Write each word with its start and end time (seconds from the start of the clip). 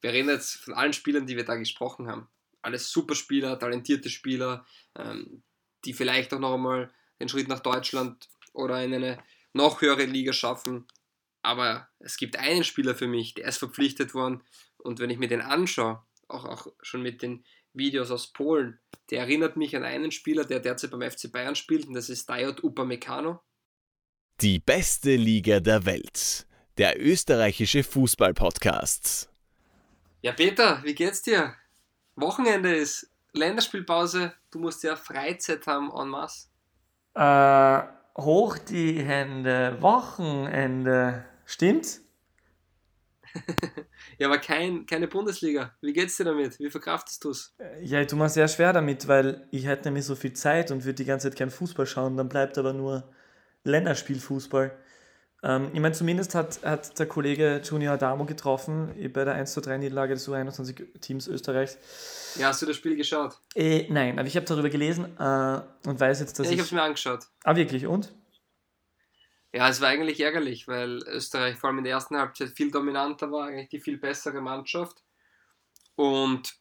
wir 0.00 0.12
reden 0.12 0.28
jetzt 0.28 0.56
von 0.56 0.74
allen 0.74 0.92
Spielern, 0.92 1.26
die 1.26 1.36
wir 1.36 1.44
da 1.44 1.56
gesprochen 1.56 2.08
haben. 2.08 2.28
Alles 2.62 2.90
super 2.90 3.14
Spieler, 3.14 3.58
talentierte 3.58 4.10
Spieler, 4.10 4.66
ähm, 4.96 5.42
die 5.84 5.94
vielleicht 5.94 6.32
auch 6.34 6.38
noch 6.38 6.54
einmal 6.54 6.92
den 7.20 7.28
Schritt 7.28 7.48
nach 7.48 7.60
Deutschland 7.60 8.28
oder 8.52 8.82
in 8.82 8.94
eine 8.94 9.18
noch 9.52 9.80
höhere 9.80 10.04
Liga 10.04 10.32
schaffen. 10.32 10.86
Aber 11.42 11.88
es 12.00 12.16
gibt 12.16 12.36
einen 12.36 12.64
Spieler 12.64 12.94
für 12.94 13.06
mich, 13.06 13.34
der 13.34 13.46
ist 13.46 13.58
verpflichtet 13.58 14.14
worden. 14.14 14.42
Und 14.78 14.98
wenn 14.98 15.10
ich 15.10 15.18
mir 15.18 15.28
den 15.28 15.40
anschaue, 15.40 16.04
auch, 16.28 16.44
auch 16.44 16.66
schon 16.82 17.02
mit 17.02 17.22
den 17.22 17.44
Videos 17.72 18.10
aus 18.10 18.32
Polen, 18.32 18.80
der 19.10 19.20
erinnert 19.20 19.56
mich 19.56 19.76
an 19.76 19.84
einen 19.84 20.10
Spieler, 20.10 20.44
der 20.44 20.60
derzeit 20.60 20.90
beim 20.90 21.08
FC 21.08 21.30
Bayern 21.30 21.54
spielt, 21.54 21.86
und 21.86 21.94
das 21.94 22.08
ist 22.08 22.28
Dayot 22.28 22.64
Upamecano. 22.64 23.40
Die 24.40 24.58
beste 24.58 25.16
Liga 25.16 25.60
der 25.60 25.86
Welt. 25.86 26.46
Der 26.78 27.00
österreichische 27.00 27.82
Fußball-Podcast. 27.84 29.30
Ja, 30.22 30.32
Peter, 30.32 30.80
wie 30.82 30.94
geht's 30.94 31.22
dir? 31.22 31.54
Wochenende 32.16 32.74
ist 32.74 33.10
Länderspielpause. 33.32 34.32
Du 34.50 34.58
musst 34.58 34.82
ja 34.82 34.96
Freizeit 34.96 35.66
haben 35.66 35.90
en 35.94 36.08
masse. 36.08 36.48
Äh, 37.14 37.82
hoch 38.20 38.58
die 38.58 39.02
Hände. 39.02 39.76
Wochenende. 39.80 41.24
Stimmt's? 41.44 42.02
ja, 44.18 44.28
aber 44.28 44.38
kein, 44.38 44.86
keine 44.86 45.08
Bundesliga. 45.08 45.74
Wie 45.82 45.92
geht's 45.92 46.16
dir 46.16 46.24
damit? 46.24 46.58
Wie 46.58 46.70
verkraftest 46.70 47.22
du 47.24 47.30
es? 47.30 47.54
Ja, 47.82 48.00
ich 48.00 48.06
tue 48.06 48.18
mir 48.18 48.28
sehr 48.28 48.48
schwer 48.48 48.72
damit, 48.72 49.08
weil 49.08 49.46
ich 49.50 49.66
hätte 49.66 49.84
nämlich 49.84 50.06
so 50.06 50.14
viel 50.14 50.32
Zeit 50.32 50.70
und 50.70 50.84
würde 50.84 50.94
die 50.94 51.04
ganze 51.04 51.28
Zeit 51.28 51.38
kein 51.38 51.50
Fußball 51.50 51.86
schauen. 51.86 52.16
Dann 52.16 52.28
bleibt 52.28 52.56
aber 52.56 52.72
nur 52.72 53.04
Länderspielfußball. 53.64 54.76
Ähm, 55.46 55.70
ich 55.72 55.80
meine, 55.80 55.94
zumindest 55.94 56.34
hat, 56.34 56.60
hat 56.64 56.98
der 56.98 57.06
Kollege 57.06 57.60
Junior 57.64 57.94
Adamo 57.94 58.24
getroffen 58.24 58.92
bei 59.12 59.24
der 59.24 59.34
1 59.34 59.52
zu 59.52 59.60
3 59.60 59.78
Niederlage 59.78 60.14
des 60.14 60.28
U21-Teams 60.28 61.28
Österreichs. 61.28 61.78
Ja, 62.36 62.48
hast 62.48 62.62
du 62.62 62.66
das 62.66 62.76
Spiel 62.76 62.96
geschaut? 62.96 63.38
Äh, 63.54 63.86
nein, 63.88 64.18
aber 64.18 64.26
ich 64.26 64.36
habe 64.36 64.44
darüber 64.44 64.68
gelesen 64.68 65.04
äh, 65.18 65.88
und 65.88 66.00
weiß 66.00 66.20
jetzt, 66.20 66.38
dass 66.38 66.46
ja, 66.46 66.52
ich... 66.52 66.56
ich 66.56 66.60
habe 66.60 66.66
es 66.66 66.72
mir 66.72 66.82
angeschaut. 66.82 67.26
Ah, 67.44 67.54
wirklich? 67.54 67.86
Und? 67.86 68.12
Ja, 69.52 69.68
es 69.68 69.80
war 69.80 69.88
eigentlich 69.88 70.20
ärgerlich, 70.20 70.66
weil 70.66 70.98
Österreich 71.06 71.56
vor 71.56 71.70
allem 71.70 71.78
in 71.78 71.84
der 71.84 71.94
ersten 71.94 72.16
Halbzeit 72.16 72.50
viel 72.50 72.72
dominanter 72.72 73.30
war, 73.30 73.46
eigentlich 73.46 73.68
die 73.68 73.80
viel 73.80 73.98
bessere 73.98 74.40
Mannschaft. 74.40 75.04
Und 75.94 76.56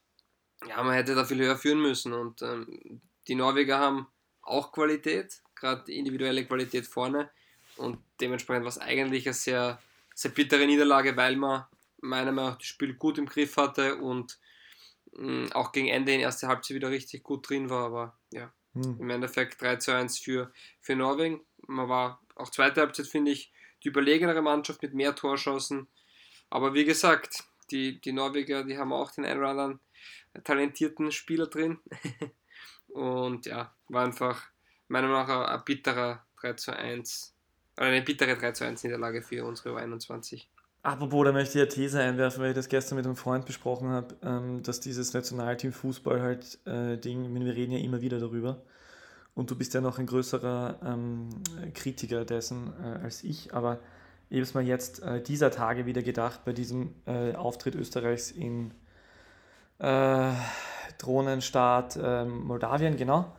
ja, 0.67 0.81
man 0.83 0.93
hätte 0.93 1.15
da 1.15 1.25
viel 1.25 1.39
höher 1.39 1.57
führen 1.57 1.81
müssen. 1.81 2.13
Und 2.13 2.43
ähm, 2.43 3.01
die 3.27 3.35
Norweger 3.35 3.79
haben 3.79 4.07
auch 4.43 4.71
Qualität, 4.71 5.41
gerade 5.55 5.91
individuelle 5.91 6.45
Qualität 6.45 6.85
vorne. 6.85 7.31
Und 7.77 7.99
dementsprechend 8.21 8.63
war 8.63 8.69
es 8.69 8.77
eigentlich 8.77 9.27
eine 9.27 9.33
sehr, 9.33 9.79
sehr 10.13 10.31
bittere 10.31 10.65
Niederlage, 10.65 11.15
weil 11.17 11.35
man 11.35 11.65
meiner 12.01 12.31
Meinung 12.31 12.51
nach 12.51 12.57
das 12.57 12.67
Spiel 12.67 12.93
gut 12.93 13.17
im 13.17 13.25
Griff 13.25 13.57
hatte 13.57 13.97
und 13.97 14.39
mh, 15.13 15.47
mm, 15.47 15.51
auch 15.53 15.71
gegen 15.71 15.87
Ende 15.87 16.13
in 16.13 16.21
erster 16.21 16.47
Halbzeit 16.47 16.75
wieder 16.75 16.89
richtig 16.89 17.23
gut 17.23 17.49
drin 17.49 17.69
war. 17.69 17.85
Aber 17.85 18.17
ja, 18.31 18.51
hm. 18.73 18.97
im 18.99 19.09
Endeffekt 19.09 19.61
3 19.61 19.77
zu 19.77 19.93
1 19.93 20.19
für, 20.19 20.51
für 20.79 20.95
Norwegen. 20.95 21.41
Man 21.67 21.89
war 21.89 22.21
auch 22.35 22.49
zweite 22.49 22.81
Halbzeit, 22.81 23.07
finde 23.07 23.31
ich, 23.31 23.51
die 23.83 23.89
überlegenere 23.89 24.41
Mannschaft 24.41 24.81
mit 24.81 24.93
mehr 24.93 25.15
Torschancen. 25.15 25.87
Aber 26.49 26.73
wie 26.73 26.85
gesagt, 26.85 27.43
die, 27.71 27.99
die 27.99 28.11
Norweger, 28.11 28.63
die 28.63 28.77
haben 28.77 28.93
auch 28.93 29.11
den 29.11 29.25
einen 29.25 29.39
oder 29.39 29.49
anderen 29.49 29.79
talentierten 30.43 31.11
Spieler 31.11 31.47
drin. 31.47 31.79
und 32.89 33.45
ja, 33.45 33.73
war 33.87 34.03
einfach 34.03 34.49
meiner 34.87 35.07
Meinung 35.07 35.27
nach 35.27 35.47
ein, 35.47 35.65
bitterer 35.65 36.25
3 36.41 36.53
zu 36.53 36.75
1 36.75 37.33
oder 37.33 37.34
eine 37.77 38.01
bittere 38.01 38.35
3 38.35 38.51
zu 38.51 38.65
1 38.65 38.83
Niederlage 38.83 39.21
für 39.21 39.45
unsere 39.45 39.77
U21. 39.77 40.47
Apropos, 40.85 41.25
da 41.25 41.31
möchte 41.31 41.57
ich 41.57 41.63
eine 41.63 41.69
These 41.69 41.99
einwerfen, 41.99 42.43
weil 42.43 42.49
ich 42.49 42.55
das 42.55 42.69
gestern 42.69 42.97
mit 42.97 43.05
einem 43.05 43.15
Freund 43.15 43.45
besprochen 43.45 43.89
habe, 43.89 44.15
ähm, 44.21 44.61
dass 44.61 44.79
dieses 44.79 45.13
Nationalteam 45.13 45.73
Fußball 45.73 46.21
halt 46.21 46.59
äh, 46.67 46.97
Ding, 46.97 47.33
wir 47.33 47.55
reden 47.55 47.71
ja 47.71 47.79
immer 47.79 48.01
wieder 48.01 48.19
darüber. 48.19 48.61
Und 49.33 49.49
du 49.49 49.55
bist 49.55 49.73
ja 49.73 49.81
noch 49.81 49.97
ein 49.97 50.05
größerer 50.05 50.79
ähm, 50.85 51.29
Kritiker 51.73 52.23
dessen 52.23 52.71
äh, 52.81 53.03
als 53.03 53.23
ich, 53.23 53.51
aber 53.53 53.79
ich 54.29 54.37
habe 54.37 54.43
es 54.43 54.53
mir 54.53 54.61
jetzt 54.61 55.01
äh, 55.01 55.21
dieser 55.21 55.49
Tage 55.49 55.87
wieder 55.87 56.03
gedacht, 56.03 56.45
bei 56.45 56.53
diesem 56.53 56.93
Auftritt 57.35 57.75
Österreichs 57.75 58.31
in 58.31 58.71
Drohnenstaat 59.77 61.99
ähm, 62.01 62.45
Moldawien, 62.45 62.95
genau. 62.95 63.35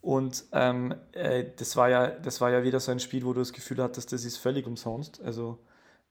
Und 0.00 0.44
ähm, 0.52 0.94
äh, 1.12 1.44
das, 1.56 1.76
war 1.76 1.90
ja, 1.90 2.08
das 2.08 2.40
war 2.40 2.50
ja 2.50 2.62
wieder 2.62 2.80
so 2.80 2.90
ein 2.90 3.00
Spiel, 3.00 3.24
wo 3.24 3.32
du 3.32 3.40
das 3.40 3.52
Gefühl 3.52 3.82
hattest, 3.82 4.12
das 4.12 4.24
ist 4.24 4.38
völlig 4.38 4.66
umsonst. 4.66 5.20
Also 5.22 5.58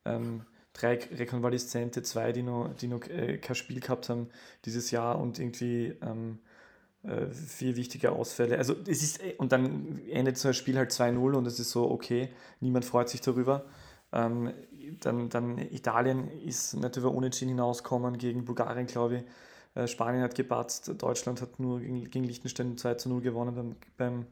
ähm, 0.06 0.46
drei 0.74 1.00
Rekonvaleszente, 1.12 2.04
zwei, 2.04 2.32
die 2.32 2.44
noch, 2.44 2.74
die 2.76 2.88
noch 2.88 3.02
äh, 3.08 3.38
kein 3.38 3.56
Spiel 3.56 3.80
gehabt 3.80 4.10
haben 4.10 4.30
dieses 4.66 4.92
Jahr 4.92 5.20
und 5.20 5.40
irgendwie 5.40 5.96
ähm, 6.02 6.40
äh, 7.04 7.28
vier 7.32 7.76
wichtige 7.76 8.12
Ausfälle. 8.12 8.58
Also 8.58 8.76
es 8.86 9.02
ist, 9.02 9.24
äh, 9.24 9.34
und 9.38 9.52
dann 9.52 10.00
endet 10.10 10.38
so 10.38 10.50
ein 10.50 10.54
Spiel 10.54 10.78
halt 10.78 10.92
2-0 10.92 11.34
und 11.34 11.48
es 11.48 11.60
ist 11.60 11.72
so, 11.72 11.90
okay, 11.90 12.30
niemand 12.60 12.86
freut 12.86 13.10
sich 13.10 13.22
darüber. 13.22 13.66
Ähm, 14.12 14.54
dann, 15.00 15.30
dann 15.30 15.58
Italien 15.58 16.28
ist 16.42 16.74
nicht 16.76 16.98
über 16.98 17.12
Unentschieden 17.12 17.50
hinausgekommen 17.50 18.18
gegen 18.18 18.46
Bulgarien, 18.46 18.88
glaube 18.88 19.18
ich. 19.18 19.24
Äh, 19.76 19.88
Spanien 19.88 20.24
hat 20.24 20.36
gepatzt, 20.36 20.92
Deutschland 20.98 21.42
hat 21.42 21.60
nur 21.60 21.80
gegen, 21.80 22.24
Liechtenstein 22.24 22.78
2 22.78 22.96
zu 22.96 23.10
0 23.10 23.22
gewonnen 23.22 23.56
beim, 23.56 23.76
beim 23.98 24.26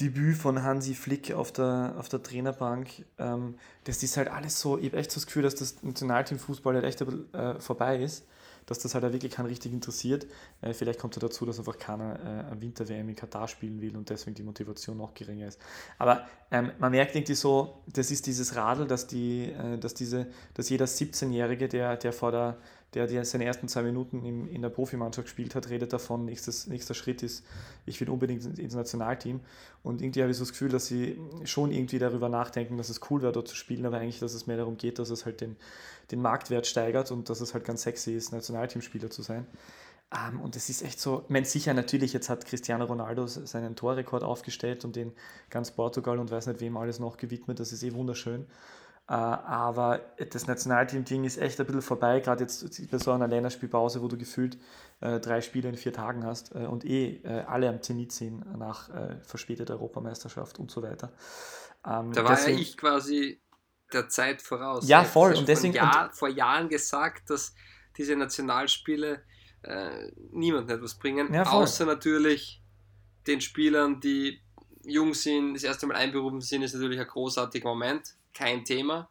Debüt 0.00 0.36
von 0.36 0.62
Hansi 0.62 0.94
Flick 0.94 1.32
auf 1.32 1.52
der, 1.52 1.94
auf 1.98 2.08
der 2.08 2.22
Trainerbank. 2.22 2.88
Ähm, 3.18 3.56
das 3.84 4.02
ist 4.02 4.16
halt 4.16 4.28
alles 4.28 4.60
so, 4.60 4.78
ich 4.78 4.86
habe 4.86 4.98
echt 4.98 5.10
so 5.10 5.16
das 5.16 5.26
Gefühl, 5.26 5.42
dass 5.42 5.54
das 5.54 5.82
Nationalteam 5.82 6.38
Fußball 6.38 6.74
halt 6.74 6.84
echt 6.84 7.00
äh, 7.00 7.60
vorbei 7.60 8.02
ist 8.02 8.24
dass 8.66 8.80
das 8.80 8.94
halt 8.94 9.04
auch 9.04 9.12
wirklich 9.12 9.32
keinen 9.32 9.46
richtig 9.46 9.72
interessiert. 9.72 10.26
Äh, 10.60 10.74
vielleicht 10.74 10.98
kommt 10.98 11.14
ja 11.16 11.20
dazu, 11.20 11.46
dass 11.46 11.58
einfach 11.58 11.78
keiner 11.78 12.50
äh, 12.52 12.60
Winter-WM 12.60 13.08
in 13.08 13.16
Katar 13.16 13.48
spielen 13.48 13.80
will 13.80 13.96
und 13.96 14.10
deswegen 14.10 14.34
die 14.34 14.42
Motivation 14.42 14.98
noch 14.98 15.14
geringer 15.14 15.46
ist. 15.46 15.60
Aber 15.98 16.26
ähm, 16.50 16.72
man 16.78 16.90
merkt 16.90 17.14
irgendwie 17.14 17.34
so, 17.34 17.82
das 17.86 18.10
ist 18.10 18.26
dieses 18.26 18.56
Radl, 18.56 18.86
dass, 18.86 19.06
die, 19.06 19.52
äh, 19.52 19.78
dass, 19.78 19.94
diese, 19.94 20.26
dass 20.54 20.68
jeder 20.68 20.86
17-Jährige, 20.86 21.68
der, 21.68 21.96
der 21.96 22.12
vor 22.12 22.32
der 22.32 22.58
der, 22.94 23.06
der 23.06 23.24
seine 23.24 23.44
ersten 23.44 23.68
zwei 23.68 23.82
Minuten 23.82 24.24
in, 24.24 24.48
in 24.48 24.62
der 24.62 24.68
Profimannschaft 24.68 25.26
gespielt 25.26 25.54
hat, 25.54 25.68
redet 25.68 25.92
davon, 25.92 26.24
nächstes, 26.24 26.66
nächster 26.66 26.94
Schritt 26.94 27.22
ist, 27.22 27.44
ich 27.84 28.00
will 28.00 28.08
unbedingt 28.08 28.58
ins 28.58 28.74
Nationalteam. 28.74 29.40
Und 29.82 30.02
irgendwie 30.02 30.22
habe 30.22 30.30
ich 30.30 30.38
so 30.38 30.44
das 30.44 30.52
Gefühl, 30.52 30.70
dass 30.70 30.86
sie 30.86 31.18
schon 31.44 31.72
irgendwie 31.72 31.98
darüber 31.98 32.28
nachdenken, 32.28 32.76
dass 32.76 32.88
es 32.88 33.00
cool 33.10 33.22
wäre, 33.22 33.32
dort 33.32 33.48
zu 33.48 33.56
spielen, 33.56 33.84
aber 33.86 33.98
eigentlich, 33.98 34.20
dass 34.20 34.34
es 34.34 34.46
mehr 34.46 34.56
darum 34.56 34.76
geht, 34.76 34.98
dass 34.98 35.10
es 35.10 35.26
halt 35.26 35.40
den, 35.40 35.56
den 36.10 36.22
Marktwert 36.22 36.66
steigert 36.66 37.10
und 37.10 37.28
dass 37.28 37.40
es 37.40 37.54
halt 37.54 37.64
ganz 37.64 37.82
sexy 37.82 38.12
ist, 38.12 38.32
Nationalteamspieler 38.32 39.10
zu 39.10 39.22
sein. 39.22 39.46
Um, 40.08 40.34
ähm, 40.34 40.40
und 40.40 40.54
es 40.54 40.68
ist 40.68 40.82
echt 40.82 41.00
so, 41.00 41.22
ich 41.24 41.30
meine, 41.30 41.46
sicher 41.46 41.74
natürlich, 41.74 42.12
jetzt 42.12 42.28
hat 42.28 42.46
Cristiano 42.46 42.84
Ronaldo 42.84 43.26
seinen 43.26 43.74
Torrekord 43.74 44.22
aufgestellt 44.22 44.84
und 44.84 44.94
den 44.94 45.12
ganz 45.50 45.72
Portugal 45.72 46.20
und 46.20 46.30
weiß 46.30 46.46
nicht 46.46 46.60
wem 46.60 46.76
alles 46.76 47.00
noch 47.00 47.16
gewidmet, 47.16 47.58
das 47.58 47.72
ist 47.72 47.82
eh 47.82 47.92
wunderschön. 47.92 48.46
Uh, 49.08 49.12
aber 49.12 50.00
das 50.32 50.48
Nationalteam-Ding 50.48 51.22
ist 51.22 51.38
echt 51.38 51.60
ein 51.60 51.66
bisschen 51.66 51.80
vorbei, 51.80 52.18
gerade 52.18 52.42
jetzt 52.42 52.90
bei 52.90 52.98
so 52.98 53.12
einer 53.12 53.28
Länderspielpause, 53.28 54.02
wo 54.02 54.08
du 54.08 54.18
gefühlt 54.18 54.58
äh, 55.00 55.20
drei 55.20 55.42
Spiele 55.42 55.68
in 55.68 55.76
vier 55.76 55.92
Tagen 55.92 56.24
hast 56.24 56.52
äh, 56.56 56.66
und 56.66 56.84
eh 56.84 57.20
äh, 57.22 57.44
alle 57.46 57.68
am 57.68 57.80
Zenit 57.80 58.10
sind 58.10 58.44
nach 58.58 58.88
äh, 58.88 59.20
verspäteter 59.22 59.74
Europameisterschaft 59.74 60.58
und 60.58 60.72
so 60.72 60.82
weiter. 60.82 61.12
Ähm, 61.86 62.12
da 62.12 62.24
war 62.24 62.34
deswegen, 62.34 62.56
ja 62.58 62.62
ich 62.62 62.76
quasi 62.76 63.40
der 63.92 64.08
Zeit 64.08 64.42
voraus. 64.42 64.88
Ja, 64.88 65.04
voll. 65.04 65.34
Und 65.34 65.46
deswegen. 65.46 65.74
Jahr, 65.74 66.10
vor 66.12 66.28
Jahren 66.28 66.68
gesagt, 66.68 67.30
dass 67.30 67.54
diese 67.96 68.16
Nationalspiele 68.16 69.22
äh, 69.62 70.10
niemand 70.32 70.68
etwas 70.68 70.98
bringen. 70.98 71.32
Ja, 71.32 71.44
außer 71.44 71.86
natürlich 71.86 72.60
den 73.28 73.40
Spielern, 73.40 74.00
die 74.00 74.40
jung 74.82 75.14
sind, 75.14 75.54
das 75.54 75.62
erste 75.62 75.86
Mal 75.86 75.96
einberufen 75.96 76.40
sind, 76.40 76.62
ist 76.62 76.74
natürlich 76.74 76.98
ein 76.98 77.06
großartiger 77.06 77.68
Moment. 77.68 78.15
Kein 78.36 78.64
Thema. 78.64 79.08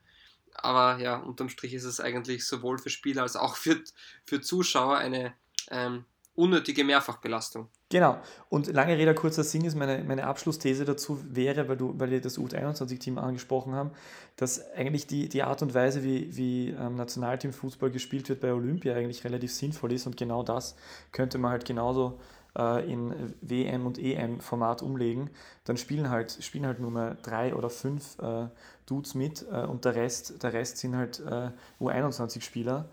Aber 0.54 1.02
ja, 1.02 1.18
unterm 1.18 1.50
Strich 1.50 1.74
ist 1.74 1.84
es 1.84 2.00
eigentlich 2.00 2.46
sowohl 2.46 2.78
für 2.78 2.90
Spieler 2.90 3.24
als 3.24 3.36
auch 3.36 3.56
für, 3.56 3.82
für 4.24 4.40
Zuschauer 4.40 4.98
eine 4.98 5.34
ähm, 5.72 6.06
unnötige 6.36 6.84
Mehrfachbelastung. 6.84 7.70
Genau. 7.90 8.20
Und 8.50 8.68
lange 8.68 8.98
Rede, 8.98 9.16
kurzer 9.16 9.44
Sinn 9.44 9.64
ist 9.64 9.76
meine, 9.76 10.04
meine 10.04 10.26
Abschlussthese 10.26 10.86
dazu 10.86 11.20
wäre, 11.24 11.68
weil, 11.68 11.78
du, 11.78 11.94
weil 11.98 12.12
wir 12.12 12.22
das 12.22 12.38
U21-Team 12.38 13.18
angesprochen 13.18 13.74
haben, 13.74 13.92
dass 14.36 14.70
eigentlich 14.72 15.08
die, 15.08 15.30
die 15.30 15.44
Art 15.44 15.62
und 15.62 15.74
Weise, 15.74 16.04
wie, 16.04 16.36
wie 16.36 16.70
ähm, 16.70 16.96
Nationalteam-Fußball 16.96 17.92
gespielt 17.92 18.28
wird 18.30 18.42
bei 18.42 18.54
Olympia 18.54 18.96
eigentlich 18.96 19.24
relativ 19.24 19.54
sinnvoll 19.54 19.94
ist 19.94 20.08
und 20.08 20.18
genau 20.18 20.44
das 20.44 20.76
könnte 21.12 21.38
man 21.38 21.52
halt 21.52 21.66
genauso 21.66 22.20
äh, 22.58 22.92
in 22.92 23.34
WM- 23.42 23.86
und 23.86 23.98
EM-Format 23.98 24.82
umlegen. 24.82 25.30
Dann 25.66 25.78
spielen 25.78 26.10
halt, 26.10 26.38
spielen 26.42 26.66
halt 26.66 26.80
nur 26.80 26.92
mehr 26.92 27.16
drei 27.16 27.56
oder 27.56 27.70
fünf 27.70 28.18
äh, 28.20 28.48
Dudes 28.86 29.16
mit 29.16 29.46
äh, 29.52 29.66
und 29.66 29.86
der 29.86 29.96
Rest, 29.96 30.44
der 30.44 30.54
Rest 30.54 30.78
sind 30.78 30.96
halt 30.96 31.20
äh, 31.20 31.52
U21-Spieler 31.82 32.90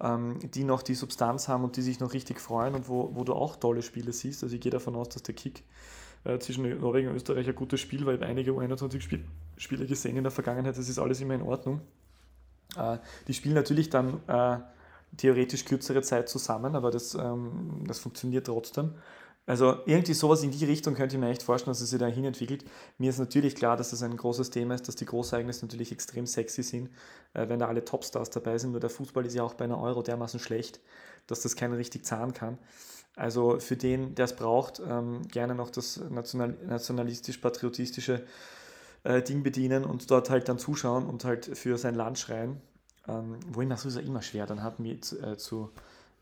ähm, 0.00 0.38
die 0.54 0.64
noch 0.64 0.82
die 0.82 0.94
Substanz 0.94 1.48
haben 1.48 1.64
und 1.64 1.76
die 1.76 1.82
sich 1.82 2.00
noch 2.00 2.12
richtig 2.12 2.40
freuen 2.40 2.74
und 2.74 2.88
wo, 2.88 3.10
wo 3.14 3.24
du 3.24 3.34
auch 3.34 3.56
tolle 3.56 3.82
Spiele 3.82 4.12
siehst. 4.12 4.42
Also 4.42 4.54
ich 4.54 4.60
gehe 4.60 4.70
davon 4.72 4.94
aus, 4.94 5.08
dass 5.08 5.22
der 5.22 5.34
Kick 5.34 5.64
äh, 6.24 6.38
zwischen 6.38 6.80
Norwegen 6.80 7.08
und 7.08 7.16
Österreich 7.16 7.48
ein 7.48 7.54
gutes 7.54 7.80
Spiel 7.80 8.06
war. 8.06 8.14
Ich 8.14 8.20
habe 8.20 8.30
einige 8.30 8.52
U21-Spiele 8.52 9.86
gesehen 9.86 10.16
in 10.16 10.22
der 10.22 10.30
Vergangenheit, 10.30 10.76
das 10.76 10.88
ist 10.88 10.98
alles 10.98 11.20
immer 11.20 11.34
in 11.34 11.42
Ordnung. 11.42 11.80
Äh, 12.76 12.98
die 13.26 13.34
spielen 13.34 13.54
natürlich 13.54 13.90
dann 13.90 14.20
theoretisch 15.16 15.64
kürzere 15.64 16.02
Zeit 16.02 16.28
zusammen, 16.28 16.74
aber 16.76 16.90
das, 16.90 17.14
ähm, 17.14 17.84
das 17.86 17.98
funktioniert 17.98 18.46
trotzdem. 18.46 18.94
Also 19.48 19.76
irgendwie 19.86 20.12
sowas 20.12 20.42
in 20.42 20.50
die 20.50 20.66
Richtung 20.66 20.94
könnte 20.94 21.16
ich 21.16 21.20
mir 21.20 21.30
echt 21.30 21.42
vorstellen, 21.42 21.70
dass 21.70 21.80
es 21.80 21.88
sich 21.88 21.98
dahin 21.98 22.26
entwickelt. 22.26 22.66
Mir 22.98 23.08
ist 23.08 23.18
natürlich 23.18 23.54
klar, 23.54 23.78
dass 23.78 23.90
das 23.90 24.02
ein 24.02 24.14
großes 24.14 24.50
Thema 24.50 24.74
ist, 24.74 24.88
dass 24.88 24.94
die 24.94 25.06
Großereignisse 25.06 25.64
natürlich 25.64 25.90
extrem 25.90 26.26
sexy 26.26 26.62
sind, 26.62 26.90
äh, 27.32 27.48
wenn 27.48 27.58
da 27.58 27.66
alle 27.66 27.82
Topstars 27.82 28.28
dabei 28.28 28.58
sind. 28.58 28.72
Nur 28.72 28.80
der 28.80 28.90
Fußball 28.90 29.24
ist 29.24 29.34
ja 29.34 29.42
auch 29.42 29.54
bei 29.54 29.64
einer 29.64 29.80
Euro 29.80 30.02
dermaßen 30.02 30.38
schlecht, 30.38 30.80
dass 31.26 31.40
das 31.40 31.56
keiner 31.56 31.78
richtig 31.78 32.04
zahlen 32.04 32.34
kann. 32.34 32.58
Also 33.16 33.58
für 33.58 33.76
den, 33.76 34.14
der 34.14 34.26
es 34.26 34.36
braucht, 34.36 34.82
ähm, 34.86 35.22
gerne 35.28 35.54
noch 35.54 35.70
das 35.70 35.98
national 36.10 36.50
nationalistisch-patriotistische 36.66 38.24
äh, 39.04 39.22
Ding 39.22 39.42
bedienen 39.42 39.84
und 39.84 40.10
dort 40.10 40.28
halt 40.28 40.48
dann 40.50 40.58
zuschauen 40.58 41.06
und 41.06 41.24
halt 41.24 41.46
für 41.56 41.78
sein 41.78 41.94
Land 41.94 42.18
schreien. 42.18 42.60
Ähm, 43.08 43.38
wo 43.48 43.62
ich 43.62 43.68
mir 43.68 43.76
sowieso 43.76 44.00
immer 44.00 44.22
schwer 44.22 44.46
dann 44.46 44.62
habe, 44.62 44.82
mich 44.82 45.12
äh, 45.22 45.36
zu, 45.36 45.70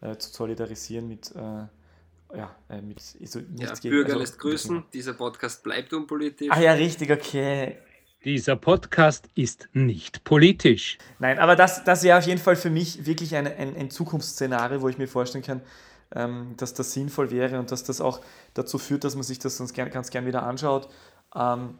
äh, 0.00 0.16
zu 0.16 0.30
solidarisieren 0.30 1.08
mit 1.08 1.34
äh, 1.34 1.66
ja, 2.34 2.54
äh, 2.68 2.80
mit 2.80 3.00
so 3.00 3.40
ja, 3.56 3.72
Bürger 3.82 4.08
also, 4.08 4.18
lässt 4.18 4.38
grüßen. 4.38 4.84
Dieser 4.92 5.14
Podcast 5.14 5.62
bleibt 5.62 5.92
unpolitisch. 5.92 6.50
Ah 6.50 6.60
ja, 6.60 6.72
richtig, 6.72 7.10
okay. 7.10 7.78
Dieser 8.24 8.56
Podcast 8.56 9.28
ist 9.34 9.68
nicht 9.72 10.24
politisch. 10.24 10.98
Nein, 11.20 11.38
aber 11.38 11.54
das, 11.54 11.84
das 11.84 12.02
wäre 12.02 12.18
auf 12.18 12.26
jeden 12.26 12.40
Fall 12.40 12.56
für 12.56 12.70
mich 12.70 13.06
wirklich 13.06 13.36
ein, 13.36 13.46
ein, 13.46 13.76
ein 13.76 13.90
Zukunftsszenario, 13.90 14.82
wo 14.82 14.88
ich 14.88 14.98
mir 14.98 15.06
vorstellen 15.06 15.44
kann, 15.44 15.60
ähm, 16.12 16.54
dass 16.56 16.74
das 16.74 16.92
sinnvoll 16.92 17.30
wäre 17.30 17.58
und 17.58 17.70
dass 17.70 17.84
das 17.84 18.00
auch 18.00 18.20
dazu 18.54 18.78
führt, 18.78 19.04
dass 19.04 19.14
man 19.14 19.22
sich 19.22 19.38
das 19.38 19.56
sonst 19.56 19.74
gern, 19.74 19.90
ganz 19.90 20.10
gern 20.10 20.26
wieder 20.26 20.42
anschaut. 20.42 20.88
Ähm, 21.36 21.78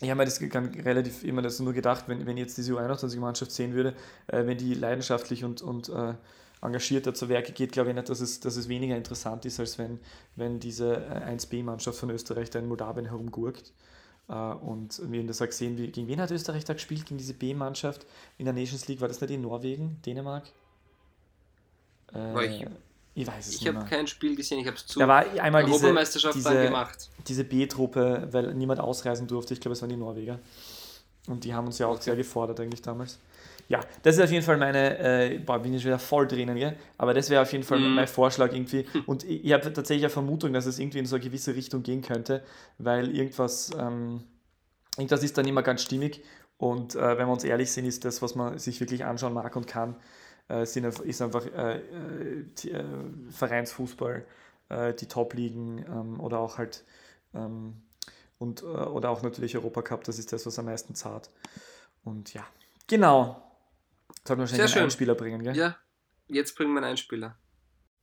ich 0.00 0.10
habe 0.10 0.18
mir 0.18 0.24
das 0.24 0.40
relativ 0.40 1.24
immer 1.24 1.42
das 1.42 1.58
nur 1.58 1.72
gedacht, 1.72 2.04
wenn, 2.06 2.24
wenn 2.24 2.36
ich 2.36 2.42
jetzt 2.42 2.58
diese 2.58 2.72
U21-Mannschaft 2.74 3.50
sehen 3.50 3.74
würde, 3.74 3.94
äh, 4.28 4.46
wenn 4.46 4.56
die 4.56 4.74
leidenschaftlich 4.74 5.44
und, 5.44 5.60
und 5.60 5.88
äh, 5.88 6.14
engagierter 6.62 7.14
zu 7.14 7.28
Werke 7.28 7.52
geht, 7.52 7.72
glaube 7.72 7.90
ich 7.90 7.96
nicht, 7.96 8.08
dass 8.08 8.20
es, 8.20 8.40
dass 8.40 8.56
es 8.56 8.68
weniger 8.68 8.96
interessant 8.96 9.44
ist, 9.44 9.58
als 9.58 9.78
wenn, 9.78 9.98
wenn 10.36 10.60
diese 10.60 10.98
1B-Mannschaft 11.26 11.98
von 11.98 12.10
Österreich 12.10 12.50
da 12.50 12.58
in 12.58 12.66
Moldawien 12.66 13.06
herumgurkt. 13.06 13.72
Äh, 14.28 14.32
und 14.32 15.00
wir 15.10 15.20
haben 15.20 15.26
das 15.26 15.42
auch 15.42 15.46
gesehen, 15.46 15.76
wie, 15.78 15.88
gegen 15.88 16.06
wen 16.06 16.20
hat 16.20 16.30
Österreich 16.30 16.64
da 16.64 16.74
gespielt? 16.74 17.06
Gegen 17.06 17.18
diese 17.18 17.34
B-Mannschaft 17.34 18.06
in 18.38 18.44
der 18.44 18.54
Nations 18.54 18.86
League? 18.86 19.00
War 19.00 19.08
das 19.08 19.20
nicht 19.20 19.30
in 19.30 19.40
Norwegen, 19.40 20.00
Dänemark? 20.06 20.44
Äh, 22.14 22.34
ich, 23.22 23.26
weiß 23.26 23.46
es 23.46 23.54
ich 23.54 23.60
nicht. 23.60 23.70
Ich 23.70 23.76
habe 23.76 23.88
kein 23.88 24.06
Spiel 24.06 24.36
gesehen, 24.36 24.60
ich 24.60 24.66
habe 24.66 24.76
es 24.76 24.86
zu 24.86 24.98
da 24.98 25.08
war 25.08 25.24
einmal 25.40 25.64
Europameisterschaft 25.64 26.34
diese, 26.34 26.50
diese, 26.50 26.62
gemacht. 26.62 27.10
Diese 27.26 27.44
B-Truppe, 27.44 28.28
weil 28.30 28.54
niemand 28.54 28.80
ausreisen 28.80 29.26
durfte, 29.26 29.54
ich 29.54 29.60
glaube, 29.60 29.74
es 29.74 29.82
waren 29.82 29.90
die 29.90 29.96
Norweger. 29.96 30.38
Und 31.26 31.44
die 31.44 31.54
haben 31.54 31.66
uns 31.66 31.78
ja 31.78 31.86
auch 31.86 31.96
okay. 31.96 32.04
sehr 32.04 32.16
gefordert 32.16 32.60
eigentlich 32.60 32.82
damals 32.82 33.18
ja, 33.68 33.80
das 34.02 34.16
ist 34.16 34.22
auf 34.22 34.30
jeden 34.30 34.44
Fall 34.44 34.56
meine, 34.56 34.98
äh, 34.98 35.38
boah, 35.38 35.58
bin 35.58 35.74
ich 35.74 35.84
wieder 35.84 35.98
voll 35.98 36.26
drinnen, 36.26 36.56
gell? 36.56 36.76
aber 36.96 37.12
das 37.12 37.28
wäre 37.28 37.42
auf 37.42 37.52
jeden 37.52 37.64
Fall 37.64 37.78
mm. 37.78 37.94
mein 37.94 38.08
Vorschlag 38.08 38.52
irgendwie. 38.52 38.86
Und 39.06 39.24
ich, 39.24 39.44
ich 39.44 39.52
habe 39.52 39.70
tatsächlich 39.72 40.04
eine 40.04 40.10
Vermutung, 40.10 40.54
dass 40.54 40.64
es 40.64 40.78
irgendwie 40.78 40.98
in 40.98 41.06
so 41.06 41.16
eine 41.16 41.24
gewisse 41.24 41.54
Richtung 41.54 41.82
gehen 41.82 42.00
könnte, 42.00 42.42
weil 42.78 43.14
irgendwas, 43.14 43.70
ähm, 43.78 44.24
irgendwas 44.96 45.22
ist 45.22 45.36
dann 45.36 45.46
immer 45.46 45.62
ganz 45.62 45.82
stimmig. 45.82 46.24
Und 46.56 46.94
äh, 46.94 47.18
wenn 47.18 47.26
wir 47.28 47.32
uns 47.32 47.44
ehrlich 47.44 47.70
sind, 47.70 47.84
ist 47.84 48.06
das, 48.06 48.22
was 48.22 48.34
man 48.34 48.58
sich 48.58 48.80
wirklich 48.80 49.04
anschauen 49.04 49.34
mag 49.34 49.54
und 49.54 49.66
kann, 49.66 49.96
äh, 50.48 50.64
sind, 50.64 50.84
ist 50.86 51.22
einfach 51.22 51.46
äh, 51.46 51.76
äh, 51.76 52.44
die, 52.58 52.72
äh, 52.72 52.84
Vereinsfußball, 53.30 54.24
die 55.00 55.06
Top-Ligen 55.06 55.78
ähm, 55.78 56.20
oder 56.20 56.40
auch 56.40 56.58
halt 56.58 56.84
ähm, 57.32 57.80
und, 58.36 58.62
oder 58.62 59.08
auch 59.08 59.22
natürlich 59.22 59.56
Europacup, 59.56 60.04
das 60.04 60.18
ist 60.18 60.30
das, 60.30 60.44
was 60.44 60.58
am 60.58 60.66
meisten 60.66 60.94
zahlt. 60.94 61.30
Und 62.04 62.34
ja, 62.34 62.46
genau. 62.86 63.42
Sollten 64.26 64.40
wir 64.40 64.42
wahrscheinlich 64.42 64.76
einen 64.76 64.84
Einspieler 64.84 65.14
bringen, 65.14 65.42
gell? 65.42 65.56
Ja, 65.56 65.78
jetzt 66.26 66.54
bringen 66.54 66.74
wir 66.74 66.80
einen 66.80 66.90
Einspieler. 66.90 67.38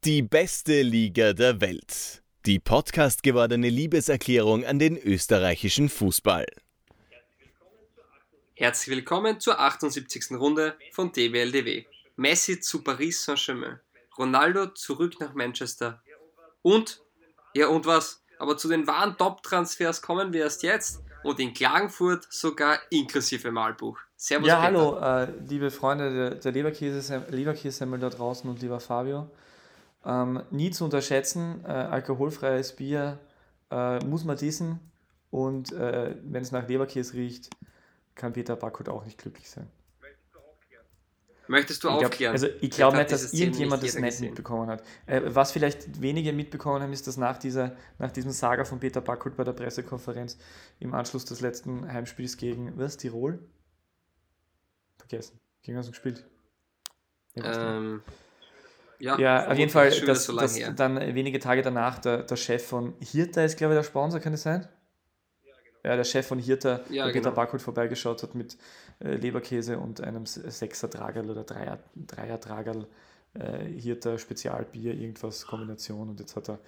Die 0.05 0.23
beste 0.23 0.81
Liga 0.81 1.33
der 1.33 1.61
Welt. 1.61 2.23
Die 2.47 2.57
Podcast 2.59 3.21
gewordene 3.21 3.69
Liebeserklärung 3.69 4.65
an 4.65 4.79
den 4.79 4.97
österreichischen 4.97 5.87
Fußball. 5.87 6.47
Herzlich 8.55 8.95
willkommen 8.95 9.39
zur 9.39 9.59
78. 9.59 10.31
Runde 10.31 10.75
von 10.91 11.11
DWLDW. 11.11 11.85
Messi 12.15 12.59
zu 12.59 12.83
Paris 12.83 13.23
Saint-Germain. 13.23 13.79
Ronaldo 14.17 14.67
zurück 14.67 15.19
nach 15.19 15.33
Manchester. 15.33 16.01
Und, 16.61 17.01
ja 17.53 17.67
und 17.67 17.85
was? 17.85 18.23
Aber 18.39 18.57
zu 18.57 18.67
den 18.67 18.87
wahren 18.87 19.17
Top-Transfers 19.17 20.01
kommen 20.01 20.33
wir 20.33 20.43
erst 20.43 20.63
jetzt 20.63 21.01
und 21.23 21.39
in 21.39 21.53
Klagenfurt 21.53 22.27
sogar 22.29 22.79
inklusive 22.89 23.51
Malbuch. 23.51 23.99
Servus. 24.15 24.47
Ja, 24.47 24.55
Peter. 24.55 24.65
hallo, 24.65 24.97
äh, 24.99 25.31
liebe 25.47 25.71
Freunde 25.71 26.13
der, 26.13 26.35
der 26.35 26.51
Leberkäsesemmel 26.51 27.99
da 27.99 28.09
draußen 28.09 28.49
und 28.49 28.61
lieber 28.61 28.79
Fabio. 28.79 29.29
Ähm, 30.05 30.43
nie 30.51 30.71
zu 30.71 30.83
unterschätzen, 30.85 31.63
äh, 31.65 31.69
alkoholfreies 31.69 32.75
Bier 32.75 33.19
äh, 33.71 33.99
muss 34.05 34.23
man 34.23 34.37
diesen 34.37 34.79
und 35.31 35.73
äh, 35.73 36.15
wenn 36.23 36.43
es 36.43 36.51
nach 36.51 36.67
Leberkäse 36.67 37.15
riecht, 37.15 37.49
kann 38.13 38.33
Peter 38.33 38.55
Backhut 38.55 38.87
auch 38.87 39.03
nicht 39.03 39.17
glücklich 39.17 39.49
sein. 39.49 39.67
Möchtest 41.47 41.83
du 41.83 41.89
ich 41.89 41.93
aufklären? 41.93 42.33
also 42.33 42.47
ich 42.61 42.71
glaube 42.71 42.97
nicht, 42.97 43.11
dass 43.11 43.33
irgendjemand 43.33 43.81
nicht 43.83 43.95
das 43.95 44.01
nicht 44.01 44.11
gesehen. 44.11 44.25
mitbekommen 44.27 44.67
hat. 44.67 44.83
Äh, 45.05 45.21
was 45.25 45.51
vielleicht 45.51 46.01
wenige 46.01 46.33
mitbekommen 46.33 46.81
haben, 46.81 46.93
ist, 46.93 47.07
dass 47.07 47.17
nach, 47.17 47.37
dieser, 47.37 47.75
nach 47.99 48.11
diesem 48.11 48.31
Saga 48.31 48.65
von 48.65 48.79
Peter 48.79 49.01
Backhut 49.01 49.35
bei 49.37 49.43
der 49.43 49.53
Pressekonferenz 49.53 50.37
im 50.79 50.93
Anschluss 50.93 51.25
des 51.25 51.41
letzten 51.41 51.91
Heimspiels 51.91 52.37
gegen 52.37 52.77
was, 52.77 52.97
Tirol? 52.97 53.39
Vergessen. 54.97 55.39
Gegen 55.61 55.77
was 55.77 55.87
gespielt? 55.87 56.25
Ähm, 57.35 58.01
ja, 58.99 59.19
ja 59.19 59.47
auf 59.47 59.57
jeden 59.57 59.71
Fall, 59.71 59.89
dass, 59.89 60.25
so 60.25 60.35
dass 60.35 60.57
dann 60.75 60.99
wenige 61.15 61.39
Tage 61.39 61.61
danach 61.61 61.99
der, 61.99 62.23
der 62.23 62.35
Chef 62.35 62.65
von 62.65 62.93
Hirta 62.99 63.43
ist, 63.43 63.57
glaube 63.57 63.73
ich, 63.73 63.79
der 63.79 63.83
Sponsor, 63.83 64.19
kann 64.19 64.33
es 64.33 64.43
sein? 64.43 64.67
Ja, 65.85 65.95
der 65.95 66.03
Chef 66.03 66.25
von 66.25 66.39
Hirta, 66.39 66.81
ja, 66.89 67.05
der 67.05 67.13
Peter 67.13 67.29
genau. 67.29 67.35
Backholt 67.35 67.61
vorbeigeschaut 67.61 68.23
hat 68.23 68.33
mit 68.33 68.57
äh, 68.99 69.15
Leberkäse 69.15 69.77
und 69.77 70.01
einem 70.01 70.25
Sechser 70.25 70.89
Tragerl 70.89 71.29
oder 71.29 71.43
Dreier, 71.43 71.79
Dreier 71.95 72.39
Tragerl 72.39 72.87
äh, 73.35 73.65
Hirta 73.65 74.17
Spezialbier, 74.17 74.95
irgendwas 74.95 75.45
Kombination 75.45 76.09
und 76.09 76.19
jetzt 76.19 76.35
hat 76.35 76.49
er 76.49 76.59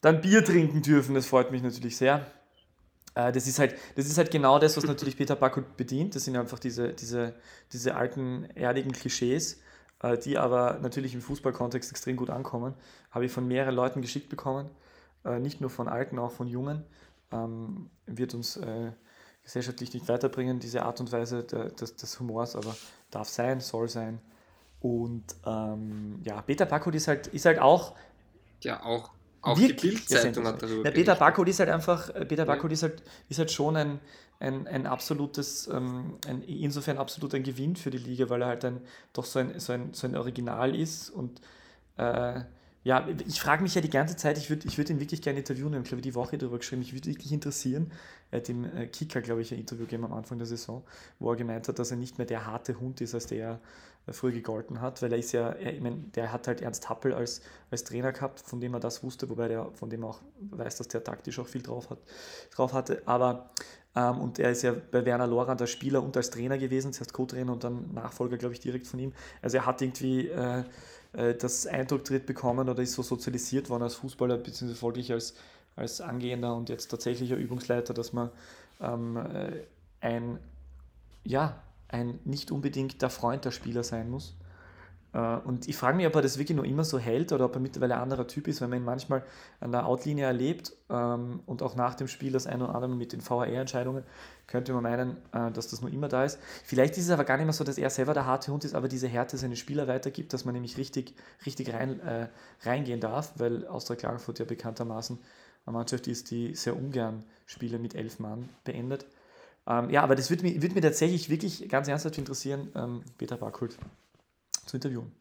dann 0.00 0.22
Bier 0.22 0.42
trinken 0.42 0.80
dürfen. 0.80 1.14
Das 1.14 1.26
freut 1.26 1.50
mich 1.50 1.62
natürlich 1.62 1.98
sehr. 1.98 2.26
Äh, 3.14 3.30
das, 3.32 3.46
ist 3.46 3.58
halt, 3.58 3.74
das 3.96 4.06
ist 4.06 4.16
halt 4.16 4.30
genau 4.30 4.58
das, 4.58 4.76
was 4.78 4.84
natürlich 4.84 5.18
Peter 5.18 5.36
Backholt 5.36 5.76
bedient. 5.76 6.14
Das 6.14 6.24
sind 6.24 6.36
einfach 6.36 6.58
diese, 6.58 6.94
diese, 6.94 7.34
diese 7.72 7.94
alten, 7.94 8.44
erdigen 8.54 8.92
Klischees, 8.92 9.60
äh, 10.02 10.16
die 10.16 10.38
aber 10.38 10.78
natürlich 10.80 11.12
im 11.14 11.20
Fußballkontext 11.20 11.90
extrem 11.90 12.16
gut 12.16 12.30
ankommen. 12.30 12.72
Habe 13.10 13.26
ich 13.26 13.32
von 13.32 13.46
mehreren 13.46 13.74
Leuten 13.74 14.00
geschickt 14.00 14.30
bekommen. 14.30 14.70
Äh, 15.26 15.40
nicht 15.40 15.60
nur 15.60 15.68
von 15.68 15.88
Alten, 15.88 16.18
auch 16.18 16.32
von 16.32 16.46
Jungen 16.46 16.84
ähm, 17.32 17.90
wird 18.06 18.34
uns 18.34 18.56
äh, 18.56 18.92
gesellschaftlich 19.42 19.92
nicht 19.94 20.08
weiterbringen, 20.08 20.60
diese 20.60 20.82
Art 20.82 21.00
und 21.00 21.10
Weise 21.12 21.44
der, 21.44 21.70
des, 21.70 21.96
des, 21.96 22.20
Humors, 22.20 22.56
aber 22.56 22.76
darf 23.10 23.28
sein, 23.28 23.60
soll 23.60 23.88
sein. 23.88 24.20
Und 24.80 25.24
ähm, 25.44 26.20
ja, 26.24 26.40
Peter 26.42 26.66
Bakut 26.66 26.94
ist 26.94 27.08
halt, 27.08 27.26
ist 27.28 27.46
halt 27.46 27.58
auch. 27.58 27.94
Ja, 28.62 28.82
auch. 28.84 29.10
Auch 29.42 29.58
die 29.58 29.72
Bildzeitung 29.72 30.46
hat 30.46 30.62
darüber 30.62 30.84
ja, 30.84 30.90
Peter 30.90 31.14
Bakut 31.14 31.48
ist 31.48 31.60
halt 31.60 31.70
einfach, 31.70 32.10
äh, 32.10 32.26
Peter 32.26 32.44
Bakut 32.44 32.72
ist 32.72 32.82
halt, 32.82 33.02
ist 33.30 33.38
halt 33.38 33.50
schon 33.50 33.74
ein, 33.74 34.00
ein, 34.38 34.66
ein 34.66 34.86
absolutes, 34.86 35.66
ähm, 35.68 36.18
ein, 36.26 36.42
insofern 36.42 36.98
absolut 36.98 37.34
ein 37.34 37.42
Gewinn 37.42 37.74
für 37.74 37.90
die 37.90 37.98
Liga, 37.98 38.28
weil 38.28 38.42
er 38.42 38.48
halt 38.48 38.64
ein, 38.66 38.82
doch 39.14 39.24
so 39.24 39.38
ein, 39.38 39.58
so 39.58 39.72
ein, 39.72 39.94
so 39.94 40.06
ein 40.06 40.14
Original 40.14 40.74
ist 40.74 41.08
und 41.08 41.40
äh, 41.96 42.40
ja, 42.82 43.06
ich 43.26 43.40
frage 43.40 43.62
mich 43.62 43.74
ja 43.74 43.82
die 43.82 43.90
ganze 43.90 44.16
Zeit, 44.16 44.38
ich 44.38 44.48
würde 44.48 44.66
ich 44.66 44.78
würd 44.78 44.88
ihn 44.88 45.00
wirklich 45.00 45.20
gerne 45.20 45.40
interviewen, 45.40 45.72
ich 45.72 45.78
habe 45.78 45.88
glaube 45.88 46.02
die 46.02 46.14
Woche 46.14 46.38
darüber 46.38 46.58
geschrieben, 46.58 46.80
ich 46.80 46.94
würde 46.94 47.08
wirklich 47.08 47.32
interessieren. 47.32 47.92
Er 48.30 48.38
hat 48.38 48.48
dem 48.48 48.64
äh, 48.64 48.86
Kicker, 48.86 49.20
glaube 49.20 49.42
ich, 49.42 49.52
ein 49.52 49.58
Interview 49.58 49.84
gegeben 49.84 50.04
am 50.04 50.14
Anfang 50.14 50.38
der 50.38 50.46
Saison, 50.46 50.82
wo 51.18 51.30
er 51.30 51.36
gemeint 51.36 51.68
hat, 51.68 51.78
dass 51.78 51.90
er 51.90 51.98
nicht 51.98 52.16
mehr 52.16 52.26
der 52.26 52.46
harte 52.46 52.80
Hund 52.80 53.00
ist, 53.02 53.14
als 53.14 53.26
der 53.26 53.38
er 53.38 53.60
äh, 54.06 54.12
früher 54.14 54.32
gegolten 54.32 54.80
hat, 54.80 55.02
weil 55.02 55.12
er 55.12 55.18
ist 55.18 55.32
ja, 55.32 55.50
er, 55.50 55.74
ich 55.74 55.80
meine, 55.82 55.96
der 56.14 56.32
hat 56.32 56.48
halt 56.48 56.62
Ernst 56.62 56.88
Happel 56.88 57.12
als, 57.12 57.42
als 57.70 57.84
Trainer 57.84 58.12
gehabt, 58.12 58.40
von 58.40 58.60
dem 58.60 58.72
er 58.72 58.80
das 58.80 59.02
wusste, 59.02 59.28
wobei 59.28 59.48
der, 59.48 59.70
von 59.72 59.90
dem 59.90 60.02
auch 60.04 60.20
weiß, 60.50 60.76
dass 60.76 60.88
der 60.88 61.04
taktisch 61.04 61.38
auch 61.38 61.48
viel 61.48 61.62
drauf, 61.62 61.90
hat, 61.90 61.98
drauf 62.50 62.72
hatte, 62.72 63.02
aber 63.04 63.50
ähm, 63.94 64.20
und 64.20 64.38
er 64.38 64.52
ist 64.52 64.62
ja 64.62 64.72
bei 64.72 65.04
Werner 65.04 65.26
Lorand 65.26 65.60
als 65.60 65.70
Spieler 65.70 66.02
und 66.02 66.16
als 66.16 66.30
Trainer 66.30 66.56
gewesen, 66.58 66.92
zuerst 66.92 67.12
Co-Trainer 67.12 67.52
und 67.52 67.64
dann 67.64 67.92
Nachfolger, 67.92 68.36
glaube 68.36 68.54
ich, 68.54 68.60
direkt 68.60 68.86
von 68.86 69.00
ihm. 69.00 69.12
Also 69.42 69.58
er 69.58 69.66
hat 69.66 69.82
irgendwie 69.82 70.28
äh, 70.28 70.64
äh, 71.12 71.34
das 71.34 71.66
Eindruck 71.66 72.04
tritt 72.04 72.26
bekommen 72.26 72.68
oder 72.68 72.82
ist 72.82 72.92
so 72.92 73.02
sozialisiert 73.02 73.70
worden 73.70 73.84
als 73.84 73.94
Fußballer, 73.96 74.36
beziehungsweise 74.38 74.74
folglich 74.74 75.12
als, 75.12 75.34
als 75.76 76.00
angehender 76.00 76.54
und 76.54 76.68
jetzt 76.68 76.88
tatsächlicher 76.88 77.36
Übungsleiter, 77.36 77.94
dass 77.94 78.12
man 78.12 78.30
ähm, 78.80 79.16
äh, 79.16 79.62
ein, 80.00 80.38
ja, 81.24 81.62
ein 81.88 82.18
nicht 82.24 82.50
unbedingt 82.50 83.02
der 83.02 83.10
Freund 83.10 83.44
der 83.44 83.50
Spieler 83.50 83.82
sein 83.82 84.10
muss. 84.10 84.36
Äh, 85.12 85.36
und 85.44 85.68
ich 85.68 85.76
frage 85.76 85.96
mich, 85.96 86.06
ob 86.06 86.14
er 86.14 86.22
das 86.22 86.38
wirklich 86.38 86.56
noch 86.56 86.64
immer 86.64 86.84
so 86.84 86.98
hält 86.98 87.32
oder 87.32 87.44
ob 87.46 87.54
er 87.54 87.60
mittlerweile 87.60 87.96
ein 87.96 88.02
anderer 88.02 88.26
Typ 88.26 88.48
ist, 88.48 88.60
wenn 88.60 88.70
man 88.70 88.80
ihn 88.80 88.84
manchmal 88.84 89.22
an 89.60 89.72
der 89.72 89.86
Outlinie 89.86 90.26
erlebt 90.26 90.72
ähm, 90.88 91.40
und 91.46 91.62
auch 91.62 91.74
nach 91.74 91.94
dem 91.94 92.08
Spiel 92.08 92.32
das 92.32 92.46
ein 92.46 92.62
oder 92.62 92.74
andere 92.74 92.94
mit 92.94 93.12
den 93.12 93.20
VAR-Entscheidungen, 93.26 94.04
könnte 94.46 94.72
man 94.72 94.82
meinen, 94.82 95.16
äh, 95.32 95.50
dass 95.50 95.68
das 95.68 95.80
noch 95.80 95.92
immer 95.92 96.08
da 96.08 96.24
ist. 96.24 96.38
Vielleicht 96.64 96.96
ist 96.96 97.04
es 97.04 97.10
aber 97.10 97.24
gar 97.24 97.36
nicht 97.36 97.46
mehr 97.46 97.52
so, 97.52 97.64
dass 97.64 97.78
er 97.78 97.90
selber 97.90 98.14
der 98.14 98.26
harte 98.26 98.52
Hund 98.52 98.64
ist, 98.64 98.74
aber 98.74 98.88
diese 98.88 99.08
Härte 99.08 99.36
seine 99.36 99.56
Spieler 99.56 99.88
weitergibt, 99.88 100.32
dass 100.32 100.44
man 100.44 100.54
nämlich 100.54 100.76
richtig, 100.76 101.14
richtig 101.44 101.72
rein, 101.72 102.00
äh, 102.00 102.28
reingehen 102.62 103.00
darf, 103.00 103.32
weil 103.36 103.66
Austria 103.66 103.96
Klagenfurt 103.96 104.38
ja 104.38 104.44
bekanntermaßen 104.44 105.18
eine 105.66 105.76
Mannschaft 105.76 106.06
ist, 106.06 106.30
die 106.30 106.54
sehr 106.54 106.76
ungern 106.76 107.24
Spiele 107.46 107.78
mit 107.78 107.94
elf 107.94 108.18
Mann 108.18 108.48
beendet. 108.64 109.06
Ähm, 109.66 109.90
ja, 109.90 110.02
aber 110.02 110.14
das 110.14 110.30
würde 110.30 110.42
mich, 110.42 110.62
würd 110.62 110.74
mich 110.74 110.82
tatsächlich 110.82 111.28
wirklich 111.28 111.68
ganz 111.68 111.86
ernsthaft 111.88 112.16
interessieren, 112.18 112.70
ähm, 112.74 113.02
Peter 113.18 113.36
Barkult 113.36 113.76
zu 114.66 114.76
interviewen. 114.76 115.12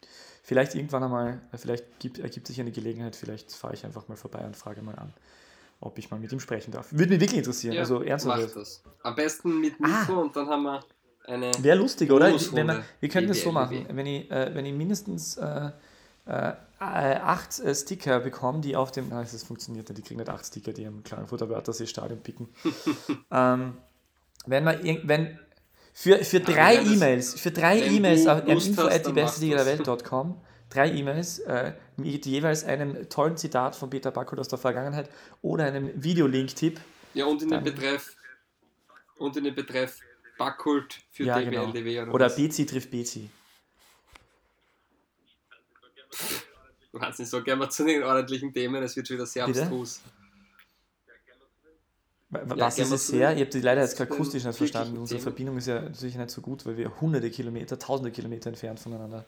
Vielleicht 0.43 0.75
irgendwann 0.75 1.03
einmal, 1.03 1.41
äh, 1.51 1.57
vielleicht 1.57 1.99
gibt, 1.99 2.19
ergibt 2.19 2.47
sich 2.47 2.59
eine 2.59 2.71
Gelegenheit, 2.71 3.15
vielleicht 3.15 3.51
fahre 3.51 3.73
ich 3.73 3.85
einfach 3.85 4.07
mal 4.07 4.15
vorbei 4.15 4.45
und 4.45 4.55
frage 4.55 4.81
mal 4.81 4.95
an, 4.95 5.13
ob 5.79 5.97
ich 5.97 6.11
mal 6.11 6.19
mit 6.19 6.31
ihm 6.31 6.39
sprechen 6.39 6.71
darf. 6.71 6.91
Würde 6.91 7.11
mich 7.11 7.21
wirklich 7.21 7.37
interessieren. 7.37 7.73
Ja, 7.73 7.81
also 7.81 8.01
ernsthaft. 8.01 8.55
das. 8.55 8.83
Am 9.03 9.15
besten 9.15 9.59
mit 9.61 9.79
Mikro 9.79 10.13
ah, 10.13 10.21
und 10.21 10.35
dann 10.35 10.47
haben 10.47 10.63
wir 10.63 10.83
eine. 11.25 11.51
Wäre 11.59 11.77
lustig, 11.77 12.11
oder? 12.11 12.33
Wenn 12.53 12.65
man, 12.65 12.83
wir 12.99 13.09
könnten 13.09 13.31
es 13.31 13.43
so 13.43 13.51
machen. 13.51 13.85
Wenn 13.89 14.05
ich, 14.05 14.29
äh, 14.31 14.53
wenn 14.53 14.65
ich 14.65 14.73
mindestens 14.73 15.37
äh, 15.37 15.71
äh, 16.25 16.53
acht 16.79 17.59
äh, 17.59 17.75
Sticker 17.75 18.19
bekomme, 18.19 18.61
die 18.61 18.75
auf 18.75 18.91
dem. 18.91 19.09
Nein, 19.09 19.27
das 19.31 19.43
funktioniert 19.43 19.89
nicht. 19.89 19.97
Die 19.97 20.01
kriegen 20.01 20.19
nicht 20.19 20.29
acht 20.29 20.45
Sticker, 20.45 20.73
die 20.73 20.85
am 20.85 21.03
Klagenfurter 21.03 21.49
Wörthersee 21.49 21.87
Stadion 21.87 22.21
picken. 22.21 22.49
ähm, 23.31 23.77
wenn 24.45 24.63
man 24.63 24.79
wenn 25.03 25.39
für, 25.93 26.23
für 26.23 26.39
drei 26.39 26.75
ja, 26.75 26.81
E-Mails, 26.81 27.39
für 27.39 27.51
drei 27.51 27.81
E-Mails 27.81 28.27
an 28.27 28.47
info 28.47 28.83
at 28.83 29.05
die 29.05 29.11
beste 29.11 29.41
Liga 29.41 29.63
der 29.63 29.65
Welt.com, 29.65 30.39
drei 30.69 30.91
E-Mails 30.91 31.39
äh, 31.39 31.73
mit 31.97 32.25
jeweils 32.25 32.63
einem 32.63 33.09
tollen 33.09 33.37
Zitat 33.37 33.75
von 33.75 33.89
Peter 33.89 34.11
Backhol 34.11 34.39
aus 34.39 34.47
der 34.47 34.59
Vergangenheit 34.59 35.09
oder 35.41 35.65
einem 35.65 35.91
Videolink-Tipp. 36.01 36.79
Ja, 37.13 37.25
und 37.25 37.41
in 37.41 37.49
den 37.49 37.63
Betreff 37.63 38.15
und 39.17 39.35
in 39.35 39.43
den 39.43 39.55
Betreff 39.55 39.99
Backkult 40.37 40.99
für 41.11 41.25
ja, 41.25 41.39
DBLDW 41.39 41.93
genau. 41.95 42.13
oder, 42.13 42.27
oder 42.27 42.29
BC 42.35 42.65
trifft 42.65 42.89
BC. 42.89 43.29
Wahnsinn, 46.93 47.25
so 47.25 47.43
gerne 47.43 47.59
mal 47.59 47.69
zu 47.69 47.85
den 47.85 48.03
ordentlichen 48.03 48.51
Themen, 48.53 48.81
es 48.81 48.95
wird 48.95 49.07
schon 49.07 49.17
wieder 49.17 49.25
sehr 49.25 49.45
Bitte? 49.45 49.61
abstrus. 49.63 50.01
Was 52.29 52.77
ja, 52.77 52.83
ist 52.83 52.91
es 52.91 53.11
her? 53.11 53.33
Ich 53.33 53.41
habe 53.41 53.49
die 53.49 53.61
leider 53.61 53.81
jetzt 53.81 53.99
akustisch 53.99 54.43
nicht 54.43 54.57
verstanden. 54.57 54.97
Unsere 54.97 55.19
Verbindung 55.19 55.57
ist 55.57 55.67
ja 55.67 55.81
natürlich 55.81 56.15
nicht 56.15 56.29
so 56.29 56.41
gut, 56.41 56.65
weil 56.65 56.77
wir 56.77 57.01
hunderte 57.01 57.31
Kilometer, 57.31 57.79
tausende 57.79 58.11
Kilometer 58.11 58.49
entfernt 58.49 58.79
voneinander. 58.79 59.25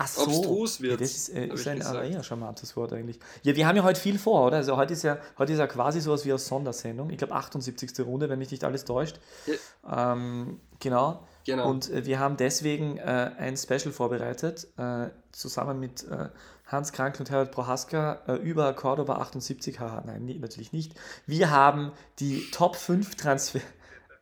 Ach 0.00 0.06
so, 0.06 0.22
Obstrus 0.22 0.80
wird. 0.80 0.92
Ja, 0.92 0.96
das 0.98 1.10
ist, 1.10 1.28
äh, 1.30 1.46
ist 1.46 1.66
ein 1.66 1.82
aber 1.82 2.04
eher 2.04 2.22
charmantes 2.22 2.76
Wort 2.76 2.92
eigentlich. 2.92 3.18
Ja, 3.42 3.56
wir 3.56 3.66
haben 3.66 3.74
ja 3.74 3.82
heute 3.82 3.98
viel 3.98 4.16
vor, 4.16 4.46
oder? 4.46 4.58
Also 4.58 4.76
heute 4.76 4.92
ist 4.92 5.02
ja, 5.02 5.18
heute 5.38 5.54
ist 5.54 5.58
ja 5.58 5.66
quasi 5.66 6.00
sowas 6.00 6.24
wie 6.24 6.30
eine 6.30 6.38
Sondersendung. 6.38 7.10
Ich 7.10 7.18
glaube 7.18 7.34
78. 7.34 7.98
Runde, 8.06 8.28
wenn 8.28 8.38
mich 8.38 8.52
nicht 8.52 8.62
alles 8.62 8.84
täuscht. 8.84 9.18
Ja. 9.46 10.12
Ähm, 10.12 10.60
genau. 10.78 11.26
Genau. 11.48 11.68
Und 11.68 11.90
äh, 11.90 12.06
wir 12.06 12.18
haben 12.18 12.36
deswegen 12.36 12.98
äh, 12.98 13.30
ein 13.38 13.56
Special 13.56 13.92
vorbereitet, 13.92 14.68
äh, 14.76 15.08
zusammen 15.32 15.80
mit 15.80 16.04
äh, 16.04 16.28
Hans 16.66 16.92
Krank 16.92 17.18
und 17.18 17.30
Herbert 17.30 17.52
Prohaska 17.52 18.20
äh, 18.28 18.34
über 18.34 18.72
Cordoba 18.74 19.16
78. 19.16 19.80
Haha, 19.80 20.02
nein, 20.06 20.24
nee, 20.24 20.38
natürlich 20.38 20.72
nicht. 20.72 20.92
Wir 21.26 21.50
haben 21.50 21.92
die 22.20 22.50
Top 22.52 22.76
5 22.76 23.16
Transfer. 23.16 23.60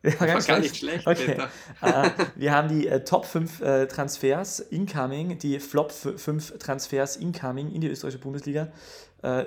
Ja, 0.03 0.13
gar, 0.25 0.41
gar 0.41 0.61
nicht 0.61 0.77
schlecht. 0.77 1.05
Okay. 1.05 1.37
äh, 1.81 2.11
wir 2.37 2.53
haben 2.53 2.69
die 2.69 2.89
Top 3.05 3.25
5 3.25 3.61
äh, 3.61 3.87
Transfers 3.89 4.61
incoming, 4.61 5.37
die 5.39 5.59
Flop 5.59 5.91
5 5.91 6.59
Transfers 6.59 7.17
incoming 7.17 7.73
in 7.73 7.81
die 7.81 7.89
österreichische 7.89 8.23
Bundesliga 8.23 8.69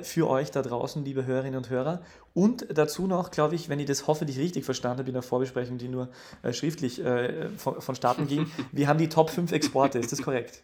für 0.02 0.30
euch 0.30 0.52
da 0.52 0.62
draußen, 0.62 1.06
liebe 1.06 1.26
Hörerinnen 1.26 1.56
und 1.56 1.70
Hörer. 1.70 2.02
Und 2.34 2.66
dazu 2.72 3.08
noch, 3.08 3.32
glaube 3.32 3.56
ich, 3.56 3.70
wenn 3.70 3.80
ich 3.80 3.86
das 3.86 4.08
hoffentlich 4.08 4.38
richtig 4.38 4.66
verstanden 4.66 5.00
habe 5.00 5.10
in 5.10 5.14
der 5.14 5.24
Vorbesprechung, 5.24 5.78
die 5.78 5.88
nur 5.88 6.10
äh, 6.42 6.54
schriftlich 6.54 7.04
äh, 7.04 7.50
von, 7.58 7.82
vonstatten 7.82 8.28
ging, 8.28 8.50
wir 8.72 8.88
haben 8.88 8.98
die 8.98 9.10
Top 9.10 9.30
5 9.30 9.52
Exporte, 9.52 10.00
ist 10.00 10.12
das 10.12 10.22
korrekt? 10.22 10.64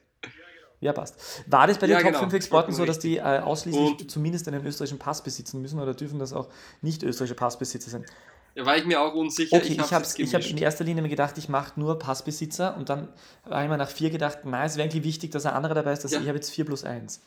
Ja, 0.82 0.94
passt. 0.94 1.44
War 1.48 1.68
das 1.68 1.78
bei 1.78 1.88
den 1.88 1.94
ja, 1.94 2.00
Top 2.02 2.08
genau. 2.08 2.20
5 2.20 2.34
Exporten 2.34 2.74
so, 2.74 2.86
dass 2.86 3.00
die 3.00 3.18
äh, 3.18 3.40
ausschließlich 3.40 4.02
und 4.02 4.12
zumindest 4.12 4.48
einen 4.48 4.66
österreichischen 4.66 5.00
Pass 5.00 5.24
besitzen 5.24 5.62
müssen 5.62 5.80
oder 5.80 5.94
dürfen 5.94 6.20
das 6.20 6.34
auch 6.34 6.48
nicht 6.82 7.02
österreichische 7.04 7.36
Passbesitzer 7.36 7.90
sein? 7.90 8.06
Ja, 8.54 8.66
war 8.66 8.78
ich 8.78 8.86
mir 8.86 9.02
auch 9.02 9.14
unsicher. 9.14 9.58
Okay, 9.58 9.68
ich, 9.68 9.80
ich 9.80 9.94
habe 9.94 10.06
hab 10.06 10.46
in 10.46 10.58
erster 10.58 10.84
Linie 10.84 11.02
mir 11.02 11.10
gedacht, 11.10 11.38
ich 11.38 11.50
mache 11.50 11.78
nur 11.80 12.00
Passbesitzer 12.00 12.78
und 12.78 12.90
dann 12.90 13.10
habe 13.50 13.64
ich 13.64 13.70
mir 13.70 13.78
nach 13.78 13.90
vier 13.90 14.10
gedacht, 14.10 14.40
na, 14.44 14.64
es 14.64 14.78
wäre 14.78 14.88
eigentlich 14.88 15.04
wichtig, 15.04 15.32
dass 15.32 15.46
ein 15.46 15.54
anderer 15.54 15.74
dabei 15.74 15.94
ist, 15.94 16.04
dass 16.04 16.12
ja. 16.12 16.22
ich 16.22 16.28
habe 16.28 16.38
jetzt 16.38 16.52
4 16.52 16.66
plus 16.66 16.84
1. 16.84 17.22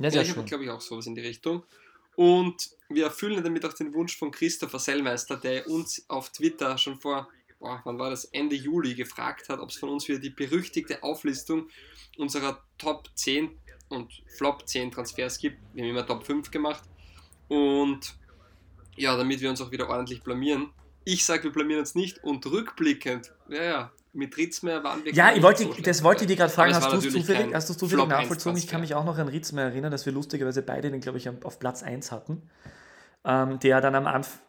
Ja, 0.00 0.08
ja 0.08 0.22
ich 0.22 0.30
habe, 0.30 0.44
glaube 0.44 0.64
ich, 0.64 0.70
auch 0.70 0.80
sowas 0.80 1.06
in 1.06 1.14
die 1.14 1.22
Richtung. 1.22 1.62
Und 2.16 2.70
wir 2.88 3.04
erfüllen 3.04 3.42
damit 3.42 3.64
auch 3.64 3.74
den 3.74 3.92
Wunsch 3.92 4.16
von 4.16 4.30
Christopher 4.30 4.78
Sellmeister, 4.78 5.36
der 5.36 5.68
uns 5.68 6.04
auf 6.08 6.30
Twitter 6.30 6.78
schon 6.78 6.98
vor 6.98 7.28
boah, 7.58 7.80
wann 7.84 7.98
war 7.98 8.10
das, 8.10 8.24
Ende 8.26 8.56
Juli 8.56 8.94
gefragt 8.94 9.48
hat, 9.48 9.60
ob 9.60 9.70
es 9.70 9.76
von 9.76 9.88
uns 9.88 10.08
wieder 10.08 10.18
die 10.18 10.30
berüchtigte 10.30 11.02
Auflistung 11.02 11.68
unserer 12.16 12.62
Top 12.78 13.08
10 13.14 13.50
und 13.88 14.22
Flop 14.36 14.66
10 14.66 14.90
Transfers 14.90 15.38
gibt. 15.38 15.58
Wir 15.74 15.84
haben 15.84 15.90
immer 15.90 16.06
Top 16.06 16.24
5 16.24 16.50
gemacht. 16.50 16.82
Und 17.48 18.16
ja, 18.96 19.16
damit 19.16 19.40
wir 19.40 19.50
uns 19.50 19.60
auch 19.60 19.70
wieder 19.70 19.88
ordentlich 19.88 20.22
blamieren. 20.22 20.70
Ich 21.04 21.24
sage, 21.24 21.44
wir 21.44 21.52
blamieren 21.52 21.80
uns 21.80 21.94
nicht 21.94 22.22
und 22.24 22.44
rückblickend, 22.46 23.32
ja, 23.48 23.62
ja, 23.62 23.92
mit 24.16 24.36
Ritzmeier 24.36 24.82
waren 24.82 25.04
wir. 25.04 25.12
Ja, 25.12 25.32
ich 25.34 25.42
wollte, 25.42 25.64
so 25.64 25.74
das 25.82 26.02
wollte 26.02 26.24
ich 26.24 26.28
dir 26.28 26.36
gerade 26.36 26.52
fragen. 26.52 26.74
Hast 26.74 26.92
du 26.92 26.96
es 26.96 27.12
zufällig, 27.12 27.54
hast 27.54 27.78
zufällig 27.78 28.06
nachvollzogen? 28.06 28.58
Ich 28.58 28.66
kann 28.66 28.80
mich 28.80 28.94
auch 28.94 29.04
noch 29.04 29.18
an 29.18 29.28
Ritzmeier 29.28 29.66
erinnern, 29.66 29.90
dass 29.90 30.06
wir 30.06 30.12
lustigerweise 30.12 30.62
beide 30.62 30.90
den, 30.90 31.00
glaube 31.00 31.18
ich, 31.18 31.28
auf 31.28 31.58
Platz 31.58 31.82
1 31.82 32.12
hatten. 32.12 32.42
Ähm, 33.24 33.58
der 33.58 33.80
dann 33.80 33.94
am 33.94 34.06
Anfang 34.06 34.40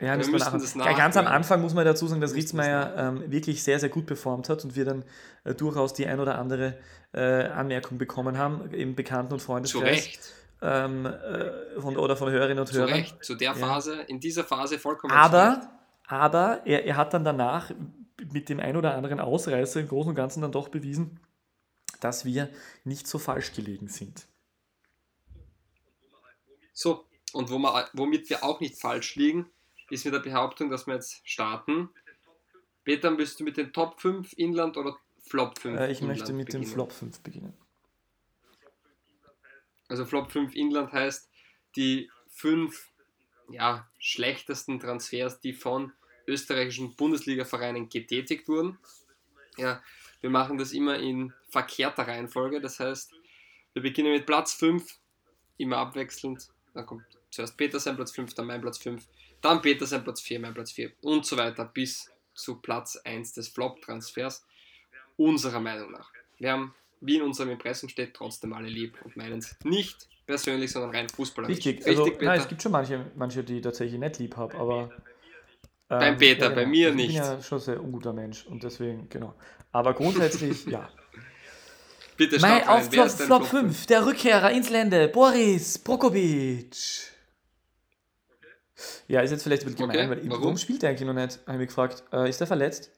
ja, 0.00 0.18
wir 0.18 0.26
müssen 0.28 0.58
das. 0.58 0.74
Ganz 0.96 1.16
am 1.16 1.26
Anfang 1.26 1.60
muss 1.60 1.74
man 1.74 1.84
dazu 1.84 2.06
sagen, 2.06 2.20
dass 2.22 2.34
Ritzmeier 2.34 2.94
ähm, 2.96 3.30
wirklich 3.30 3.62
sehr, 3.62 3.78
sehr 3.78 3.90
gut 3.90 4.06
performt 4.06 4.48
hat 4.48 4.64
und 4.64 4.74
wir 4.74 4.86
dann 4.86 5.04
äh, 5.44 5.54
durchaus 5.54 5.92
die 5.92 6.06
ein 6.06 6.20
oder 6.20 6.38
andere 6.38 6.78
äh, 7.12 7.44
Anmerkung 7.44 7.98
bekommen 7.98 8.38
haben 8.38 8.72
im 8.72 8.94
Bekannten- 8.94 9.34
und 9.34 9.40
Freundeskreis. 9.40 9.82
Zu 9.82 9.86
Recht. 9.86 10.20
Ähm, 10.62 11.06
äh, 11.06 11.80
von, 11.80 11.96
oder 11.96 12.16
von 12.16 12.30
Hörerinnen 12.30 12.60
und 12.60 12.66
zu 12.66 12.74
Hörern. 12.74 12.94
Recht, 12.94 13.22
zu 13.22 13.34
der 13.34 13.54
Phase, 13.54 13.96
ja. 13.96 14.00
in 14.02 14.20
dieser 14.20 14.44
Phase 14.44 14.78
vollkommen 14.78 15.12
Aber, 15.12 15.68
aber 16.06 16.62
er, 16.64 16.84
er 16.84 16.96
hat 16.96 17.14
dann 17.14 17.24
danach 17.24 17.70
mit 18.32 18.48
dem 18.48 18.60
ein 18.60 18.76
oder 18.76 18.94
anderen 18.94 19.20
Ausreißer 19.20 19.80
im 19.80 19.88
Großen 19.88 20.10
und 20.10 20.14
Ganzen 20.14 20.42
dann 20.42 20.52
doch 20.52 20.68
bewiesen, 20.68 21.20
dass 22.00 22.24
wir 22.24 22.50
nicht 22.84 23.06
so 23.06 23.18
falsch 23.18 23.52
gelegen 23.52 23.88
sind. 23.88 24.26
So, 26.72 27.04
und 27.32 27.50
womit 27.50 28.30
wir 28.30 28.42
auch 28.44 28.60
nicht 28.60 28.80
falsch 28.80 29.16
liegen, 29.16 29.50
ist 29.90 30.04
mit 30.04 30.14
der 30.14 30.20
Behauptung, 30.20 30.70
dass 30.70 30.86
wir 30.86 30.94
jetzt 30.94 31.20
starten. 31.28 31.90
Peter, 32.84 33.16
willst 33.18 33.40
du 33.40 33.44
mit 33.44 33.56
den 33.56 33.72
Top 33.72 34.00
5 34.00 34.32
Inland 34.34 34.76
oder 34.76 34.96
Flop 35.22 35.58
5? 35.58 35.78
Äh, 35.78 35.92
ich 35.92 36.00
Inland 36.00 36.18
möchte 36.18 36.32
mit 36.32 36.46
beginnen? 36.46 36.64
dem 36.64 36.72
Flop 36.72 36.92
5 36.92 37.20
beginnen. 37.20 37.54
Also 39.88 40.04
Flop 40.04 40.30
5 40.30 40.54
Inland 40.54 40.92
heißt 40.92 41.28
die 41.76 42.10
fünf 42.28 42.90
ja, 43.50 43.88
schlechtesten 43.98 44.78
Transfers, 44.78 45.40
die 45.40 45.52
von 45.52 45.92
österreichischen 46.30 46.94
Bundesliga-Vereinen 46.94 47.88
getätigt 47.88 48.48
wurden. 48.48 48.78
Ja, 49.56 49.82
wir 50.20 50.30
machen 50.30 50.58
das 50.58 50.72
immer 50.72 50.98
in 50.98 51.32
verkehrter 51.48 52.06
Reihenfolge. 52.06 52.60
Das 52.60 52.80
heißt, 52.80 53.12
wir 53.72 53.82
beginnen 53.82 54.12
mit 54.12 54.26
Platz 54.26 54.54
5, 54.54 54.98
immer 55.58 55.78
abwechselnd. 55.78 56.48
Dann 56.74 56.86
kommt 56.86 57.04
zuerst 57.30 57.56
Peter 57.56 57.80
sein 57.80 57.96
Platz 57.96 58.12
5, 58.12 58.34
dann 58.34 58.46
mein 58.46 58.60
Platz 58.60 58.78
5, 58.78 59.06
dann 59.40 59.62
Peter 59.62 59.86
sein 59.86 60.04
Platz 60.04 60.20
4, 60.20 60.40
mein 60.40 60.54
Platz 60.54 60.72
4 60.72 60.92
und 61.02 61.24
so 61.26 61.36
weiter 61.36 61.64
bis 61.64 62.10
zu 62.34 62.56
Platz 62.56 62.96
1 62.96 63.34
des 63.34 63.48
Flop-Transfers, 63.48 64.44
unserer 65.16 65.60
Meinung 65.60 65.92
nach. 65.92 66.10
Wir 66.38 66.52
haben, 66.52 66.74
wie 67.00 67.16
in 67.16 67.22
unserem 67.22 67.50
Impressum 67.50 67.88
steht, 67.88 68.14
trotzdem 68.14 68.52
alle 68.52 68.68
lieb 68.68 68.98
und 69.04 69.16
meinen 69.16 69.38
es 69.38 69.56
nicht 69.64 70.08
persönlich, 70.26 70.70
sondern 70.72 70.94
rein 70.94 71.08
fußballerisch. 71.08 71.56
Richtig, 71.56 71.86
also, 71.86 72.04
Richtig 72.04 72.22
nein, 72.22 72.40
es 72.40 72.48
gibt 72.48 72.62
schon 72.62 72.72
manche, 72.72 73.10
manche, 73.16 73.44
die 73.44 73.60
tatsächlich 73.60 73.98
nicht 73.98 74.18
lieb 74.18 74.36
haben, 74.36 74.56
aber... 74.58 74.90
Ähm, 75.90 75.98
Beim 75.98 76.16
Peter, 76.18 76.42
ja, 76.42 76.48
genau. 76.50 76.60
bei 76.60 76.66
mir 76.66 76.88
ich 76.90 76.94
nicht. 76.94 77.10
Ich 77.10 77.16
bin 77.16 77.24
ja 77.24 77.42
schon 77.42 77.58
sehr 77.58 77.82
unguter 77.82 78.12
Mensch 78.12 78.46
und 78.46 78.62
deswegen, 78.62 79.08
genau. 79.08 79.34
Aber 79.72 79.92
grundsätzlich, 79.94 80.64
ja. 80.66 80.88
Bitte 82.16 82.38
Mein 82.38 82.68
auf 82.68 82.88
Flop, 82.90 83.10
Flop 83.10 83.46
5, 83.46 83.86
der 83.86 84.06
Rückkehrer 84.06 84.50
ins 84.52 84.70
Lände, 84.70 85.08
Boris 85.08 85.78
Prokovic. 85.78 86.76
Ja, 89.08 89.20
ist 89.20 89.30
jetzt 89.32 89.42
vielleicht 89.42 89.62
ein 89.64 89.72
bisschen 89.72 89.86
okay. 89.86 89.96
gemein, 89.96 90.10
weil 90.10 90.30
warum? 90.30 90.42
warum 90.42 90.56
spielt 90.58 90.82
er 90.82 90.90
eigentlich 90.90 91.06
noch 91.06 91.14
nicht? 91.14 91.38
Habe 91.46 91.52
ich 91.54 91.58
mich 91.58 91.68
gefragt. 91.68 92.04
Äh, 92.12 92.28
ist 92.28 92.40
er 92.40 92.46
verletzt? 92.46 92.90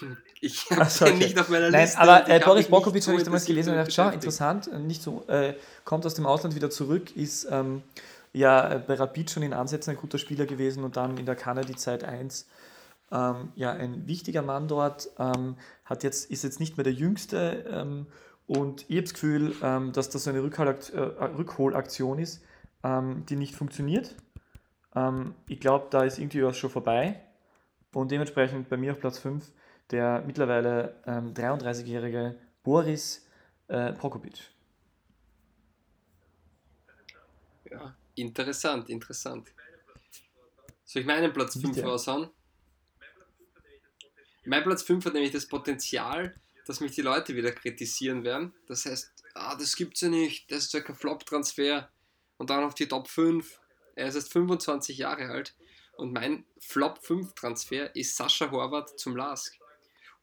Ich 0.44 0.68
habe 0.72 0.90
so, 0.90 1.04
okay. 1.04 1.14
nicht 1.14 1.38
auf 1.38 1.48
meiner 1.50 1.70
Nein, 1.70 1.82
Liste. 1.82 2.00
aber 2.00 2.28
äh, 2.28 2.40
Boris 2.40 2.66
Bokovic 2.66 3.06
habe 3.06 3.16
ich 3.16 3.22
damals 3.22 3.44
gelesen 3.44 3.68
und 3.68 3.76
gedacht, 3.76 3.92
schau, 3.92 4.08
interessant, 4.08 4.68
nicht 4.76 5.00
so, 5.00 5.24
äh, 5.28 5.54
kommt 5.84 6.04
aus 6.04 6.14
dem 6.14 6.26
Ausland 6.26 6.56
wieder 6.56 6.68
zurück, 6.68 7.14
ist 7.16 7.46
ähm, 7.48 7.84
ja 8.32 8.74
äh, 8.74 8.78
bei 8.78 8.94
Rapid 8.94 9.30
schon 9.30 9.42
in 9.42 9.52
Ansätzen 9.52 9.90
ein 9.90 9.96
guter 9.96 10.18
Spieler 10.18 10.46
gewesen 10.46 10.84
und 10.84 10.96
dann 10.96 11.18
in 11.18 11.26
der 11.26 11.36
Kanada 11.36 11.66
die 11.66 11.76
Zeit 11.76 12.04
1 12.04 12.48
Ähm, 13.12 13.52
ja, 13.56 13.72
ein 13.72 14.06
wichtiger 14.06 14.40
Mann 14.40 14.68
dort, 14.68 15.10
ähm, 15.18 15.56
hat 15.84 16.02
jetzt, 16.02 16.30
ist 16.30 16.44
jetzt 16.44 16.60
nicht 16.60 16.78
mehr 16.78 16.84
der 16.84 16.94
Jüngste 16.94 17.66
ähm, 17.70 18.06
und 18.46 18.88
ich 18.88 18.96
habe 18.96 19.02
das 19.02 19.12
Gefühl, 19.12 19.54
ähm, 19.62 19.92
dass 19.92 20.08
das 20.08 20.24
so 20.24 20.30
eine 20.30 20.42
Rückholakt 20.42 20.90
äh, 20.90 21.00
Rückholaktion 21.00 22.18
ist, 22.18 22.42
ähm, 22.82 23.24
die 23.28 23.36
nicht 23.36 23.54
funktioniert. 23.54 24.14
Ähm, 24.94 25.34
ich 25.46 25.60
glaube, 25.60 25.88
da 25.90 26.04
ist 26.04 26.18
irgendwie 26.18 26.42
was 26.42 26.56
schon 26.56 26.70
vorbei 26.70 27.20
und 27.92 28.10
dementsprechend 28.10 28.70
bei 28.70 28.78
mir 28.78 28.92
auf 28.92 29.00
Platz 29.00 29.18
5 29.18 29.52
der 29.90 30.22
mittlerweile 30.26 30.94
33-jährige 31.04 32.36
Boris 32.62 33.26
äh, 33.68 33.92
Prokopic. 33.92 34.50
Ja, 37.70 37.94
interessant, 38.14 38.88
interessant. 38.88 39.52
Soll 40.84 41.02
ich 41.02 41.06
meinen 41.06 41.32
Platz 41.32 41.58
5 41.60 41.82
raushauen? 41.82 42.30
Mein 44.44 44.62
Platz 44.64 44.82
5 44.82 45.04
hat 45.04 45.14
nämlich 45.14 45.32
das 45.32 45.46
Potenzial, 45.46 46.34
dass 46.66 46.80
mich 46.80 46.92
die 46.92 47.02
Leute 47.02 47.34
wieder 47.36 47.52
kritisieren 47.52 48.24
werden. 48.24 48.52
Das 48.66 48.84
heißt, 48.84 49.12
ah, 49.34 49.54
das 49.56 49.76
gibt's 49.76 50.00
ja 50.00 50.08
nicht, 50.08 50.50
das 50.50 50.64
ist 50.64 50.74
ja 50.74 50.80
kein 50.80 50.96
Flop-Transfer. 50.96 51.88
Und 52.38 52.50
dann 52.50 52.64
auf 52.64 52.74
die 52.74 52.88
Top 52.88 53.08
5. 53.08 53.60
Er 53.94 54.08
ist 54.08 54.16
erst 54.16 54.32
25 54.32 54.98
Jahre 54.98 55.28
alt. 55.28 55.54
Und 55.96 56.12
mein 56.12 56.44
Flop 56.58 56.98
5 56.98 57.34
Transfer 57.34 57.94
ist 57.94 58.16
Sascha 58.16 58.50
Horvath 58.50 58.98
zum 58.98 59.16
Lask. 59.16 59.56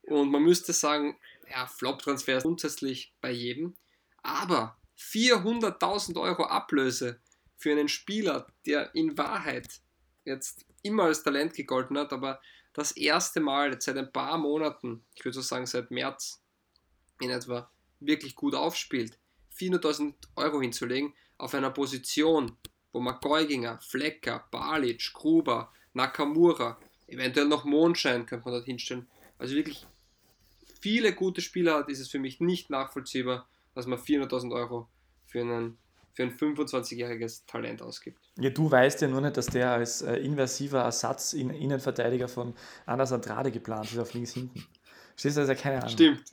Und 0.02 0.32
man 0.32 0.44
müsste 0.44 0.74
sagen, 0.74 1.18
ja, 1.50 1.68
Flop-Transfer 1.68 2.38
ist 2.38 2.44
grundsätzlich 2.44 3.14
bei 3.22 3.32
jedem. 3.32 3.76
Aber 4.22 4.78
400.000 4.98 6.20
Euro 6.20 6.44
Ablöse 6.44 7.22
für 7.60 7.72
einen 7.72 7.90
Spieler, 7.90 8.48
der 8.66 8.96
in 8.96 9.18
Wahrheit 9.18 9.82
jetzt 10.26 10.66
immer 10.82 11.04
als 11.04 11.22
Talent 11.22 11.54
gegolten 11.54 11.98
hat, 11.98 12.14
aber 12.14 12.42
das 12.74 12.94
erste 12.94 13.42
Mal 13.42 13.74
jetzt 13.74 13.86
seit 13.86 13.98
ein 13.98 14.12
paar 14.12 14.38
Monaten, 14.38 15.04
ich 15.14 15.26
würde 15.26 15.36
so 15.36 15.42
sagen 15.42 15.66
seit 15.66 15.92
März 15.92 16.42
in 17.20 17.30
etwa, 17.30 17.70
wirklich 18.00 18.36
gut 18.36 18.56
aufspielt, 18.56 19.20
400.000 19.58 20.14
Euro 20.38 20.62
hinzulegen 20.62 21.14
auf 21.38 21.54
einer 21.54 21.70
Position, 21.70 22.56
wo 22.94 23.02
man 23.02 23.20
Geuginger, 23.20 23.80
Flecker, 23.82 24.48
Balic, 24.52 25.12
Gruber, 25.14 25.74
Nakamura, 25.94 26.80
eventuell 27.08 27.48
noch 27.48 27.66
Mondschein 27.66 28.26
könnte 28.26 28.46
man 28.46 28.54
dort 28.54 28.66
hinstellen. 28.66 29.10
Also 29.38 29.56
wirklich 29.56 29.86
viele 30.80 31.14
gute 31.14 31.42
Spieler 31.42 31.76
hat, 31.76 31.90
ist 31.90 32.00
es 32.00 32.10
für 32.10 32.20
mich 32.20 32.40
nicht 32.40 32.70
nachvollziehbar, 32.70 33.50
dass 33.76 33.86
man 33.86 34.00
400.000 34.00 34.54
Euro 34.54 34.88
für, 35.26 35.42
einen, 35.42 35.78
für 36.14 36.24
ein 36.24 36.32
25-jähriges 36.32 37.46
Talent 37.46 37.82
ausgibt. 37.82 38.20
Ja, 38.38 38.50
du 38.50 38.70
weißt 38.70 39.02
ja 39.02 39.08
nur 39.08 39.22
nicht, 39.22 39.38
dass 39.38 39.48
der 39.48 39.72
als 39.72 40.02
äh, 40.02 40.16
inversiver 40.16 40.82
Ersatz 40.82 41.34
in 41.34 41.50
Innenverteidiger 41.50 42.28
von 42.28 42.54
Anders 42.86 43.12
Andrade 43.12 43.52
geplant 43.52 43.92
ist 43.92 44.00
auf 44.00 44.14
links 44.14 44.34
hinten. 44.34 44.66
Stehst 45.16 45.38
du, 45.38 45.42
also 45.42 45.56
keine 45.56 45.78
Ahnung. 45.78 45.90
Stimmt. 45.90 46.24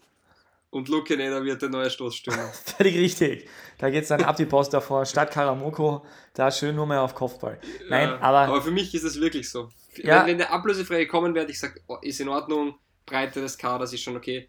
Und 0.70 0.88
Luke 0.88 1.16
Neder 1.16 1.44
wird 1.44 1.62
der 1.62 1.68
neue 1.68 1.88
Stoßstürmer. 1.88 2.48
Völlig 2.76 2.96
richtig. 2.96 3.48
Da 3.78 3.88
geht 3.90 4.02
es 4.02 4.08
dann 4.08 4.22
ab 4.24 4.36
die 4.36 4.46
Post 4.46 4.74
davor. 4.74 5.06
Statt 5.06 5.30
Karamoko, 5.30 6.04
da 6.34 6.50
schön 6.50 6.74
nur 6.74 6.86
mehr 6.86 7.02
auf 7.02 7.14
Kopfball. 7.14 7.58
Nein, 7.88 8.08
ja, 8.08 8.20
aber. 8.20 8.40
Aber 8.40 8.62
für 8.62 8.70
mich 8.70 8.92
ist 8.94 9.04
es 9.04 9.20
wirklich 9.20 9.48
so. 9.48 9.70
Ja. 9.96 10.20
Wenn, 10.20 10.32
wenn 10.32 10.38
der 10.38 10.52
ablösefrei 10.52 11.06
kommen 11.06 11.34
wird, 11.34 11.48
ich 11.50 11.58
sage, 11.58 11.80
oh, 11.86 11.96
ist 12.02 12.20
in 12.20 12.28
Ordnung, 12.28 12.74
Breite 13.06 13.40
des 13.40 13.56
Kaders 13.56 13.92
ist 13.92 14.02
schon 14.02 14.16
okay. 14.16 14.48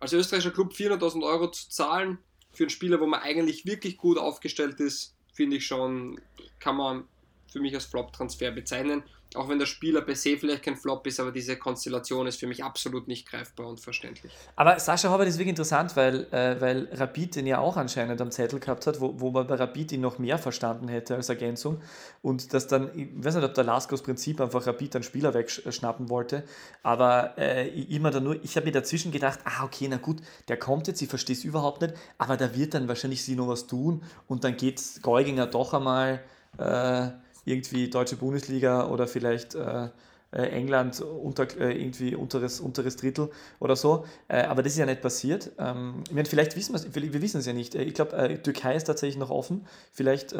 Als 0.00 0.12
österreichischer 0.12 0.50
Club 0.50 0.72
400.000 0.72 1.22
Euro 1.24 1.50
zu 1.50 1.68
zahlen 1.68 2.18
für 2.52 2.64
einen 2.64 2.70
Spieler, 2.70 3.00
wo 3.00 3.06
man 3.06 3.20
eigentlich 3.20 3.66
wirklich 3.66 3.96
gut 3.96 4.18
aufgestellt 4.18 4.80
ist, 4.80 5.14
finde 5.32 5.56
ich 5.56 5.66
schon, 5.66 6.20
kann 6.58 6.76
man 6.76 7.04
für 7.50 7.60
mich 7.60 7.74
als 7.74 7.86
Flop-Transfer 7.86 8.50
bezeichnen. 8.50 9.02
Auch 9.36 9.48
wenn 9.48 9.58
der 9.58 9.66
Spieler 9.66 10.00
per 10.02 10.14
se 10.14 10.36
vielleicht 10.36 10.62
kein 10.62 10.76
Flop 10.76 11.06
ist, 11.06 11.20
aber 11.20 11.32
diese 11.32 11.56
Konstellation 11.56 12.26
ist 12.26 12.40
für 12.40 12.46
mich 12.46 12.62
absolut 12.62 13.08
nicht 13.08 13.28
greifbar 13.28 13.66
und 13.68 13.80
verständlich. 13.80 14.32
Aber 14.56 14.78
Sascha 14.78 15.10
Horvath 15.10 15.28
ist 15.28 15.38
wirklich 15.38 15.50
interessant, 15.50 15.96
weil, 15.96 16.26
äh, 16.32 16.60
weil 16.60 16.88
Rapid 16.92 17.36
den 17.36 17.46
ja 17.46 17.58
auch 17.58 17.76
anscheinend 17.76 18.20
am 18.20 18.30
Zettel 18.30 18.60
gehabt 18.60 18.86
hat, 18.86 19.00
wo, 19.00 19.20
wo 19.20 19.30
man 19.30 19.46
bei 19.46 19.54
Rapid 19.54 19.92
ihn 19.92 20.00
noch 20.00 20.18
mehr 20.18 20.38
verstanden 20.38 20.88
hätte 20.88 21.14
als 21.14 21.28
Ergänzung. 21.28 21.80
Und 22.22 22.52
dass 22.52 22.66
dann, 22.66 22.90
ich 22.98 23.08
weiß 23.14 23.36
nicht, 23.36 23.44
ob 23.44 23.54
der 23.54 23.64
Lask 23.64 23.92
aus 23.92 24.02
Prinzip 24.02 24.40
einfach 24.40 24.66
Rapid 24.66 24.96
einen 24.96 25.02
Spieler 25.02 25.34
wegschnappen 25.34 26.08
wollte, 26.08 26.44
aber 26.82 27.38
äh, 27.38 27.68
immer 27.68 28.10
dann 28.10 28.24
nur, 28.24 28.42
ich 28.42 28.56
habe 28.56 28.66
mir 28.66 28.72
dazwischen 28.72 29.12
gedacht, 29.12 29.40
ah, 29.44 29.64
okay, 29.64 29.86
na 29.88 29.96
gut, 29.96 30.18
der 30.48 30.56
kommt 30.56 30.88
jetzt, 30.88 31.00
ich 31.02 31.08
verstehe 31.08 31.36
es 31.36 31.44
überhaupt 31.44 31.82
nicht, 31.82 31.94
aber 32.18 32.36
da 32.36 32.54
wird 32.54 32.74
dann 32.74 32.88
wahrscheinlich 32.88 33.22
sie 33.22 33.36
noch 33.36 33.48
was 33.48 33.66
tun 33.66 34.02
und 34.28 34.44
dann 34.44 34.56
geht 34.56 34.80
Geuginger 35.02 35.46
doch 35.46 35.74
einmal. 35.74 36.20
Äh, 36.58 37.10
irgendwie 37.44 37.88
deutsche 37.90 38.16
Bundesliga 38.16 38.86
oder 38.88 39.06
vielleicht 39.06 39.54
äh, 39.54 39.88
äh, 40.32 40.44
England 40.46 41.00
unter, 41.00 41.46
äh, 41.60 41.78
irgendwie 41.78 42.14
unteres, 42.14 42.58
unteres 42.60 42.96
Drittel 42.96 43.30
oder 43.60 43.76
so. 43.76 44.06
Äh, 44.28 44.44
aber 44.44 44.62
das 44.62 44.72
ist 44.72 44.78
ja 44.78 44.86
nicht 44.86 45.02
passiert. 45.02 45.52
Ähm, 45.58 46.02
ich 46.08 46.14
meine, 46.14 46.26
vielleicht 46.26 46.56
wissen 46.56 46.74
wir, 46.74 47.12
wir 47.12 47.22
wissen 47.22 47.40
es 47.40 47.46
ja 47.46 47.52
nicht. 47.52 47.74
Äh, 47.74 47.82
ich 47.82 47.94
glaube, 47.94 48.16
äh, 48.16 48.38
Türkei 48.38 48.74
ist 48.74 48.84
tatsächlich 48.84 49.18
noch 49.18 49.30
offen. 49.30 49.66
Vielleicht 49.92 50.34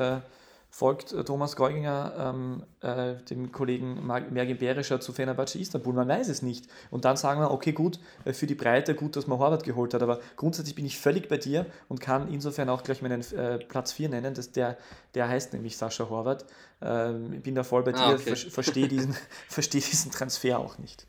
folgt 0.75 1.15
Thomas 1.27 1.55
Geuginger 1.55 2.33
ähm, 2.35 2.63
äh, 2.81 3.23
dem 3.29 3.53
Kollegen 3.53 4.07
Mergin 4.07 4.57
Berischer 4.57 5.01
zu 5.01 5.13
Fenerbahce 5.13 5.59
Istanbul. 5.59 5.93
Man 5.93 6.09
weiß 6.09 6.31
es 6.31 6.41
nicht. 6.41 6.67
Und 6.91 7.05
dann 7.05 7.19
sagen 7.19 7.43
wir, 7.43 7.51
okay, 7.51 7.73
gut, 7.73 8.01
für 8.25 8.47
die 8.47 8.55
Breite 8.55 8.95
gut, 8.95 9.15
dass 9.17 9.27
man 9.27 9.39
Horvath 9.39 9.65
geholt 9.65 9.93
hat. 9.93 10.03
Aber 10.03 10.21
grundsätzlich 10.37 10.75
bin 10.75 10.87
ich 10.87 10.99
völlig 10.99 11.29
bei 11.29 11.37
dir 11.37 11.67
und 11.91 12.01
kann 12.01 12.33
insofern 12.33 12.71
auch 12.71 12.83
gleich 12.83 13.03
meinen 13.03 13.21
äh, 13.35 13.59
Platz 13.59 13.93
4 13.93 14.09
nennen. 14.09 14.33
Das, 14.33 14.53
der, 14.53 14.79
der 15.15 15.29
heißt 15.29 15.53
nämlich 15.53 15.77
Sascha 15.77 16.09
Horvath. 16.09 16.47
Ähm, 16.83 17.33
ich 17.35 17.43
bin 17.43 17.55
da 17.55 17.63
voll 17.63 17.83
bei 17.83 17.95
ah, 17.95 18.11
dir, 18.11 18.15
okay. 18.15 18.37
ver 18.37 18.51
verstehe 18.51 18.89
diesen, 18.97 19.17
versteh 19.49 19.81
diesen 19.81 20.11
Transfer 20.11 20.59
auch 20.59 20.79
nicht. 20.79 21.07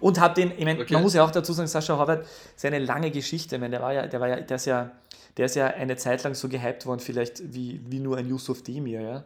Und 0.00 0.18
habe 0.18 0.34
den, 0.34 0.50
ich 0.50 0.64
meine, 0.64 0.80
okay. 0.80 0.94
man 0.94 1.02
muss 1.02 1.14
ja 1.14 1.24
auch 1.24 1.30
dazu 1.30 1.52
sagen, 1.52 1.68
Sascha 1.68 1.96
Horvath, 1.96 2.26
seine 2.56 2.80
lange 2.80 3.10
Geschichte, 3.10 3.56
ich 3.56 3.60
meine, 3.60 3.72
der 3.76 3.82
war 3.82 3.92
ja, 3.92 4.06
der 4.06 4.20
war 4.20 4.28
ja, 4.28 4.40
der 4.40 4.56
ist 4.56 4.64
ja 4.64 4.90
der 5.36 5.46
ist 5.46 5.56
ja 5.56 5.66
eine 5.66 5.96
Zeit 5.96 6.22
lang 6.22 6.34
so 6.34 6.48
gehypt 6.48 6.86
worden, 6.86 7.00
vielleicht 7.00 7.54
wie, 7.54 7.80
wie 7.88 8.00
nur 8.00 8.16
ein 8.16 8.28
Yusuf 8.28 8.62
Demir, 8.62 9.00
ja. 9.00 9.24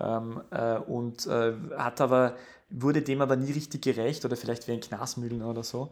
Ähm, 0.00 0.40
äh, 0.50 0.78
und 0.78 1.26
äh, 1.26 1.52
hat 1.76 2.00
aber, 2.00 2.36
wurde 2.70 3.02
dem 3.02 3.20
aber 3.20 3.36
nie 3.36 3.52
richtig 3.52 3.82
gerecht 3.82 4.24
oder 4.24 4.36
vielleicht 4.36 4.66
wie 4.66 4.72
ein 4.72 4.80
Knasmühlen 4.80 5.42
oder 5.42 5.62
so. 5.62 5.90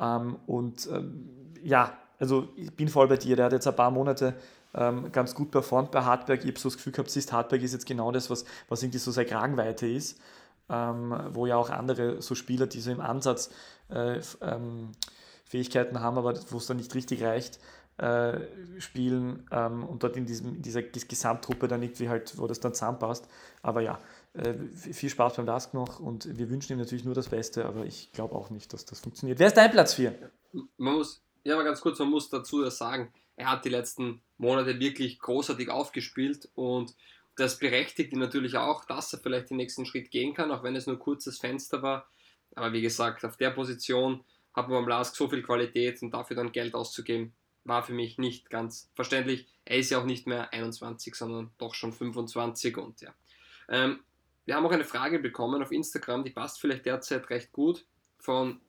Ähm, 0.00 0.36
und 0.46 0.88
ähm, 0.90 1.28
ja, 1.62 1.92
also 2.18 2.48
ich 2.56 2.72
bin 2.72 2.88
voll 2.88 3.08
bei 3.08 3.18
dir, 3.18 3.36
der 3.36 3.46
hat 3.46 3.52
jetzt 3.52 3.66
ein 3.66 3.76
paar 3.76 3.90
Monate 3.90 4.34
ähm, 4.74 5.12
ganz 5.12 5.34
gut 5.34 5.50
performt 5.50 5.90
bei 5.90 6.02
Hartberg. 6.02 6.40
Ich 6.40 6.48
habe 6.48 6.58
so 6.58 6.68
das 6.68 6.76
Gefühl 6.76 6.92
gehabt, 6.92 7.10
siehst, 7.10 7.32
Hartberg 7.32 7.62
ist 7.62 7.72
jetzt 7.72 7.86
genau 7.86 8.12
das, 8.12 8.30
was, 8.30 8.44
was 8.68 8.82
irgendwie 8.82 8.98
so 8.98 9.10
seine 9.10 9.28
Kragenweite 9.28 9.86
ist, 9.86 10.20
ähm, 10.68 11.14
wo 11.30 11.46
ja 11.46 11.56
auch 11.56 11.70
andere 11.70 12.22
so 12.22 12.34
Spieler, 12.34 12.66
die 12.66 12.80
so 12.80 12.90
im 12.90 13.00
Ansatz 13.00 13.50
äh, 13.90 14.20
ähm, 14.40 14.92
Fähigkeiten 15.44 16.00
haben, 16.00 16.18
aber 16.18 16.34
wo 16.50 16.56
es 16.56 16.66
dann 16.66 16.78
nicht 16.78 16.94
richtig 16.94 17.22
reicht, 17.22 17.58
äh, 17.98 18.40
spielen 18.80 19.46
ähm, 19.50 19.84
und 19.84 20.02
dort 20.02 20.16
in, 20.16 20.24
diesem, 20.24 20.56
in 20.56 20.62
dieser 20.62 20.82
Gesamttruppe 20.82 21.68
dann 21.68 21.82
irgendwie 21.82 22.08
halt, 22.08 22.38
wo 22.38 22.46
das 22.46 22.58
dann 22.58 22.72
zusammenpasst. 22.72 23.28
Aber 23.62 23.82
ja, 23.82 23.98
äh, 24.32 24.54
viel 24.74 25.10
Spaß 25.10 25.36
beim 25.36 25.46
Lask 25.46 25.74
noch 25.74 26.00
und 26.00 26.38
wir 26.38 26.48
wünschen 26.48 26.72
ihm 26.72 26.78
natürlich 26.78 27.04
nur 27.04 27.14
das 27.14 27.28
Beste, 27.28 27.66
aber 27.66 27.84
ich 27.84 28.10
glaube 28.12 28.34
auch 28.34 28.48
nicht, 28.48 28.72
dass 28.72 28.86
das 28.86 29.00
funktioniert. 29.00 29.38
Wer 29.38 29.48
ist 29.48 29.56
dein 29.58 29.70
Platz 29.70 29.94
4? 29.94 30.14
Man 30.78 30.94
muss, 30.94 31.22
ja, 31.44 31.54
aber 31.54 31.64
ganz 31.64 31.80
kurz, 31.82 31.98
man 31.98 32.08
muss 32.08 32.30
dazu 32.30 32.68
sagen, 32.70 33.12
er 33.36 33.50
hat 33.50 33.64
die 33.64 33.68
letzten 33.68 34.22
Monate 34.42 34.80
wirklich 34.80 35.20
großartig 35.20 35.70
aufgespielt 35.70 36.48
und 36.54 36.94
das 37.36 37.58
berechtigt 37.58 38.12
ihn 38.12 38.18
natürlich 38.18 38.56
auch, 38.56 38.84
dass 38.84 39.12
er 39.12 39.20
vielleicht 39.20 39.50
den 39.50 39.56
nächsten 39.56 39.86
Schritt 39.86 40.10
gehen 40.10 40.34
kann, 40.34 40.50
auch 40.50 40.62
wenn 40.62 40.76
es 40.76 40.86
nur 40.86 40.96
ein 40.96 41.00
kurzes 41.00 41.38
Fenster 41.38 41.80
war. 41.80 42.06
Aber 42.54 42.72
wie 42.72 42.82
gesagt, 42.82 43.24
auf 43.24 43.36
der 43.36 43.50
Position 43.50 44.22
hat 44.52 44.68
man 44.68 44.82
beim 44.82 44.88
Lask 44.88 45.16
so 45.16 45.28
viel 45.28 45.42
Qualität 45.42 46.02
und 46.02 46.10
dafür 46.10 46.36
dann 46.36 46.52
Geld 46.52 46.74
auszugeben, 46.74 47.32
war 47.64 47.82
für 47.82 47.94
mich 47.94 48.18
nicht 48.18 48.50
ganz 48.50 48.90
verständlich. 48.94 49.46
Er 49.64 49.78
ist 49.78 49.90
ja 49.90 49.98
auch 49.98 50.04
nicht 50.04 50.26
mehr 50.26 50.52
21, 50.52 51.14
sondern 51.14 51.50
doch 51.56 51.74
schon 51.74 51.92
25 51.92 52.76
und 52.76 53.00
ja. 53.00 53.14
Ähm, 53.68 54.00
wir 54.44 54.56
haben 54.56 54.66
auch 54.66 54.72
eine 54.72 54.84
Frage 54.84 55.20
bekommen 55.20 55.62
auf 55.62 55.70
Instagram, 55.70 56.24
die 56.24 56.30
passt 56.30 56.60
vielleicht 56.60 56.84
derzeit 56.84 57.30
recht 57.30 57.52
gut, 57.52 57.86
von 58.18 58.60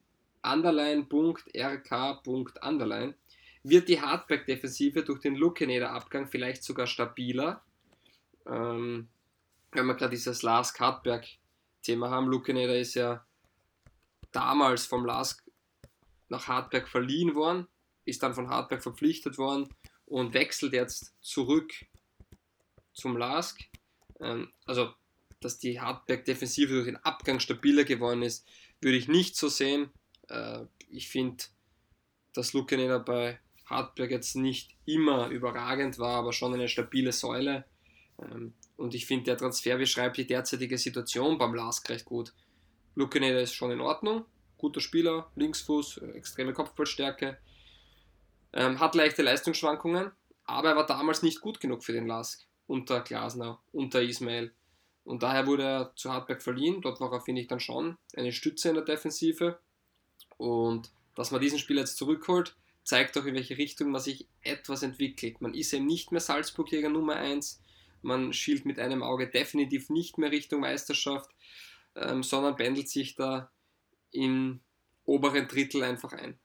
underline.rk.underline. 0.44 3.16
Wird 3.64 3.88
die 3.88 4.02
Hardback-Defensive 4.02 5.04
durch 5.04 5.22
den 5.22 5.36
Lukeneder-Abgang 5.36 6.28
vielleicht 6.28 6.64
sogar 6.64 6.88
stabiler? 6.88 7.64
Ähm, 8.46 9.08
wenn 9.72 9.86
wir 9.86 9.96
gerade 9.96 10.12
dieses 10.12 10.42
Lars 10.42 10.78
Hartberg-Thema 10.80 12.10
haben, 12.10 12.28
Lukeneder 12.28 12.78
ist 12.78 12.96
ja 12.96 13.26
damals 14.32 14.86
vom 14.86 15.06
Lars 15.06 15.38
nach 16.30 16.48
Hartberg 16.48 16.88
verliehen 16.88 17.36
worden 17.36 17.68
ist 18.06 18.24
dann 18.24 18.34
von 18.34 18.50
Hartberg 18.50 18.82
verpflichtet 18.82 19.38
worden 19.38 19.70
und 20.06 20.34
wechselt 20.34 20.74
jetzt 20.74 21.14
zurück 21.22 21.74
zum 22.94 23.18
Lask. 23.18 23.60
Ähm, 24.20 24.52
also, 24.66 24.94
dass 25.40 25.60
die 25.60 25.80
Hartberg-Defensive 25.80 26.74
durch 26.74 26.86
den 26.86 26.98
Abgang 26.98 27.40
stabiler 27.40 27.84
geworden 27.84 28.22
ist, 28.22 28.46
würde 28.82 28.98
ich 28.98 29.08
nicht 29.08 29.36
so 29.36 29.48
sehen. 29.48 29.90
Äh, 30.30 30.66
ich 30.90 31.10
finde, 31.10 31.44
dass 32.34 32.54
Lukaneda 32.54 32.98
bei 33.00 33.40
Hartberg 33.74 34.12
jetzt 34.12 34.36
nicht 34.36 34.76
immer 34.86 35.28
überragend 35.30 36.00
war, 36.00 36.18
aber 36.18 36.34
schon 36.34 36.54
eine 36.54 36.68
stabile 36.68 37.12
Säule. 37.12 37.66
Ähm, 38.22 38.54
und 38.78 38.96
ich 38.96 39.06
finde, 39.06 39.26
der 39.26 39.38
Transfer 39.38 39.78
beschreibt 39.78 40.18
die 40.18 40.28
derzeitige 40.28 40.78
Situation 40.78 41.38
beim 41.38 41.54
Lask 41.54 41.88
recht 41.90 42.06
gut. 42.06 42.34
Lukineda 42.96 43.40
ist 43.40 43.54
schon 43.54 43.72
in 43.72 43.82
Ordnung, 43.82 44.26
guter 44.58 44.82
Spieler, 44.82 45.32
Linksfuß, 45.36 45.98
extreme 46.16 46.54
Kopfballstärke, 46.54 47.38
ähm, 48.54 48.80
hat 48.80 48.96
leichte 48.96 49.24
Leistungsschwankungen, 49.24 50.12
aber 50.46 50.70
er 50.70 50.76
war 50.76 50.86
damals 50.86 51.24
nicht 51.24 51.42
gut 51.42 51.60
genug 51.60 51.84
für 51.84 51.94
den 51.94 52.08
Lask 52.08 52.46
unter 52.68 53.02
Glasner, 53.02 53.60
unter 53.72 54.02
Ismail. 54.02 54.54
Und 55.04 55.24
daher 55.24 55.48
wurde 55.48 55.64
er 55.64 55.94
zu 55.96 56.12
Hartberg 56.12 56.42
verliehen. 56.42 56.82
Dort 56.82 57.02
war 57.02 57.12
er, 57.12 57.22
finde 57.22 57.42
ich, 57.42 57.48
dann 57.48 57.60
schon 57.60 57.98
eine 58.16 58.32
Stütze 58.32 58.70
in 58.70 58.76
der 58.76 58.86
Defensive. 58.86 59.60
Und 60.38 60.92
dass 61.16 61.32
man 61.32 61.42
diesen 61.42 61.60
Spieler 61.60 61.82
jetzt 61.82 61.98
zurückholt, 61.98 62.56
zeigt 62.84 63.18
auch, 63.18 63.26
in 63.26 63.36
welche 63.36 63.58
Richtung 63.58 63.92
man 63.92 64.02
sich 64.02 64.28
etwas 64.42 64.84
entwickelt. 64.84 65.42
Man 65.42 65.54
ist 65.54 65.74
eben 65.74 65.86
nicht 65.86 66.12
mehr 66.12 66.22
Salzburg-Jäger 66.22 66.90
Nummer 66.90 67.16
1. 67.16 67.62
Man 68.02 68.34
schielt 68.34 68.66
mit 68.66 68.80
einem 68.80 69.04
Auge 69.04 69.28
definitiv 69.28 69.90
nicht 69.90 70.18
mehr 70.18 70.32
Richtung 70.32 70.62
Meisterschaft, 70.62 71.30
ähm, 71.96 72.24
sondern 72.24 72.56
pendelt 72.56 72.90
sich 72.90 73.16
da 73.16 73.52
im 74.12 74.60
oberen 75.06 75.48
Drittel 75.48 75.84
einfach 75.84 76.14
ein. 76.14 76.38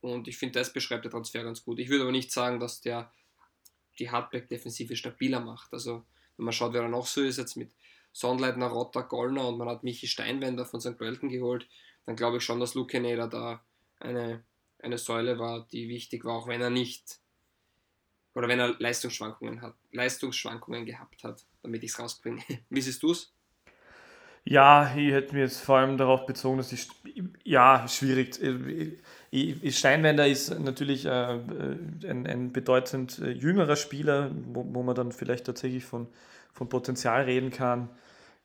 Und 0.00 0.28
ich 0.28 0.36
finde, 0.36 0.58
das 0.58 0.72
beschreibt 0.72 1.04
der 1.04 1.12
Transfer 1.12 1.42
ganz 1.44 1.64
gut. 1.64 1.78
Ich 1.78 1.88
würde 1.88 2.02
aber 2.02 2.12
nicht 2.12 2.32
sagen, 2.32 2.60
dass 2.60 2.80
der 2.80 3.12
die 3.98 4.10
Hardback-Defensive 4.10 4.96
stabiler 4.96 5.40
macht. 5.40 5.72
Also, 5.72 6.04
wenn 6.36 6.44
man 6.44 6.52
schaut, 6.52 6.72
wer 6.72 6.82
da 6.82 6.88
noch 6.88 7.06
so 7.06 7.22
ist, 7.22 7.38
jetzt 7.38 7.56
mit 7.56 7.72
Sondleitner, 8.12 8.66
Rotter, 8.66 9.02
Gollner 9.02 9.48
und 9.48 9.58
man 9.58 9.68
hat 9.68 9.82
Michi 9.82 10.06
Steinwender 10.06 10.66
von 10.66 10.80
St. 10.80 10.98
Pölten 10.98 11.28
geholt, 11.28 11.66
dann 12.06 12.16
glaube 12.16 12.38
ich 12.38 12.44
schon, 12.44 12.60
dass 12.60 12.74
Luke 12.74 13.00
Neder 13.00 13.28
da 13.28 13.64
eine, 13.98 14.44
eine 14.84 14.98
Säule 14.98 15.38
war, 15.38 15.66
die 15.72 15.88
wichtig 15.88 16.24
war, 16.24 16.34
auch 16.34 16.46
wenn 16.46 16.60
er 16.60 16.70
nicht 16.70 17.18
oder 18.34 18.48
wenn 18.48 18.58
er 18.58 18.74
Leistungsschwankungen 18.78 19.62
hat, 19.62 19.74
Leistungsschwankungen 19.92 20.84
gehabt 20.86 21.22
hat, 21.24 21.46
damit 21.62 21.82
ich 21.84 21.92
es 21.92 21.98
rausbringe. 21.98 22.42
Wie 22.68 22.80
siehst 22.80 23.02
du 23.02 23.12
es? 23.12 23.32
Ja, 24.46 24.94
ich 24.94 25.10
hätte 25.10 25.34
mir 25.34 25.40
jetzt 25.42 25.60
vor 25.60 25.78
allem 25.78 25.96
darauf 25.96 26.26
bezogen, 26.26 26.58
dass 26.58 26.70
ich, 26.70 26.88
ja, 27.44 27.88
schwierig. 27.88 28.34
Steinwender 29.70 30.26
ist 30.26 30.58
natürlich 30.60 31.06
äh, 31.06 31.08
ein, 31.10 32.26
ein, 32.26 32.52
bedeutend 32.52 33.20
äh, 33.20 33.30
jüngerer 33.30 33.76
Spieler, 33.76 34.30
wo, 34.48 34.66
wo, 34.74 34.82
man 34.82 34.94
dann 34.94 35.12
vielleicht 35.12 35.46
tatsächlich 35.46 35.86
von, 35.86 36.08
von 36.52 36.68
Potenzial 36.68 37.22
reden 37.22 37.50
kann. 37.50 37.88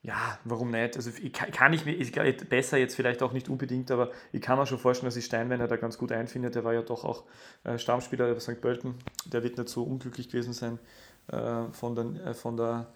Ja, 0.02 0.40
warum 0.46 0.72
nicht? 0.72 0.96
Also 0.96 1.12
ich 1.22 1.34
kann, 1.34 1.52
kann 1.52 1.74
ich 1.74 1.84
mir, 1.84 1.92
ich, 1.92 2.14
besser 2.48 2.78
jetzt 2.78 2.96
vielleicht 2.96 3.22
auch 3.22 3.34
nicht 3.34 3.50
unbedingt, 3.50 3.92
aber 3.92 4.12
ich 4.32 4.42
kann 4.42 4.58
mir 4.58 4.66
schon 4.66 4.80
vorstellen, 4.80 5.08
dass 5.08 5.16
sich 5.16 5.26
Steinwender 5.26 5.68
da 5.68 5.76
ganz 5.76 5.98
gut 5.98 6.14
einfindet. 6.14 6.56
Der 6.56 6.64
war 6.64 6.74
ja 6.74 6.82
doch 6.82 7.04
auch 7.04 7.26
äh, 7.66 7.78
Stammspieler 7.78 8.34
bei 8.34 8.40
St. 8.40 8.62
Pölten. 8.62 8.96
Der 9.26 9.44
wird 9.44 9.58
nicht 9.58 9.68
so 9.68 9.84
unglücklich 9.84 10.30
gewesen 10.30 10.54
sein 10.54 10.80
äh, 11.28 11.66
von, 11.74 11.96
den, 11.96 12.16
äh, 12.16 12.34
von 12.34 12.56
der 12.56 12.94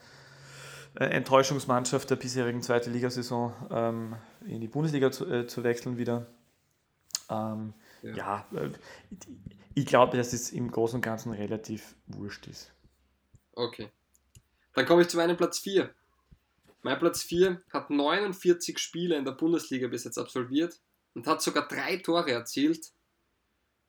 äh, 0.95 1.05
Enttäuschungsmannschaft 1.05 2.09
der 2.09 2.15
bisherigen 2.15 2.61
zweiten 2.61 2.93
Ligasaison 2.93 3.53
ähm, 3.69 4.15
in 4.45 4.61
die 4.61 4.69
Bundesliga 4.69 5.11
zu, 5.11 5.29
äh, 5.29 5.45
zu 5.45 5.65
wechseln 5.65 5.97
wieder. 5.97 6.27
Ähm, 7.29 7.73
ja, 8.01 8.15
ja 8.15 8.47
äh, 8.57 8.69
ich 9.73 9.85
glaube, 9.85 10.15
dass 10.15 10.31
es 10.31 10.51
im 10.51 10.71
Großen 10.71 10.97
und 10.97 11.01
Ganzen 11.01 11.33
relativ 11.33 11.95
wurscht 12.07 12.47
ist. 12.47 12.71
Okay. 13.55 13.89
Dann 14.73 14.85
komme 14.85 15.01
ich 15.01 15.09
zu 15.09 15.17
meinem 15.17 15.35
Platz 15.35 15.59
4. 15.59 15.89
Mein 16.83 16.99
Platz 16.99 17.23
4 17.23 17.63
hat 17.71 17.89
49 17.89 18.77
Spiele 18.77 19.15
in 19.15 19.23
der 19.23 19.31
Bundesliga 19.31 19.87
bis 19.87 20.03
jetzt 20.03 20.17
absolviert 20.17 20.79
und 21.13 21.25
hat 21.27 21.41
sogar 21.41 21.67
drei 21.67 21.97
Tore 21.97 22.31
erzielt. 22.31 22.91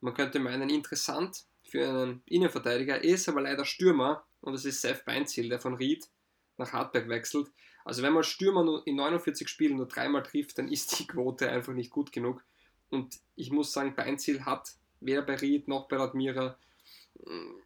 Man 0.01 0.15
könnte 0.15 0.39
meinen, 0.39 0.71
interessant 0.71 1.45
für 1.65 1.89
einen 1.89 2.23
Innenverteidiger, 2.27 3.03
er 3.03 3.05
ist 3.05 3.29
aber 3.29 3.43
leider 3.43 3.65
Stürmer 3.65 4.25
und 4.41 4.53
das 4.53 4.65
ist 4.65 4.81
Seth 4.81 5.05
Beinziel, 5.05 5.49
der 5.49 5.59
von 5.59 5.75
Ried 5.75 6.09
nach 6.57 6.73
Hartberg 6.73 7.09
wechselt. 7.09 7.51
Also 7.85 8.03
wenn 8.03 8.13
man 8.13 8.23
Stürmer 8.23 8.83
in 8.87 8.95
49 8.95 9.49
Spielen 9.49 9.77
nur 9.77 9.89
dreimal 9.89 10.23
trifft, 10.23 10.59
dann 10.59 10.69
ist 10.69 10.99
die 10.99 11.07
Quote 11.07 11.51
einfach 11.51 11.73
nicht 11.73 11.91
gut 11.91 12.13
genug. 12.13 12.45
Und 12.91 13.19
ich 13.35 13.51
muss 13.51 13.73
sagen, 13.73 13.97
Beinziel 13.97 14.45
hat 14.45 14.77
weder 15.01 15.23
bei 15.23 15.35
Ried 15.35 15.67
noch 15.67 15.89
bei 15.89 15.99
Admira 15.99 16.57
mm, 17.19 17.57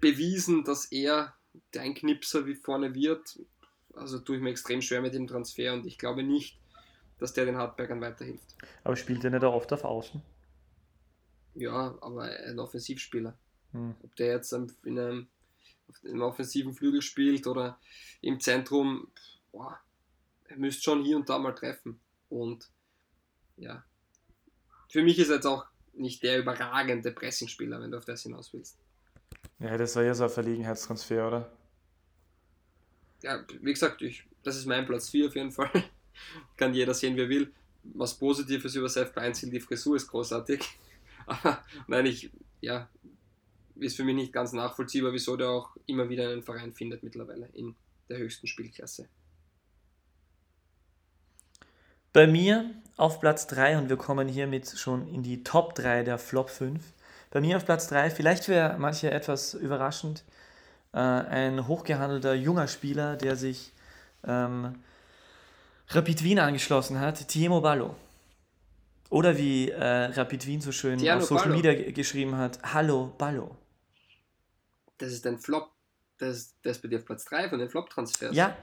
bewiesen, 0.00 0.64
dass 0.64 0.86
er 0.86 1.36
der 1.72 1.82
Einknipser 1.82 2.46
wie 2.46 2.54
vorne 2.54 2.94
wird. 2.94 3.38
Also 3.96 4.18
tue 4.18 4.36
ich 4.36 4.42
mir 4.42 4.50
extrem 4.50 4.82
schwer 4.82 5.00
mit 5.00 5.14
dem 5.14 5.26
Transfer 5.26 5.72
und 5.72 5.86
ich 5.86 5.98
glaube 5.98 6.22
nicht, 6.22 6.58
dass 7.18 7.32
der 7.32 7.46
den 7.46 7.56
Hartbergern 7.56 8.00
weiterhilft. 8.00 8.56
Aber 8.84 8.96
spielt 8.96 9.24
er 9.24 9.30
nicht 9.30 9.44
auch 9.44 9.54
oft 9.54 9.72
auf 9.72 9.84
Außen? 9.84 10.22
Ja, 11.54 11.96
aber 12.00 12.24
ein 12.24 12.58
Offensivspieler. 12.58 13.36
Hm. 13.72 13.94
Ob 14.02 14.14
der 14.16 14.28
jetzt 14.28 14.52
in 14.52 14.70
einem 14.84 15.28
im 16.02 16.20
offensiven 16.20 16.74
Flügel 16.74 17.00
spielt 17.00 17.46
oder 17.46 17.78
im 18.20 18.40
Zentrum, 18.40 19.08
boah, 19.52 19.78
er 20.44 20.56
müsste 20.56 20.82
schon 20.82 21.04
hier 21.04 21.16
und 21.16 21.28
da 21.28 21.38
mal 21.38 21.54
treffen. 21.54 22.00
Und 22.28 22.68
ja, 23.56 23.84
für 24.88 25.02
mich 25.02 25.18
ist 25.18 25.28
er 25.28 25.36
jetzt 25.36 25.46
auch 25.46 25.66
nicht 25.94 26.22
der 26.22 26.38
überragende 26.38 27.12
Pressingspieler, 27.12 27.80
wenn 27.80 27.90
du 27.90 27.98
auf 27.98 28.04
das 28.04 28.22
hinaus 28.22 28.52
willst. 28.52 28.78
Ja, 29.58 29.76
das 29.78 29.96
war 29.96 30.02
ja 30.02 30.14
so 30.14 30.24
ein 30.24 30.30
Verlegenheitstransfer, 30.30 31.26
oder? 31.26 31.52
Ja, 33.26 33.44
wie 33.60 33.72
gesagt, 33.72 34.02
ich, 34.02 34.22
das 34.44 34.56
ist 34.56 34.66
mein 34.66 34.86
Platz 34.86 35.10
4 35.10 35.26
auf 35.26 35.34
jeden 35.34 35.50
Fall. 35.50 35.68
Kann 36.56 36.72
jeder 36.72 36.94
sehen, 36.94 37.16
wie 37.16 37.22
er 37.22 37.28
will. 37.28 37.52
Was 37.82 38.14
Positives 38.14 38.76
über 38.76 38.88
Seth 38.88 39.12
Beinzel, 39.12 39.50
die 39.50 39.58
Frisur 39.58 39.96
ist 39.96 40.06
großartig. 40.06 40.60
Nein, 41.88 42.06
ich, 42.06 42.30
ja, 42.60 42.88
ist 43.74 43.96
für 43.96 44.04
mich 44.04 44.14
nicht 44.14 44.32
ganz 44.32 44.52
nachvollziehbar, 44.52 45.12
wieso 45.12 45.36
der 45.36 45.48
auch 45.48 45.76
immer 45.86 46.08
wieder 46.08 46.30
einen 46.30 46.44
Verein 46.44 46.72
findet 46.72 47.02
mittlerweile 47.02 47.48
in 47.54 47.74
der 48.08 48.18
höchsten 48.18 48.46
Spielklasse. 48.46 49.08
Bei 52.12 52.28
mir 52.28 52.70
auf 52.96 53.18
Platz 53.18 53.48
3 53.48 53.76
und 53.78 53.88
wir 53.88 53.96
kommen 53.96 54.28
hiermit 54.28 54.68
schon 54.78 55.08
in 55.08 55.24
die 55.24 55.42
Top 55.42 55.74
3 55.74 56.04
der 56.04 56.18
Flop 56.18 56.48
5. 56.48 56.80
Bei 57.30 57.40
mir 57.40 57.56
auf 57.56 57.64
Platz 57.64 57.88
3, 57.88 58.08
vielleicht 58.10 58.44
für 58.44 58.76
manche 58.78 59.10
etwas 59.10 59.54
überraschend, 59.54 60.24
äh, 60.96 60.98
ein 60.98 61.68
hochgehandelter 61.68 62.34
junger 62.34 62.66
Spieler, 62.66 63.16
der 63.16 63.36
sich 63.36 63.72
ähm, 64.24 64.74
Rapid 65.90 66.24
Wien 66.24 66.40
angeschlossen 66.40 66.98
hat, 66.98 67.28
Tiemo 67.28 67.60
Ballo. 67.60 67.94
Oder 69.10 69.38
wie 69.38 69.70
äh, 69.70 70.06
Rapid 70.06 70.46
Wien 70.46 70.60
so 70.60 70.72
schön 70.72 70.98
Tiano 70.98 71.20
auf 71.20 71.28
Social 71.28 71.52
Ballo. 71.52 71.56
Media 71.56 71.92
geschrieben 71.92 72.36
hat, 72.36 72.58
Hallo 72.72 73.14
Ballo 73.16 73.56
das 74.98 75.12
ist 75.12 75.26
ein 75.26 75.38
Flop. 75.38 75.70
Das, 76.18 76.54
das 76.62 76.76
ist 76.76 76.82
bei 76.82 76.88
dir 76.88 76.98
auf 76.98 77.04
Platz 77.04 77.24
3 77.26 77.50
von 77.50 77.58
den 77.58 77.68
Flop-Transfers. 77.68 78.34
Ja, 78.34 78.56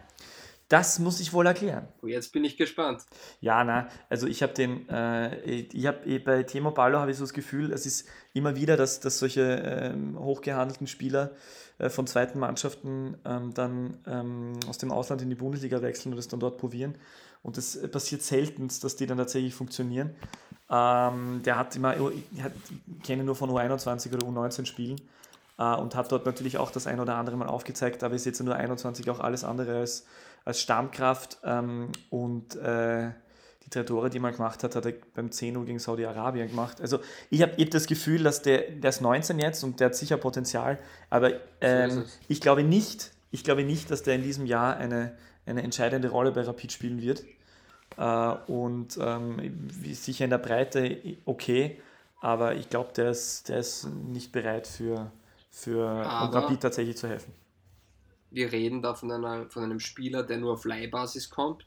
das 0.69 0.97
muss 0.97 1.19
ich 1.19 1.33
wohl 1.33 1.45
erklären. 1.45 1.87
Oh, 2.01 2.07
jetzt 2.07 2.33
bin 2.33 2.43
ich 2.43 2.57
gespannt. 2.57 3.03
Ja, 3.41 3.63
na, 3.63 3.87
also 4.09 4.25
ich 4.25 4.41
habe 4.41 4.53
den, 4.53 4.89
äh, 4.89 5.39
ich 5.45 5.85
habe 5.85 6.03
eh, 6.07 6.17
bei 6.17 6.41
Timo 6.43 6.71
Ballo 6.71 6.97
habe 6.99 7.11
ich 7.11 7.17
so 7.17 7.23
das 7.23 7.33
Gefühl, 7.33 7.71
es 7.71 7.85
ist 7.85 8.07
immer 8.33 8.55
wieder, 8.55 8.75
dass, 8.75 8.99
dass 9.01 9.19
solche 9.19 9.41
ähm, 9.41 10.17
hochgehandelten 10.17 10.87
Spieler 10.87 11.35
äh, 11.79 11.89
von 11.89 12.07
zweiten 12.07 12.39
Mannschaften 12.39 13.17
ähm, 13.25 13.53
dann 13.53 13.97
ähm, 14.07 14.53
aus 14.67 14.77
dem 14.77 14.91
Ausland 14.91 15.21
in 15.21 15.29
die 15.29 15.35
Bundesliga 15.35 15.81
wechseln 15.81 16.13
und 16.13 16.19
es 16.19 16.27
dann 16.27 16.39
dort 16.39 16.57
probieren. 16.57 16.95
Und 17.41 17.57
das 17.57 17.79
passiert 17.91 18.21
selten, 18.21 18.69
dass 18.81 18.95
die 18.95 19.05
dann 19.05 19.17
tatsächlich 19.17 19.53
funktionieren. 19.53 20.15
Ähm, 20.69 21.41
der 21.43 21.57
hat 21.57 21.75
immer, 21.75 21.95
ich, 21.95 22.41
hat, 22.41 22.53
ich 22.87 23.03
kenne 23.03 23.23
nur 23.23 23.35
von 23.35 23.49
U21 23.49 24.13
oder 24.13 24.25
U19 24.25 24.65
Spielen 24.65 25.01
äh, 25.57 25.75
und 25.75 25.95
hat 25.95 26.11
dort 26.11 26.25
natürlich 26.25 26.57
auch 26.57 26.71
das 26.71 26.87
ein 26.87 26.99
oder 26.99 27.15
andere 27.15 27.35
Mal 27.35 27.47
aufgezeigt, 27.47 28.03
aber 28.03 28.15
ist 28.15 28.25
jetzt 28.25 28.41
nur 28.41 28.55
21 28.55 29.09
auch 29.09 29.19
alles 29.19 29.43
andere 29.43 29.77
als, 29.79 30.05
als 30.45 30.61
Stammkraft 30.61 31.39
ähm, 31.43 31.89
und 32.09 32.55
äh, 32.55 33.11
drei 33.75 33.83
Tore, 33.83 34.09
die 34.09 34.19
man 34.19 34.33
gemacht 34.33 34.63
hat, 34.63 34.75
hat 34.75 34.85
er 34.85 34.93
beim 35.13 35.27
10-0 35.27 35.65
gegen 35.65 35.79
Saudi-Arabien 35.79 36.47
gemacht. 36.47 36.81
Also 36.81 36.99
ich 37.29 37.41
habe 37.41 37.53
hab 37.59 37.69
das 37.69 37.87
Gefühl, 37.87 38.23
dass 38.23 38.41
der, 38.41 38.71
der 38.71 38.89
ist 38.89 39.01
19 39.01 39.39
jetzt 39.39 39.63
und 39.63 39.79
der 39.79 39.87
hat 39.87 39.95
sicher 39.95 40.17
Potenzial, 40.17 40.79
aber 41.09 41.33
ähm, 41.61 42.05
ich, 42.27 42.41
glaube 42.41 42.63
nicht, 42.63 43.11
ich 43.31 43.43
glaube 43.43 43.63
nicht, 43.63 43.91
dass 43.91 44.03
der 44.03 44.15
in 44.15 44.23
diesem 44.23 44.45
Jahr 44.45 44.77
eine, 44.77 45.15
eine 45.45 45.63
entscheidende 45.63 46.09
Rolle 46.09 46.31
bei 46.31 46.41
Rapid 46.41 46.71
spielen 46.71 47.01
wird. 47.01 47.23
Uh, 47.95 48.37
und 48.47 48.97
ähm, 48.99 49.69
sicher 49.91 50.23
in 50.23 50.31
der 50.31 50.39
Breite 50.39 50.97
okay, 51.25 51.79
aber 52.21 52.55
ich 52.55 52.69
glaube, 52.69 52.91
der 52.95 53.11
ist, 53.11 53.49
der 53.49 53.59
ist 53.59 53.85
nicht 53.85 54.31
bereit 54.31 54.65
für, 54.65 55.11
für 55.51 55.87
Aber 55.87 56.37
Rapid 56.37 56.61
tatsächlich 56.61 56.97
zu 56.97 57.07
helfen. 57.07 57.33
Wir 58.31 58.51
reden 58.51 58.81
da 58.81 58.95
von, 58.95 59.11
einer, 59.11 59.47
von 59.49 59.63
einem 59.63 59.79
Spieler, 59.79 60.23
der 60.23 60.37
nur 60.37 60.53
auf 60.53 60.65
Leihbasis 60.65 61.29
kommt, 61.29 61.65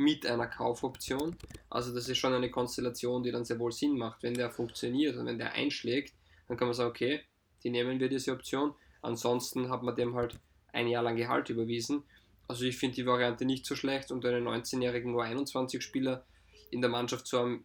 mit 0.00 0.26
einer 0.26 0.46
Kaufoption. 0.46 1.36
Also 1.68 1.94
das 1.94 2.08
ist 2.08 2.18
schon 2.18 2.32
eine 2.32 2.50
Konstellation, 2.50 3.22
die 3.22 3.30
dann 3.30 3.44
sehr 3.44 3.58
wohl 3.58 3.72
Sinn 3.72 3.96
macht. 3.96 4.22
Wenn 4.22 4.34
der 4.34 4.50
funktioniert 4.50 5.16
und 5.16 5.26
wenn 5.26 5.38
der 5.38 5.52
einschlägt, 5.52 6.14
dann 6.48 6.56
kann 6.56 6.68
man 6.68 6.74
sagen, 6.74 6.90
okay, 6.90 7.20
die 7.62 7.70
nehmen 7.70 8.00
wir 8.00 8.08
diese 8.08 8.32
Option. 8.32 8.74
Ansonsten 9.02 9.68
hat 9.68 9.82
man 9.82 9.94
dem 9.94 10.14
halt 10.14 10.38
ein 10.72 10.88
Jahr 10.88 11.02
lang 11.02 11.16
Gehalt 11.16 11.48
überwiesen. 11.50 12.02
Also 12.48 12.64
ich 12.64 12.76
finde 12.76 12.96
die 12.96 13.06
Variante 13.06 13.44
nicht 13.44 13.66
so 13.66 13.76
schlecht 13.76 14.10
und 14.10 14.24
einen 14.24 14.46
19-jährigen 14.46 15.14
U21-Spieler 15.14 16.24
in 16.70 16.80
der 16.80 16.90
Mannschaft 16.90 17.26
zu 17.26 17.38
haben, 17.38 17.64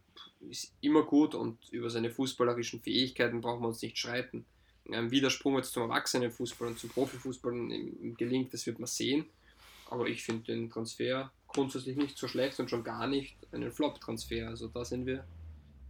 ist 0.50 0.74
immer 0.82 1.04
gut 1.04 1.36
und 1.36 1.58
über 1.72 1.90
seine 1.90 2.12
fußballerischen 2.12 2.82
Fähigkeiten 2.82 3.42
brauchen 3.42 3.62
wir 3.62 3.68
uns 3.68 3.82
nicht 3.82 3.98
streiten 3.98 4.46
ein 4.94 5.12
Widersprung 5.12 5.56
jetzt 5.56 5.74
zum 5.74 5.84
Erwachsenenfußball 5.84 6.68
und 6.68 6.80
zum 6.80 6.90
Profifußball 6.90 7.54
gelingt, 8.18 8.54
das 8.54 8.66
wird 8.66 8.80
man 8.80 8.88
sehen. 8.88 9.26
Aber 9.90 10.08
ich 10.08 10.24
finde 10.24 10.46
den 10.46 10.70
Transfer 10.70 11.32
grundsätzlich 11.56 11.98
nicht 11.98 12.18
so 12.18 12.28
schlecht 12.28 12.60
und 12.60 12.70
schon 12.70 12.84
gar 12.84 13.08
nicht 13.08 13.36
einen 13.52 13.72
Flop-Transfer. 13.72 14.50
Also 14.50 14.68
da 14.68 14.86
sind 14.86 15.06
wir 15.06 15.26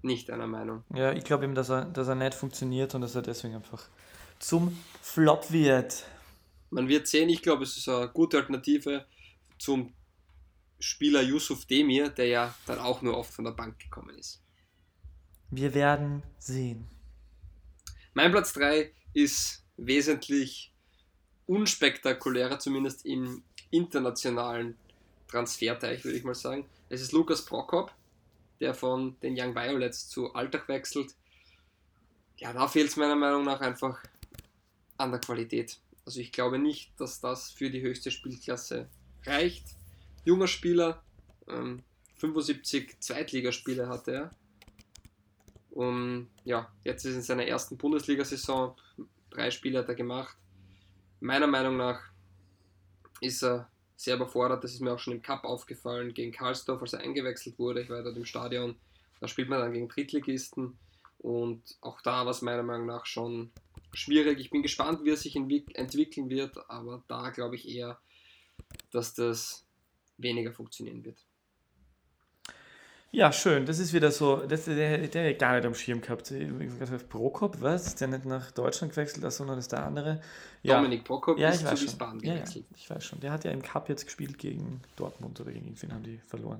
nicht 0.02 0.30
einer 0.30 0.48
Meinung. 0.48 0.84
Ja, 0.94 1.12
ich 1.12 1.24
glaube 1.24 1.44
eben, 1.44 1.56
dass 1.56 1.70
er, 1.70 1.86
dass 1.86 2.08
er 2.08 2.16
nicht 2.16 2.36
funktioniert 2.36 2.96
und 2.96 3.02
dass 3.02 3.16
er 3.16 3.24
deswegen 3.24 3.56
einfach 3.56 3.84
zum 4.40 4.78
Flop 5.02 5.52
wird. 5.52 6.06
Man 6.70 6.88
wird 6.88 7.08
sehen, 7.08 7.30
ich 7.30 7.42
glaube, 7.42 7.64
es 7.64 7.78
ist 7.78 7.90
eine 7.90 8.10
gute 8.10 8.38
Alternative 8.38 9.06
zum 9.58 9.94
Spieler 10.80 11.22
Yusuf 11.22 11.66
Demir, 11.66 12.10
der 12.10 12.28
ja 12.28 12.56
dann 12.68 12.80
auch 12.80 13.02
nur 13.02 13.18
oft 13.18 13.34
von 13.34 13.46
der 13.46 13.52
Bank 13.52 13.80
gekommen 13.80 14.16
ist. 14.18 14.42
Wir 15.50 15.74
werden 15.74 16.22
sehen. 16.38 16.88
Mein 18.14 18.32
Platz 18.32 18.54
3 18.54 18.92
ist 19.14 19.66
wesentlich 19.78 20.74
unspektakulärer, 21.48 22.60
zumindest 22.60 23.06
im 23.06 23.44
internationalen 23.72 24.78
Transferteich, 25.36 26.06
würde 26.06 26.18
ich 26.18 26.24
mal 26.24 26.34
sagen. 26.34 26.66
Es 26.88 27.02
ist 27.02 27.12
Lukas 27.12 27.44
Prokop, 27.44 27.92
der 28.62 28.74
von 28.74 29.20
den 29.20 29.36
Young 29.38 29.54
Violets 29.54 30.08
zu 30.08 30.34
Alltag 30.34 30.70
wechselt. 30.70 31.14
Ja, 32.38 32.54
da 32.54 32.70
fehlt 32.70 32.88
es 32.88 32.96
meiner 32.96 33.18
Meinung 33.18 33.44
nach 33.44 33.60
einfach 33.60 34.02
an 34.98 35.12
der 35.12 35.20
Qualität. 35.20 35.78
Also 36.06 36.22
ich 36.22 36.32
glaube 36.32 36.58
nicht, 36.58 36.90
dass 36.98 37.20
das 37.20 37.52
für 37.52 37.70
die 37.70 37.82
höchste 37.82 38.12
Spielklasse 38.12 38.88
reicht. 39.26 39.66
Junger 40.24 40.48
Spieler, 40.48 41.04
ähm, 41.50 41.84
75 42.16 42.98
Zweitligaspiele 43.02 43.90
hatte 43.90 44.12
er. 44.14 44.32
Und 45.72 46.30
ja, 46.46 46.72
jetzt 46.86 47.04
ist 47.04 47.16
in 47.16 47.22
seiner 47.22 47.46
ersten 47.46 47.76
Bundesliga-Saison, 47.76 48.74
drei 49.32 49.52
Spiele 49.52 49.80
hat 49.80 49.90
er 49.90 49.96
gemacht. 49.96 50.38
Meiner 51.20 51.48
Meinung 51.48 51.76
nach 51.76 52.02
ist 53.20 53.44
er 53.44 53.68
sehr 53.96 54.16
überfordert. 54.16 54.64
Das 54.64 54.74
ist 54.74 54.82
mir 54.82 54.94
auch 54.94 55.00
schon 55.00 55.14
im 55.14 55.22
Cup 55.22 55.44
aufgefallen 55.44 56.14
gegen 56.14 56.32
Karlsdorf, 56.32 56.82
als 56.82 56.94
er 56.94 57.00
eingewechselt 57.00 57.58
wurde. 57.60 57.82
Ich 57.82 57.90
war 57.90 58.04
dort 58.04 58.18
im 58.18 58.26
Stadion. 58.26 58.76
Da 59.20 59.28
spielt 59.28 59.50
man 59.50 59.60
dann 59.60 59.74
gegen 59.74 59.88
Drittligisten. 59.88 60.78
Und 61.20 61.64
auch 61.82 62.02
da 62.02 62.26
war 62.26 62.32
es 62.32 62.42
meiner 62.42 62.64
Meinung 62.64 62.86
nach 62.86 63.06
schon 63.06 63.52
schwierig. 63.94 64.40
Ich 64.40 64.50
bin 64.50 64.62
gespannt, 64.62 65.04
wie 65.04 65.12
er 65.12 65.18
sich 65.18 65.36
entwickeln 65.36 66.30
wird, 66.30 66.70
aber 66.70 67.04
da 67.08 67.30
glaube 67.30 67.56
ich 67.56 67.68
eher, 67.68 67.98
dass 68.92 69.14
das 69.14 69.66
weniger 70.18 70.52
funktionieren 70.52 71.04
wird. 71.04 71.18
Ja, 73.16 73.32
schön. 73.32 73.66
Das 73.66 73.80
ist 73.80 73.94
wieder 73.94 74.12
so, 74.12 74.46
das, 74.46 74.66
der, 74.66 75.08
der 75.08 75.34
gar 75.36 75.56
nicht 75.56 75.66
am 75.66 75.74
Schirm 75.74 76.02
gehabt. 76.02 76.34
Prokop, 77.08 77.62
was? 77.62 77.88
Ist 77.88 78.02
der 78.02 78.10
nicht 78.10 78.26
nach 78.26 78.52
Deutschland 78.52 78.92
gewechselt, 78.92 79.32
sondern 79.32 79.58
ist 79.58 79.72
der 79.72 79.86
andere? 79.86 80.20
Ja. 80.64 80.76
Dominik 80.76 81.06
Prokop 81.06 81.40
ja, 81.40 81.48
ist 81.48 81.66
zu 81.66 81.82
Wiesbaden 81.82 82.20
gewechselt. 82.20 82.66
Ja, 82.70 82.72
ja, 82.72 82.78
ich 82.78 82.90
weiß 82.90 83.06
schon. 83.06 83.22
Der 83.22 83.32
hat 83.32 83.46
ja 83.46 83.52
im 83.52 83.62
Cup 83.62 83.88
jetzt 83.88 84.04
gespielt 84.04 84.38
gegen 84.38 84.82
Dortmund 84.98 85.40
oder 85.40 85.54
gegen 85.54 85.74
wen 85.82 85.94
haben 85.94 86.04
die 86.04 86.20
verloren. 86.28 86.60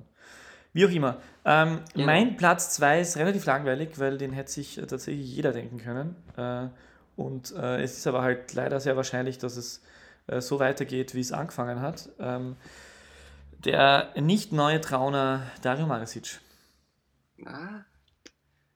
Wie 0.72 0.86
auch 0.86 0.90
immer. 0.90 1.18
Ähm, 1.44 1.80
genau. 1.92 2.06
Mein 2.06 2.38
Platz 2.38 2.70
2 2.70 3.00
ist 3.02 3.18
relativ 3.18 3.44
langweilig, 3.44 3.98
weil 3.98 4.16
den 4.16 4.32
hätte 4.32 4.50
sich 4.50 4.76
tatsächlich 4.76 5.30
jeder 5.30 5.52
denken 5.52 5.76
können. 5.76 6.16
Äh, 6.38 6.68
und 7.16 7.54
äh, 7.54 7.82
es 7.82 7.98
ist 7.98 8.06
aber 8.06 8.22
halt 8.22 8.54
leider 8.54 8.80
sehr 8.80 8.96
wahrscheinlich, 8.96 9.36
dass 9.36 9.58
es 9.58 9.82
äh, 10.26 10.40
so 10.40 10.58
weitergeht, 10.58 11.14
wie 11.14 11.20
es 11.20 11.32
angefangen 11.32 11.82
hat. 11.82 12.08
Ähm, 12.18 12.56
der 13.66 14.08
nicht 14.18 14.52
neue 14.52 14.80
Trauner 14.80 15.42
Dario 15.60 15.86
Marisic. 15.86 16.40
Ah. 17.44 17.84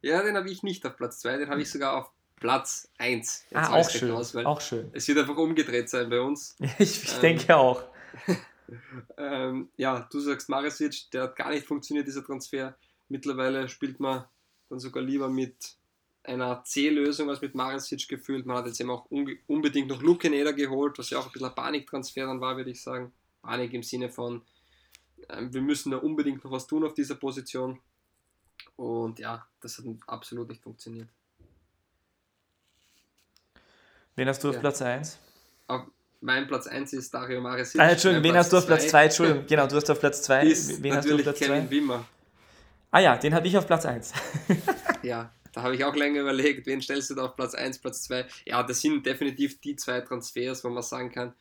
Ja, 0.03 0.23
den 0.23 0.37
habe 0.37 0.51
ich 0.51 0.63
nicht 0.63 0.85
auf 0.87 0.97
Platz 0.97 1.21
2, 1.21 1.39
den 1.39 1.51
habe 1.51 1.63
ich 1.63 1.71
sogar 1.71 1.95
auf 1.97 2.11
Platz 2.37 2.91
1. 2.99 3.45
Jetzt 3.51 3.57
ah, 3.57 3.73
auch 3.75 3.91
schön, 3.91 4.11
aus, 4.13 4.35
auch 4.35 4.61
schön. 4.61 4.91
Es 4.93 5.07
wird 5.07 5.19
einfach 5.19 5.37
umgedreht 5.37 5.89
sein 5.91 6.09
bei 6.09 6.21
uns. 6.21 6.57
ich, 6.79 7.05
ich 7.05 7.15
ähm, 7.15 7.21
denke 7.21 7.57
auch. 7.57 7.85
ähm, 9.19 9.69
ja, 9.77 10.09
du 10.11 10.21
sagst 10.21 10.49
Marisic, 10.49 11.11
der 11.13 11.25
hat 11.25 11.37
gar 11.37 11.51
nicht 11.51 11.67
funktioniert, 11.67 12.07
dieser 12.07 12.25
Transfer. 12.25 12.75
Mittlerweile 13.09 13.69
spielt 13.69 14.01
man 14.01 14.25
dann 14.71 14.81
sogar 14.81 15.03
lieber 15.03 15.29
mit 15.29 15.55
einer 16.23 16.63
C-Lösung 16.65 17.29
als 17.29 17.41
mit 17.41 17.55
Marisic 17.55 18.09
gefühlt. 18.09 18.47
Man 18.47 18.57
hat 18.57 18.67
jetzt 18.67 18.81
eben 18.81 18.91
auch 18.91 19.07
unbedingt 19.47 19.89
noch 19.89 20.03
Lukeneder 20.03 20.53
geholt, 20.53 20.99
was 20.99 21.11
ja 21.11 21.19
auch 21.19 21.27
ein 21.27 21.33
bisschen 21.33 21.49
ein 21.49 21.55
Paniktransfer 21.55 22.27
dann 22.27 22.41
war, 22.41 22.57
würde 22.57 22.71
ich 22.71 22.83
sagen. 22.83 23.13
Panik 23.43 23.73
im 23.73 23.83
Sinne 23.83 24.11
von, 24.11 24.43
ähm, 25.29 25.53
wir 25.53 25.63
müssen 25.63 25.91
da 25.91 25.99
unbedingt 25.99 26.45
noch 26.45 26.51
was 26.51 26.67
tun 26.67 26.85
auf 26.85 26.95
dieser 26.95 27.15
Position. 27.15 27.81
Und 28.81 29.19
ja, 29.19 29.47
das 29.61 29.77
hat 29.77 29.85
absolut 30.07 30.49
nicht 30.49 30.63
funktioniert. 30.63 31.11
Wen 34.17 34.27
hast 34.27 34.43
du 34.43 34.49
auf 34.49 34.55
ja. 34.55 34.61
Platz 34.61 34.81
1? 34.81 35.19
Auf 35.67 35.83
mein 36.23 36.47
Platz 36.47 36.67
1 36.67 36.95
ist 36.95 37.13
Dario 37.13 37.43
Maresic. 37.43 37.79
Ah, 37.79 37.91
Entschuldigung, 37.91 38.25
wen 38.25 38.33
Platz 38.33 38.47
hast 38.47 38.53
du 38.55 38.57
auf 38.57 38.67
Platz 38.67 38.89
2? 38.89 39.05
Entschuldigung, 39.05 39.47
genau, 39.47 39.67
du 39.67 39.77
hast 39.77 39.91
auf 39.91 40.01
Platz 40.01 40.23
2. 40.23 40.45
Wen 40.81 40.97
hast 40.97 41.11
du 41.11 41.15
auf 41.15 41.23
Platz 41.23 41.39
Kevin 41.39 41.69
zwei? 41.69 41.71
Wimmer. 41.71 42.07
Ah 42.91 43.01
ja, 43.01 43.19
den 43.19 43.35
habe 43.35 43.47
ich 43.47 43.59
auf 43.59 43.67
Platz 43.67 43.85
1. 43.85 44.15
ja, 45.03 45.31
da 45.53 45.63
habe 45.63 45.75
ich 45.75 45.85
auch 45.85 45.95
länger 45.95 46.23
überlegt, 46.23 46.67
wen 46.67 46.81
stellst 46.81 47.11
du 47.11 47.17
da 47.17 47.27
auf 47.27 47.37
Platz 47.37 47.55
1, 47.55 47.81
Platz 47.81 48.05
2? 48.05 48.27
Ja, 48.47 48.63
das 48.63 48.81
sind 48.81 49.05
definitiv 49.05 49.61
die 49.61 49.77
zwei 49.77 50.01
Transfers, 50.01 50.65
wo 50.65 50.71
man 50.71 50.83
sagen 50.83 51.13
kann, 51.13 51.35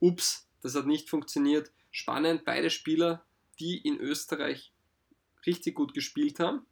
ups, 0.00 0.48
das 0.62 0.74
hat 0.74 0.86
nicht 0.86 1.10
funktioniert. 1.10 1.70
Spannend, 1.90 2.46
beide 2.46 2.70
Spieler, 2.70 3.22
die 3.60 3.76
in 3.76 3.98
Österreich 3.98 4.72
richtig 5.44 5.74
gut 5.74 5.92
gespielt 5.92 6.40
haben, 6.40 6.64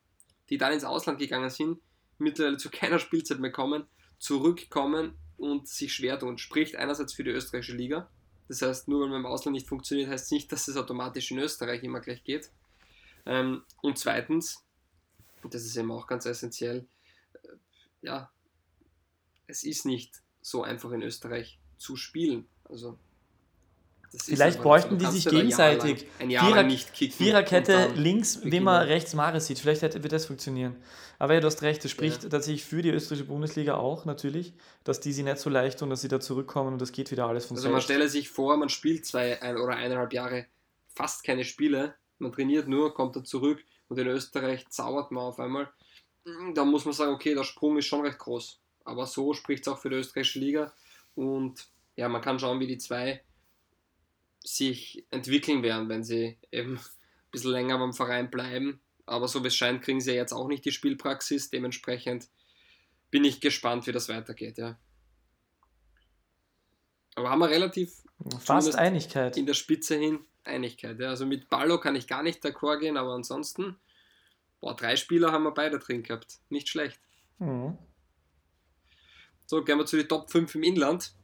die 0.51 0.59
dann 0.59 0.73
ins 0.73 0.85
Ausland 0.85 1.19
gegangen 1.19 1.51
sind, 1.51 1.79
mittlerweile 2.19 2.57
zu 2.57 2.71
keiner 2.71 2.99
Spielzeit 2.99 3.41
mehr 3.41 3.53
kommen, 3.53 3.87
zurückkommen 4.19 5.15
und 5.37 5.69
sich 5.69 5.93
schwer 5.93 6.19
tun. 6.19 6.39
Spricht 6.39 6.77
einerseits 6.77 7.13
für 7.13 7.25
die 7.25 7.31
österreichische 7.31 7.77
Liga. 7.77 8.09
Das 8.49 8.63
heißt, 8.63 8.89
nur 8.89 9.01
weil 9.01 9.09
man 9.09 9.21
im 9.21 9.27
Ausland 9.27 9.55
nicht 9.55 9.69
funktioniert, 9.69 10.11
heißt 10.11 10.27
es 10.27 10.31
nicht, 10.31 10.53
dass 10.53 10.69
es 10.69 10.77
automatisch 10.77 11.31
in 11.31 11.39
Österreich 11.39 11.83
immer 11.83 12.01
gleich 12.01 12.23
geht. 12.25 12.51
Ähm, 13.27 13.63
und 13.81 13.99
zweitens, 13.99 14.63
und 15.43 15.55
das 15.55 15.65
ist 15.65 15.77
eben 15.77 15.91
auch 15.91 16.07
ganz 16.07 16.27
essentiell, 16.27 16.87
äh, 17.43 17.49
ja, 18.03 18.31
es 19.47 19.65
ist 19.65 19.87
nicht 19.87 20.23
so 20.43 20.63
einfach 20.63 20.91
in 20.93 21.03
Österreich 21.03 21.59
zu 21.79 21.97
spielen. 21.97 22.47
Also 22.65 22.99
Vielleicht 24.17 24.63
bräuchten 24.63 24.99
die 24.99 25.07
sich 25.07 25.27
gegenseitig. 25.27 26.07
Ein 26.19 26.31
Jahr 26.31 26.47
Vierer, 26.47 26.63
nicht 26.63 26.93
kicken 26.95 27.17
Viererkette 27.17 27.91
links, 27.97 28.41
Wimmer 28.45 28.87
rechts 28.87 29.15
Mares 29.15 29.47
sieht. 29.47 29.59
Vielleicht 29.59 29.83
wird 29.83 30.13
das 30.13 30.27
funktionieren. 30.27 30.77
Aber 31.19 31.35
ja, 31.35 31.41
du 31.41 31.47
hast 31.47 31.63
recht, 31.63 31.85
das 31.85 31.91
spricht 31.91 32.25
ja. 32.25 32.29
tatsächlich 32.29 32.65
für 32.65 32.83
die 32.83 32.91
österreichische 32.91 33.29
Bundesliga 33.29 33.75
auch 33.75 34.05
natürlich, 34.05 34.53
dass 34.83 35.01
die 35.01 35.13
sie 35.13 35.23
nicht 35.23 35.39
so 35.39 35.51
leicht 35.51 35.79
tun, 35.79 35.91
dass 35.91 36.01
sie 36.01 36.09
da 36.09 36.21
zurückkommen 36.21 36.75
und 36.75 36.83
das 36.83 36.93
geht 36.93 37.11
wieder 37.11 37.27
alles 37.27 37.47
von 37.47 37.57
Also 37.57 37.71
man 37.71 37.81
stelle 37.81 38.09
sich 38.09 38.29
vor, 38.29 38.57
man 38.57 38.69
spielt 38.69 39.07
zwei 39.07 39.41
ein 39.41 39.57
oder 39.57 39.77
eineinhalb 39.77 40.13
Jahre 40.13 40.47
fast 40.89 41.25
keine 41.25 41.45
Spiele, 41.45 41.95
man 42.19 42.33
trainiert 42.33 42.69
nur, 42.69 42.95
kommt 42.95 43.17
dann 43.17 43.25
zurück 43.25 43.65
und 43.89 43.99
in 43.99 44.07
Österreich 44.07 44.69
zaubert 44.69 45.11
man 45.11 45.25
auf 45.25 45.39
einmal. 45.39 45.71
Da 46.55 46.65
muss 46.65 46.85
man 46.85 46.95
sagen, 46.95 47.13
okay, 47.13 47.35
der 47.35 47.45
Sprung 47.45 47.77
ist 47.79 47.87
schon 47.87 48.01
recht 48.01 48.19
groß. 48.19 48.61
Aber 48.85 49.07
so 49.07 49.35
spricht 49.35 49.67
es 49.67 49.73
auch 49.73 49.79
für 49.79 49.91
die 49.91 49.97
österreichische 49.97 50.39
Liga 50.39 50.73
und 51.15 51.67
ja, 51.97 52.09
man 52.09 52.23
kann 52.23 52.39
schauen, 52.39 52.61
wie 52.61 52.67
die 52.67 52.79
zwei 52.79 53.23
sich 54.45 55.07
entwickeln 55.11 55.63
werden, 55.63 55.89
wenn 55.89 56.05
sie 56.05 56.39
eben 56.53 56.77
ein 56.77 57.31
bisschen 57.31 57.51
länger 57.51 57.79
beim 57.79 57.95
Verein 57.95 58.31
bleiben. 58.31 58.81
Aber 59.07 59.27
so 59.27 59.43
wie 59.43 59.49
es 59.49 59.57
scheint, 59.57 59.83
kriegen 59.83 60.01
sie 60.01 60.13
jetzt 60.13 60.33
auch 60.33 60.47
nicht 60.47 60.65
die 60.65 60.73
Spielpraxis. 60.73 61.51
Dementsprechend 61.51 62.29
bin 63.11 63.25
ich 63.25 63.41
gespannt, 63.41 63.87
wie 63.87 63.93
das 63.93 64.09
weitergeht. 64.09 64.59
Ja. 64.59 64.79
Aber 67.17 67.31
haben 67.31 67.41
wir 67.41 67.49
relativ 67.49 68.03
fast 68.41 68.75
Einigkeit 68.77 69.37
in 69.37 69.47
der 69.47 69.55
Spitze 69.55 69.97
hin 69.97 70.21
Einigkeit. 70.45 71.01
Ja. 71.01 71.09
Also 71.09 71.27
mit 71.27 71.49
Ballo 71.49 71.81
kann 71.81 71.97
ich 71.97 72.07
gar 72.07 72.23
nicht 72.23 72.45
d'accord 72.45 72.81
gehen, 72.81 72.97
aber 72.97 73.13
ansonsten, 73.13 73.77
boah, 74.61 74.77
drei 74.77 74.97
Spieler 74.97 75.33
haben 75.33 75.45
wir 75.45 75.53
beide 75.53 75.79
drin 75.79 76.03
gehabt. 76.03 76.39
Nicht 76.51 76.69
schlecht. 76.69 77.01
Mhm. 77.39 77.79
So, 79.47 79.63
gehen 79.63 79.79
wir 79.79 79.87
zu 79.87 79.97
den 79.97 80.09
Top 80.09 80.31
5 80.31 80.55
im 80.55 80.63
Inland. 80.63 81.15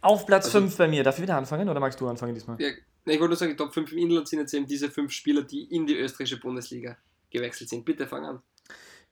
Auf 0.00 0.26
Platz 0.26 0.46
also, 0.46 0.60
5 0.60 0.76
bei 0.76 0.88
mir. 0.88 1.02
Darf 1.04 1.16
ich 1.16 1.22
wieder 1.22 1.36
anfangen 1.36 1.68
oder 1.68 1.80
magst 1.80 2.00
du 2.00 2.08
anfangen 2.08 2.34
diesmal? 2.34 2.60
Ja, 2.60 2.68
ich 2.68 3.20
wollte 3.20 3.28
nur 3.28 3.36
sagen, 3.36 3.52
die 3.52 3.56
Top 3.56 3.72
5 3.72 3.92
im 3.92 3.98
Inland 3.98 4.28
sind 4.28 4.40
jetzt 4.40 4.54
eben 4.54 4.66
diese 4.66 4.90
fünf 4.90 5.12
Spieler, 5.12 5.42
die 5.42 5.64
in 5.64 5.86
die 5.86 5.96
österreichische 5.96 6.40
Bundesliga 6.40 6.96
gewechselt 7.30 7.70
sind. 7.70 7.84
Bitte 7.84 8.06
fang 8.06 8.24
an. 8.24 8.42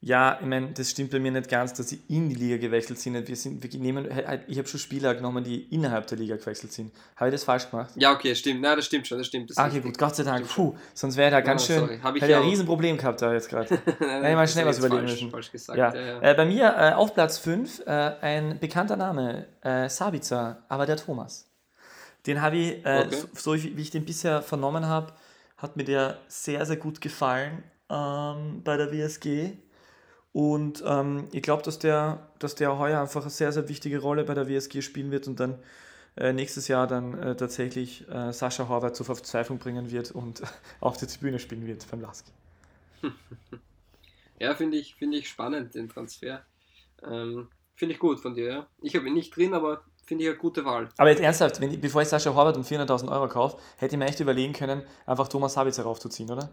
Ja, 0.05 0.37
ich 0.39 0.47
meine, 0.47 0.69
das 0.73 0.91
stimmt 0.91 1.13
bei 1.13 1.19
mir 1.19 1.31
nicht 1.31 1.49
ganz, 1.49 1.73
dass 1.73 1.89
sie 1.89 1.99
in 2.09 2.29
die 2.29 2.35
Liga 2.35 2.59
gewechselt 2.59 2.99
sind. 2.99 3.27
Wir 3.27 3.37
sind 3.37 3.63
wir 3.63 3.81
nehmen, 3.81 4.07
ich 4.47 4.59
habe 4.59 4.69
schon 4.69 4.79
Spieler 4.79 5.15
genommen, 5.15 5.43
die 5.43 5.63
innerhalb 5.75 6.07
der 6.09 6.19
Liga 6.19 6.37
gewechselt 6.37 6.75
sind. 6.75 6.93
Habe 7.17 7.31
ich 7.31 7.37
das 7.37 7.45
falsch 7.45 7.71
gemacht? 7.71 7.91
Ja, 7.97 8.13
okay, 8.13 8.35
stimmt. 8.35 8.61
Nein, 8.61 8.77
das 8.77 8.85
stimmt 8.85 9.07
schon. 9.07 9.17
Das 9.17 9.29
stimmt. 9.29 9.49
Das 9.49 9.57
okay, 9.57 9.81
gut, 9.81 9.97
Gott 9.97 10.15
sei 10.15 10.25
Dank. 10.25 10.47
Puh, 10.47 10.75
sonst 10.93 11.17
wäre 11.17 11.31
da 11.31 11.41
ganz 11.41 11.65
schön. 11.65 11.79
Sorry. 11.79 12.01
Hab 12.03 12.15
ich 12.17 12.21
hätte 12.21 12.33
ja 12.33 12.41
ein 12.43 12.47
Riesenproblem 12.47 12.99
gehabt 12.99 13.23
da 13.23 13.33
jetzt 13.33 13.49
gerade. 13.49 13.79
nein, 13.99 14.35
mal 14.35 14.47
schnell 14.47 14.67
was 14.67 14.79
überlegen 14.79 15.05
müssen. 15.05 15.31
Falsch 15.31 15.51
gesagt. 15.51 15.79
Ja. 15.79 15.95
Ja, 15.95 16.01
ja. 16.01 16.21
Äh, 16.21 16.35
bei 16.35 16.45
mir 16.45 16.67
äh, 16.77 16.93
auf 16.93 17.15
Platz 17.15 17.39
5 17.39 17.87
äh, 17.87 17.91
ein 17.91 18.59
bekannter 18.61 18.97
Name, 18.97 19.47
äh, 19.63 19.89
Sabica, 19.89 20.59
aber 20.69 20.85
der 20.85 20.99
Thomas. 20.99 21.51
Den 22.27 22.43
habe 22.43 22.57
ich, 22.57 22.85
äh, 22.85 23.05
okay. 23.07 23.17
so, 23.33 23.57
so, 23.57 23.63
wie 23.63 23.81
ich 23.81 23.91
den 23.91 24.05
bisher 24.05 24.43
vernommen 24.43 24.85
habe, 24.85 25.15
hat 25.57 25.79
mir 25.79 25.85
der 25.85 26.19
sehr, 26.29 26.67
sehr 26.67 26.77
gut 26.77 27.01
gefallen 27.01 27.65
ähm, 27.89 28.61
bei 28.63 28.77
der 28.77 28.93
WSG 28.93 29.55
und 30.35 30.83
ähm, 30.85 31.29
ich 31.31 31.43
glaube, 31.43 31.63
dass 31.63 31.79
der, 31.79 32.27
dass 32.41 32.57
der 32.57 32.77
heuer 32.77 33.01
einfach 33.01 33.21
eine 33.21 33.31
sehr, 33.31 33.53
sehr 33.53 33.69
wichtige 33.69 34.01
Rolle 34.01 34.25
bei 34.25 34.35
der 34.35 34.49
WSG 34.49 34.83
spielen 34.83 35.13
wird 35.13 35.29
und 35.29 35.39
dann 35.39 35.61
äh, 36.17 36.33
nächstes 36.33 36.67
Jahr 36.67 36.89
dann 36.89 37.17
äh, 37.17 37.37
tatsächlich 37.37 38.09
äh, 38.09 38.33
Sascha 38.33 38.69
Horvath 38.69 38.97
zur 38.97 39.07
Verzweiflung 39.07 39.59
bringen 39.59 39.93
wird 39.93 40.11
und 40.11 40.43
auf 40.81 40.97
der 40.97 41.07
Tribüne 41.07 41.39
spielen 41.39 41.65
wird 41.69 41.89
beim 41.89 42.01
Lask. 42.01 42.27
Ja, 44.41 44.53
finde 44.57 44.77
ich, 44.77 44.97
find 44.97 45.15
ich 45.15 45.29
spannend, 45.29 45.77
den 45.77 45.89
Transfer. 45.89 46.45
Ähm, 47.09 47.47
finde 47.77 47.95
ich 47.95 48.01
gut 48.01 48.19
von 48.19 48.35
dir, 48.35 48.47
ja. 48.47 48.67
Ich 48.83 48.97
habe 48.97 49.07
ihn 49.07 49.15
nicht 49.15 49.35
drin, 49.35 49.55
aber 49.55 49.85
finde 50.05 50.25
ich 50.25 50.31
eine 50.31 50.39
gute 50.39 50.65
Wahl. 50.65 50.89
Aber 50.99 51.09
jetzt 51.09 51.21
ernsthaft, 51.21 51.61
wenn, 51.61 51.81
bevor 51.81 52.03
ich 52.03 52.09
Sascha 52.09 52.35
Horvath 52.35 52.57
um 52.57 52.65
400.000 52.65 53.13
Euro 53.13 53.29
kaufe, 53.29 53.59
hätte 53.77 53.95
ich 53.95 53.99
mir 53.99 54.07
echt 54.07 54.19
überlegen 54.19 54.53
können, 54.53 54.83
einfach 55.07 55.29
Thomas 55.29 55.55
Sabitzer 55.55 55.85
raufzuziehen, 55.85 56.29
oder? 56.33 56.51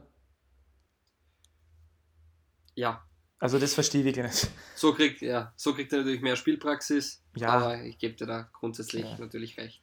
Ja. 2.75 3.03
Also 3.41 3.57
das 3.59 3.73
verstehe 3.73 4.01
ich 4.01 4.05
wirklich 4.05 4.25
nicht. 4.25 4.51
So 4.75 4.93
kriegt, 4.93 5.21
ja, 5.21 5.51
so 5.57 5.73
kriegt 5.73 5.91
er 5.91 5.99
natürlich 5.99 6.21
mehr 6.21 6.35
Spielpraxis, 6.35 7.23
Ja. 7.35 7.49
aber 7.49 7.83
ich 7.83 7.97
gebe 7.97 8.13
dir 8.15 8.27
da 8.27 8.49
grundsätzlich 8.53 9.03
Ja. 9.03 9.17
natürlich 9.17 9.57
recht. 9.57 9.81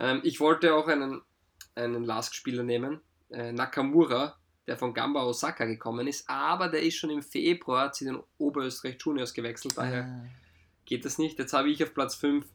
Ähm, 0.00 0.20
ich 0.24 0.40
wollte 0.40 0.74
auch 0.74 0.88
einen, 0.88 1.22
einen 1.76 2.02
Lask-Spieler 2.04 2.64
nehmen, 2.64 3.00
äh, 3.30 3.52
Nakamura, 3.52 4.36
der 4.66 4.76
von 4.76 4.94
Gamba 4.94 5.22
Osaka 5.24 5.64
gekommen 5.64 6.08
ist, 6.08 6.28
aber 6.28 6.68
der 6.68 6.82
ist 6.82 6.96
schon 6.96 7.10
im 7.10 7.22
Februar 7.22 7.92
zu 7.92 8.04
den 8.04 8.18
Oberösterreich 8.38 8.96
Juniors 9.00 9.32
gewechselt, 9.32 9.78
daher 9.78 10.04
Ah. 10.04 10.24
geht 10.84 11.04
das 11.04 11.18
nicht. 11.18 11.38
Jetzt 11.38 11.52
habe 11.52 11.70
ich 11.70 11.82
auf 11.84 11.94
Platz 11.94 12.16
5 12.16 12.46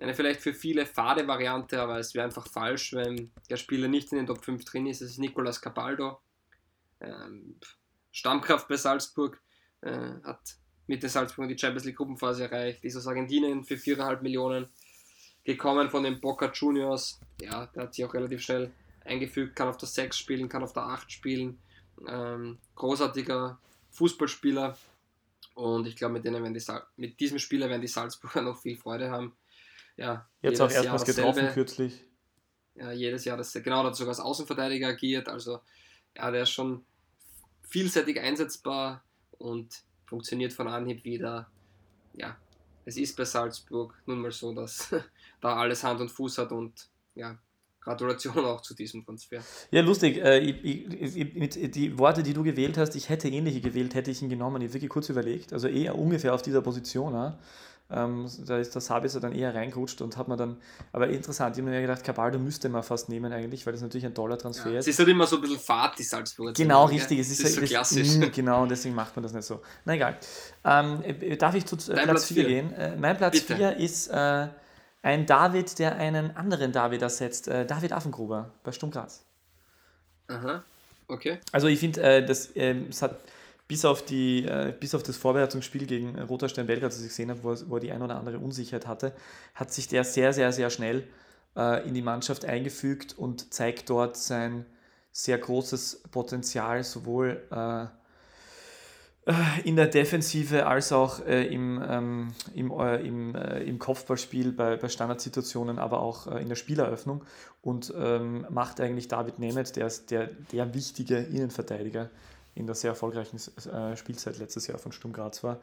eine 0.00 0.14
vielleicht 0.14 0.40
für 0.40 0.54
viele 0.54 0.86
fade 0.86 1.26
Variante, 1.28 1.80
aber 1.82 1.98
es 1.98 2.14
wäre 2.14 2.24
einfach 2.24 2.46
falsch, 2.46 2.94
wenn 2.94 3.30
der 3.50 3.56
Spieler 3.56 3.88
nicht 3.88 4.10
in 4.12 4.18
den 4.18 4.26
Top 4.26 4.42
5 4.44 4.64
drin 4.64 4.86
ist. 4.86 5.00
Es 5.02 5.12
ist 5.12 5.18
Nicolas 5.18 5.60
Capaldo, 5.60 6.18
ähm, 7.00 7.56
Stammkraft 8.12 8.68
bei 8.68 8.76
Salzburg, 8.76 9.40
äh, 9.82 10.10
hat 10.24 10.56
mit 10.86 11.02
den 11.02 11.10
Salzburgern 11.10 11.48
die 11.48 11.58
Champions 11.58 11.84
League 11.84 11.96
Gruppenphase 11.96 12.44
erreicht, 12.44 12.84
ist 12.84 12.96
aus 12.96 13.06
Argentinien 13.06 13.64
für 13.64 13.74
4,5 13.74 14.22
Millionen 14.22 14.68
gekommen 15.44 15.90
von 15.90 16.02
den 16.04 16.20
Boca 16.20 16.50
Juniors. 16.52 17.20
Ja, 17.40 17.66
der 17.66 17.84
hat 17.84 17.94
sich 17.94 18.04
auch 18.04 18.14
relativ 18.14 18.42
schnell 18.42 18.72
eingefügt, 19.04 19.56
kann 19.56 19.68
auf 19.68 19.76
der 19.76 19.88
6 19.88 20.16
spielen, 20.16 20.48
kann 20.48 20.62
auf 20.62 20.72
der 20.72 20.84
8 20.84 21.10
spielen. 21.10 21.58
Ähm, 22.06 22.58
großartiger 22.74 23.58
Fußballspieler. 23.90 24.76
Und 25.54 25.86
ich 25.86 25.96
glaube, 25.96 26.14
mit, 26.14 26.24
denen 26.24 26.42
werden 26.42 26.54
die 26.54 26.60
Sal- 26.60 26.86
mit 26.96 27.18
diesem 27.18 27.38
Spieler 27.38 27.68
werden 27.70 27.80
die 27.80 27.88
Salzburger 27.88 28.42
noch 28.42 28.60
viel 28.60 28.76
Freude 28.76 29.10
haben. 29.10 29.34
Ja, 29.96 30.28
Jetzt 30.42 30.60
auch 30.60 30.70
erstmals 30.70 31.04
getroffen 31.04 31.48
kürzlich. 31.54 32.04
Ja, 32.74 32.92
jedes 32.92 33.24
Jahr 33.24 33.38
das. 33.38 33.54
Genau, 33.54 33.80
der 33.80 33.86
hat 33.86 33.96
sogar 33.96 34.10
als 34.10 34.20
Außenverteidiger 34.20 34.88
agiert. 34.88 35.28
Also, 35.28 35.60
ja, 36.14 36.30
der 36.30 36.42
ist 36.42 36.50
schon 36.50 36.84
vielseitig 37.62 38.20
einsetzbar 38.20 39.02
und 39.38 39.82
funktioniert 40.06 40.52
von 40.52 40.68
Anhieb 40.68 41.04
wieder. 41.04 41.48
Ja, 42.14 42.36
es 42.84 42.96
ist 42.96 43.16
bei 43.16 43.24
Salzburg 43.24 43.94
nun 44.06 44.20
mal 44.20 44.32
so, 44.32 44.54
dass 44.54 44.94
da 45.40 45.56
alles 45.56 45.82
Hand 45.84 46.00
und 46.00 46.10
Fuß 46.10 46.38
hat 46.38 46.52
und 46.52 46.88
ja, 47.14 47.36
Gratulation 47.80 48.44
auch 48.44 48.62
zu 48.62 48.74
diesem 48.74 49.04
Transfer. 49.04 49.40
Ja, 49.70 49.80
lustig. 49.80 50.18
Äh, 50.18 50.38
ich, 50.38 51.16
ich, 51.16 51.34
mit 51.34 51.74
die 51.74 51.96
Worte, 51.98 52.22
die 52.22 52.34
du 52.34 52.42
gewählt 52.42 52.76
hast, 52.78 52.96
ich 52.96 53.08
hätte 53.08 53.28
ähnliche 53.28 53.60
gewählt, 53.60 53.94
hätte 53.94 54.10
ich 54.10 54.22
ihn 54.22 54.28
genommen. 54.28 54.60
Ich 54.60 54.68
habe 54.68 54.74
wirklich 54.74 54.90
kurz 54.90 55.08
überlegt. 55.08 55.52
Also 55.52 55.68
eher 55.68 55.96
ungefähr 55.96 56.34
auf 56.34 56.42
dieser 56.42 56.62
Position. 56.62 57.14
Ja. 57.14 57.38
Ähm, 57.88 58.28
da 58.46 58.58
ist 58.58 58.74
der 58.74 58.82
Sabitzer 58.82 59.20
dann 59.20 59.32
eher 59.32 59.54
reingerutscht 59.54 60.00
und 60.02 60.16
hat 60.16 60.26
man 60.26 60.36
dann, 60.36 60.56
aber 60.92 61.08
interessant, 61.08 61.56
ich 61.56 61.62
habe 61.62 61.70
mir 61.70 61.80
gedacht, 61.80 62.02
Cabaldo 62.02 62.36
müsste 62.36 62.68
man 62.68 62.82
fast 62.82 63.08
nehmen 63.08 63.32
eigentlich, 63.32 63.64
weil 63.64 63.72
das 63.74 63.80
natürlich 63.82 64.04
ein 64.06 64.14
toller 64.14 64.36
Transfer 64.36 64.70
Ja, 64.72 64.78
ist. 64.80 64.86
es 64.88 64.94
ist 64.94 64.98
halt 64.98 65.08
immer 65.08 65.24
so 65.24 65.36
ein 65.36 65.42
bisschen 65.42 65.60
Fahrt, 65.60 65.96
die 65.96 66.02
Salzburger. 66.02 66.52
Genau, 66.52 66.88
Zimmer, 66.88 66.98
richtig. 67.00 67.20
Es 67.20 67.30
ist, 67.30 67.40
das 67.44 67.50
ist 67.50 67.54
so 67.54 67.60
das- 67.60 67.70
klassisch. 67.70 68.16
Mm, 68.16 68.24
genau, 68.34 68.62
und 68.64 68.70
deswegen 68.70 68.94
macht 68.96 69.14
man 69.14 69.22
das 69.22 69.32
nicht 69.32 69.44
so. 69.44 69.62
Na 69.84 69.94
egal. 69.94 70.16
Ähm, 70.64 71.00
äh, 71.04 71.36
darf 71.36 71.54
ich 71.54 71.64
zu 71.64 71.76
äh, 71.76 71.78
Dein 71.78 71.94
Platz 71.94 72.04
Platz 72.06 72.24
4 72.26 72.34
vier. 72.36 72.46
gehen? 72.48 72.72
Äh, 72.72 72.96
mein 72.96 73.16
Platz 73.16 73.40
Bitte. 73.40 73.54
4 73.56 73.76
ist 73.76 74.08
äh, 74.08 74.48
ein 75.02 75.24
David, 75.26 75.78
der 75.78 75.94
einen 75.94 76.36
anderen 76.36 76.72
David 76.72 77.02
ersetzt. 77.02 77.46
Äh, 77.46 77.66
David 77.66 77.92
Affengruber 77.92 78.50
bei 78.64 78.72
Sturm 78.72 78.90
Graz. 78.90 79.24
Aha, 80.26 80.64
okay. 81.06 81.38
Also 81.52 81.68
ich 81.68 81.78
finde, 81.78 82.02
äh, 82.02 82.26
das 82.26 82.50
ähm, 82.56 82.86
es 82.90 83.00
hat 83.00 83.20
bis 83.68 83.84
auf, 83.84 84.04
die, 84.04 84.44
äh, 84.44 84.72
bis 84.78 84.94
auf 84.94 85.02
das 85.02 85.16
Vorbereitungsspiel 85.16 85.86
gegen 85.86 86.16
äh, 86.16 86.22
Roter 86.22 86.48
Stern 86.48 86.66
Belgrad, 86.66 86.92
das 86.92 87.00
ich 87.00 87.08
gesehen 87.08 87.30
habe, 87.30 87.42
wo, 87.42 87.54
wo 87.68 87.76
er 87.76 87.80
die 87.80 87.92
ein 87.92 88.02
oder 88.02 88.16
andere 88.16 88.38
Unsicherheit 88.38 88.86
hatte, 88.86 89.12
hat 89.54 89.72
sich 89.72 89.88
der 89.88 90.04
sehr, 90.04 90.32
sehr, 90.32 90.52
sehr 90.52 90.70
schnell 90.70 91.04
äh, 91.56 91.86
in 91.86 91.94
die 91.94 92.02
Mannschaft 92.02 92.44
eingefügt 92.44 93.18
und 93.18 93.52
zeigt 93.52 93.90
dort 93.90 94.16
sein 94.16 94.66
sehr 95.10 95.38
großes 95.38 96.02
Potenzial, 96.10 96.84
sowohl 96.84 97.42
äh, 97.50 97.84
äh, 99.30 99.34
in 99.64 99.74
der 99.74 99.86
Defensive 99.86 100.66
als 100.66 100.92
auch 100.92 101.24
äh, 101.26 101.46
im, 101.46 101.82
ähm, 101.88 102.34
im, 102.54 102.70
im, 102.70 103.34
im 103.34 103.78
Kopfballspiel 103.78 104.52
bei, 104.52 104.76
bei 104.76 104.88
Standardsituationen, 104.88 105.78
aber 105.78 106.00
auch 106.00 106.26
in 106.28 106.48
der 106.48 106.56
Spieleröffnung 106.56 107.24
und 107.62 107.92
ähm, 107.96 108.46
macht 108.50 108.80
eigentlich 108.80 109.08
David 109.08 109.38
Nemeth, 109.38 109.74
der, 109.74 109.90
der, 110.10 110.30
der 110.52 110.74
wichtige 110.74 111.16
Innenverteidiger 111.16 112.10
in 112.56 112.66
der 112.66 112.74
sehr 112.74 112.90
erfolgreichen 112.90 113.38
äh, 113.70 113.96
Spielzeit 113.96 114.38
letztes 114.38 114.66
Jahr 114.66 114.78
von 114.78 114.92
Sturm 114.92 115.12
Graz 115.12 115.44
war, 115.44 115.60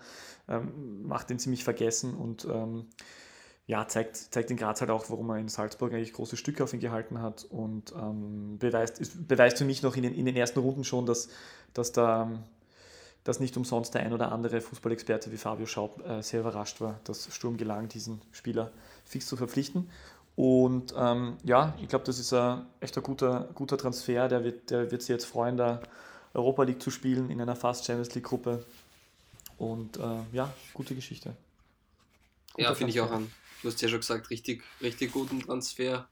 ähm, 0.48 1.04
macht 1.04 1.30
den 1.30 1.40
ziemlich 1.40 1.64
vergessen 1.64 2.14
und 2.16 2.46
ähm, 2.46 2.88
ja, 3.66 3.88
zeigt, 3.88 4.18
zeigt 4.18 4.52
in 4.52 4.58
Graz 4.58 4.82
halt 4.82 4.92
auch, 4.92 5.10
warum 5.10 5.30
er 5.30 5.38
in 5.38 5.48
Salzburg 5.48 5.94
eigentlich 5.94 6.14
große 6.14 6.38
Stücke 6.38 6.64
auf 6.64 6.74
ihn 6.74 6.80
gehalten 6.80 7.22
hat 7.22 7.46
und 7.46 7.94
ähm, 7.94 8.58
beweist, 8.60 9.00
ist, 9.00 9.28
beweist 9.28 9.58
für 9.58 9.66
mich 9.66 9.82
noch 9.84 9.96
in 9.96 10.04
den, 10.04 10.14
in 10.14 10.26
den 10.26 10.36
ersten 10.36 10.60
Runden 10.60 10.84
schon, 10.84 11.06
dass, 11.06 11.30
dass 11.74 11.92
da 11.92 12.30
dass 13.24 13.40
nicht 13.40 13.56
umsonst 13.56 13.94
der 13.94 14.02
ein 14.02 14.14
oder 14.14 14.32
andere 14.32 14.60
Fußballexperte 14.60 15.32
wie 15.32 15.38
Fabio 15.38 15.66
Schaub 15.66 16.06
äh, 16.06 16.22
sehr 16.22 16.42
überrascht 16.42 16.82
war, 16.82 17.00
dass 17.06 17.34
Sturm 17.34 17.58
gelang, 17.58 17.88
diesen 17.88 18.22
Spieler 18.32 18.72
fix 19.06 19.28
zu 19.28 19.38
verpflichten. 19.38 19.90
Und 20.36 20.94
ähm, 20.98 21.38
ja, 21.44 21.74
ich 21.82 21.88
glaube, 21.88 22.06
das 22.06 22.20
ist 22.20 22.34
ein 22.34 22.66
echt 22.80 22.98
ein 22.98 23.04
guter, 23.04 23.50
guter 23.54 23.78
Transfer. 23.78 24.28
Der 24.28 24.44
wird, 24.44 24.72
der 24.72 24.92
wird 24.92 25.02
sich 25.02 25.10
jetzt 25.10 25.26
freuen, 25.26 25.58
da 25.58 25.82
Europa 26.34 26.64
League 26.64 26.82
zu 26.82 26.92
spielen 26.92 27.30
in 27.30 27.40
einer 27.42 27.56
Fast 27.56 27.86
Champions 27.86 28.14
League 28.16 28.26
Gruppe. 28.26 28.66
Und 29.58 29.98
äh, 29.98 30.20
ja, 30.32 30.54
gute 30.74 30.96
Geschichte. 30.96 31.36
Ja, 32.58 32.70
Guter 32.70 32.76
finde 32.76 32.94
ich 32.94 33.02
auch 33.02 33.12
an. 33.12 33.32
Du 33.62 33.70
hast 33.70 33.82
ja 33.82 33.88
schon 33.88 34.00
gesagt, 34.00 34.30
richtig, 34.30 34.64
richtig 34.82 35.12
guten 35.12 35.40
Transfer. 35.40 36.08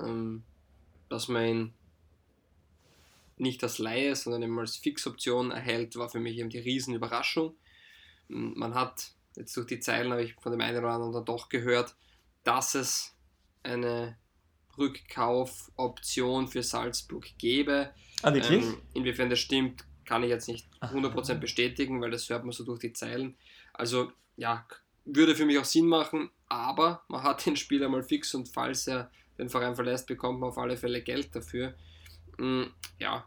Ähm, 0.00 0.44
dass 1.08 1.28
man 1.28 1.44
ihn 1.44 1.74
nicht 3.36 3.62
als 3.62 3.78
Laie, 3.78 4.14
sondern 4.14 4.42
eben 4.42 4.58
als 4.58 4.76
Fixoption 4.76 5.50
erhält, 5.50 5.96
war 5.96 6.08
für 6.08 6.20
mich 6.20 6.36
eben 6.38 6.50
die 6.50 6.58
Riesenüberraschung. 6.58 7.54
Mm, 8.28 8.58
Man 8.58 8.74
hat 8.74 9.12
jetzt 9.36 9.56
durch 9.56 9.66
die 9.66 9.80
Zeilen, 9.80 10.10
habe 10.10 10.22
ich 10.22 10.34
von 10.34 10.52
dem 10.52 10.60
einen 10.60 10.78
oder 10.78 10.92
anderen 10.92 11.12
dann 11.12 11.24
doch 11.24 11.48
gehört, 11.48 11.94
dass 12.44 12.74
es 12.74 13.14
eine 13.62 14.16
Rückkaufoption 14.76 16.48
für 16.48 16.62
Salzburg 16.62 17.26
gäbe. 17.38 17.92
Ah, 18.22 18.34
wirklich? 18.34 18.64
Ähm, 18.64 18.78
inwiefern 18.94 19.30
das 19.30 19.38
stimmt, 19.38 19.84
kann 20.04 20.22
ich 20.22 20.30
jetzt 20.30 20.48
nicht 20.48 20.66
Aha. 20.80 20.94
100% 20.94 21.34
bestätigen, 21.34 22.00
weil 22.00 22.10
das 22.10 22.28
hört 22.28 22.44
man 22.44 22.52
so 22.52 22.64
durch 22.64 22.80
die 22.80 22.92
Zeilen. 22.92 23.36
Also 23.72 24.10
ja, 24.36 24.66
würde 25.04 25.34
für 25.34 25.46
mich 25.46 25.58
auch 25.58 25.64
Sinn 25.64 25.86
machen, 25.86 26.30
aber 26.48 27.02
man 27.08 27.22
hat 27.22 27.46
den 27.46 27.56
Spieler 27.56 27.88
mal 27.88 28.02
fix 28.02 28.34
und 28.34 28.48
falls 28.48 28.86
er 28.86 29.10
den 29.38 29.48
Verein 29.48 29.74
verlässt, 29.74 30.06
bekommt 30.06 30.40
man 30.40 30.50
auf 30.50 30.58
alle 30.58 30.76
Fälle 30.76 31.02
Geld 31.02 31.34
dafür. 31.34 31.74
Mm, 32.38 32.64
Ja, 32.98 33.24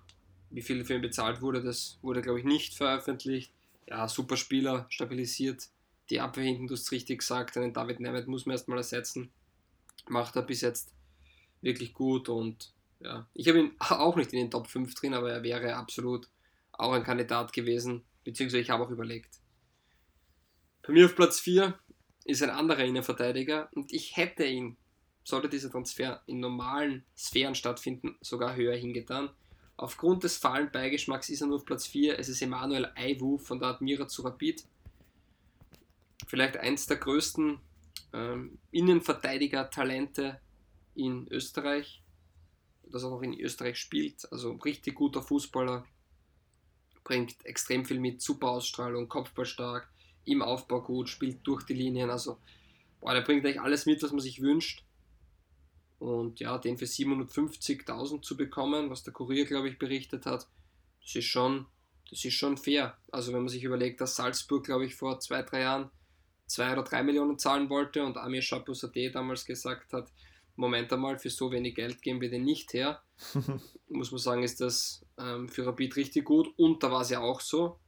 wie 0.50 0.62
viel 0.62 0.84
für 0.84 0.96
ihn 0.96 1.02
bezahlt 1.02 1.42
wurde, 1.42 1.64
das 1.64 1.98
wurde 2.02 2.22
glaube 2.22 2.40
ich 2.40 2.46
nicht 2.46 2.74
veröffentlicht. 2.74 3.54
Ja, 3.88 4.08
super 4.08 4.38
Spieler, 4.38 4.86
stabilisiert 4.90 5.70
die 6.10 6.20
Abwehr 6.20 6.44
hinten, 6.44 6.68
du 6.68 6.74
hast 6.76 6.92
richtig 6.92 7.20
gesagt, 7.20 7.58
einen 7.58 7.74
David 7.74 8.02
Nemeth 8.02 8.28
muss 8.28 8.46
man 8.46 8.54
erstmal 8.56 8.78
ersetzen. 8.78 9.32
Macht 10.08 10.36
er 10.36 10.42
bis 10.42 10.62
jetzt 10.62 10.94
wirklich 11.62 11.94
gut 11.94 12.28
und 12.28 12.74
ja, 13.04 13.28
ich 13.34 13.48
habe 13.48 13.60
ihn 13.60 13.72
auch 13.80 14.16
nicht 14.16 14.34
in 14.34 14.40
den 14.40 14.52
Top 14.52 14.68
5 14.68 14.94
drin, 14.96 15.14
aber 15.14 15.32
er 15.32 15.44
wäre 15.44 15.76
absolut 15.76 16.28
auch 16.72 16.94
ein 16.94 17.04
Kandidat 17.04 17.54
gewesen, 17.54 18.04
beziehungsweise 18.24 18.62
ich 18.62 18.70
habe 18.70 18.84
auch 18.84 18.90
überlegt. 18.90 19.40
Bei 20.84 20.94
mir 20.94 21.06
auf 21.06 21.16
Platz 21.16 21.40
4 21.40 21.78
ist 22.26 22.42
ein 22.42 22.50
anderer 22.50 22.84
Innenverteidiger 22.84 23.70
und 23.74 23.92
ich 23.92 24.18
hätte 24.18 24.46
ihn, 24.46 24.78
sollte 25.24 25.50
dieser 25.50 25.70
Transfer 25.70 26.22
in 26.26 26.40
normalen 26.40 27.04
Sphären 27.16 27.56
stattfinden, 27.56 28.18
sogar 28.22 28.56
höher 28.56 28.76
hingetan. 28.76 29.30
Aufgrund 29.78 30.24
des 30.24 30.38
fahlen 30.38 30.72
Beigeschmacks 30.72 31.30
ist 31.30 31.42
er 31.42 31.48
nur 31.48 31.58
auf 31.58 31.66
Platz 31.66 31.88
4. 31.88 32.20
Es 32.20 32.30
ist 32.30 32.42
Emanuel 32.42 32.92
Aiwu 32.96 33.38
von 33.38 33.60
der 33.60 33.70
Admira 33.70 34.08
zu 34.08 34.22
Rapid. 34.22 34.64
Vielleicht 36.28 36.58
eins 36.58 36.86
der 36.86 36.98
größten 36.98 37.60
ähm, 38.14 38.60
Innenverteidiger-Talente 38.72 40.40
in 40.96 41.28
Österreich 41.30 42.01
das 42.92 43.04
auch 43.04 43.12
noch 43.12 43.22
in 43.22 43.40
Österreich 43.40 43.78
spielt. 43.78 44.32
Also 44.32 44.54
richtig 44.54 44.96
guter 44.96 45.22
Fußballer, 45.22 45.86
bringt 47.04 47.46
extrem 47.46 47.86
viel 47.86 48.00
mit, 48.00 48.22
super 48.22 48.50
Ausstrahlung, 48.50 49.10
Kopfballstark, 49.10 49.90
im 50.26 50.42
Aufbau 50.42 50.82
gut, 50.82 51.10
spielt 51.10 51.40
durch 51.44 51.64
die 51.64 51.74
Linien. 51.74 52.10
Also, 52.10 52.38
boah, 53.00 53.14
der 53.14 53.22
bringt 53.22 53.46
eigentlich 53.46 53.62
alles 53.62 53.86
mit, 53.86 54.02
was 54.04 54.12
man 54.12 54.22
sich 54.22 54.42
wünscht. 54.42 54.84
Und 56.00 56.40
ja, 56.40 56.58
den 56.58 56.78
für 56.78 56.86
750.000 56.86 58.22
zu 58.22 58.38
bekommen, 58.38 58.90
was 58.90 59.04
der 59.04 59.14
Kurier, 59.14 59.46
glaube 59.46 59.70
ich, 59.70 59.78
berichtet 59.78 60.26
hat, 60.26 60.48
das 61.02 61.16
ist 61.16 61.26
schon, 61.26 61.66
das 62.10 62.24
ist 62.24 62.34
schon 62.34 62.58
fair. 62.58 62.98
Also, 63.12 63.34
wenn 63.34 63.42
man 63.42 63.50
sich 63.50 63.64
überlegt, 63.64 64.02
dass 64.02 64.16
Salzburg, 64.16 64.66
glaube 64.66 64.86
ich, 64.86 64.96
vor 64.96 65.20
zwei, 65.20 65.42
drei 65.42 65.62
Jahren 65.62 65.90
zwei 66.46 66.72
oder 66.74 66.84
drei 66.84 67.02
Millionen 67.04 67.40
zahlen 67.40 67.70
wollte 67.70 68.04
und 68.04 68.18
Amir 68.18 68.42
Chapusade 68.42 69.12
damals 69.12 69.46
gesagt 69.46 69.94
hat, 69.94 70.12
Moment 70.56 70.92
einmal, 70.94 71.18
für 71.18 71.30
so 71.30 71.52
wenig 71.52 71.76
Geld 71.76 72.02
geben 72.02 72.22
wir 72.22 72.30
den 72.30 72.44
nicht 72.44 72.74
her. 72.74 73.02
Muss 73.90 74.12
man 74.12 74.20
sagen, 74.20 74.44
ist 74.44 74.62
das 74.62 75.06
ähm, 75.18 75.50
für 75.50 75.66
Rapid 75.66 75.96
richtig 75.96 76.26
gut. 76.26 76.54
Und 76.58 76.84
da 76.84 76.92
war 76.92 77.02
es 77.02 77.10
ja 77.10 77.20
auch 77.20 77.42
so. 77.42 77.80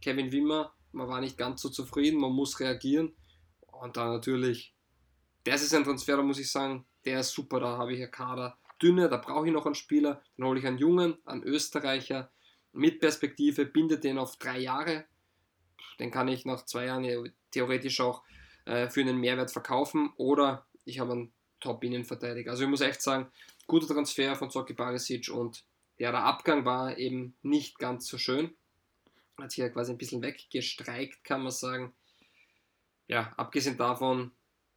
Kevin 0.00 0.32
Wimmer, 0.32 0.72
man 0.92 1.08
war 1.08 1.20
nicht 1.20 1.38
ganz 1.38 1.62
so 1.62 1.68
zufrieden, 1.68 2.20
man 2.20 2.32
muss 2.32 2.58
reagieren. 2.60 3.14
Und 3.70 3.96
dann 3.96 4.12
natürlich, 4.12 4.74
das 5.44 5.62
ist 5.62 5.74
ein 5.74 5.84
Transfer, 5.84 6.16
da 6.16 6.22
muss 6.22 6.38
ich 6.38 6.50
sagen, 6.50 6.84
der 7.04 7.20
ist 7.20 7.32
super, 7.32 7.60
da 7.60 7.78
habe 7.78 7.92
ich 7.92 8.00
ja 8.00 8.08
Kader 8.08 8.58
dünne, 8.82 9.08
da 9.08 9.16
brauche 9.16 9.46
ich 9.46 9.52
noch 9.52 9.66
einen 9.66 9.74
Spieler, 9.74 10.22
dann 10.36 10.46
hole 10.46 10.58
ich 10.58 10.66
einen 10.66 10.78
Jungen, 10.78 11.16
einen 11.24 11.44
Österreicher 11.44 12.30
mit 12.72 13.00
Perspektive, 13.00 13.64
binde 13.64 13.98
den 13.98 14.18
auf 14.18 14.36
drei 14.36 14.58
Jahre. 14.58 15.04
Den 15.98 16.10
kann 16.10 16.28
ich 16.28 16.44
nach 16.44 16.64
zwei 16.64 16.86
Jahren 16.86 17.32
theoretisch 17.50 18.00
auch 18.00 18.22
äh, 18.64 18.88
für 18.88 19.00
einen 19.00 19.18
Mehrwert 19.18 19.50
verkaufen 19.50 20.12
oder 20.16 20.66
ich 20.84 20.98
habe 20.98 21.12
einen 21.12 21.32
Top-Innenverteidiger. 21.62 22.50
Also 22.50 22.64
ich 22.64 22.68
muss 22.68 22.80
echt 22.80 23.00
sagen, 23.00 23.30
guter 23.66 23.86
Transfer 23.86 24.34
von 24.36 24.50
Zoki 24.50 24.74
Barisic 24.74 25.30
und 25.30 25.64
ja, 25.98 26.10
der 26.10 26.24
Abgang 26.24 26.64
war 26.64 26.98
eben 26.98 27.34
nicht 27.42 27.78
ganz 27.78 28.06
so 28.06 28.18
schön. 28.18 28.54
Hat 29.38 29.50
sich 29.50 29.58
ja 29.58 29.68
quasi 29.68 29.92
ein 29.92 29.98
bisschen 29.98 30.22
weggestreikt, 30.22 31.24
kann 31.24 31.42
man 31.42 31.52
sagen. 31.52 31.92
Ja, 33.08 33.32
abgesehen 33.36 33.76
davon 33.76 34.32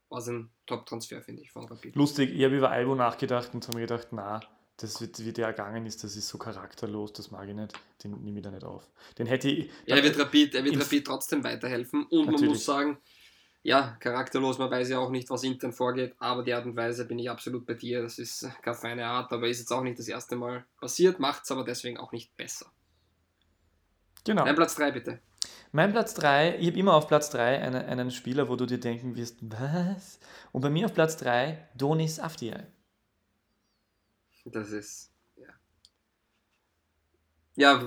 war 0.09 0.19
es 0.19 0.27
ein 0.27 0.49
Top-Transfer, 0.65 1.21
finde 1.21 1.41
ich, 1.41 1.51
von 1.51 1.65
Rapid. 1.65 1.95
Lustig, 1.95 2.31
ich 2.31 2.43
habe 2.43 2.57
über 2.57 2.71
Albo 2.71 2.95
nachgedacht 2.95 3.53
und 3.53 3.67
habe 3.67 3.77
mir 3.77 3.88
gedacht, 3.88 4.07
na, 4.11 4.41
das 4.77 4.99
wird, 4.99 5.23
wie 5.23 5.31
der 5.31 5.47
ergangen 5.47 5.86
ist, 5.86 6.03
das 6.03 6.15
ist 6.15 6.27
so 6.27 6.38
charakterlos, 6.38 7.13
das 7.13 7.31
mag 7.31 7.47
ich 7.47 7.55
nicht, 7.55 7.73
den 8.03 8.23
nehme 8.23 8.39
ich 8.39 8.43
da 8.43 8.51
nicht 8.51 8.63
auf. 8.63 8.88
Den 9.17 9.25
hätte 9.25 9.49
ich. 9.49 9.69
Ja, 9.86 9.95
er 9.95 10.03
wird 10.03 10.19
Rapid, 10.19 10.55
er 10.55 10.63
wird 10.63 10.79
Rapid 10.79 11.07
trotzdem 11.07 11.43
weiterhelfen 11.43 12.05
und 12.05 12.25
natürlich. 12.25 12.41
man 12.41 12.49
muss 12.49 12.65
sagen, 12.65 12.97
ja, 13.66 13.97
charakterlos, 13.99 14.59
man 14.59 14.70
weiß 14.70 14.89
ja 14.89 14.99
auch 14.99 15.09
nicht, 15.09 15.28
was 15.32 15.43
intern 15.43 15.74
vorgeht, 15.74 16.13
aber 16.20 16.43
die 16.43 16.53
Art 16.53 16.68
und 16.68 16.76
Weise 16.76 17.03
bin 17.03 17.18
ich 17.18 17.32
absolut 17.32 17.66
bei 17.66 17.74
dir. 17.74 18.03
Das 18.03 18.20
ist 18.20 18.47
keine 18.61 18.78
feine 18.78 19.07
Art, 19.07 19.34
aber 19.34 19.47
ist 19.47 19.57
jetzt 19.57 19.72
auch 19.72 19.82
nicht 19.82 19.97
das 19.97 20.07
erste 20.07 20.36
Mal 20.36 20.63
passiert, 20.80 21.20
macht 21.20 21.45
es 21.45 21.51
aber 21.51 21.63
deswegen 21.63 21.97
auch 21.97 22.11
nicht 22.11 22.38
besser. 22.38 22.68
Genau. 24.24 24.45
Dein 24.45 24.53
Platz 24.53 24.76
3 24.76 24.91
bitte. 24.91 25.20
Mein 25.72 25.91
Platz 25.91 26.13
3, 26.13 26.59
ich 26.59 26.68
habe 26.68 26.78
immer 26.78 26.93
auf 26.93 27.07
Platz 27.07 27.32
3 27.32 27.59
einen, 27.59 27.84
einen 27.84 28.11
Spieler, 28.11 28.49
wo 28.49 28.55
du 28.55 28.68
dir 28.68 28.80
denken 28.80 29.16
wirst, 29.16 29.38
was? 29.41 30.20
Und 30.51 30.61
bei 30.61 30.70
mir 30.70 30.86
auf 30.86 30.93
Platz 30.93 31.18
3 31.18 31.68
Donis 31.74 32.20
Afdiay. 32.20 32.68
Das 34.45 34.70
ist, 34.70 35.11
ja. 35.38 35.49
Ja, 37.55 37.84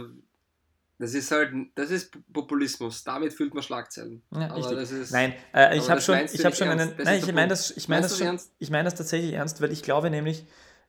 das 0.99 1.14
ist 1.14 1.30
halt, 1.30 1.53
das 1.76 1.90
ist 1.90 2.16
Populismus. 2.32 3.05
Damit 3.05 3.32
fühlt 3.32 3.55
man 3.55 3.62
Schlagzeilen. 3.62 4.22
Ja, 4.32 4.49
das 4.49 4.90
ist, 4.90 5.12
nein, 5.12 5.32
äh, 5.55 5.78
ich 5.78 5.88
habe 5.88 6.01
schon, 6.01 6.18
ich 6.32 6.44
habe 6.44 6.57
schon 6.57 6.68
einen, 6.68 6.92
nein, 7.03 7.20
ich 7.24 7.32
meine 7.32 7.49
das, 7.49 7.70
ich 7.70 7.88
meine 7.88 8.03
das, 8.03 8.18
schon, 8.18 8.40
ich 8.59 8.70
meine 8.70 8.84
das 8.84 8.96
tatsächlich 8.96 9.32
ernst, 9.34 9.61
weil 9.61 9.70
ich 9.70 9.82
glaube 9.82 10.11
nämlich, 10.11 10.44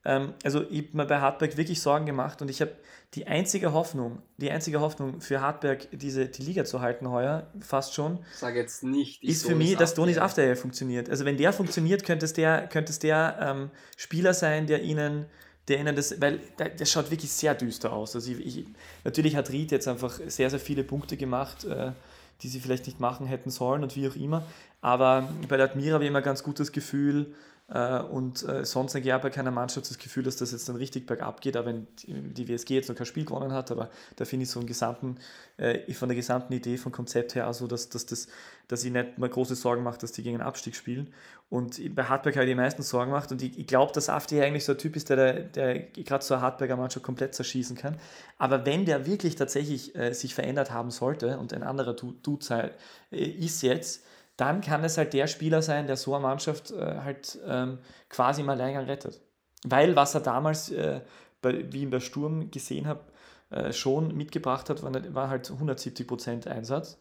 ähm, 0.06 0.34
also 0.44 0.64
ich 0.70 0.88
habe 0.88 0.98
mir 0.98 1.06
bei 1.06 1.20
Hartberg 1.20 1.58
wirklich 1.58 1.80
Sorgen 1.80 2.08
gemacht 2.08 2.42
und 2.42 2.50
ich 2.50 2.60
habe 2.60 2.72
die 3.14 3.28
einzige 3.28 3.74
Hoffnung, 3.74 4.22
die 4.38 4.50
einzige 4.50 4.80
Hoffnung 4.80 5.22
für 5.22 5.42
Hartberg, 5.42 5.88
diese, 5.92 6.28
die 6.28 6.42
Liga 6.42 6.66
zu 6.66 6.82
halten 6.82 7.10
heuer, 7.10 7.52
fast 7.60 7.94
schon, 7.94 8.20
Sag 8.34 8.56
jetzt 8.56 8.84
nicht, 8.84 9.24
ist 9.24 9.46
für 9.46 9.56
mich, 9.56 9.76
dass 9.78 9.94
Donis 9.94 10.18
After 10.18 10.56
funktioniert. 10.56 11.10
Also 11.10 11.24
wenn 11.26 11.38
der 11.38 11.54
funktioniert, 11.54 12.04
könnte 12.04 12.26
es 12.26 12.34
der, 12.34 12.68
könnte 12.68 12.92
es 12.92 13.00
der 13.00 13.38
ähm, 13.40 13.70
Spieler 13.96 14.34
sein, 14.34 14.66
der 14.66 14.82
ihnen 14.82 15.28
der 15.70 15.80
ihnen 15.80 15.96
das, 15.96 16.20
weil 16.20 16.40
das 16.78 16.92
schaut 16.92 17.12
wirklich 17.12 17.32
sehr 17.32 17.56
düster 17.56 17.94
aus. 17.94 18.16
Also 18.16 18.32
ich, 18.32 18.58
ich, 18.58 18.66
natürlich 19.04 19.36
hat 19.36 19.52
Ried 19.52 19.72
jetzt 19.72 19.88
einfach 19.88 20.20
sehr, 20.28 20.50
sehr 20.50 20.60
viele 20.60 20.84
Punkte 20.84 21.16
gemacht, 21.16 21.64
äh, 21.66 21.92
die 22.42 22.48
sie 22.48 22.60
vielleicht 22.60 22.88
nicht 22.88 23.00
machen 23.00 23.28
hätten 23.28 23.52
sollen 23.52 23.84
und 23.84 23.96
wie 23.96 24.08
auch 24.08 24.16
immer. 24.16 24.46
Aber 24.82 25.30
bei 25.48 25.58
der 25.58 25.68
Admira 25.68 25.96
habe 25.96 26.06
ich 26.06 26.10
immer 26.10 26.22
ganz 26.22 26.44
gutes 26.44 26.72
Gefühl, 26.72 27.34
und 27.72 28.48
äh, 28.48 28.66
sonst 28.66 28.96
eigentlich 28.96 29.14
auch 29.14 29.22
bei 29.22 29.30
keiner 29.30 29.52
Mannschaft 29.52 29.90
das 29.90 30.00
Gefühl, 30.00 30.24
dass 30.24 30.38
das 30.38 30.52
jetzt 30.52 30.68
dann 30.68 30.76
richtig 30.76 31.06
bergab 31.06 31.40
geht, 31.40 31.56
auch 31.56 31.66
wenn 31.66 31.88
die 32.08 32.48
WSG 32.48 32.74
jetzt 32.74 32.90
noch 32.90 32.96
kein 32.96 33.06
Spiel 33.06 33.26
gewonnen 33.26 33.54
hat, 33.54 33.70
aber 33.70 33.92
da 34.16 34.26
finde 34.26 34.46
ich 34.46 34.50
so 34.50 34.60
einen 34.60 34.68
gesamten, 34.68 35.18
äh, 35.58 35.94
von 35.94 36.10
der 36.10 36.16
gesamten 36.16 36.52
Idee, 36.54 36.78
vom 36.78 36.92
Konzept 36.92 37.36
her, 37.36 37.46
also 37.46 37.68
dass, 37.68 37.90
dass, 37.90 38.08
das, 38.08 38.28
dass 38.68 38.84
ich 38.84 38.92
nicht 38.92 39.20
mal 39.20 39.30
große 39.30 39.54
Sorgen 39.54 39.84
mache, 39.84 40.00
dass 40.00 40.12
die 40.12 40.24
gegen 40.24 40.38
einen 40.38 40.48
Abstieg 40.48 40.76
spielen. 40.76 41.14
Und 41.52 41.80
bei 41.96 42.04
Hartberg 42.04 42.36
habe 42.36 42.46
ich 42.46 42.52
die 42.52 42.56
meisten 42.56 42.82
Sorgen 42.82 43.12
gemacht 43.12 43.32
und 43.32 43.42
ich, 43.42 43.58
ich 43.58 43.68
glaube, 43.68 43.92
dass 43.94 44.10
Afti 44.10 44.42
eigentlich 44.42 44.66
so 44.66 44.72
ein 44.72 44.78
Typ 44.78 44.96
ist, 44.96 45.10
der, 45.10 45.42
der, 45.42 45.80
gerade 45.80 46.24
so 46.24 46.34
eine 46.34 46.42
Hartberger 46.42 46.76
Mannschaft 46.76 47.06
komplett 47.06 47.36
zerschießen 47.36 47.76
kann. 47.76 47.98
Aber 48.40 48.66
wenn 48.66 48.86
der 48.86 49.06
wirklich 49.06 49.36
tatsächlich 49.36 49.96
äh, 49.96 50.14
sich 50.14 50.34
verändert 50.34 50.72
haben 50.72 50.90
sollte 50.90 51.38
und 51.38 51.54
ein 51.54 51.64
anderer 51.64 51.94
Dude 51.94 52.72
äh, 53.12 53.24
ist 53.24 53.62
jetzt, 53.62 54.04
dann 54.40 54.62
kann 54.62 54.84
es 54.84 54.98
halt 54.98 55.14
der 55.14 55.28
Spieler 55.28 55.62
sein, 55.62 55.88
der 55.88 55.98
so 55.98 56.14
eine 56.14 56.24
Mannschaft 56.24 56.72
äh, 56.72 57.00
halt 57.04 57.38
ähm, 57.46 57.80
quasi 58.10 58.42
im 58.42 58.50
Alleingang 58.50 58.86
rettet. 58.86 59.20
Weil 59.66 59.96
was 59.96 60.16
er 60.16 60.22
damals, 60.22 60.72
äh, 60.72 61.02
bei, 61.42 61.72
wie 61.72 61.84
ich 61.84 61.90
bei 61.90 62.00
Sturm 62.00 62.50
gesehen 62.50 62.88
habe, 62.88 63.02
äh, 63.50 63.74
schon 63.74 64.16
mitgebracht 64.16 64.70
hat, 64.70 64.82
war, 64.84 65.30
halt 65.30 65.50
170% 65.50 66.48
Einsatz. 66.48 66.98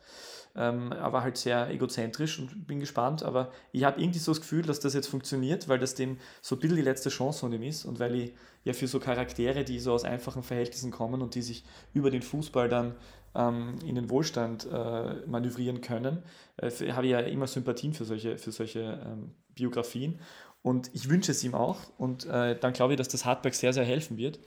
Ähm, 0.57 0.93
aber 0.95 1.23
halt 1.23 1.37
sehr 1.37 1.71
egozentrisch 1.71 2.39
und 2.41 2.67
bin 2.67 2.81
gespannt. 2.81 3.23
Aber 3.23 3.53
ich 3.71 3.85
habe 3.85 4.01
irgendwie 4.01 4.19
so 4.19 4.33
das 4.33 4.41
Gefühl, 4.41 4.63
dass 4.63 4.81
das 4.81 4.95
jetzt 4.95 5.07
funktioniert, 5.07 5.69
weil 5.69 5.79
das 5.79 5.95
dem 5.95 6.19
so 6.41 6.57
ein 6.57 6.59
bisschen 6.59 6.77
die 6.77 6.83
letzte 6.83 7.11
Chance 7.11 7.41
von 7.41 7.53
ihm 7.53 7.63
ist 7.63 7.85
und 7.85 8.01
weil 8.01 8.15
ich 8.15 8.35
ja 8.65 8.73
für 8.73 8.89
so 8.89 8.99
Charaktere, 8.99 9.63
die 9.63 9.79
so 9.79 9.93
aus 9.93 10.05
einfachen 10.05 10.43
Verhältnissen 10.43 10.91
kommen 10.91 11.23
und 11.23 11.35
die 11.35 11.43
sich 11.43 11.65
über 11.93 12.11
den 12.11 12.23
Fußball 12.23 12.69
dann 12.69 12.97
in 13.39 13.95
den 13.95 14.11
Wohlstand 14.11 14.67
äh, 14.67 15.27
manövrieren 15.27 15.81
können, 15.81 16.23
äh, 16.57 16.71
habe 16.93 17.07
ich 17.07 17.13
ja 17.13 17.21
immer 17.21 17.47
Sympathien 17.47 17.95
für 17.95 18.05
solche, 18.05 18.37
für 18.37 18.51
solche 18.51 19.01
ähm, 19.05 19.35
Biografien. 19.55 20.19
Und 20.63 20.91
ich 20.93 21.09
wünsche 21.09 21.31
es 21.31 21.45
ihm 21.45 21.55
auch. 21.55 21.79
Und 21.99 22.27
äh, 22.27 22.59
dann 22.59 22.73
glaube 22.73 22.95
ich, 22.95 22.97
dass 22.99 23.09
das 23.09 23.25
Hardback 23.25 23.55
sehr, 23.55 23.73
sehr 23.73 23.85
helfen 23.85 24.17
wird. 24.17 24.41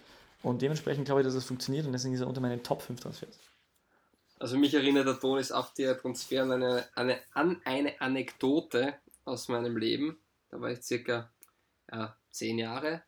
Und 0.43 0.61
dementsprechend 0.61 1.05
glaube 1.05 1.21
ich, 1.21 1.25
dass 1.25 1.35
es 1.35 1.45
funktioniert 1.45 1.85
und 1.85 1.93
deswegen 1.93 2.13
ist 2.13 2.21
er 2.21 2.27
unter 2.27 2.41
meinen 2.41 2.63
Top 2.63 2.81
5 2.81 2.99
Transfers. 2.99 3.39
Also 4.39 4.57
mich 4.57 4.73
erinnert 4.73 5.07
der 5.07 5.19
Tonis 5.19 5.51
auf 5.51 5.73
der 5.73 5.97
Transfer 5.97 6.43
an 6.43 6.51
eine, 6.51 6.85
eine, 6.95 7.19
an 7.33 7.61
eine 7.63 8.01
Anekdote 8.01 8.95
aus 9.23 9.47
meinem 9.49 9.77
Leben. 9.77 10.17
Da 10.49 10.59
war 10.59 10.71
ich 10.71 10.81
circa 10.81 11.31
ja, 11.91 12.17
zehn 12.31 12.57
Jahre 12.57 13.03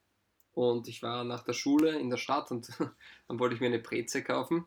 und 0.53 0.87
ich 0.87 1.01
war 1.01 1.23
nach 1.23 1.43
der 1.43 1.53
Schule 1.53 1.97
in 1.97 2.11
der 2.11 2.17
Stadt 2.17 2.51
und 2.51 2.69
dann 3.27 3.39
wollte 3.39 3.55
ich 3.55 3.61
mir 3.61 3.67
eine 3.67 3.79
Breze 3.79 4.23
kaufen 4.23 4.65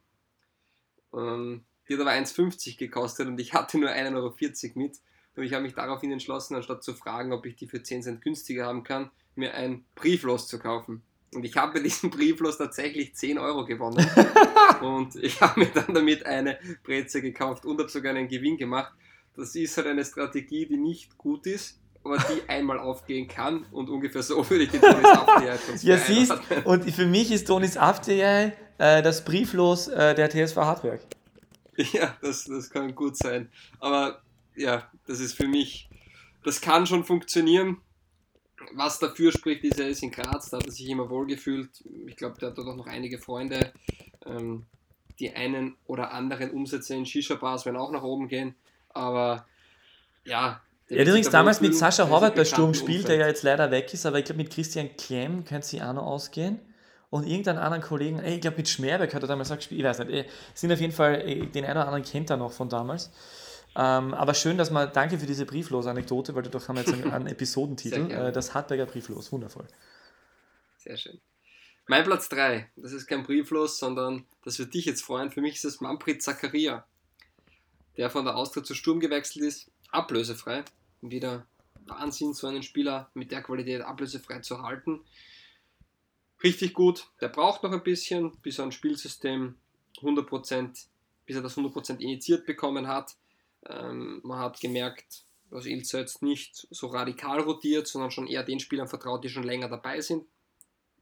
ähm, 1.15 1.65
die 1.89 1.95
hat 1.95 2.01
aber 2.01 2.13
1,50 2.13 2.79
gekostet 2.79 3.29
und 3.29 3.39
ich 3.39 3.55
hatte 3.55 3.79
nur 3.79 3.91
1,40 3.91 4.15
Euro 4.15 4.35
mit. 4.75 4.99
Und 5.37 5.45
ich 5.45 5.53
habe 5.53 5.63
mich 5.63 5.75
daraufhin 5.75 6.11
entschlossen, 6.13 6.57
anstatt 6.57 6.83
zu 6.83 6.95
fragen, 6.95 7.33
ob 7.33 7.45
ich 7.47 7.57
die 7.57 7.67
für 7.67 7.83
10 7.83 8.03
Cent 8.03 8.23
günstiger 8.23 8.67
haben 8.67 8.85
kann, 8.85 9.11
mir 9.35 9.55
ein 9.55 9.85
Brieflos 9.95 10.49
zu 10.49 10.59
kaufen. 10.59 11.03
Und 11.35 11.45
ich 11.45 11.57
habe 11.57 11.75
bei 11.75 11.81
diesem 11.81 12.11
Brieflos 12.11 12.57
tatsächlich 12.57 13.15
10 13.15 13.39
Euro 13.39 13.67
gewonnen. 13.67 14.05
und 14.81 15.15
ich 15.17 15.41
habe 15.41 15.61
mir 15.61 15.67
dann 15.67 15.93
damit 15.93 16.25
eine 16.25 16.59
Breze 16.83 17.21
gekauft 17.21 17.67
und 17.67 17.79
habe 17.79 17.91
sogar 17.91 18.15
einen 18.15 18.29
Gewinn 18.29 18.57
gemacht. 18.57 18.93
Das 19.35 19.55
ist 19.55 19.77
halt 19.77 19.89
eine 19.89 20.05
Strategie, 20.05 20.67
die 20.67 20.79
nicht 20.79 21.19
gut 21.19 21.47
ist, 21.47 21.79
aber 22.03 22.17
die 22.17 22.41
einmal 22.49 22.79
aufgehen 22.79 23.29
kann. 23.29 23.67
Und 23.71 23.91
ungefähr 23.91 24.23
so 24.23 24.49
würde 24.49 24.65
ich 24.65 24.71
den 24.71 24.81
Tonis 24.81 25.05
Afterjai 25.05 25.59
Ja, 25.83 25.99
siehst, 25.99 26.33
und 26.65 26.91
für 26.91 27.07
mich 27.07 27.31
ist 27.31 27.47
Tonis 27.47 27.77
Afterjai 27.77 28.57
äh, 28.79 29.03
das 29.03 29.25
Brieflos 29.25 29.89
äh, 29.89 30.15
der 30.15 30.31
TSV 30.31 30.57
Hartberg. 30.57 31.01
Ja, 31.93 32.17
das, 32.23 32.45
das 32.45 32.71
kann 32.71 32.95
gut 32.95 33.19
sein. 33.19 33.51
Aber 33.81 34.23
ja, 34.55 34.91
das 35.07 35.21
ist 35.21 35.35
für 35.35 35.47
mich, 35.47 35.91
das 36.43 36.63
kann 36.63 36.87
schon 36.87 37.05
funktionieren. 37.05 37.77
Was 38.73 38.99
dafür 38.99 39.31
spricht, 39.31 39.63
ist, 39.63 39.79
er 39.79 39.89
ist 39.89 40.03
in 40.03 40.11
Graz, 40.11 40.49
da 40.49 40.57
hat 40.57 40.65
er 40.65 40.73
sich 40.73 40.89
immer 40.89 41.11
wohlgefühlt. 41.11 41.69
Ich 42.07 42.17
glaube, 42.17 42.39
der 42.41 42.49
hat 42.49 42.59
dort 42.59 42.69
auch 42.69 42.77
noch 42.77 42.87
einige 42.87 43.19
Freunde. 43.19 43.73
Ähm, 44.25 44.65
die 45.19 45.35
einen 45.35 45.77
oder 45.87 46.13
anderen 46.13 46.51
Umsätze 46.51 46.95
in 46.95 47.05
Shisha-Bars 47.05 47.67
werden 47.67 47.77
auch 47.77 47.93
nach 47.93 48.03
oben 48.03 48.29
gehen. 48.29 48.55
Aber 48.89 49.47
ja, 50.25 50.63
er 50.89 51.01
hat 51.01 51.09
übrigens 51.09 51.31
damals 51.31 51.61
mit 51.61 51.75
Sascha 51.75 52.09
Horvath 52.09 52.35
bei 52.35 52.45
Sturm 52.47 52.73
gespielt, 52.73 53.09
der 53.09 53.17
ja 53.17 53.27
jetzt 53.27 53.43
leider 53.43 53.71
weg 53.71 53.93
ist, 53.93 54.07
aber 54.07 54.19
ich 54.19 54.25
glaube 54.25 54.43
mit 54.43 54.51
Christian 54.51 54.97
Klemm 54.97 55.45
könnte 55.45 55.67
sie 55.67 55.83
auch 55.83 55.93
noch 55.93 56.07
ausgehen 56.07 56.59
und 57.11 57.27
irgendeinen 57.27 57.59
anderen 57.59 57.83
Kollegen, 57.83 58.19
ey, 58.19 58.37
ich 58.37 58.41
glaube 58.41 58.57
mit 58.57 58.69
Schmerbeck 58.69 59.15
hat 59.15 59.23
er 59.23 59.29
damals 59.29 59.51
auch 59.51 59.57
gespielt, 59.57 59.81
ich 59.81 59.87
weiß 59.87 60.01
nicht, 60.01 60.11
ey, 60.11 60.25
sind 60.55 60.73
auf 60.73 60.81
jeden 60.81 60.93
Fall, 60.93 61.23
ey, 61.23 61.47
den 61.47 61.65
einen 61.65 61.79
oder 61.79 61.87
anderen 61.87 62.05
kennt 62.05 62.31
er 62.31 62.37
noch 62.37 62.53
von 62.53 62.69
damals. 62.69 63.11
Ähm, 63.77 64.15
aber 64.15 64.35
schön, 64.35 64.57
dass 64.57 64.71
man, 64.71 64.91
danke 64.93 65.19
für 65.19 65.27
diese 65.27 65.45
Brieflos-Anekdote, 65.45 66.35
weil 66.35 66.43
dadurch 66.43 66.67
haben 66.67 66.77
wir 66.77 66.83
jetzt 66.83 66.95
einen, 66.95 67.13
einen 67.13 67.27
Episodentitel, 67.29 68.11
äh, 68.11 68.33
das 68.33 68.55
Hartberger 68.55 68.87
Brieflos, 68.87 69.31
wundervoll. 69.33 69.67
Sehr 70.79 70.97
schön. 70.97 71.21
Mein 71.87 72.03
Platz 72.03 72.29
3, 72.31 72.71
das 72.77 72.93
ist 72.93 73.07
kein 73.07 73.23
Brieflos, 73.23 73.79
sondern 73.79 74.25
das 74.45 74.59
wird 74.59 74.75
dich 74.75 74.87
jetzt 74.87 75.03
freuen, 75.03 75.31
für 75.31 75.41
mich 75.41 75.57
ist 75.57 75.65
es 75.65 75.81
Manfred 75.81 76.23
Zakaria, 76.23 76.85
der 77.97 78.11
von 78.11 78.25
der 78.25 78.37
Austria 78.37 78.65
zu 78.65 78.75
Sturm 78.75 78.99
gewechselt 78.99 79.45
ist, 79.45 79.71
ablösefrei. 79.91 80.65
Wieder 81.03 81.47
Wahnsinn, 81.87 82.35
so 82.35 82.49
einen 82.49 82.65
Spieler 82.65 83.11
mit 83.15 83.31
der 83.31 83.43
Qualität 83.43 83.83
ablösefrei 83.83 84.41
zu 84.41 84.63
halten 84.63 85.03
richtig 86.47 86.75
gut. 86.75 87.09
Der 87.21 87.29
braucht 87.29 87.63
noch 87.63 87.73
ein 87.73 87.83
bisschen, 87.83 88.33
bis 88.43 88.59
er 88.59 88.67
ein 88.67 88.73
Spielsystem 88.73 89.57
100%, 89.99 90.87
bis 91.27 91.37
er 91.37 91.43
das 91.43 91.57
100% 91.57 91.99
initiiert 91.99 92.47
bekommen 92.47 92.87
hat. 92.87 93.17
Ähm, 93.69 94.21
man 94.23 94.39
hat 94.39 94.61
gemerkt, 94.61 95.25
dass 95.51 95.67
Ilza 95.67 95.99
jetzt 95.99 96.23
nicht 96.23 96.69
so 96.71 96.87
radikal 96.87 97.41
rotiert, 97.41 97.89
sondern 97.89 98.11
schon 98.11 98.29
eher 98.29 98.45
den 98.45 98.61
Spielern 98.61 98.89
vertraut, 98.89 99.25
die 99.25 99.29
schon 99.29 99.43
länger 99.43 99.69
dabei 99.69 100.01
sind. 100.01 100.25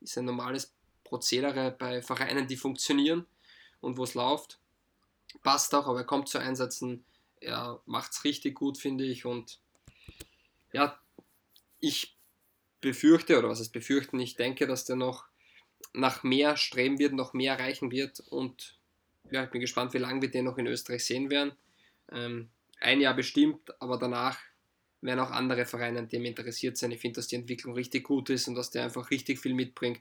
Ist 0.00 0.16
ein 0.16 0.24
normales 0.24 0.72
Prozedere 1.04 1.70
bei 1.78 2.00
Vereinen, 2.00 2.46
die 2.46 2.56
funktionieren 2.56 3.26
und 3.80 3.98
wo 3.98 4.04
es 4.04 4.14
läuft. 4.14 4.58
Passt 5.42 5.74
auch, 5.74 5.86
aber 5.86 6.00
er 6.00 6.04
kommt 6.06 6.28
zu 6.28 6.38
Einsätzen. 6.38 7.04
Er 7.40 7.80
macht 7.84 8.12
es 8.12 8.24
richtig 8.24 8.54
gut, 8.54 8.78
finde 8.78 9.04
ich. 9.04 9.26
Und 9.26 9.60
ja, 10.72 10.98
ich 11.80 12.16
befürchte, 12.80 13.38
oder 13.38 13.48
was 13.48 13.60
ist 13.60 13.72
befürchten, 13.72 14.18
ich 14.20 14.36
denke, 14.36 14.66
dass 14.66 14.84
der 14.86 14.96
noch 14.96 15.26
nach 15.94 16.22
mehr 16.22 16.56
streben 16.56 16.98
wird, 16.98 17.14
noch 17.14 17.32
mehr 17.32 17.54
erreichen 17.56 17.90
wird. 17.90 18.20
Und 18.20 18.78
ja, 19.30 19.44
ich 19.44 19.50
bin 19.50 19.60
gespannt, 19.60 19.94
wie 19.94 19.98
lange 19.98 20.20
wir 20.20 20.30
den 20.30 20.44
noch 20.44 20.58
in 20.58 20.66
Österreich 20.66 21.04
sehen 21.04 21.30
werden. 21.30 21.52
Ähm, 22.12 22.50
ein 22.80 23.00
Jahr 23.00 23.14
bestimmt, 23.14 23.70
aber 23.80 23.98
danach 23.98 24.38
werden 25.00 25.20
auch 25.20 25.30
andere 25.30 25.64
Vereine 25.64 26.00
an 26.00 26.08
dem 26.08 26.24
interessiert 26.24 26.76
sein. 26.76 26.90
Ich 26.90 27.00
finde, 27.00 27.16
dass 27.16 27.28
die 27.28 27.36
Entwicklung 27.36 27.74
richtig 27.74 28.04
gut 28.04 28.30
ist 28.30 28.48
und 28.48 28.54
dass 28.54 28.70
der 28.70 28.84
einfach 28.84 29.10
richtig 29.10 29.38
viel 29.38 29.54
mitbringt, 29.54 30.00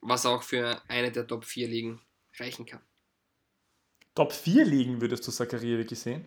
was 0.00 0.26
auch 0.26 0.42
für 0.42 0.80
eine 0.88 1.10
der 1.10 1.26
Top 1.26 1.44
4 1.44 1.68
Ligen 1.68 2.00
reichen 2.38 2.66
kann. 2.66 2.80
Top 4.14 4.32
4 4.32 4.64
Ligen 4.64 5.00
würdest 5.00 5.26
du 5.26 5.32
Zakaria 5.32 5.78
wirklich 5.78 6.00
sehen? 6.00 6.26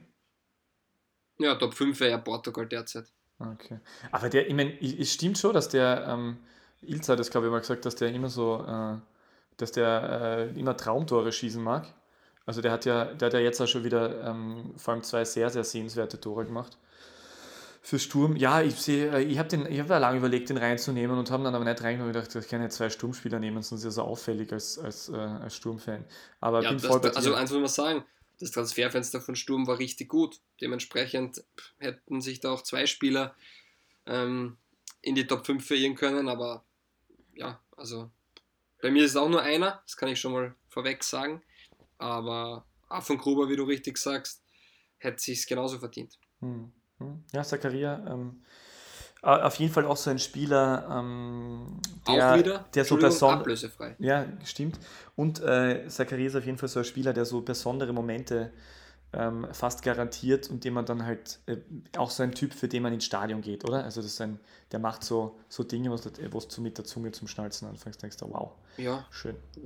Ja, 1.37 1.55
Top 1.55 1.73
5 1.73 1.99
wäre 1.99 2.11
ja 2.11 2.17
Portugal 2.17 2.67
derzeit. 2.67 3.11
Okay. 3.39 3.79
Aber 4.11 4.29
der, 4.29 4.47
ich 4.47 4.53
meine, 4.53 4.79
es 4.81 5.13
stimmt 5.13 5.37
schon, 5.37 5.53
dass 5.53 5.69
der, 5.69 6.05
ähm, 6.07 6.37
Ilza 6.81 7.13
hat 7.13 7.19
das 7.19 7.29
glaube 7.29 7.47
ich 7.47 7.51
mal 7.51 7.59
gesagt, 7.59 7.85
dass 7.85 7.95
der 7.95 8.09
immer 8.13 8.29
so, 8.29 8.65
äh, 8.67 8.97
dass 9.57 9.71
der 9.71 10.49
äh, 10.53 10.59
immer 10.59 10.75
Traumtore 10.75 11.31
schießen 11.31 11.61
mag. 11.61 11.87
Also 12.45 12.61
der 12.61 12.71
hat 12.71 12.85
ja, 12.85 13.05
der 13.05 13.27
hat 13.27 13.33
ja 13.33 13.39
jetzt 13.39 13.61
auch 13.61 13.67
schon 13.67 13.83
wieder 13.83 14.27
ähm, 14.27 14.73
vor 14.77 14.93
allem 14.93 15.03
zwei 15.03 15.23
sehr, 15.25 15.49
sehr 15.49 15.63
sehenswerte 15.63 16.19
Tore 16.19 16.45
gemacht. 16.45 16.77
Für 17.83 17.97
Sturm, 17.97 18.35
ja, 18.35 18.61
ich 18.61 18.75
sehe, 18.75 19.11
äh, 19.11 19.23
ich 19.23 19.39
habe 19.39 19.49
den, 19.49 19.65
ich 19.65 19.79
habe 19.79 19.97
lange 19.97 20.17
überlegt, 20.17 20.49
den 20.49 20.57
reinzunehmen 20.57 21.17
und 21.17 21.31
habe 21.31 21.43
dann 21.43 21.55
aber 21.55 21.65
nicht 21.65 21.81
reingenommen 21.81 22.15
und 22.15 22.21
gedacht, 22.21 22.35
ich 22.35 22.49
kann 22.49 22.61
ja 22.61 22.69
zwei 22.69 22.89
Sturmspieler 22.89 23.39
nehmen, 23.39 23.61
sonst 23.63 23.81
ist 23.81 23.85
er 23.85 23.91
so 23.91 24.01
auffällig 24.03 24.51
als, 24.51 24.77
als, 24.77 25.09
äh, 25.09 25.15
als 25.15 25.55
Sturmfan. 25.55 26.05
Aber 26.39 26.61
ja, 26.61 26.69
bin 26.69 26.79
das, 26.79 26.87
voll 26.87 26.99
bei 26.99 27.09
Also 27.11 27.33
eins 27.33 27.51
muss 27.51 27.59
man 27.59 27.69
sagen, 27.69 28.05
das 28.39 28.51
Transferfenster 28.51 29.21
von 29.21 29.35
Sturm 29.35 29.67
war 29.67 29.79
richtig 29.79 30.09
gut. 30.09 30.41
Dementsprechend 30.59 31.43
hätten 31.79 32.21
sich 32.21 32.39
da 32.39 32.51
auch 32.51 32.63
zwei 32.63 32.85
Spieler 32.85 33.35
ähm, 34.05 34.57
in 35.01 35.15
die 35.15 35.25
Top 35.25 35.45
5 35.45 35.65
verirren 35.65 35.95
können, 35.95 36.27
aber 36.27 36.63
ja, 37.33 37.59
also 37.77 38.09
bei 38.81 38.91
mir 38.91 39.05
ist 39.05 39.11
es 39.11 39.17
auch 39.17 39.29
nur 39.29 39.41
einer, 39.41 39.81
das 39.85 39.95
kann 39.95 40.09
ich 40.09 40.19
schon 40.19 40.33
mal 40.33 40.55
vorweg 40.69 41.03
sagen. 41.03 41.41
Aber 41.97 42.65
auch 42.89 43.03
von 43.03 43.17
Gruber, 43.17 43.47
wie 43.47 43.55
du 43.55 43.63
richtig 43.63 43.97
sagst, 43.97 44.43
hätte 44.97 45.21
sich 45.21 45.45
genauso 45.47 45.79
verdient. 45.79 46.17
Hm, 46.39 46.71
hm. 46.97 47.23
Ja, 47.31 47.43
Zakaria, 47.43 48.03
ähm, 48.07 48.43
auf 49.21 49.55
jeden 49.55 49.71
Fall 49.71 49.85
auch 49.85 49.97
so 49.97 50.09
ein 50.09 50.17
Spieler, 50.17 50.87
ähm, 50.89 51.79
der, 52.07 52.33
auch 52.33 52.39
wieder, 52.39 52.65
der 52.73 52.85
so 52.85 53.29
ablösefrei. 53.29 53.95
Ja, 53.99 54.25
stimmt. 54.43 54.79
Und 55.15 55.41
äh, 55.41 55.87
Zakaria 55.87 56.27
ist 56.27 56.35
auf 56.35 56.45
jeden 56.45 56.57
Fall 56.57 56.69
so 56.69 56.79
ein 56.79 56.85
Spieler, 56.85 57.13
der 57.13 57.25
so 57.25 57.41
besondere 57.41 57.93
Momente 57.93 58.51
ähm, 59.13 59.47
fast 59.51 59.83
garantiert 59.83 60.49
und 60.49 60.63
dem 60.63 60.73
man 60.73 60.85
dann 60.85 61.05
halt 61.05 61.39
äh, 61.45 61.57
auch 61.97 62.09
so 62.09 62.23
ein 62.23 62.33
Typ, 62.33 62.53
für 62.53 62.67
den 62.67 62.83
man 62.83 62.93
ins 62.93 63.05
Stadion 63.05 63.41
geht, 63.41 63.65
oder? 63.65 63.83
Also 63.83 64.01
das 64.01 64.11
ist 64.11 64.21
ein, 64.21 64.39
der 64.71 64.79
macht 64.79 65.03
so, 65.03 65.39
so 65.49 65.63
Dinge, 65.63 65.91
was 65.91 66.01
du, 66.01 66.11
was 66.31 66.47
du 66.47 66.61
mit 66.61 66.77
der 66.77 66.85
Zunge 66.85 67.11
zum 67.11 67.27
Schnalzen 67.27 67.67
anfängst, 67.67 68.01
denkst 68.01 68.17
du, 68.17 68.29
wow, 68.31 68.51
Ja, 68.77 69.05
schön. 69.11 69.35
Ja. 69.55 69.61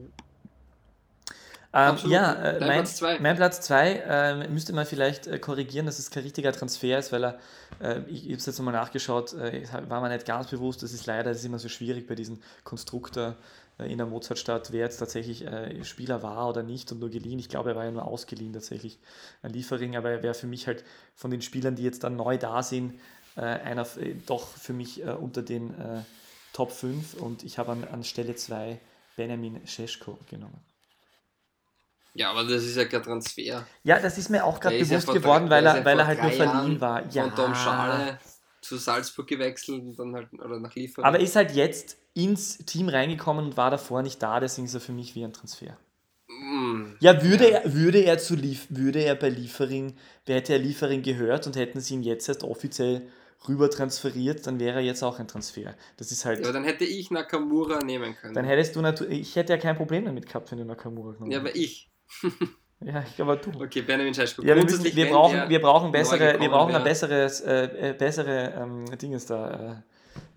Ähm, 1.77 1.97
ja, 2.05 2.33
äh, 2.35 2.59
mein, 2.61 2.69
Platz 2.69 2.95
zwei. 2.95 3.19
mein 3.19 3.35
Platz 3.35 3.59
2 3.59 4.03
ähm, 4.07 4.53
müsste 4.53 4.71
man 4.71 4.85
vielleicht 4.85 5.27
äh, 5.27 5.39
korrigieren, 5.39 5.85
dass 5.85 5.99
es 5.99 6.09
kein 6.09 6.23
richtiger 6.23 6.53
Transfer 6.53 6.97
ist, 6.97 7.11
weil 7.11 7.25
er, 7.25 7.39
äh, 7.81 7.99
ich, 8.07 8.23
ich 8.23 8.23
habe 8.27 8.35
es 8.35 8.45
jetzt 8.45 8.57
nochmal 8.59 8.73
nachgeschaut, 8.73 9.33
äh, 9.33 9.59
es 9.59 9.73
war 9.73 9.99
mir 9.99 10.07
nicht 10.07 10.25
ganz 10.25 10.47
bewusst, 10.47 10.83
das 10.83 10.93
ist 10.93 11.05
leider 11.05 11.31
das 11.31 11.39
ist 11.39 11.45
immer 11.45 11.59
so 11.59 11.67
schwierig 11.67 12.07
bei 12.07 12.15
diesen 12.15 12.41
Konstruktor 12.63 13.27
äh, 13.27 13.33
in 13.77 13.97
der 13.97 14.07
Mozartstadt, 14.07 14.71
wer 14.71 14.85
jetzt 14.85 14.97
tatsächlich 14.97 15.45
äh, 15.45 15.83
Spieler 15.83 16.23
war 16.23 16.47
oder 16.47 16.63
nicht 16.63 16.91
und 16.91 16.99
nur 16.99 17.09
geliehen. 17.09 17.39
Ich 17.39 17.49
glaube, 17.49 17.71
er 17.71 17.75
war 17.75 17.85
ja 17.85 17.91
nur 17.91 18.05
ausgeliehen 18.05 18.53
tatsächlich 18.53 18.99
an 19.41 19.51
Liefering, 19.51 19.97
aber 19.97 20.11
er 20.11 20.23
wäre 20.23 20.33
für 20.33 20.47
mich 20.47 20.67
halt 20.67 20.85
von 21.13 21.29
den 21.29 21.41
Spielern, 21.41 21.75
die 21.75 21.83
jetzt 21.83 22.03
dann 22.03 22.15
neu 22.15 22.37
da 22.37 22.63
sind, 22.63 22.99
äh, 23.35 23.41
einer 23.41 23.85
äh, 23.97 24.15
doch 24.25 24.47
für 24.47 24.71
mich 24.71 25.03
äh, 25.03 25.11
unter 25.11 25.41
den 25.41 25.77
äh, 25.79 26.03
Top 26.53 26.71
5 26.71 27.15
und 27.15 27.43
ich 27.43 27.57
habe 27.57 27.73
an, 27.73 27.83
an 27.83 28.03
Stelle 28.05 28.35
2 28.35 28.79
Benjamin 29.17 29.67
Scheschko 29.67 30.17
genommen. 30.29 30.63
ja, 32.13 32.31
aber 32.31 32.43
das 32.43 32.63
ist 32.63 32.77
ja 32.77 32.85
kein 32.85 33.03
Transfer. 33.03 33.65
Ja, 33.83 33.99
das 33.99 34.17
ist 34.17 34.29
mir 34.29 34.45
auch 34.45 34.61
gerade 34.61 34.77
ist 34.77 34.89
ja 34.89 34.97
bewusst 34.97 35.05
vor 35.05 35.15
geworden, 35.15 35.49
weil 35.49 35.65
er, 35.65 35.83
weil 35.83 35.99
er 35.99 36.07
halt 36.07 36.21
nur 36.21 36.31
verliehen 36.31 36.79
Jahren 36.79 36.81
war. 36.81 37.11
Ja, 37.11 37.23
Von 37.23 37.35
Tom 37.35 37.55
Schale 37.55 38.19
zu 38.65 38.77
Salzburg 38.77 39.27
gewechselt 39.27 39.81
und 39.81 39.97
dann 39.97 40.15
halt, 40.15 40.33
oder 40.33 40.59
nach 40.59 40.75
Lieferung. 40.75 41.05
aber 41.05 41.19
ist 41.19 41.35
halt 41.35 41.51
jetzt 41.51 41.97
ins 42.13 42.57
Team 42.59 42.89
reingekommen 42.89 43.45
und 43.45 43.57
war 43.57 43.71
davor 43.71 44.01
nicht 44.01 44.21
da, 44.23 44.39
deswegen 44.39 44.65
ist 44.65 44.73
er 44.73 44.81
für 44.81 44.91
mich 44.93 45.15
wie 45.15 45.23
ein 45.23 45.33
Transfer. 45.33 45.77
Mm, 46.27 46.95
Ja, 46.99 47.21
würde, 47.23 47.51
Er, 47.51 47.73
würde, 47.73 47.99
er, 47.99 48.17
zu 48.17 48.35
Lief, 48.35 48.67
würde 48.69 48.99
er 49.03 49.15
bei 49.15 49.29
Liefering, 49.29 49.95
hätte 50.25 50.53
er 50.53 50.59
Liefering 50.59 51.03
gehört 51.03 51.45
und 51.45 51.55
hätten 51.55 51.79
sie 51.79 51.93
ihn 51.95 52.03
jetzt 52.03 52.27
erst 52.27 52.43
offiziell 52.43 53.03
rüber 53.47 53.69
transferiert, 53.69 54.47
dann 54.47 54.59
wäre 54.59 54.77
er 54.77 54.81
jetzt 54.85 55.03
auch 55.03 55.19
ein 55.19 55.27
Transfer. 55.27 55.75
Das 55.97 56.11
ist 56.11 56.25
halt. 56.25 56.43
ja, 56.43 56.51
dann 56.51 56.63
hätte 56.63 56.83
ich 56.85 57.11
Nakamura 57.11 57.83
nehmen 57.83 58.15
können. 58.15 58.33
dann 58.33 58.45
hättest 58.45 58.75
du 58.75 58.81
natürlich. 58.81 59.19
Ich 59.21 59.35
hätte 59.35 59.53
ja 59.53 59.59
kein 59.59 59.75
Problem 59.75 60.05
damit 60.05 60.25
gehabt, 60.25 60.51
wenn 60.51 60.57
du 60.57 60.65
Nakamura 60.65 61.13
genommen 61.13 61.31
ja, 61.31 61.39
aber 61.39 61.55
ich. 61.55 61.89
Ja, 62.81 63.03
ich 63.03 63.19
aber 63.21 63.37
du. 63.37 63.51
Okay, 63.61 63.81
Benjamin 63.81 64.13
Scheschko. 64.13 64.41
Ja, 64.41 64.55
wir, 64.55 64.63
müssen, 64.63 64.83
wir, 64.83 65.09
brauchen, 65.09 65.49
wir 65.49 65.61
brauchen 65.61 65.91
bessere, 65.91 66.39
wir 66.39 66.49
brauchen 66.49 66.75
ein 66.75 66.83
besseres, 66.83 67.41
äh, 67.41 67.91
äh, 67.91 67.93
bessere 67.93 68.53
ähm, 68.53 68.85
Dinges 68.97 69.25
da, 69.25 69.83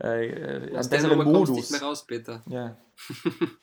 äh, 0.00 0.26
äh, 0.26 0.70
äh, 0.70 0.76
Aus 0.76 0.88
der 0.88 1.00
kommst 1.02 1.26
Modus. 1.26 1.50
nicht 1.50 1.70
mehr 1.72 1.82
raus, 1.82 2.06
Peter. 2.06 2.42
Ja. 2.48 2.76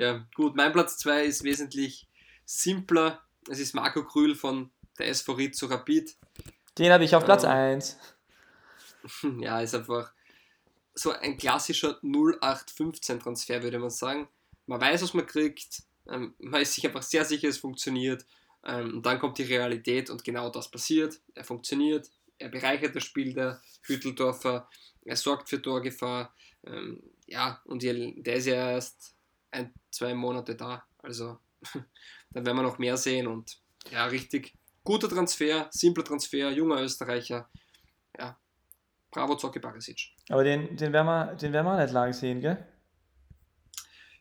Ja, 0.00 0.26
gut, 0.34 0.56
mein 0.56 0.72
Platz 0.72 0.96
2 0.96 1.24
ist 1.24 1.44
wesentlich 1.44 2.08
simpler. 2.46 3.20
Es 3.50 3.58
ist 3.58 3.74
Marco 3.74 4.02
Krühl 4.02 4.34
von 4.34 4.70
der 4.98 5.08
SV 5.08 5.34
Ried 5.34 5.54
zu 5.54 5.66
Rapid. 5.66 6.16
Den 6.78 6.90
habe 6.90 7.04
ich 7.04 7.14
auf 7.14 7.22
Platz 7.22 7.44
Ähm, 7.44 7.50
1. 7.50 7.98
Ja, 9.40 9.60
ist 9.60 9.74
einfach 9.74 10.10
so 10.94 11.10
ein 11.10 11.36
klassischer 11.36 11.98
0815-Transfer, 12.02 13.62
würde 13.62 13.78
man 13.78 13.90
sagen. 13.90 14.26
Man 14.64 14.80
weiß, 14.80 15.02
was 15.02 15.12
man 15.12 15.26
kriegt, 15.26 15.82
ähm, 16.10 16.34
man 16.38 16.60
ist 16.60 16.74
sich 16.74 16.86
einfach 16.86 17.02
sehr 17.02 17.24
sicher, 17.24 17.48
es 17.48 17.58
funktioniert. 17.58 18.26
Ähm, 18.64 18.96
und 18.96 19.06
dann 19.06 19.18
kommt 19.18 19.38
die 19.38 19.44
Realität 19.44 20.10
und 20.10 20.24
genau 20.24 20.50
das 20.50 20.70
passiert. 20.70 21.20
Er 21.34 21.44
funktioniert, 21.44 22.10
er 22.38 22.48
bereichert 22.48 22.94
das 22.94 23.04
Spiel 23.04 23.32
der 23.32 23.60
Hütteldorfer, 23.82 24.68
er 25.04 25.16
sorgt 25.16 25.48
für 25.48 25.62
Torgefahr. 25.62 26.34
Ähm, 26.64 27.02
ja, 27.26 27.60
und 27.64 27.82
der 27.82 28.34
ist 28.34 28.46
ja 28.46 28.72
erst 28.72 29.14
ein, 29.50 29.72
zwei 29.90 30.14
Monate 30.14 30.56
da. 30.56 30.84
Also 30.98 31.38
da 32.30 32.44
werden 32.44 32.56
wir 32.56 32.62
noch 32.62 32.78
mehr 32.78 32.96
sehen 32.96 33.26
und 33.26 33.58
ja, 33.90 34.04
richtig 34.06 34.52
guter 34.84 35.08
Transfer, 35.08 35.68
simpler 35.70 36.04
Transfer, 36.04 36.50
junger 36.50 36.82
Österreicher. 36.82 37.48
Ja, 38.18 38.38
bravo 39.10 39.36
Zocki 39.36 39.58
Barisic. 39.58 40.12
Aber 40.28 40.44
den, 40.44 40.76
den, 40.76 40.92
werden 40.92 41.06
wir, 41.06 41.34
den 41.36 41.52
werden 41.52 41.66
wir 41.66 41.74
auch 41.74 41.80
nicht 41.80 41.92
lange 41.92 42.12
sehen, 42.12 42.40
gell? 42.40 42.66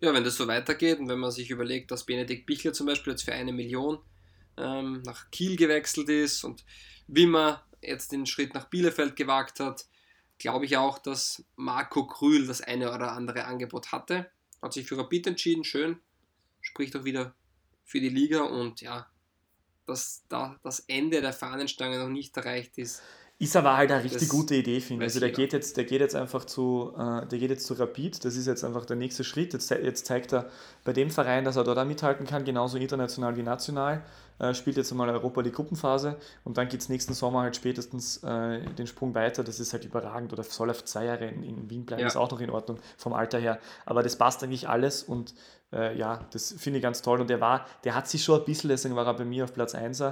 Ja, 0.02 0.14
wenn 0.14 0.24
das 0.24 0.38
so 0.38 0.48
weitergeht 0.48 1.00
und 1.00 1.10
wenn 1.10 1.20
man 1.20 1.32
sich 1.32 1.50
überlegt, 1.50 1.92
dass 1.92 2.06
Benedikt 2.06 2.46
Bichler 2.46 2.72
zum 2.72 2.88
Beispiel 2.88 3.12
jetzt 3.12 3.24
für 3.24 3.34
eine 3.34 3.52
Million 3.52 4.00
ähm, 4.58 5.02
nach 5.04 5.30
Kiel 5.32 5.58
gewechselt 5.58 6.10
ist 6.10 6.44
und 6.44 6.64
Wimmer 7.08 7.66
jetzt 7.82 8.12
den 8.12 8.26
Schritt 8.26 8.54
nach 8.54 8.66
Bielefeld 8.66 9.16
gewagt 9.16 9.60
hat, 9.60 9.86
glaube 10.38 10.66
ich 10.66 10.78
auch, 10.78 11.00
dass 11.00 11.44
Marco 11.56 12.08
Krühl 12.08 12.48
das 12.48 12.62
eine 12.62 12.94
oder 12.94 13.12
andere 13.12 13.46
Angebot 13.46 13.92
hatte. 13.92 14.32
Hat 14.62 14.74
sich 14.74 14.88
für 14.88 14.98
Rapid 14.98 15.28
entschieden, 15.28 15.64
schön. 15.64 16.00
Spricht 16.62 16.96
auch 16.96 17.04
wieder 17.04 17.36
für 17.84 18.00
die 18.00 18.10
Liga 18.10 18.42
und 18.44 18.82
ja, 18.82 19.10
dass 19.86 20.24
da 20.30 20.60
das 20.64 20.82
Ende 20.82 21.22
der 21.22 21.34
Fahnenstange 21.34 21.98
noch 22.00 22.10
nicht 22.10 22.36
erreicht 22.38 22.78
ist. 22.78 23.02
Ist 23.42 23.56
aber 23.56 23.78
halt 23.78 23.90
eine 23.90 24.04
richtig 24.04 24.20
Das 24.20 24.30
gute 24.30 24.54
Idee, 24.56 24.82
finde 24.82 25.06
ich. 25.06 25.10
Also 25.12 25.22
der 25.22 25.30
jeder. 25.30 25.38
geht, 25.38 25.54
jetzt, 25.54 25.78
der 25.78 25.86
geht 25.86 26.02
jetzt 26.02 26.14
einfach 26.14 26.44
zu, 26.44 26.92
äh, 26.98 27.26
der 27.26 27.40
geht 27.40 27.50
jetzt 27.50 27.66
zu 27.66 27.74
Rapid, 27.74 28.26
das 28.26 28.36
ist 28.36 28.48
jetzt 28.48 28.66
einfach 28.66 28.84
der 28.86 28.98
nächste 28.98 29.24
Schritt. 29.24 29.54
Jetzt, 29.54 29.70
jetzt 29.70 30.06
zeigt 30.06 30.34
er 30.34 30.50
bei 30.84 30.92
dem 30.92 31.10
Verein, 31.10 31.46
dass 31.46 31.56
er 31.56 31.64
dort 31.64 31.78
auch 31.78 31.86
mithalten 31.86 32.26
kann, 32.28 32.44
genauso 32.44 32.78
international 32.78 33.38
wie 33.38 33.44
national. 33.44 34.02
Äh, 34.40 34.54
spielt 34.54 34.76
jetzt 34.76 34.92
einmal 34.92 35.10
Europa 35.10 35.42
die 35.42 35.54
Gruppenphase 35.54 36.18
und 36.44 36.58
dann 36.58 36.68
geht 36.68 36.82
es 36.82 36.90
nächsten 36.90 37.14
Sommer 37.14 37.42
halt 37.42 37.56
spätestens 37.56 38.24
äh, 38.24 38.60
den 38.74 38.88
Sprung 38.88 39.16
weiter. 39.16 39.42
Das 39.46 39.62
ist 39.62 39.72
halt 39.72 39.86
überragend 39.86 40.34
oder 40.34 40.44
soll 40.44 40.70
auf 40.70 40.84
zwei 40.84 41.06
Jahre 41.06 41.28
in, 41.28 41.42
in 41.44 41.70
Wien 41.70 41.86
bleiben, 41.86 42.02
Ja. 42.02 42.08
ist 42.08 42.18
auch 42.18 42.32
noch 42.32 42.42
in 42.42 42.50
Ordnung 42.50 42.78
vom 42.98 43.14
Alter 43.14 43.40
her. 43.40 43.60
Aber 43.86 44.04
das 44.04 44.18
passt 44.18 44.44
eigentlich 44.44 44.68
alles 44.68 45.04
und 45.04 45.34
äh, 45.72 45.98
ja, 45.98 46.26
das 46.32 46.54
finde 46.58 46.80
ich 46.80 46.84
ganz 46.84 47.02
toll. 47.02 47.22
Und 47.22 47.30
der 47.30 47.40
war, 47.40 47.66
der 47.86 47.96
hat 47.96 48.10
sich 48.10 48.22
schon 48.22 48.40
ein 48.40 48.46
bisschen, 48.46 48.70
deswegen 48.70 48.98
war 48.98 49.06
er 49.08 49.14
bei 49.14 49.24
mir 49.26 49.46
auf 49.46 49.54
Platz 49.54 49.76
1 49.76 50.04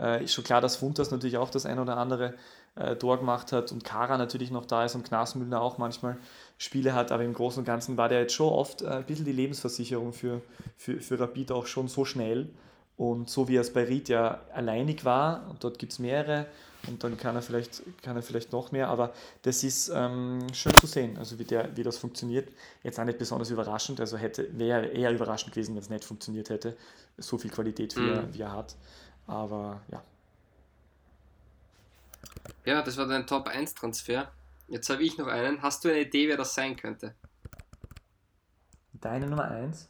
äh, 0.00 0.22
ist 0.24 0.32
schon 0.32 0.44
klar, 0.44 0.60
dass 0.60 0.76
Funtas 0.76 1.10
natürlich 1.10 1.38
auch 1.38 1.50
das 1.50 1.66
ein 1.66 1.78
oder 1.78 1.96
andere 1.96 2.34
äh, 2.78 2.96
Tor 2.96 3.18
gemacht 3.18 3.52
hat 3.52 3.72
und 3.72 3.84
Kara 3.84 4.18
natürlich 4.18 4.50
noch 4.50 4.66
da 4.66 4.84
ist 4.84 4.94
und 4.94 5.04
Knasmüller 5.04 5.60
auch 5.60 5.78
manchmal 5.78 6.16
Spiele 6.56 6.94
hat, 6.94 7.12
aber 7.12 7.24
im 7.24 7.34
Großen 7.34 7.60
und 7.60 7.64
Ganzen 7.64 7.96
war 7.96 8.08
der 8.08 8.20
jetzt 8.20 8.34
schon 8.34 8.52
oft 8.52 8.82
äh, 8.82 8.88
ein 8.88 9.04
bisschen 9.04 9.24
die 9.24 9.32
Lebensversicherung 9.32 10.12
für, 10.12 10.42
für, 10.76 11.00
für 11.00 11.18
Rapid 11.20 11.52
auch 11.52 11.66
schon 11.66 11.88
so 11.88 12.04
schnell 12.04 12.48
Und 12.98 13.30
so 13.30 13.46
wie 13.46 13.56
er 13.56 13.60
es 13.60 13.72
bei 13.72 13.84
Ried 13.84 14.08
ja 14.08 14.40
alleinig 14.52 15.04
war, 15.04 15.48
und 15.48 15.62
dort 15.62 15.78
gibt 15.78 15.92
es 15.92 16.00
mehrere, 16.00 16.46
und 16.88 17.04
dann 17.04 17.16
kann 17.16 17.36
er 17.36 17.42
vielleicht, 17.42 17.80
kann 18.02 18.16
er 18.16 18.22
vielleicht 18.22 18.50
noch 18.50 18.72
mehr, 18.72 18.88
aber 18.88 19.12
das 19.42 19.62
ist 19.62 19.88
ähm, 19.94 20.40
schön 20.52 20.74
zu 20.74 20.88
sehen, 20.88 21.16
also 21.16 21.38
wie, 21.38 21.44
der, 21.44 21.76
wie 21.76 21.84
das 21.84 21.96
funktioniert. 21.96 22.48
Jetzt 22.82 22.98
auch 22.98 23.04
nicht 23.04 23.18
besonders 23.18 23.50
überraschend, 23.50 24.00
also 24.00 24.16
hätte, 24.16 24.48
wäre 24.58 24.86
eher 24.86 25.12
überraschend 25.12 25.52
gewesen, 25.54 25.76
wenn 25.76 25.82
es 25.82 25.90
nicht 25.90 26.04
funktioniert 26.04 26.50
hätte, 26.50 26.76
so 27.16 27.38
viel 27.38 27.52
Qualität 27.52 27.94
wie, 27.96 28.00
mhm. 28.00 28.08
er, 28.08 28.34
wie 28.34 28.42
er 28.42 28.52
hat. 28.52 28.74
Aber 29.28 29.80
ja. 29.92 30.02
Ja, 32.64 32.82
das 32.82 32.96
war 32.96 33.06
dein 33.06 33.26
Top 33.26 33.48
1 33.48 33.74
Transfer. 33.74 34.30
Jetzt 34.68 34.90
habe 34.90 35.02
ich 35.02 35.16
noch 35.16 35.26
einen. 35.28 35.62
Hast 35.62 35.84
du 35.84 35.88
eine 35.88 36.00
Idee, 36.00 36.28
wer 36.28 36.36
das 36.36 36.54
sein 36.54 36.76
könnte? 36.76 37.14
Deine 38.92 39.26
Nummer 39.26 39.50
1? 39.50 39.88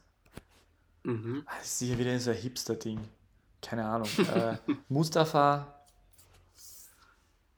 Mhm. 1.02 1.42
Ah, 1.46 1.56
das 1.58 1.66
ist 1.66 1.78
sicher 1.78 1.98
wieder 1.98 2.18
so 2.20 2.30
ein 2.30 2.36
Hipster-Ding. 2.36 3.00
Keine 3.62 3.84
Ahnung. 3.84 4.08
äh, 4.34 4.56
Mustafa. 4.88 5.74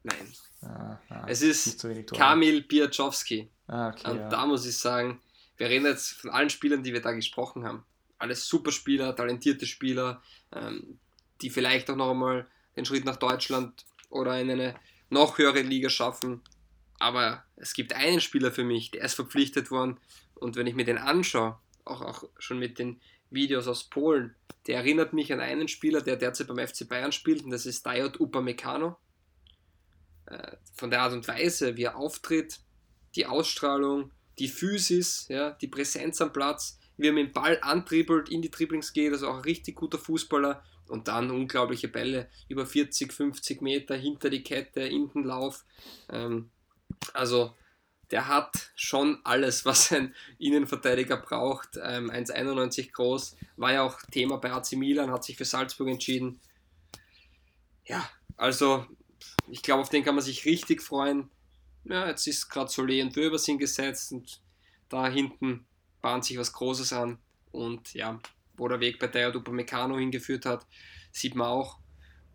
Nein. 0.03 0.33
Ah, 0.63 0.99
ah, 1.09 1.25
es 1.27 1.43
ist 1.43 1.85
Kamil 2.15 2.63
Biaczowski. 2.63 3.49
Ah, 3.67 3.89
okay, 3.89 4.11
Und 4.11 4.19
ja. 4.19 4.29
da 4.29 4.47
muss 4.47 4.67
ich 4.67 4.77
sagen, 4.77 5.21
wir 5.57 5.69
reden 5.69 5.87
jetzt 5.87 6.13
von 6.13 6.31
allen 6.31 6.51
Spielern, 6.51 6.83
die 6.83 6.93
wir 6.93 7.01
da 7.01 7.13
gesprochen 7.13 7.65
haben. 7.65 7.85
Alles 8.19 8.47
super 8.47 8.73
Spieler, 8.73 9.15
talentierte 9.17 9.67
Spieler, 9.67 10.23
ähm, 10.53 10.99
die 11.41 11.51
vielleicht 11.51 11.91
auch 11.91 11.97
noch 11.97 12.11
einmal 12.11 12.47
den 12.77 12.85
Schritt 12.85 13.05
nach 13.05 13.17
Deutschland 13.17 13.85
oder 14.11 14.39
in 14.39 14.51
eine 14.51 14.75
noch 15.09 15.39
höhere 15.39 15.63
Liga 15.63 15.89
schaffen. 15.89 16.43
Aber 16.99 17.45
es 17.57 17.73
gibt 17.73 17.95
einen 17.95 18.21
Spieler 18.21 18.53
für 18.53 18.65
mich, 18.65 18.91
der 18.91 19.05
ist 19.05 19.15
verpflichtet 19.15 19.71
worden. 19.71 19.99
Und 20.35 20.57
wenn 20.57 20.67
ich 20.67 20.75
mir 20.75 20.85
den 20.85 20.99
anschaue, 20.99 21.59
auch, 21.85 22.03
auch 22.03 22.25
schon 22.39 22.59
mit 22.59 22.79
den 22.79 23.01
Videos 23.31 23.67
aus 23.67 23.85
Polen, 23.85 24.35
der 24.67 24.77
erinnert 24.77 25.13
mich 25.13 25.33
an 25.33 25.41
einen 25.41 25.69
Spieler, 25.69 26.03
der 26.03 26.17
derzeit 26.17 26.49
beim 26.49 26.67
FC 26.67 26.89
Bayern 26.89 27.13
spielt, 27.13 27.45
und 27.45 27.51
das 27.51 27.65
ist 27.65 27.87
Dayot 27.87 28.21
Upamecano. 28.21 28.97
Äh, 30.27 30.57
von 30.75 30.91
der 30.91 31.03
Art 31.03 31.13
und 31.13 31.27
Weise, 31.27 31.77
wie 31.77 31.85
er 31.85 31.97
auftritt, 31.97 32.61
die 33.17 33.27
Ausstrahlung, 33.27 34.13
die 34.39 34.49
Physis, 34.49 35.27
ja, 35.29 35.53
die 35.53 35.69
Präsenz 35.69 36.21
am 36.21 36.33
Platz, 36.33 36.79
wie 36.97 37.09
er 37.09 37.13
mit 37.13 37.29
dem 37.29 37.33
Ball 37.33 37.59
antribbelt, 37.63 38.29
in 38.29 38.43
die 38.43 38.51
Dribblings 38.51 38.93
geht, 38.93 39.13
also 39.13 39.29
auch 39.29 39.37
ein 39.37 39.43
richtig 39.43 39.77
guter 39.77 39.99
Fußballer 39.99 40.63
und 40.91 41.09
dann 41.09 41.31
unglaubliche 41.31 41.89
Bälle 41.89 42.29
über 42.49 42.67
40, 42.67 43.13
50 43.13 43.63
Meter 43.63 43.97
hinter 43.97 44.29
die 44.29 44.43
Kette, 44.43 44.81
in 44.81 45.09
den 45.09 45.25
Lauf. 45.25 45.65
Ähm, 46.11 46.51
also 47.15 47.55
der 48.11 48.29
hat 48.29 48.71
schon 48.75 49.21
alles, 49.25 49.65
was 49.65 49.93
ein 49.93 50.15
Innenverteidiger 50.39 51.17
braucht. 51.17 51.79
Ähm, 51.83 52.11
1,91 52.11 52.93
groß, 52.93 53.37
war 53.57 53.73
ja 53.73 53.83
auch 53.83 54.01
Thema 54.11 54.39
bei 54.39 54.53
AC 54.53 54.73
Milan, 54.73 55.11
hat 55.11 55.25
sich 55.25 55.37
für 55.37 55.45
Salzburg 55.45 55.89
entschieden. 55.89 56.41
Ja, 57.85 58.09
also 58.37 58.87
ich 59.49 59.63
glaube, 59.63 59.83
auf 59.83 59.89
den 59.89 60.05
kann 60.05 60.15
man 60.15 60.25
sich 60.25 60.45
richtig 60.45 60.83
freuen. 60.83 61.31
Ja, 61.85 62.07
jetzt 62.09 62.27
ist 62.27 62.49
gerade 62.51 62.71
Solé 62.71 63.03
und 63.03 63.17
Wöbers 63.17 63.47
hingesetzt 63.47 64.13
und 64.13 64.41
da 64.89 65.09
hinten 65.09 65.67
bahnt 66.03 66.25
sich 66.25 66.39
was 66.39 66.53
Großes 66.53 66.93
an. 66.93 67.19
Und 67.53 67.95
ja, 67.95 68.21
wo 68.61 68.69
der 68.69 68.81
Weg 68.81 68.99
bei 68.99 69.07
Dayot 69.07 69.37
Upamecano 69.37 69.99
hingeführt 69.99 70.45
hat, 70.45 70.67
sieht 71.11 71.35
man 71.35 71.49
auch. 71.49 71.79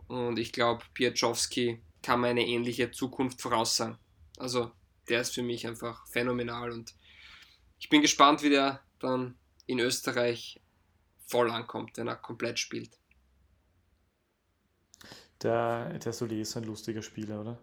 Und 0.07 0.39
ich 0.39 0.51
glaube, 0.51 0.83
Piaczowski 0.95 1.79
kann 2.01 2.19
man 2.19 2.31
eine 2.31 2.45
ähnliche 2.45 2.91
Zukunft 2.91 3.41
voraussagen. 3.41 3.97
Also 4.37 4.71
der 5.07 5.21
ist 5.21 5.35
für 5.35 5.43
mich 5.43 5.67
einfach 5.67 6.07
phänomenal 6.07 6.71
und 6.71 6.95
ich 7.79 7.89
bin 7.89 8.01
gespannt, 8.01 8.41
wie 8.41 8.49
der 8.49 8.81
dann 8.99 9.37
in 9.67 9.79
Österreich 9.79 10.59
voll 11.27 11.51
ankommt, 11.51 11.97
wenn 11.97 12.07
er 12.07 12.15
komplett 12.15 12.57
spielt. 12.57 12.97
Der, 15.43 15.89
der 15.99 16.13
Solé 16.13 16.41
ist 16.41 16.57
ein 16.57 16.63
lustiger 16.63 17.03
Spieler, 17.03 17.41
oder? 17.41 17.59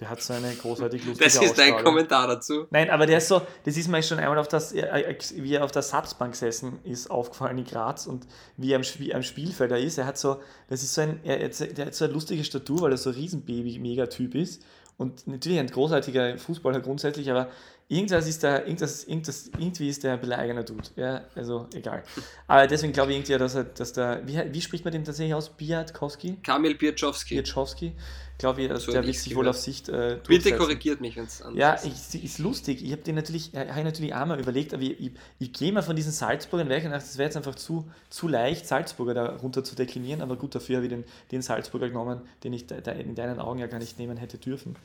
Der 0.00 0.10
hat 0.10 0.22
so 0.22 0.32
eine 0.32 0.54
großartig 0.54 1.04
lustige 1.04 1.24
Das 1.28 1.42
ist 1.42 1.58
dein 1.58 1.82
Kommentar 1.82 2.28
dazu. 2.28 2.66
Nein, 2.70 2.88
aber 2.88 3.06
der 3.06 3.18
ist 3.18 3.26
so, 3.26 3.42
das 3.64 3.76
ist 3.76 3.88
mir 3.88 4.02
schon 4.02 4.18
einmal 4.18 4.38
auf 4.38 4.46
das, 4.46 4.72
wie 4.72 5.54
er 5.54 5.64
auf 5.64 5.72
der 5.72 5.82
Satzbank 5.82 6.32
gesessen 6.32 6.78
ist, 6.84 7.10
aufgefallen 7.10 7.58
in 7.58 7.64
Graz 7.64 8.06
und 8.06 8.26
wie 8.56 8.72
er 8.72 8.76
am, 8.76 8.84
Spiel, 8.84 9.12
am 9.12 9.24
Spielfeld 9.24 9.72
ist. 9.72 9.98
Er 9.98 10.06
hat 10.06 10.16
so, 10.16 10.40
das 10.68 10.84
ist 10.84 10.94
so 10.94 11.00
ein, 11.00 11.20
er, 11.24 11.48
der 11.48 11.86
hat 11.86 11.94
so 11.94 12.04
eine 12.04 12.14
lustige 12.14 12.44
Statur, 12.44 12.82
weil 12.82 12.92
er 12.92 12.98
so 12.98 13.10
ein 13.10 13.16
Riesenbaby-Megatyp 13.16 14.36
ist 14.36 14.62
und 14.98 15.26
natürlich 15.26 15.58
ein 15.58 15.68
großartiger 15.68 16.38
Fußballer 16.38 16.80
grundsätzlich, 16.80 17.30
aber 17.30 17.48
irgendwas 17.88 18.28
ist 18.28 18.44
da, 18.44 18.58
irgendwas, 18.60 19.04
irgendwas, 19.04 19.50
irgendwie 19.58 19.88
ist 19.88 20.04
der 20.04 20.14
ein 20.14 20.20
beleigener 20.20 20.62
Dude. 20.62 20.88
Ja, 20.96 21.24
also 21.34 21.66
egal. 21.74 22.02
Aber 22.46 22.66
deswegen 22.66 22.92
glaube 22.92 23.12
ich 23.12 23.18
irgendwie, 23.18 23.38
dass 23.38 23.54
er, 23.54 23.64
dass 23.64 23.92
der, 23.92 24.22
wie, 24.26 24.40
wie 24.52 24.60
spricht 24.60 24.84
man 24.84 24.92
den 24.92 25.04
tatsächlich 25.04 25.34
aus? 25.34 25.48
Biatkowski? 25.50 26.36
Kamil 26.42 26.74
Biaczowski. 26.74 27.34
Biaczowski. 27.34 27.92
Glaube 28.38 28.62
ich, 28.62 28.72
so 28.80 28.92
der 28.92 29.04
wird 29.04 29.16
sich 29.16 29.34
wohl 29.34 29.48
auf 29.48 29.56
Sicht 29.56 29.88
äh, 29.88 30.20
Bitte 30.24 30.56
korrigiert 30.56 31.00
mich, 31.00 31.16
wenn 31.16 31.24
es 31.24 31.42
anders 31.42 31.58
ja, 31.58 31.72
ist. 31.72 32.14
Ja, 32.14 32.20
ist 32.20 32.38
lustig. 32.38 32.84
Ich 32.84 32.92
habe 32.92 33.02
den 33.02 33.16
natürlich, 33.16 33.52
äh, 33.52 33.68
habe 33.68 33.82
natürlich 33.82 34.14
auch 34.14 34.26
mal 34.26 34.38
überlegt, 34.38 34.72
aber 34.74 34.82
ich, 34.84 35.00
ich, 35.00 35.12
ich 35.40 35.52
gehe 35.52 35.72
mal 35.72 35.82
von 35.82 35.96
diesen 35.96 36.12
Salzburgern 36.12 36.68
weg 36.68 36.84
und 36.84 36.92
dachte, 36.92 37.04
das 37.04 37.18
wäre 37.18 37.26
jetzt 37.26 37.36
einfach 37.36 37.56
zu, 37.56 37.90
zu 38.10 38.28
leicht, 38.28 38.68
Salzburger 38.68 39.14
da 39.14 39.36
runter 39.36 39.64
zu 39.64 39.74
deklinieren, 39.74 40.22
aber 40.22 40.36
gut, 40.36 40.54
dafür 40.54 40.76
habe 40.76 40.86
ich 40.86 40.92
den, 40.92 41.04
den 41.32 41.42
Salzburger 41.42 41.88
genommen, 41.88 42.20
den 42.44 42.52
ich 42.52 42.68
da, 42.68 42.76
in 42.76 43.16
deinen 43.16 43.40
Augen 43.40 43.58
ja 43.58 43.66
gar 43.66 43.80
nicht 43.80 43.98
nehmen 43.98 44.16
hätte 44.16 44.38
dürfen. 44.38 44.76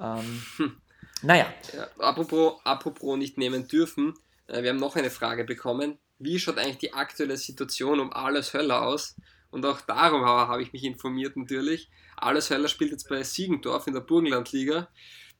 Ähm, 0.00 0.42
hm. 0.56 0.72
Naja. 1.22 1.52
Ja, 1.74 1.88
apropos, 1.98 2.60
apropos 2.64 3.16
nicht 3.16 3.38
nehmen 3.38 3.68
dürfen, 3.68 4.14
äh, 4.46 4.62
wir 4.62 4.70
haben 4.70 4.78
noch 4.78 4.96
eine 4.96 5.10
Frage 5.10 5.44
bekommen. 5.44 5.98
Wie 6.18 6.38
schaut 6.38 6.58
eigentlich 6.58 6.78
die 6.78 6.94
aktuelle 6.94 7.36
Situation 7.36 8.00
um 8.00 8.12
Alles 8.12 8.54
Höller 8.54 8.82
aus? 8.82 9.16
Und 9.50 9.66
auch 9.66 9.80
darum 9.82 10.24
habe 10.24 10.62
ich 10.62 10.72
mich 10.72 10.84
informiert 10.84 11.36
natürlich. 11.36 11.90
Alles 12.16 12.50
Höller 12.50 12.68
spielt 12.68 12.90
jetzt 12.90 13.08
bei 13.08 13.22
Siegendorf 13.22 13.86
in 13.86 13.92
der 13.92 14.00
Burgenlandliga. 14.00 14.88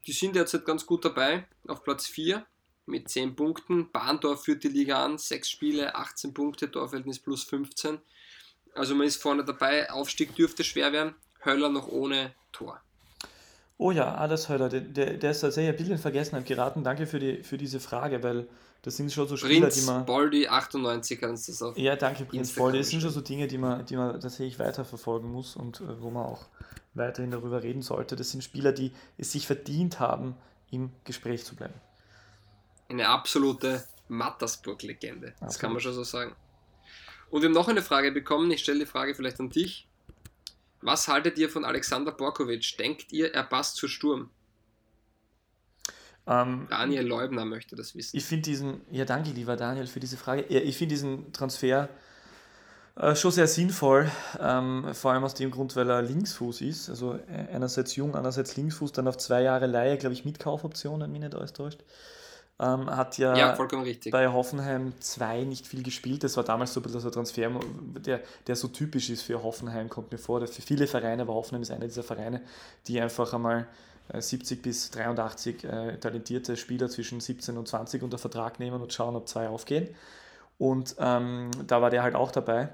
Die 0.06 0.12
sind 0.12 0.36
derzeit 0.36 0.64
ganz 0.64 0.84
gut 0.84 1.04
dabei, 1.04 1.46
auf 1.68 1.82
Platz 1.84 2.06
4 2.06 2.44
mit 2.86 3.08
10 3.08 3.36
Punkten. 3.36 3.90
Bahndorf 3.90 4.44
führt 4.44 4.64
die 4.64 4.68
Liga 4.68 5.04
an, 5.04 5.16
6 5.16 5.48
Spiele, 5.48 5.94
18 5.94 6.34
Punkte, 6.34 6.70
Torverhältnis 6.70 7.20
plus 7.20 7.44
15. 7.44 8.00
Also 8.74 8.94
man 8.94 9.06
ist 9.06 9.22
vorne 9.22 9.44
dabei, 9.44 9.90
Aufstieg 9.90 10.34
dürfte 10.34 10.64
schwer 10.64 10.92
werden. 10.92 11.14
Höller 11.44 11.68
noch 11.68 11.88
ohne 11.88 12.34
Tor. 12.52 12.82
Oh 13.82 13.90
ja, 13.90 14.14
alles 14.14 14.48
Höller, 14.48 14.68
der, 14.68 14.80
der, 14.80 15.14
der 15.14 15.32
ist 15.32 15.40
tatsächlich 15.40 15.70
ein 15.70 15.76
bisschen 15.76 15.94
in 15.94 15.98
Vergessenheit 15.98 16.46
geraten. 16.46 16.84
Danke 16.84 17.04
für, 17.04 17.18
die, 17.18 17.42
für 17.42 17.58
diese 17.58 17.80
Frage, 17.80 18.22
weil 18.22 18.46
das 18.82 18.96
sind 18.96 19.12
schon 19.12 19.26
so 19.26 19.36
Spieler, 19.36 19.62
Prinz 19.62 19.74
die 19.74 19.86
man. 19.86 20.06
Boldi 20.06 20.46
98 20.46 21.20
kannst 21.20 21.48
du 21.48 21.52
das 21.52 21.62
auch. 21.62 21.76
Ja, 21.76 21.96
danke, 21.96 22.24
Prinz 22.24 22.52
Boldi. 22.52 22.78
Das 22.78 22.90
sind 22.90 23.00
schon 23.00 23.10
so 23.10 23.20
Dinge, 23.20 23.48
die 23.48 23.58
man, 23.58 23.84
die 23.84 23.96
man 23.96 24.20
tatsächlich 24.20 24.60
weiterverfolgen 24.60 25.28
muss 25.28 25.56
und 25.56 25.80
äh, 25.80 26.00
wo 26.00 26.10
man 26.10 26.26
auch 26.26 26.46
weiterhin 26.94 27.32
darüber 27.32 27.64
reden 27.64 27.82
sollte. 27.82 28.14
Das 28.14 28.30
sind 28.30 28.44
Spieler, 28.44 28.70
die 28.70 28.92
es 29.18 29.32
sich 29.32 29.48
verdient 29.48 29.98
haben, 29.98 30.36
im 30.70 30.90
Gespräch 31.02 31.44
zu 31.44 31.56
bleiben. 31.56 31.74
Eine 32.88 33.08
absolute 33.08 33.82
Mattersburg-Legende. 34.06 35.34
Das 35.40 35.56
okay. 35.56 35.60
kann 35.60 35.72
man 35.72 35.80
schon 35.80 35.94
so 35.94 36.04
sagen. 36.04 36.36
Und 37.30 37.42
wir 37.42 37.48
haben 37.48 37.54
noch 37.54 37.66
eine 37.66 37.82
Frage 37.82 38.12
bekommen. 38.12 38.48
Ich 38.52 38.60
stelle 38.60 38.78
die 38.78 38.86
Frage 38.86 39.16
vielleicht 39.16 39.40
an 39.40 39.50
dich. 39.50 39.88
Was 40.82 41.08
haltet 41.08 41.38
ihr 41.38 41.48
von 41.48 41.64
Alexander 41.64 42.12
Borkovic? 42.12 42.76
Denkt 42.78 43.12
ihr, 43.12 43.32
er 43.32 43.44
passt 43.44 43.76
zu 43.76 43.88
Sturm? 43.88 44.30
Ähm, 46.26 46.66
Daniel 46.70 47.06
Leubner 47.06 47.44
möchte 47.44 47.74
das 47.74 47.94
wissen. 47.94 48.16
Ich 48.16 48.24
finde 48.24 48.42
diesen, 48.42 48.80
ja 48.90 49.04
danke 49.04 49.30
lieber 49.30 49.56
Daniel 49.56 49.86
für 49.86 50.00
diese 50.00 50.16
Frage. 50.16 50.42
Ich 50.42 50.76
finde 50.76 50.94
diesen 50.94 51.32
Transfer 51.32 51.88
äh, 52.94 53.16
schon 53.16 53.30
sehr 53.32 53.48
sinnvoll, 53.48 54.10
ähm, 54.38 54.92
vor 54.92 55.12
allem 55.12 55.24
aus 55.24 55.34
dem 55.34 55.50
Grund, 55.50 55.74
weil 55.76 55.88
er 55.88 56.02
Linksfuß 56.02 56.60
ist. 56.60 56.90
Also 56.90 57.14
äh, 57.14 57.48
einerseits 57.52 57.96
jung, 57.96 58.14
andererseits 58.14 58.56
Linksfuß, 58.56 58.92
dann 58.92 59.08
auf 59.08 59.16
zwei 59.16 59.42
Jahre 59.42 59.66
Leihe, 59.66 59.96
glaube 59.98 60.12
ich, 60.12 60.24
mit 60.24 60.38
Kaufoption, 60.38 61.00
wenn 61.00 61.10
mich 61.10 61.22
nicht 61.22 61.34
alles 61.34 61.52
täuscht. 61.52 61.82
Ähm, 62.60 62.88
hat 62.90 63.18
ja, 63.18 63.34
ja 63.36 63.58
bei 64.10 64.28
Hoffenheim 64.28 64.92
2 65.00 65.44
nicht 65.44 65.66
viel 65.66 65.82
gespielt. 65.82 66.22
Das 66.22 66.36
war 66.36 66.44
damals 66.44 66.72
so 66.72 66.80
ein 66.80 66.82
bisschen 66.84 67.00
so 67.00 67.08
ein 67.08 67.12
Transfer, 67.12 67.50
der, 68.04 68.20
der 68.46 68.56
so 68.56 68.68
typisch 68.68 69.10
ist 69.10 69.22
für 69.22 69.42
Hoffenheim, 69.42 69.88
kommt 69.88 70.12
mir 70.12 70.18
vor. 70.18 70.46
Für 70.46 70.62
viele 70.62 70.86
Vereine, 70.86 71.22
aber 71.22 71.34
Hoffenheim 71.34 71.62
ist 71.62 71.70
einer 71.70 71.86
dieser 71.86 72.02
Vereine, 72.02 72.42
die 72.86 73.00
einfach 73.00 73.32
einmal 73.32 73.66
70 74.16 74.58
äh, 74.58 74.62
bis 74.62 74.90
83 74.90 75.64
äh, 75.64 75.96
talentierte 75.98 76.56
Spieler 76.56 76.88
zwischen 76.88 77.20
17 77.20 77.56
und 77.56 77.66
20 77.66 78.02
unter 78.02 78.18
Vertrag 78.18 78.60
nehmen 78.60 78.80
und 78.80 78.92
schauen, 78.92 79.16
ob 79.16 79.28
zwei 79.28 79.48
aufgehen. 79.48 79.88
Und 80.58 80.94
ähm, 80.98 81.50
da 81.66 81.82
war 81.82 81.90
der 81.90 82.02
halt 82.02 82.14
auch 82.14 82.30
dabei. 82.30 82.68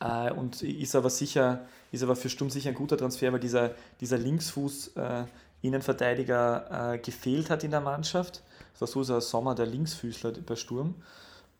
Äh, 0.00 0.30
und 0.32 0.62
ist 0.62 0.94
aber 0.94 1.10
sicher, 1.10 1.66
ist 1.92 2.02
aber 2.02 2.16
für 2.16 2.28
Sturm 2.28 2.50
sicher 2.50 2.70
ein 2.70 2.74
guter 2.74 2.96
Transfer, 2.96 3.32
weil 3.32 3.40
dieser, 3.40 3.72
dieser 4.00 4.18
Linksfuß 4.18 4.96
äh, 4.96 5.24
Innenverteidiger 5.60 6.94
äh, 6.94 6.98
gefehlt 6.98 7.50
hat 7.50 7.64
in 7.64 7.72
der 7.72 7.80
Mannschaft. 7.80 8.42
War 8.78 8.88
so 8.88 9.00
ein 9.00 9.20
Sommer 9.20 9.54
der 9.54 9.66
Linksfüßler 9.66 10.32
bei 10.46 10.56
Sturm. 10.56 10.94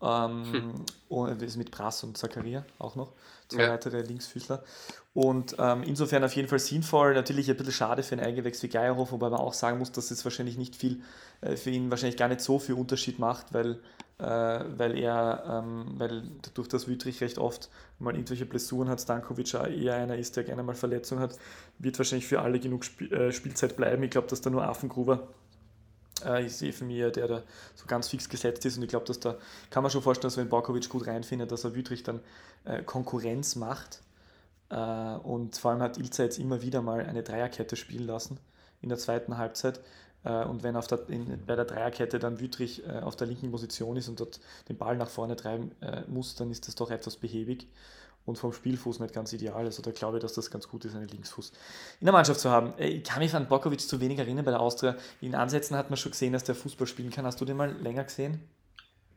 Ähm, 0.01 0.53
hm. 0.53 0.71
Und 1.09 1.41
ist 1.41 1.57
mit 1.57 1.71
Brass 1.71 2.03
und 2.05 2.17
Zakaria 2.17 2.63
auch 2.77 2.95
noch 2.95 3.11
zwei 3.49 3.63
Ja. 3.63 3.69
weitere 3.71 4.01
Linksfüßler. 4.01 4.63
Und 5.13 5.55
ähm, 5.59 5.83
insofern 5.83 6.23
auf 6.23 6.33
jeden 6.35 6.47
Fall 6.47 6.59
sinnvoll. 6.59 7.13
Natürlich 7.13 7.49
ein 7.49 7.57
bisschen 7.57 7.73
schade 7.73 8.03
für 8.03 8.15
einen 8.15 8.25
Eingewächs 8.25 8.63
wie 8.63 8.69
Geierhof, 8.69 9.11
wobei 9.11 9.29
man 9.29 9.39
auch 9.39 9.53
sagen 9.53 9.77
muss, 9.79 9.91
dass 9.91 10.11
es 10.11 10.23
wahrscheinlich 10.23 10.57
nicht 10.57 10.75
viel, 10.75 11.01
äh, 11.41 11.57
für 11.57 11.71
ihn 11.71 11.89
wahrscheinlich 11.89 12.15
gar 12.15 12.29
nicht 12.29 12.39
so 12.41 12.59
viel 12.59 12.75
Unterschied 12.75 13.19
macht, 13.19 13.53
weil, 13.53 13.79
äh, 14.19 14.23
weil 14.23 14.97
er, 14.97 15.63
ähm, 15.65 15.95
weil 15.97 16.23
dadurch, 16.43 16.69
dass 16.69 16.87
Wüttrich 16.87 17.19
recht 17.19 17.37
oft 17.37 17.69
mal 17.97 18.13
irgendwelche 18.13 18.45
Blessuren 18.45 18.87
hat, 18.87 19.01
Stankovic 19.01 19.53
eher 19.53 19.95
einer 19.95 20.15
ist, 20.15 20.37
der 20.37 20.45
gerne 20.45 20.63
mal 20.63 20.75
Verletzung 20.75 21.19
hat, 21.19 21.37
wird 21.79 21.97
wahrscheinlich 21.97 22.27
für 22.27 22.41
alle 22.41 22.59
genug 22.59 22.83
Sp 22.87 23.11
äh, 23.11 23.33
Spielzeit 23.33 23.75
bleiben. 23.75 24.03
Ich 24.03 24.11
glaube, 24.11 24.27
dass 24.27 24.39
da 24.39 24.49
nur 24.49 24.63
Affengruber 24.63 25.27
äh, 26.25 26.45
ich 26.45 26.55
sehe 26.55 26.73
für 26.73 26.85
mich, 26.85 27.11
der 27.13 27.27
da 27.27 27.43
so 27.75 27.85
ganz 27.87 28.07
fix 28.07 28.29
gesetzt 28.29 28.65
ist 28.65 28.77
und 28.77 28.83
ich 28.83 28.89
glaube, 28.89 29.05
dass 29.05 29.19
da 29.19 29.37
kann 29.69 29.83
man 29.83 29.91
schon 29.91 30.01
vorstellen, 30.01 30.29
dass 30.29 30.37
wenn 30.37 30.49
Borkovic 30.49 30.89
gut 30.89 31.07
reinfindet, 31.07 31.51
dass 31.51 31.63
er 31.63 31.75
Wüttrich 31.75 32.03
dann 32.03 32.19
äh, 32.65 32.83
Konkurrenz 32.83 33.55
macht. 33.55 34.01
Äh, 34.69 34.75
und 34.75 35.57
vor 35.57 35.71
allem 35.71 35.81
hat 35.81 35.97
Ilza 35.97 36.23
jetzt 36.23 36.39
immer 36.39 36.61
wieder 36.61 36.81
mal 36.81 37.01
eine 37.01 37.23
Dreierkette 37.23 37.75
spielen 37.75 38.07
lassen 38.07 38.39
in 38.81 38.89
der 38.89 38.97
zweiten 38.97 39.37
Halbzeit. 39.37 39.79
Äh, 40.23 40.45
und 40.45 40.63
wenn 40.63 40.75
auf 40.75 40.87
der, 40.87 41.07
in, 41.09 41.45
bei 41.45 41.55
der 41.55 41.65
Dreierkette 41.65 42.19
dann 42.19 42.39
Wüttrich 42.39 42.85
äh, 42.87 42.99
auf 42.99 43.15
der 43.15 43.27
linken 43.27 43.51
Position 43.51 43.97
ist 43.97 44.07
und 44.09 44.19
dort 44.19 44.39
den 44.67 44.77
Ball 44.77 44.97
nach 44.97 45.09
vorne 45.09 45.35
treiben 45.35 45.71
äh, 45.81 46.01
muss, 46.07 46.35
dann 46.35 46.51
ist 46.51 46.67
das 46.67 46.75
doch 46.75 46.91
etwas 46.91 47.17
behäbig 47.17 47.67
und 48.25 48.37
vom 48.37 48.53
Spielfuß 48.53 48.99
nicht 48.99 49.13
ganz 49.13 49.33
ideal. 49.33 49.65
Also 49.65 49.81
da 49.81 49.91
glaube 49.91 50.17
ich, 50.17 50.21
dass 50.21 50.33
das 50.33 50.51
ganz 50.51 50.67
gut 50.67 50.85
ist, 50.85 50.95
einen 50.95 51.07
Linksfuß 51.07 51.51
in 51.99 52.05
der 52.05 52.13
Mannschaft 52.13 52.39
zu 52.39 52.49
haben. 52.49 52.73
Äh, 52.77 52.89
Ich 52.89 53.03
kann 53.03 53.19
mich 53.19 53.33
an 53.33 53.47
Bokovic 53.47 53.81
zu 53.81 53.99
wenig 53.99 54.19
erinnern 54.19 54.45
bei 54.45 54.51
der 54.51 54.59
Austria. 54.59 54.95
In 55.21 55.35
Ansätzen 55.35 55.75
hat 55.75 55.89
man 55.89 55.97
schon 55.97 56.11
gesehen, 56.11 56.33
dass 56.33 56.43
der 56.43 56.55
Fußball 56.55 56.87
spielen 56.87 57.09
kann. 57.09 57.25
Hast 57.25 57.41
du 57.41 57.45
den 57.45 57.57
mal 57.57 57.71
länger 57.81 58.03
gesehen? 58.03 58.39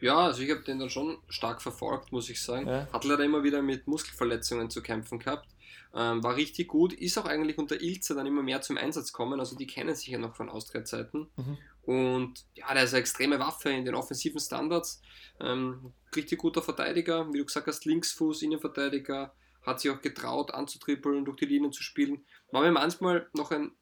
Ja, 0.01 0.17
also 0.17 0.43
ich 0.43 0.51
habe 0.51 0.63
den 0.63 0.81
dann 0.81 0.91
schon 0.91 1.19
stark 1.29 1.63
verfolgt, 1.63 2.11
muss 2.11 2.29
ich 2.29 2.43
sagen. 2.43 2.67
Ja. 2.67 2.89
Hat 2.93 3.05
leider 3.05 3.23
immer 3.25 3.45
wieder 3.45 3.63
mit 3.63 3.87
Muskelverletzungen 3.87 4.69
zu 4.69 4.83
kämpfen 4.83 5.21
gehabt. 5.21 5.49
Ähm, 5.95 6.25
war 6.25 6.37
richtig 6.37 6.69
gut, 6.69 6.93
ist 6.95 7.19
auch 7.19 7.27
eigentlich 7.27 7.59
unter 7.59 7.81
Ilze 7.81 8.15
dann 8.15 8.27
immer 8.27 8.43
mehr 8.43 8.63
zum 8.63 8.79
Einsatz 8.79 9.13
kommen. 9.13 9.39
Also 9.39 9.57
die 9.57 9.67
kennen 9.67 9.95
sich 9.95 10.09
ja 10.09 10.19
noch 10.19 10.35
von 10.35 10.49
Austria-Zeiten. 10.49 11.29
Mhm. 11.37 11.59
Und 11.85 12.45
ja, 12.55 12.73
der 12.73 12.85
ist 12.85 12.93
eine 12.93 13.01
extreme 13.01 13.39
Waffe 13.39 13.71
in 13.71 13.85
den 13.85 13.95
offensiven 13.95 14.41
Standards. 14.41 15.03
Ähm, 15.41 15.93
richtig 16.15 16.39
guter 16.39 16.63
Verteidiger, 16.63 17.33
wie 17.33 17.39
du 17.39 17.45
gesagt 17.45 17.67
hast, 17.67 17.85
Linksfuß, 17.85 18.43
Innenverteidiger, 18.43 19.35
hat 19.63 19.81
sich 19.81 19.91
auch 19.91 20.01
getraut 20.01 20.55
anzutrippeln, 20.55 21.25
durch 21.25 21.37
die 21.39 21.47
Linien 21.47 21.73
zu 21.73 21.83
spielen. 21.83 22.25
War 22.51 22.63
mir 22.63 22.73
manchmal 22.73 23.29
noch 23.33 23.51
ein 23.51 23.73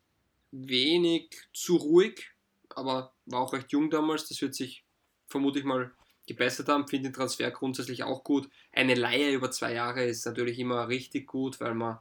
wenig 0.50 1.30
zu 1.52 1.76
ruhig, 1.76 2.30
aber 2.70 3.14
war 3.26 3.40
auch 3.40 3.52
recht 3.52 3.72
jung 3.72 3.90
damals. 3.90 4.28
Das 4.28 4.40
wird 4.40 4.54
sich 4.54 4.84
vermutlich 5.26 5.64
mal 5.64 5.92
gebessert 6.26 6.68
haben. 6.68 6.88
Finde 6.88 7.10
den 7.10 7.14
Transfer 7.14 7.50
grundsätzlich 7.50 8.02
auch 8.02 8.24
gut. 8.24 8.48
Eine 8.72 8.94
Leihe 8.94 9.32
über 9.32 9.50
zwei 9.50 9.74
Jahre 9.74 10.04
ist 10.04 10.26
natürlich 10.26 10.58
immer 10.58 10.88
richtig 10.88 11.26
gut, 11.26 11.60
weil 11.60 11.74
man 11.74 11.98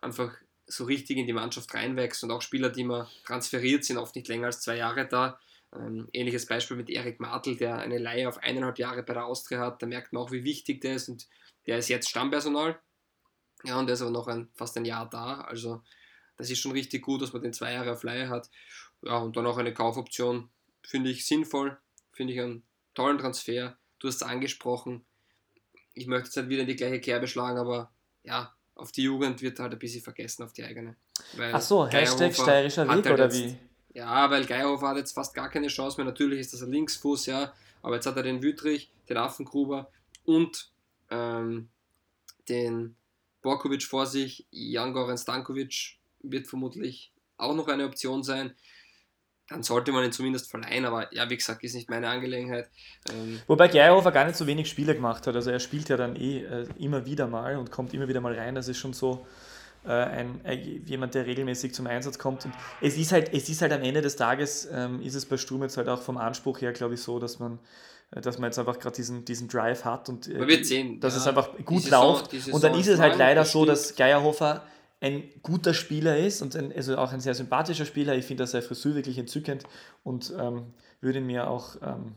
einfach 0.00 0.34
so 0.66 0.84
richtig 0.84 1.16
in 1.16 1.26
die 1.26 1.32
Mannschaft 1.32 1.72
reinwächst 1.74 2.24
und 2.24 2.30
auch 2.30 2.42
Spieler, 2.42 2.70
die 2.70 2.84
man 2.84 3.06
transferiert, 3.24 3.84
sind 3.84 3.98
oft 3.98 4.14
nicht 4.14 4.28
länger 4.28 4.46
als 4.46 4.60
zwei 4.60 4.76
Jahre 4.76 5.06
da. 5.06 5.38
Ähm, 5.74 6.08
ähnliches 6.12 6.46
Beispiel 6.46 6.76
mit 6.76 6.90
Erik 6.90 7.20
Martel, 7.20 7.56
der 7.56 7.78
eine 7.78 7.98
Leihe 7.98 8.28
auf 8.28 8.38
eineinhalb 8.38 8.78
Jahre 8.78 9.02
bei 9.02 9.14
der 9.14 9.26
Austria 9.26 9.60
hat. 9.60 9.82
Da 9.82 9.86
merkt 9.86 10.12
man 10.12 10.22
auch, 10.22 10.32
wie 10.32 10.44
wichtig 10.44 10.80
der 10.80 10.94
ist 10.94 11.08
und 11.08 11.28
der 11.66 11.78
ist 11.78 11.88
jetzt 11.88 12.08
Stammpersonal. 12.08 12.78
Ja, 13.64 13.78
und 13.78 13.86
der 13.86 13.94
ist 13.94 14.02
aber 14.02 14.10
noch 14.10 14.28
ein, 14.28 14.48
fast 14.54 14.76
ein 14.76 14.84
Jahr 14.84 15.08
da. 15.08 15.40
Also 15.42 15.82
das 16.36 16.50
ist 16.50 16.58
schon 16.58 16.72
richtig 16.72 17.02
gut, 17.02 17.22
dass 17.22 17.32
man 17.32 17.42
den 17.42 17.52
zwei 17.52 17.72
Jahre 17.72 17.92
auf 17.92 18.02
Leihe 18.02 18.28
hat. 18.28 18.50
Ja, 19.02 19.18
und 19.18 19.36
dann 19.36 19.46
auch 19.46 19.58
eine 19.58 19.74
Kaufoption 19.74 20.50
finde 20.82 21.10
ich 21.10 21.26
sinnvoll, 21.26 21.78
finde 22.12 22.32
ich 22.32 22.40
einen 22.40 22.62
tollen 22.94 23.18
Transfer. 23.18 23.76
Du 23.98 24.08
hast 24.08 24.16
es 24.16 24.22
angesprochen. 24.22 25.04
Ich 25.94 26.06
möchte 26.06 26.26
jetzt 26.26 26.36
nicht 26.36 26.48
wieder 26.48 26.62
in 26.62 26.68
die 26.68 26.76
gleiche 26.76 27.00
Kerbe 27.00 27.26
schlagen, 27.26 27.58
aber 27.58 27.90
ja, 28.22 28.55
auf 28.76 28.92
die 28.92 29.02
Jugend 29.02 29.42
wird 29.42 29.58
halt 29.58 29.72
ein 29.72 29.78
bisschen 29.78 30.02
vergessen, 30.02 30.44
auf 30.44 30.52
die 30.52 30.62
eigene. 30.64 30.94
Weil 31.36 31.52
Ach 31.54 31.60
so, 31.60 31.86
Hashtag 31.86 32.34
steirischer 32.34 32.84
Weg 32.84 32.90
halt 32.90 33.10
oder 33.10 33.24
jetzt- 33.24 33.36
wie? 33.36 33.56
Ja, 33.94 34.30
weil 34.30 34.44
Geierhofer 34.44 34.88
hat 34.88 34.98
jetzt 34.98 35.12
fast 35.12 35.34
gar 35.34 35.48
keine 35.48 35.68
Chance 35.68 35.96
mehr. 35.96 36.04
Natürlich 36.04 36.40
ist 36.40 36.52
das 36.52 36.62
ein 36.62 36.70
Linksfuß, 36.70 37.26
ja, 37.26 37.52
aber 37.82 37.94
jetzt 37.94 38.06
hat 38.06 38.16
er 38.16 38.22
den 38.22 38.42
Wüttrich, 38.42 38.90
den 39.08 39.16
Affengruber 39.16 39.90
und 40.24 40.70
ähm, 41.10 41.68
den 42.48 42.94
Borkovic 43.42 43.84
vor 43.84 44.06
sich. 44.06 44.46
Jan 44.50 44.92
Goran 44.92 45.16
Stankovic 45.16 45.96
wird 46.22 46.46
vermutlich 46.46 47.12
auch 47.38 47.54
noch 47.54 47.68
eine 47.68 47.86
Option 47.86 48.22
sein. 48.22 48.54
Dann 49.48 49.62
sollte 49.62 49.92
man 49.92 50.04
ihn 50.04 50.12
zumindest 50.12 50.50
verleihen, 50.50 50.84
aber 50.84 51.14
ja, 51.14 51.30
wie 51.30 51.36
gesagt, 51.36 51.62
ist 51.62 51.74
nicht 51.74 51.88
meine 51.88 52.08
Angelegenheit. 52.08 52.68
Ähm, 53.12 53.40
Wobei 53.46 53.68
Geierhofer 53.68 54.10
gar 54.10 54.24
nicht 54.24 54.36
so 54.36 54.46
wenig 54.46 54.68
Spiele 54.68 54.94
gemacht 54.94 55.26
hat. 55.26 55.36
Also 55.36 55.50
er 55.50 55.60
spielt 55.60 55.88
ja 55.88 55.96
dann 55.96 56.16
eh 56.16 56.40
äh, 56.40 56.66
immer 56.78 57.06
wieder 57.06 57.28
mal 57.28 57.56
und 57.56 57.70
kommt 57.70 57.94
immer 57.94 58.08
wieder 58.08 58.20
mal 58.20 58.34
rein. 58.34 58.56
Das 58.56 58.66
ist 58.66 58.78
schon 58.78 58.92
so 58.92 59.24
äh, 59.86 59.92
ein, 59.92 60.44
äh, 60.44 60.54
jemand, 60.54 61.14
der 61.14 61.26
regelmäßig 61.26 61.72
zum 61.74 61.86
Einsatz 61.86 62.18
kommt. 62.18 62.44
Und 62.44 62.54
es 62.80 62.96
ist 62.96 63.12
halt, 63.12 63.32
es 63.32 63.48
ist 63.48 63.62
halt 63.62 63.72
am 63.72 63.82
Ende 63.82 64.02
des 64.02 64.16
Tages, 64.16 64.68
ähm, 64.72 65.00
ist 65.00 65.14
es 65.14 65.24
bei 65.26 65.36
Sturm 65.36 65.62
jetzt 65.62 65.76
halt 65.76 65.88
auch 65.88 66.02
vom 66.02 66.16
Anspruch 66.16 66.60
her, 66.60 66.72
glaube 66.72 66.94
ich, 66.94 67.00
so, 67.00 67.20
dass 67.20 67.38
man 67.38 67.60
äh, 68.10 68.20
dass 68.20 68.38
man 68.38 68.48
jetzt 68.48 68.58
einfach 68.58 68.78
gerade 68.78 68.96
diesen, 68.96 69.24
diesen 69.24 69.48
Drive 69.48 69.84
hat 69.84 70.08
und 70.08 70.28
äh, 70.28 70.64
sehen, 70.64 71.00
dass 71.00 71.14
ja. 71.14 71.20
es 71.20 71.26
einfach 71.26 71.50
gut 71.64 71.82
Saison- 71.82 72.16
läuft. 72.16 72.52
Und 72.52 72.64
dann 72.64 72.74
ist 72.74 72.88
es 72.88 72.98
halt 72.98 73.16
leider 73.16 73.44
so, 73.44 73.64
dass 73.64 73.94
Geierhofer 73.94 74.64
ein 75.00 75.24
guter 75.42 75.74
Spieler 75.74 76.16
ist 76.16 76.42
und 76.42 76.56
ein, 76.56 76.72
also 76.72 76.96
auch 76.96 77.12
ein 77.12 77.20
sehr 77.20 77.34
sympathischer 77.34 77.84
Spieler. 77.84 78.16
Ich 78.16 78.24
finde 78.24 78.46
seine 78.46 78.62
Frisur 78.62 78.94
wirklich 78.94 79.18
entzückend 79.18 79.64
und 80.02 80.32
ähm, 80.38 80.74
würde 81.00 81.20
mir 81.20 81.48
auch 81.48 81.76
ähm, 81.82 82.14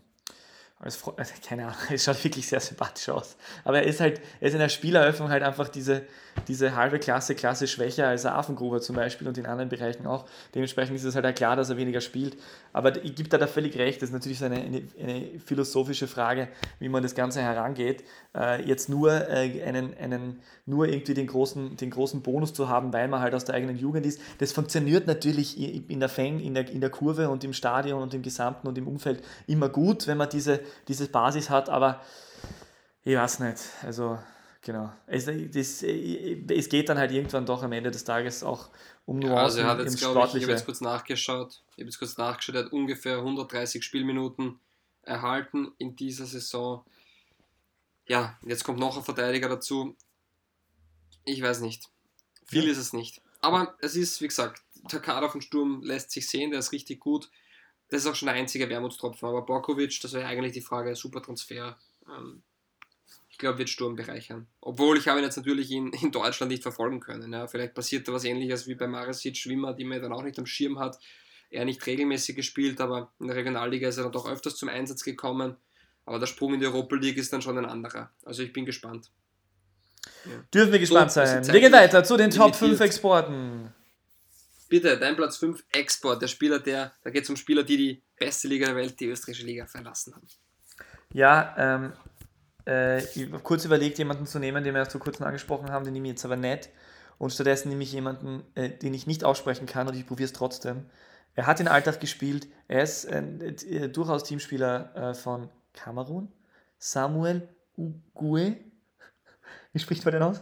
als 0.81 1.03
also, 1.17 1.33
keine 1.45 1.65
Ahnung, 1.65 1.77
es 1.89 2.03
schaut 2.05 2.23
wirklich 2.23 2.47
sehr 2.47 2.61
sympathisch 2.61 3.09
aus. 3.09 3.35
Aber 3.65 3.79
er 3.79 3.83
ist 3.85 3.99
halt, 3.99 4.21
er 4.39 4.47
ist 4.47 4.53
in 4.53 4.59
der 4.59 4.69
Spieleröffnung 4.69 5.29
halt 5.29 5.43
einfach 5.43 5.67
diese, 5.67 6.03
diese 6.47 6.73
halbe 6.73 6.99
Klasse, 6.99 7.35
Klasse 7.35 7.67
schwächer 7.67 8.07
als 8.07 8.21
der 8.21 8.35
Affengruber 8.35 8.79
zum 8.79 8.95
Beispiel 8.95 9.27
und 9.27 9.37
in 9.37 9.45
anderen 9.45 9.67
Bereichen 9.67 10.07
auch. 10.07 10.25
Dementsprechend 10.55 10.95
ist 10.95 11.03
es 11.03 11.15
halt 11.15 11.35
klar, 11.35 11.57
dass 11.57 11.69
er 11.69 11.75
weniger 11.75 11.99
spielt. 11.99 12.37
Aber 12.71 12.95
ich 13.03 13.13
gebe 13.13 13.27
da, 13.27 13.37
da 13.37 13.47
völlig 13.47 13.77
recht, 13.77 14.01
das 14.01 14.09
ist 14.09 14.13
natürlich 14.13 14.39
so 14.39 14.45
eine, 14.45 14.55
eine, 14.55 14.83
eine 14.97 15.39
philosophische 15.43 16.07
Frage, 16.07 16.47
wie 16.79 16.87
man 16.87 17.03
das 17.03 17.13
Ganze 17.13 17.41
herangeht. 17.41 18.05
Äh, 18.33 18.65
jetzt 18.65 18.87
nur 18.87 19.11
äh, 19.11 19.61
einen, 19.63 19.97
einen, 19.97 20.39
nur 20.65 20.87
irgendwie 20.87 21.13
den 21.13 21.27
großen, 21.27 21.75
den 21.75 21.89
großen 21.89 22.21
Bonus 22.21 22.53
zu 22.53 22.69
haben, 22.69 22.93
weil 22.93 23.09
man 23.09 23.19
halt 23.19 23.33
aus 23.33 23.43
der 23.43 23.55
eigenen 23.55 23.77
Jugend 23.77 24.05
ist, 24.05 24.21
das 24.37 24.53
funktioniert 24.53 25.07
natürlich 25.07 25.59
in 25.59 25.99
der 25.99 26.07
Fang, 26.07 26.39
in 26.39 26.53
der, 26.53 26.69
in 26.69 26.79
der 26.79 26.89
Kurve 26.89 27.29
und 27.29 27.43
im 27.43 27.51
Stadion 27.51 28.01
und 28.01 28.13
im 28.13 28.21
Gesamten 28.21 28.65
und 28.67 28.77
im 28.77 28.87
Umfeld 28.87 29.21
immer 29.45 29.67
gut, 29.67 30.07
wenn 30.07 30.17
man 30.17 30.29
diese, 30.29 30.61
diese 30.87 31.07
Basis 31.07 31.49
hat, 31.49 31.69
aber 31.69 32.01
ich 33.03 33.15
weiß 33.15 33.39
nicht. 33.39 33.57
Also, 33.83 34.19
genau. 34.61 34.91
Es, 35.07 35.25
das, 35.25 35.83
es 35.83 36.69
geht 36.69 36.89
dann 36.89 36.97
halt 36.97 37.11
irgendwann 37.11 37.45
doch 37.45 37.63
am 37.63 37.71
Ende 37.71 37.91
des 37.91 38.03
Tages 38.03 38.43
auch 38.43 38.69
um 39.05 39.21
Ja, 39.21 39.29
Nuancen 39.29 39.43
also 39.45 39.59
er 39.59 39.67
hat 39.67 39.79
jetzt, 39.79 39.97
glaube 39.97 40.27
ich, 40.27 40.35
ich 40.35 40.43
habe 40.43 40.53
jetzt 40.53 40.65
kurz 40.65 40.81
nachgeschaut, 40.81 41.63
ich 41.71 41.77
habe 41.77 41.85
jetzt 41.85 41.99
kurz 41.99 42.17
nachgeschaut, 42.17 42.55
er 42.55 42.65
hat 42.65 42.71
ungefähr 42.71 43.17
130 43.17 43.83
Spielminuten 43.83 44.59
erhalten 45.03 45.71
in 45.77 45.95
dieser 45.95 46.25
Saison. 46.25 46.85
Ja, 48.07 48.37
jetzt 48.45 48.63
kommt 48.63 48.79
noch 48.79 48.97
ein 48.97 49.03
Verteidiger 49.03 49.49
dazu. 49.49 49.95
Ich 51.25 51.41
weiß 51.41 51.61
nicht. 51.61 51.89
Viel 52.45 52.65
Ja. 52.65 52.71
ist 52.71 52.77
es 52.77 52.93
nicht. 52.93 53.21
Aber 53.41 53.75
es 53.79 53.95
ist, 53.95 54.21
wie 54.21 54.27
gesagt, 54.27 54.61
der 54.91 54.99
Kader 54.99 55.29
von 55.29 55.41
Sturm 55.41 55.81
lässt 55.83 56.11
sich 56.11 56.27
sehen, 56.27 56.51
der 56.51 56.59
ist 56.59 56.71
richtig 56.71 56.99
gut. 56.99 57.29
Das 57.89 58.01
ist 58.01 58.07
auch 58.07 58.15
schon 58.15 58.27
der 58.27 58.35
einzige 58.35 58.69
Wermutstropfen. 58.69 59.27
Aber 59.27 59.41
Borkovic, 59.41 59.99
das 60.01 60.13
wäre 60.13 60.25
eigentlich 60.25 60.53
die 60.53 60.61
Frage, 60.61 60.95
super 60.95 61.21
Transfer. 61.21 61.77
Ähm, 62.07 62.41
ich 63.29 63.37
glaube, 63.37 63.57
wird 63.57 63.69
Sturm 63.69 63.95
bereichern. 63.95 64.47
Obwohl 64.61 64.97
ich 64.97 65.07
habe 65.07 65.19
ihn 65.19 65.23
jetzt 65.23 65.37
natürlich 65.37 65.71
in, 65.71 65.91
in 65.93 66.11
Deutschland 66.11 66.51
nicht 66.51 66.63
verfolgen 66.63 66.99
können. 66.99 67.31
Ja. 67.33 67.47
Vielleicht 67.47 67.73
passiert 67.73 68.07
da 68.07 68.13
was 68.13 68.25
ähnliches 68.25 68.67
wie 68.67 68.75
bei 68.75 68.87
Marasic 68.87 69.35
Schwimmer, 69.37 69.73
die 69.73 69.85
man 69.85 70.01
dann 70.01 70.13
auch 70.13 70.23
nicht 70.23 70.37
am 70.37 70.45
Schirm 70.45 70.79
hat. 70.79 70.99
Er 71.49 71.65
nicht 71.65 71.85
regelmäßig 71.85 72.35
gespielt, 72.35 72.79
aber 72.79 73.11
in 73.19 73.27
der 73.27 73.35
Regionalliga 73.35 73.89
ist 73.89 73.97
er 73.97 74.03
dann 74.03 74.11
doch 74.11 74.29
öfters 74.29 74.55
zum 74.55 74.69
Einsatz 74.69 75.03
gekommen. 75.03 75.55
Aber 76.05 76.19
der 76.19 76.27
Sprung 76.27 76.53
in 76.53 76.59
die 76.59 76.67
Europa 76.67 76.95
League 76.95 77.17
ist 77.17 77.33
dann 77.33 77.41
schon 77.41 77.57
ein 77.57 77.65
anderer. 77.65 78.11
Also 78.23 78.43
ich 78.43 78.53
bin 78.53 78.65
gespannt. 78.65 79.09
Dürfen 80.53 80.71
wir 80.71 80.79
gespannt 80.79 81.11
So, 81.11 81.23
sein. 81.23 81.47
Wir 81.47 81.59
gehen 81.59 81.71
weiter 81.71 82.03
zu 82.03 82.17
den 82.17 82.29
Top 82.29 82.47
limitiert. 82.47 82.69
5 82.69 82.81
Exporten. 82.81 83.73
Bitte, 84.69 84.97
dein 84.97 85.15
Platz 85.15 85.37
5, 85.37 85.65
Export. 85.71 86.21
Der 86.21 86.27
Spieler, 86.27 86.59
der, 86.59 86.93
da 87.03 87.09
geht 87.09 87.23
es 87.23 87.29
um 87.29 87.35
Spieler, 87.35 87.63
die 87.63 87.77
die 87.77 88.03
beste 88.17 88.47
Liga 88.47 88.67
der 88.67 88.75
Welt, 88.75 88.99
die 88.99 89.07
österreichische 89.07 89.45
Liga, 89.45 89.65
verlassen 89.65 90.15
haben. 90.15 90.27
Ja, 91.11 91.55
ähm, 91.57 91.93
äh, 92.67 93.03
ich 93.03 93.25
habe 93.25 93.39
kurz 93.39 93.65
überlegt, 93.65 93.97
jemanden 93.97 94.27
zu 94.27 94.37
nehmen, 94.37 94.63
den 94.63 94.75
wir 94.75 94.79
erst 94.79 94.91
vor 94.91 95.01
kurzem 95.01 95.25
angesprochen 95.25 95.71
haben, 95.71 95.83
den 95.85 95.93
nehme 95.93 96.07
ich 96.07 96.11
jetzt 96.11 96.25
aber 96.25 96.35
nicht. 96.35 96.69
Und 97.17 97.33
stattdessen 97.33 97.69
nehme 97.69 97.83
ich 97.83 97.91
jemanden, 97.91 98.43
äh, 98.53 98.69
den 98.69 98.93
ich 98.93 99.07
nicht 99.07 99.23
aussprechen 99.23 99.65
kann 99.65 99.87
und 99.87 99.95
ich 99.95 100.05
probiere 100.05 100.27
es 100.27 100.33
trotzdem. 100.33 100.85
Er 101.33 101.47
hat 101.47 101.59
den 101.59 101.67
Alltag 101.67 101.99
gespielt. 101.99 102.47
Er 102.67 102.83
ist 102.83 103.05
äh, 103.05 103.89
durchaus 103.89 104.23
Teamspieler 104.23 104.95
äh, 104.95 105.13
von 105.15 105.49
Kamerun. 105.73 106.31
Samuel 106.77 107.49
Ugue. 107.77 108.57
Wie 109.73 109.79
spricht 109.79 110.05
man 110.05 110.13
den 110.13 110.23
aus? 110.23 110.41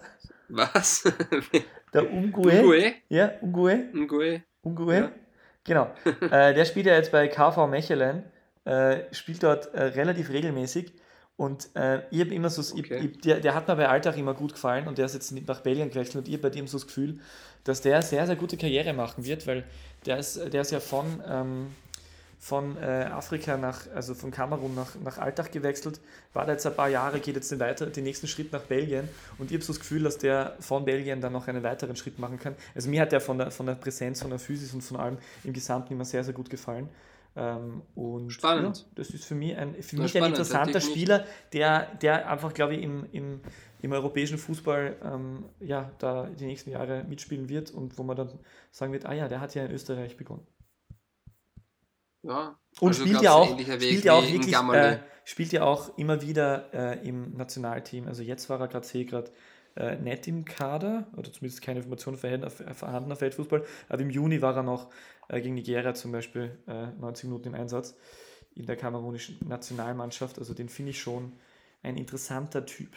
Was? 0.49 1.03
Der 1.93 2.11
Ungue. 2.11 2.61
Ungue? 2.61 2.93
Ja, 3.09 3.31
Ungue. 3.41 3.89
Ungue? 3.93 4.43
Ungue. 4.61 4.95
Ja. 4.95 5.11
Genau. 5.63 5.91
äh, 6.21 6.53
der 6.53 6.65
spielt 6.65 6.85
ja 6.85 6.95
jetzt 6.95 7.11
bei 7.11 7.27
KV 7.27 7.67
Mechelen, 7.67 8.23
äh, 8.65 9.13
spielt 9.13 9.43
dort 9.43 9.73
äh, 9.73 9.83
relativ 9.83 10.29
regelmäßig 10.29 10.93
Und 11.35 11.69
äh, 11.75 12.01
ich 12.09 12.21
habe 12.21 12.33
immer 12.33 12.49
so, 12.49 12.61
okay. 12.75 12.97
ich, 12.97 13.05
ich, 13.05 13.21
der, 13.21 13.39
der 13.39 13.53
hat 13.53 13.67
mir 13.67 13.75
bei 13.75 13.87
Alltag 13.87 14.17
immer 14.17 14.33
gut 14.33 14.53
gefallen 14.53 14.87
und 14.87 14.97
der 14.97 15.05
ist 15.05 15.13
jetzt 15.13 15.31
nach 15.47 15.61
Belgien 15.61 15.89
gewechselt 15.89 16.15
und 16.15 16.27
ich 16.27 16.33
habe 16.33 16.43
bei 16.43 16.49
dem 16.49 16.67
so 16.67 16.77
das 16.77 16.87
Gefühl, 16.87 17.19
dass 17.63 17.81
der 17.81 18.01
sehr, 18.01 18.25
sehr 18.25 18.35
gute 18.35 18.57
Karriere 18.57 18.93
machen 18.93 19.25
wird, 19.25 19.45
weil 19.45 19.63
der 20.05 20.17
ist, 20.17 20.37
der 20.51 20.61
ist 20.61 20.71
ja 20.71 20.79
von, 20.79 21.21
ähm, 21.29 21.67
von 22.39 22.77
äh, 22.77 23.09
Afrika 23.11 23.57
nach, 23.57 23.81
also 23.93 24.13
von 24.13 24.31
Kamerun 24.31 24.75
nach, 24.75 24.95
nach 25.03 25.17
Alltag 25.17 25.51
gewechselt, 25.51 25.99
war 26.33 26.45
da 26.45 26.51
jetzt 26.53 26.65
ein 26.65 26.75
paar 26.75 26.89
Jahre, 26.89 27.19
geht 27.19 27.35
jetzt 27.35 27.51
den, 27.51 27.59
weiter, 27.59 27.87
den 27.87 28.03
nächsten 28.03 28.27
Schritt 28.27 28.51
nach 28.51 28.61
Belgien 28.61 29.09
und 29.37 29.51
ich 29.51 29.57
habe 29.57 29.63
so 29.63 29.73
das 29.73 29.79
Gefühl, 29.79 30.03
dass 30.03 30.17
der 30.17 30.55
von 30.59 30.85
Belgien 30.85 31.19
dann 31.19 31.33
noch 31.33 31.47
einen 31.47 31.63
weiteren 31.63 31.95
Schritt 31.95 32.19
machen 32.19 32.39
kann. 32.39 32.55
Also 32.75 32.89
mir 32.89 33.01
hat 33.01 33.11
der 33.11 33.21
von 33.21 33.37
der, 33.37 33.51
von 33.51 33.65
der 33.65 33.73
Präsenz, 33.73 34.21
von 34.21 34.29
der 34.29 34.39
Physis 34.39 34.73
und 34.73 34.81
von 34.81 34.97
allem 34.97 35.17
im 35.43 35.53
Gesamten 35.53 35.93
immer 35.93 36.05
sehr, 36.05 36.23
sehr 36.23 36.33
gut 36.33 36.49
gefallen. 36.49 36.89
Ähm, 37.35 37.83
und 37.93 38.31
spannend. 38.31 38.77
Ja, 38.77 38.83
das 38.95 39.09
ist 39.11 39.25
für 39.25 39.35
mich 39.35 39.55
ein, 39.55 39.75
für 39.75 39.97
mich 39.97 40.17
ein 40.17 40.23
interessanter 40.23 40.81
Spieler, 40.81 41.25
der, 41.53 41.87
der 42.01 42.29
einfach, 42.29 42.53
glaube 42.53 42.75
ich, 42.75 42.83
im, 42.83 43.05
im, 43.11 43.41
im 43.81 43.91
europäischen 43.91 44.39
Fußball 44.39 44.95
ähm, 45.03 45.45
ja, 45.59 45.91
da 45.99 46.27
die 46.27 46.45
nächsten 46.45 46.71
Jahre 46.71 47.03
mitspielen 47.03 47.47
wird 47.47 47.69
und 47.71 47.97
wo 47.97 48.03
man 48.03 48.17
dann 48.17 48.29
sagen 48.71 48.91
wird, 48.91 49.05
ah 49.05 49.13
ja, 49.13 49.27
der 49.27 49.39
hat 49.39 49.53
ja 49.53 49.65
in 49.65 49.71
Österreich 49.71 50.17
begonnen. 50.17 50.45
Ja, 52.27 52.59
und 52.79 52.89
also 52.89 53.05
spielt 53.05 53.21
ja 53.21 53.31
auch, 53.31 53.59
spielt 53.59 54.03
ja 54.03 54.13
auch 54.13 54.27
wirklich, 54.27 54.55
äh, 54.55 54.99
spielt 55.23 55.51
ja 55.53 55.63
auch 55.63 55.97
immer 55.97 56.21
wieder 56.21 56.73
äh, 56.73 57.07
im 57.07 57.35
Nationalteam. 57.35 58.07
Also 58.07 58.21
jetzt 58.21 58.49
war 58.49 58.59
er 58.59 58.67
gerade, 58.67 58.85
sehe 58.85 59.05
gerade, 59.05 59.31
äh, 59.75 59.95
nicht 59.97 60.27
im 60.27 60.43
Kader, 60.43 61.07
oder 61.15 61.31
zumindest 61.31 61.61
keine 61.61 61.79
Informationen 61.79 62.17
vorhanden 62.17 63.11
auf 63.11 63.19
Feldfußball, 63.19 63.63
aber 63.89 64.01
im 64.01 64.09
Juni 64.09 64.41
war 64.41 64.55
er 64.55 64.63
noch 64.63 64.91
äh, 65.29 65.39
gegen 65.39 65.55
Nigeria 65.55 65.93
zum 65.93 66.11
Beispiel 66.11 66.57
äh, 66.67 66.87
90 66.99 67.25
Minuten 67.25 67.49
im 67.49 67.55
Einsatz 67.55 67.95
in 68.55 68.65
der 68.65 68.75
kamerunischen 68.75 69.37
Nationalmannschaft. 69.47 70.39
Also 70.39 70.53
den 70.53 70.67
finde 70.67 70.91
ich 70.91 71.01
schon 71.01 71.33
ein 71.83 71.95
interessanter 71.95 72.65
Typ. 72.65 72.95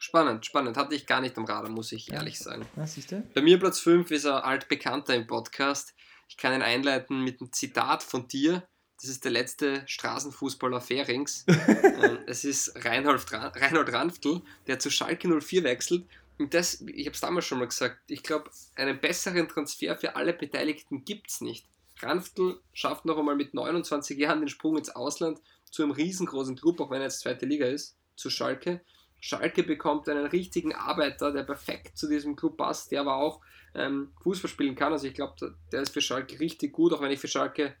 Spannend, 0.00 0.46
spannend. 0.46 0.78
Hatte 0.78 0.94
ich 0.94 1.06
gar 1.06 1.20
nicht 1.20 1.36
am 1.36 1.44
Radar, 1.44 1.70
muss 1.70 1.92
ich 1.92 2.10
ehrlich 2.10 2.38
sagen. 2.38 2.66
Ja, 2.74 2.86
siehst 2.86 3.12
du? 3.12 3.22
Bei 3.34 3.42
mir 3.42 3.58
Platz 3.58 3.80
5 3.80 4.10
ist 4.10 4.24
ein 4.24 4.32
altbekannter 4.32 5.14
im 5.14 5.26
Podcast. 5.26 5.94
Ich 6.30 6.38
kann 6.38 6.54
ihn 6.54 6.62
einleiten 6.62 7.22
mit 7.22 7.42
einem 7.42 7.52
Zitat 7.52 8.02
von 8.02 8.26
dir. 8.26 8.66
Das 8.98 9.10
ist 9.10 9.24
der 9.24 9.32
letzte 9.32 9.82
Straßenfußballer 9.86 10.80
Ferings. 10.80 11.44
Ähm, 12.00 12.18
es 12.26 12.44
ist 12.44 12.82
Reinhold, 12.82 13.30
Reinhold 13.30 13.92
Ranftl, 13.92 14.40
der 14.66 14.78
zu 14.78 14.88
Schalke 14.88 15.28
04 15.28 15.64
wechselt 15.64 16.06
und 16.40 16.54
das, 16.54 16.80
ich 16.80 17.04
habe 17.04 17.14
es 17.14 17.20
damals 17.20 17.44
schon 17.44 17.58
mal 17.58 17.68
gesagt, 17.68 17.98
ich 18.06 18.22
glaube, 18.22 18.50
einen 18.74 18.98
besseren 18.98 19.46
Transfer 19.46 19.94
für 19.94 20.16
alle 20.16 20.32
Beteiligten 20.32 21.04
gibt 21.04 21.28
es 21.28 21.42
nicht. 21.42 21.66
Ranftl 22.00 22.58
schafft 22.72 23.04
noch 23.04 23.18
einmal 23.18 23.36
mit 23.36 23.52
29 23.52 24.16
Jahren 24.16 24.40
den 24.40 24.48
Sprung 24.48 24.78
ins 24.78 24.88
Ausland 24.88 25.38
zu 25.70 25.82
einem 25.82 25.92
riesengroßen 25.92 26.56
Club, 26.56 26.80
auch 26.80 26.90
wenn 26.90 27.02
er 27.02 27.08
jetzt 27.08 27.20
zweite 27.20 27.44
Liga 27.44 27.66
ist, 27.66 27.94
zu 28.16 28.30
Schalke. 28.30 28.80
Schalke 29.20 29.62
bekommt 29.62 30.08
einen 30.08 30.26
richtigen 30.26 30.74
Arbeiter, 30.74 31.32
der 31.32 31.42
perfekt 31.42 31.96
zu 31.98 32.08
diesem 32.08 32.36
Club 32.36 32.56
passt, 32.56 32.90
der 32.90 33.02
aber 33.02 33.16
auch 33.16 33.40
ähm, 33.74 34.12
Fußball 34.22 34.50
spielen 34.50 34.74
kann. 34.74 34.92
Also 34.92 35.06
ich 35.06 35.14
glaube, 35.14 35.54
der 35.70 35.82
ist 35.82 35.92
für 35.92 36.00
Schalke 36.00 36.40
richtig 36.40 36.72
gut, 36.72 36.92
auch 36.92 37.00
wenn 37.00 37.10
ich 37.10 37.20
für 37.20 37.28
Schalke, 37.28 37.74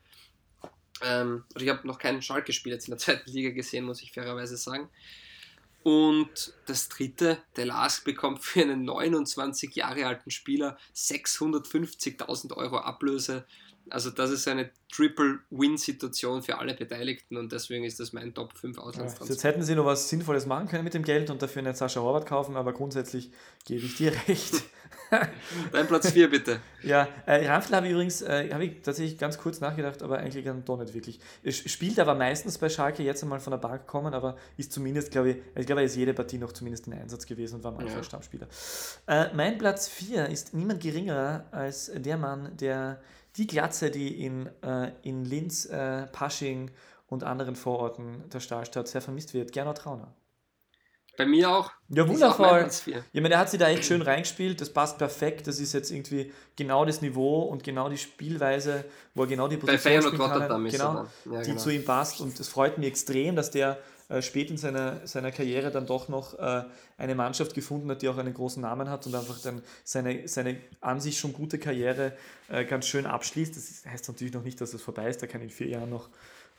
ähm, 1.02 1.44
also 1.54 1.64
ich 1.64 1.70
habe 1.70 1.86
noch 1.86 1.98
keinen 1.98 2.22
Schalke-Spiel 2.22 2.72
jetzt 2.72 2.88
in 2.88 2.92
der 2.92 2.98
zweiten 3.04 3.30
Liga 3.30 3.50
gesehen, 3.50 3.84
muss 3.84 4.02
ich 4.02 4.12
fairerweise 4.12 4.56
sagen. 4.56 4.88
Und 5.82 6.52
das 6.66 6.90
dritte, 6.90 7.38
der 7.56 7.64
Lars 7.64 8.02
bekommt 8.02 8.44
für 8.44 8.60
einen 8.60 8.84
29 8.84 9.74
Jahre 9.74 10.06
alten 10.06 10.30
Spieler 10.30 10.76
650.000 10.94 12.54
Euro 12.54 12.78
Ablöse. 12.78 13.46
Also 13.90 14.10
das 14.10 14.30
ist 14.30 14.46
eine 14.48 14.70
Triple-Win-Situation 14.92 16.42
für 16.42 16.58
alle 16.58 16.74
Beteiligten 16.74 17.36
und 17.36 17.52
deswegen 17.52 17.84
ist 17.84 18.00
das 18.00 18.12
mein 18.12 18.34
Top 18.34 18.56
5 18.56 18.78
Auslandstransfer. 18.78 19.24
Ja, 19.24 19.30
jetzt 19.32 19.44
hätten 19.44 19.62
sie 19.62 19.74
noch 19.74 19.84
was 19.84 20.08
Sinnvolles 20.08 20.46
machen 20.46 20.68
können 20.68 20.84
mit 20.84 20.94
dem 20.94 21.02
Geld 21.02 21.30
und 21.30 21.42
dafür 21.42 21.62
einen 21.62 21.74
Sascha 21.74 22.00
Horvath 22.00 22.26
kaufen, 22.26 22.56
aber 22.56 22.72
grundsätzlich 22.72 23.30
gebe 23.64 23.84
ich 23.86 23.96
dir 23.96 24.12
recht. 24.28 24.62
Dein 25.72 25.86
Platz 25.86 26.10
4 26.10 26.30
bitte. 26.30 26.60
Ja, 26.82 27.08
äh, 27.26 27.46
Ramfl 27.48 27.74
habe 27.74 27.86
ich 27.86 27.92
übrigens, 27.92 28.22
äh, 28.22 28.48
habe 28.52 28.64
ich 28.64 28.82
tatsächlich 28.82 29.18
ganz 29.18 29.38
kurz 29.38 29.60
nachgedacht, 29.60 30.02
aber 30.02 30.18
eigentlich 30.18 30.46
doch 30.64 30.78
nicht 30.78 30.94
wirklich. 30.94 31.20
Er 31.42 31.52
spielt 31.52 31.98
aber 31.98 32.14
meistens 32.14 32.58
bei 32.58 32.68
Schalke 32.68 33.02
jetzt 33.02 33.22
einmal 33.22 33.40
von 33.40 33.50
der 33.50 33.58
Bank 33.58 33.86
gekommen, 33.86 34.14
aber 34.14 34.36
ist 34.56 34.72
zumindest, 34.72 35.10
glaube 35.10 35.30
ich, 35.30 35.36
ich 35.56 35.66
glaube, 35.66 35.82
er 35.82 35.86
ist 35.86 35.96
jede 35.96 36.14
Partie 36.14 36.38
noch 36.38 36.52
zumindest 36.52 36.86
in 36.86 36.94
Einsatz 36.94 37.26
gewesen 37.26 37.56
und 37.56 37.64
war 37.64 37.72
manchmal 37.72 37.96
ja. 37.96 38.04
Stammspieler. 38.04 38.46
Äh, 39.06 39.34
mein 39.34 39.58
Platz 39.58 39.88
4 39.88 40.28
ist 40.28 40.54
niemand 40.54 40.80
geringerer 40.80 41.44
als 41.50 41.90
der 41.94 42.16
Mann, 42.16 42.56
der 42.56 43.00
die 43.40 43.46
Glatze, 43.46 43.90
die 43.90 44.22
in, 44.22 44.50
äh, 44.62 44.92
in 45.02 45.24
Linz, 45.24 45.64
äh, 45.64 46.06
Pasching 46.08 46.70
und 47.06 47.24
anderen 47.24 47.56
Vororten 47.56 48.28
der 48.28 48.40
Stahlstadt 48.40 48.86
sehr 48.86 49.00
vermisst 49.00 49.32
wird, 49.32 49.52
Gernot 49.52 49.78
Trauner. 49.78 50.14
Bei 51.16 51.24
mir 51.24 51.50
auch. 51.50 51.70
Ja, 51.88 52.06
wundervoll. 52.06 52.68
Ich 52.68 53.14
meine, 53.14 53.30
der 53.30 53.38
hat 53.38 53.50
sich 53.50 53.58
da 53.58 53.68
echt 53.68 53.86
schön 53.86 54.02
reingespielt, 54.02 54.60
das 54.60 54.70
passt 54.70 54.98
perfekt, 54.98 55.46
das 55.46 55.58
ist 55.58 55.72
jetzt 55.72 55.90
irgendwie 55.90 56.32
genau 56.54 56.84
das 56.84 57.00
Niveau 57.00 57.40
und 57.42 57.64
genau 57.64 57.88
die 57.88 57.96
Spielweise, 57.96 58.84
wo 59.14 59.22
er 59.22 59.28
genau 59.28 59.48
die 59.48 59.56
Position 59.56 60.02
spielen 60.02 60.18
kann, 60.18 60.64
genau, 60.68 61.06
ja, 61.30 61.40
die 61.40 61.50
genau. 61.50 61.60
zu 61.60 61.70
ihm 61.70 61.84
passt 61.84 62.20
und 62.20 62.38
es 62.38 62.48
freut 62.48 62.76
mich 62.76 62.88
extrem, 62.88 63.36
dass 63.36 63.50
der 63.50 63.78
äh, 64.10 64.22
spät 64.22 64.50
in 64.50 64.56
seiner, 64.56 65.06
seiner 65.06 65.30
Karriere 65.30 65.70
dann 65.70 65.86
doch 65.86 66.08
noch 66.08 66.38
äh, 66.38 66.64
eine 66.98 67.14
Mannschaft 67.14 67.54
gefunden 67.54 67.90
hat, 67.90 68.02
die 68.02 68.08
auch 68.08 68.18
einen 68.18 68.34
großen 68.34 68.60
Namen 68.60 68.90
hat 68.90 69.06
und 69.06 69.14
einfach 69.14 69.40
dann 69.40 69.62
seine, 69.84 70.26
seine 70.26 70.56
an 70.80 71.00
sich 71.00 71.18
schon 71.18 71.32
gute 71.32 71.58
Karriere 71.58 72.12
äh, 72.48 72.64
ganz 72.64 72.86
schön 72.86 73.06
abschließt. 73.06 73.56
Das 73.56 73.90
heißt 73.90 74.08
natürlich 74.08 74.34
noch 74.34 74.42
nicht, 74.42 74.60
dass 74.60 74.74
es 74.74 74.82
vorbei 74.82 75.08
ist, 75.08 75.22
er 75.22 75.28
kann 75.28 75.40
in 75.42 75.50
vier 75.50 75.68
Jahren 75.68 75.90
noch 75.90 76.08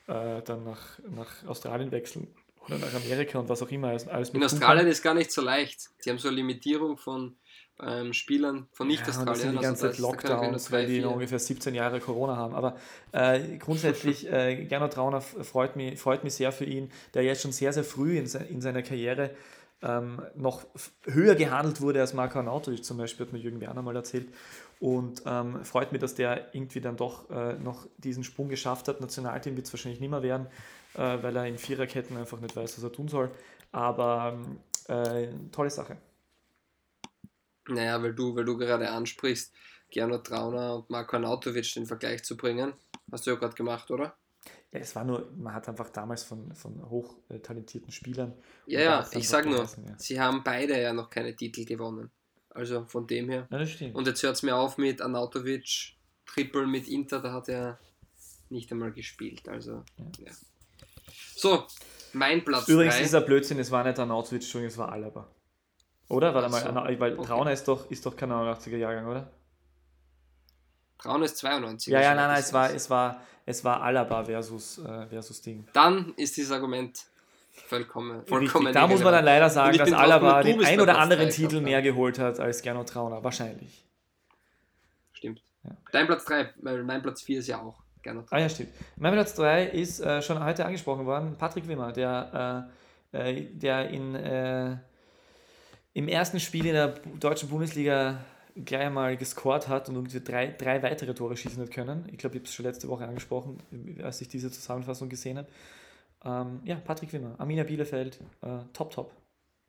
äh, 0.07 0.41
dann 0.41 0.63
nach, 0.63 0.99
nach 1.15 1.45
Australien 1.45 1.91
wechseln 1.91 2.27
oder 2.65 2.77
nach 2.77 2.93
Amerika 2.93 3.39
und 3.39 3.49
was 3.49 3.61
auch 3.61 3.71
immer. 3.71 3.89
Alles, 3.89 4.07
alles 4.07 4.29
in 4.29 4.43
Australien 4.43 4.87
ist 4.87 5.01
gar 5.01 5.13
nicht 5.13 5.31
so 5.31 5.41
leicht. 5.41 5.89
Die 6.05 6.09
haben 6.09 6.19
so 6.19 6.27
eine 6.27 6.37
Limitierung 6.37 6.97
von 6.97 7.35
ähm, 7.83 8.13
Spielern 8.13 8.67
von 8.71 8.87
Nicht-Australiern. 8.87 9.55
Ja, 9.55 9.59
die 9.59 9.65
ganze 9.65 9.87
also 9.87 9.97
Zeit 9.97 9.99
Lockdowns, 9.99 10.71
weil 10.71 10.85
die 10.85 11.01
noch 11.01 11.13
ungefähr 11.13 11.39
17 11.39 11.73
Jahre 11.73 11.99
Corona 11.99 12.35
haben. 12.35 12.53
Aber 12.53 12.77
äh, 13.11 13.57
grundsätzlich, 13.57 14.27
äh, 14.31 14.65
Gernot 14.65 14.93
Trauner 14.93 15.21
freut 15.21 15.75
mich, 15.75 15.99
freut 15.99 16.23
mich 16.23 16.35
sehr 16.35 16.51
für 16.51 16.65
ihn, 16.65 16.91
der 17.13 17.23
jetzt 17.23 17.41
schon 17.41 17.51
sehr, 17.51 17.73
sehr 17.73 17.83
früh 17.83 18.17
in, 18.17 18.27
se 18.27 18.39
in 18.39 18.61
seiner 18.61 18.83
Karriere 18.83 19.31
ähm, 19.83 20.21
noch 20.35 20.65
höher 21.05 21.33
gehandelt 21.35 21.81
wurde 21.81 22.01
als 22.01 22.13
Marco 22.13 22.37
Arnautovic 22.37 22.85
zum 22.85 22.97
Beispiel, 22.97 23.25
hat 23.25 23.33
mir 23.33 23.39
Jürgen 23.39 23.61
Werner 23.61 23.81
mal 23.81 23.95
erzählt. 23.95 24.27
Und 24.79 25.23
ähm, 25.25 25.63
freut 25.63 25.91
mich, 25.91 26.01
dass 26.01 26.15
der 26.15 26.53
irgendwie 26.53 26.81
dann 26.81 26.97
doch 26.97 27.29
äh, 27.29 27.53
noch 27.53 27.87
diesen 27.97 28.23
Sprung 28.23 28.49
geschafft 28.49 28.87
hat. 28.87 28.99
Nationalteam 28.99 29.55
wird 29.55 29.67
es 29.67 29.73
wahrscheinlich 29.73 29.99
nicht 29.99 30.09
mehr 30.09 30.23
werden, 30.23 30.47
äh, 30.95 31.21
weil 31.21 31.35
er 31.35 31.45
in 31.47 31.57
Viererketten 31.57 32.17
einfach 32.17 32.39
nicht 32.39 32.55
weiß, 32.55 32.77
was 32.77 32.83
er 32.83 32.91
tun 32.91 33.07
soll. 33.07 33.31
Aber 33.71 34.39
äh, 34.87 35.27
tolle 35.51 35.69
Sache. 35.69 35.97
Naja, 37.67 38.01
weil 38.01 38.13
du, 38.13 38.35
weil 38.35 38.45
du 38.45 38.57
gerade 38.57 38.89
ansprichst, 38.89 39.53
Gernot 39.89 40.25
Trauner 40.25 40.75
und 40.75 40.89
Marko 40.89 41.17
Arnautovic 41.17 41.73
den 41.73 41.85
Vergleich 41.85 42.23
zu 42.23 42.35
bringen. 42.35 42.73
Hast 43.11 43.27
du 43.27 43.31
ja 43.31 43.37
gerade 43.37 43.55
gemacht, 43.55 43.91
oder? 43.91 44.15
Ja, 44.71 44.79
es 44.79 44.95
war 44.95 45.03
nur, 45.03 45.29
man 45.37 45.53
hat 45.53 45.67
einfach 45.67 45.89
damals 45.89 46.23
von, 46.23 46.53
von 46.55 46.89
hochtalentierten 46.89 47.91
Spielern. 47.91 48.33
Ja, 48.65 48.79
ja, 48.79 49.09
ich 49.11 49.27
sag 49.27 49.45
nur, 49.45 49.59
ja. 49.59 49.69
sie 49.97 50.19
haben 50.19 50.43
beide 50.43 50.81
ja 50.81 50.93
noch 50.93 51.09
keine 51.09 51.35
Titel 51.35 51.65
gewonnen. 51.65 52.09
Also 52.49 52.85
von 52.85 53.05
dem 53.05 53.29
her. 53.29 53.47
Ja, 53.49 53.59
das 53.59 53.71
stimmt. 53.71 53.95
Und 53.95 54.07
jetzt 54.07 54.23
hört 54.23 54.35
es 54.35 54.43
mir 54.43 54.55
auf 54.55 54.77
mit 54.77 55.01
Arnautovic, 55.01 55.93
Triple 56.25 56.67
mit 56.67 56.87
Inter, 56.87 57.19
da 57.19 57.33
hat 57.33 57.49
er 57.49 57.79
nicht 58.49 58.71
einmal 58.71 58.91
gespielt. 58.91 59.47
Also, 59.49 59.83
ja. 59.97 60.05
ja. 60.19 60.31
So, 61.35 61.65
mein 62.13 62.43
Platz. 62.43 62.67
Übrigens, 62.67 62.95
drei. 62.95 63.03
dieser 63.03 63.21
Blödsinn, 63.21 63.59
es 63.59 63.71
war 63.71 63.83
nicht 63.83 63.97
Arnautovic, 63.97 64.43
es 64.55 64.77
war 64.77 64.91
Alaba. 64.91 65.27
Oder? 66.07 66.33
Warte 66.33 66.49
mal, 66.49 66.61
so. 66.61 66.99
weil 66.99 67.17
okay. 67.17 67.27
Trauner 67.27 67.51
ist 67.53 67.67
doch, 67.67 67.89
ist 67.89 68.05
doch 68.05 68.15
kein 68.15 68.31
89er 68.31 68.77
Jahrgang, 68.77 69.07
oder? 69.07 69.31
Trauner 70.97 71.25
ist 71.25 71.37
92. 71.37 71.91
Ja, 71.91 72.01
ja, 72.01 72.13
nein, 72.13 72.27
nein, 72.27 72.39
es 72.39 72.53
war, 72.53 72.73
es 72.73 72.89
war, 72.89 73.21
es 73.45 73.63
war 73.63 73.81
Alaba 73.81 74.25
versus, 74.25 74.77
äh, 74.79 75.07
versus 75.07 75.41
Ding. 75.41 75.65
Dann 75.73 76.13
ist 76.15 76.37
dieses 76.37 76.51
Argument 76.51 77.05
vollkommen, 77.51 78.25
vollkommen 78.25 78.67
Richtig. 78.67 78.81
Da 78.81 78.87
muss 78.87 79.01
man 79.01 79.13
dann 79.13 79.25
leider 79.25 79.49
sagen, 79.49 79.77
dass 79.77 79.93
Alaba 79.93 80.43
den 80.43 80.63
ein 80.63 80.79
oder 80.79 80.99
anderen 80.99 81.29
Titel 81.29 81.61
mehr 81.61 81.81
geholt 81.81 82.19
hat 82.19 82.39
als 82.39 82.61
Gernot 82.61 82.89
Trauner, 82.89 83.23
wahrscheinlich. 83.23 83.85
Stimmt. 85.13 85.41
Ja. 85.63 85.71
Dein 85.91 86.07
Platz 86.07 86.25
3, 86.25 86.53
weil 86.61 86.83
mein 86.83 87.01
Platz 87.01 87.21
4 87.21 87.39
ist 87.39 87.47
ja 87.47 87.61
auch 87.61 87.80
Trauner. 88.03 88.25
Ah 88.29 88.39
ja, 88.39 88.49
stimmt. 88.49 88.69
Mein 88.97 89.13
Platz 89.13 89.33
3 89.35 89.65
ist 89.65 89.99
äh, 89.99 90.21
schon 90.21 90.43
heute 90.43 90.65
angesprochen 90.65 91.05
worden, 91.05 91.35
Patrick 91.37 91.67
Wimmer, 91.67 91.91
der, 91.91 92.69
äh, 93.13 93.31
äh 93.31 93.45
der 93.53 93.89
in 93.89 94.15
äh, 94.15 94.77
im 95.93 96.07
ersten 96.07 96.39
Spiel 96.39 96.65
in 96.65 96.73
der 96.73 96.95
deutschen 97.19 97.49
Bundesliga 97.49 98.23
gleich 98.55 98.81
einmal 98.81 99.17
gescored 99.17 99.67
hat 99.67 99.89
und 99.89 99.95
irgendwie 99.95 100.19
drei, 100.21 100.47
drei 100.47 100.81
weitere 100.83 101.13
Tore 101.13 101.37
schießen 101.37 101.61
hat 101.61 101.71
können. 101.71 102.07
Ich 102.11 102.17
glaube, 102.17 102.35
ich 102.35 102.41
habe 102.41 102.47
es 102.47 102.53
schon 102.53 102.65
letzte 102.65 102.87
Woche 102.87 103.05
angesprochen, 103.05 103.57
als 104.03 104.21
ich 104.21 104.27
diese 104.27 104.51
Zusammenfassung 104.51 105.09
gesehen 105.09 105.37
habe. 105.37 105.47
Ähm, 106.23 106.61
ja, 106.65 106.75
Patrick 106.75 107.11
Wimmer, 107.13 107.35
Arminia 107.37 107.63
Bielefeld, 107.63 108.19
äh, 108.41 108.59
top, 108.73 108.91
top. 108.91 109.15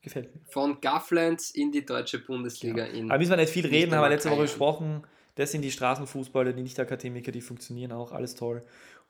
Gefällt 0.00 0.34
mir. 0.34 0.40
Von 0.46 0.80
Gafflands 0.80 1.50
in 1.50 1.70
die 1.70 1.86
deutsche 1.86 2.18
Bundesliga. 2.18 2.86
Ja. 2.86 3.04
Aber 3.04 3.18
müssen 3.18 3.30
wir 3.30 3.36
nicht 3.36 3.52
viel 3.52 3.66
reden, 3.66 3.94
haben 3.94 4.02
wir 4.02 4.08
letzte 4.08 4.30
Woche 4.30 4.42
besprochen. 4.42 5.04
Das 5.34 5.52
sind 5.52 5.62
die 5.62 5.70
Straßenfußballer, 5.70 6.52
die 6.52 6.62
Nicht-Akademiker, 6.62 7.32
die 7.32 7.40
funktionieren 7.40 7.92
auch, 7.92 8.12
alles 8.12 8.34
toll. 8.34 8.62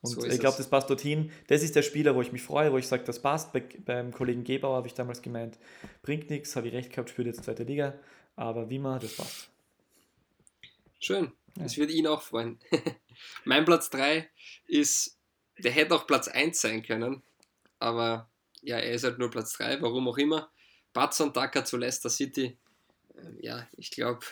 Und 0.03 0.11
So 0.11 0.25
ich 0.25 0.41
glaube, 0.41 0.57
das 0.57 0.69
passt 0.69 0.91
dorthin. 0.91 1.31
Das 1.47 1.63
ist 1.63 1.77
der 1.77 1.83
Spieler, 1.83 2.15
wo 2.15 2.23
ich 2.23 2.33
mich 2.33 2.43
freue, 2.43 2.73
wo 2.73 2.79
ich 2.79 2.89
sage, 2.89 3.05
das 3.05 3.23
passt. 3.23 3.53
Bei, 3.53 3.61
beim 3.61 4.13
Kollegen 4.13 4.45
Gebauer 4.45 4.77
habe 4.77 4.89
ich 4.89 4.95
damals 4.95 5.23
gemeint, 5.23 5.59
bringt 6.03 6.29
nichts, 6.31 6.57
habe 6.57 6.69
ich 6.69 6.75
recht 6.75 6.91
gehabt, 6.91 7.11
spielt 7.11 7.29
jetzt 7.29 7.45
zweite 7.45 7.63
Liga. 7.63 7.95
Aber 8.35 8.69
wie 8.71 8.79
man, 8.79 9.01
das 9.01 9.17
passt. 9.17 9.51
Schön. 10.99 11.33
Das 11.55 11.77
wird 11.77 11.91
ihn 11.91 12.07
auch 12.07 12.23
freuen. 12.23 12.59
mein 13.45 13.65
Platz 13.65 13.91
3 13.91 14.29
ist, 14.67 15.19
der 15.59 15.71
hätte 15.71 15.95
auch 15.95 16.07
Platz 16.07 16.29
1 16.29 16.61
sein 16.61 16.83
können, 16.83 17.23
aber 17.79 18.31
ja, 18.63 18.79
er 18.79 18.93
ist 18.93 19.05
halt 19.05 19.19
nur 19.19 19.31
Platz 19.31 19.53
3, 19.55 19.83
warum 19.83 20.09
auch 20.09 20.19
immer. 20.19 20.51
Batson 20.93 21.33
Daka 21.33 21.65
zu 21.65 21.77
Leicester 21.77 22.11
City. 22.11 22.57
Ähm, 23.17 23.39
Ja, 23.41 23.69
ich 23.77 23.91
glaube, 23.91 24.25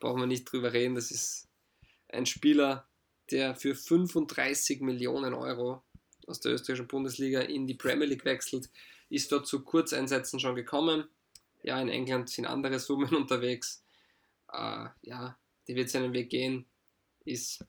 brauchen 0.00 0.20
wir 0.20 0.26
nicht 0.26 0.50
drüber 0.50 0.72
reden. 0.72 0.94
Das 0.96 1.10
ist 1.10 1.48
ein 2.08 2.26
Spieler, 2.26 2.88
der 3.30 3.54
für 3.54 3.74
35 3.74 4.80
Millionen 4.80 5.34
Euro 5.34 5.82
aus 6.26 6.40
der 6.40 6.52
österreichischen 6.52 6.88
Bundesliga 6.88 7.40
in 7.40 7.66
die 7.66 7.74
Premier 7.74 8.06
League 8.06 8.24
wechselt, 8.24 8.70
ist 9.08 9.30
dort 9.30 9.46
zu 9.46 9.62
Kurzeinsätzen 9.62 10.40
schon 10.40 10.54
gekommen. 10.54 11.04
Ja, 11.62 11.80
in 11.80 11.88
England 11.88 12.30
sind 12.30 12.46
andere 12.46 12.78
Summen 12.78 13.14
unterwegs. 13.14 13.84
Äh, 14.52 14.86
ja, 15.02 15.38
der 15.68 15.76
wird 15.76 15.90
seinen 15.90 16.12
Weg 16.12 16.30
gehen, 16.30 16.66
ist 17.24 17.64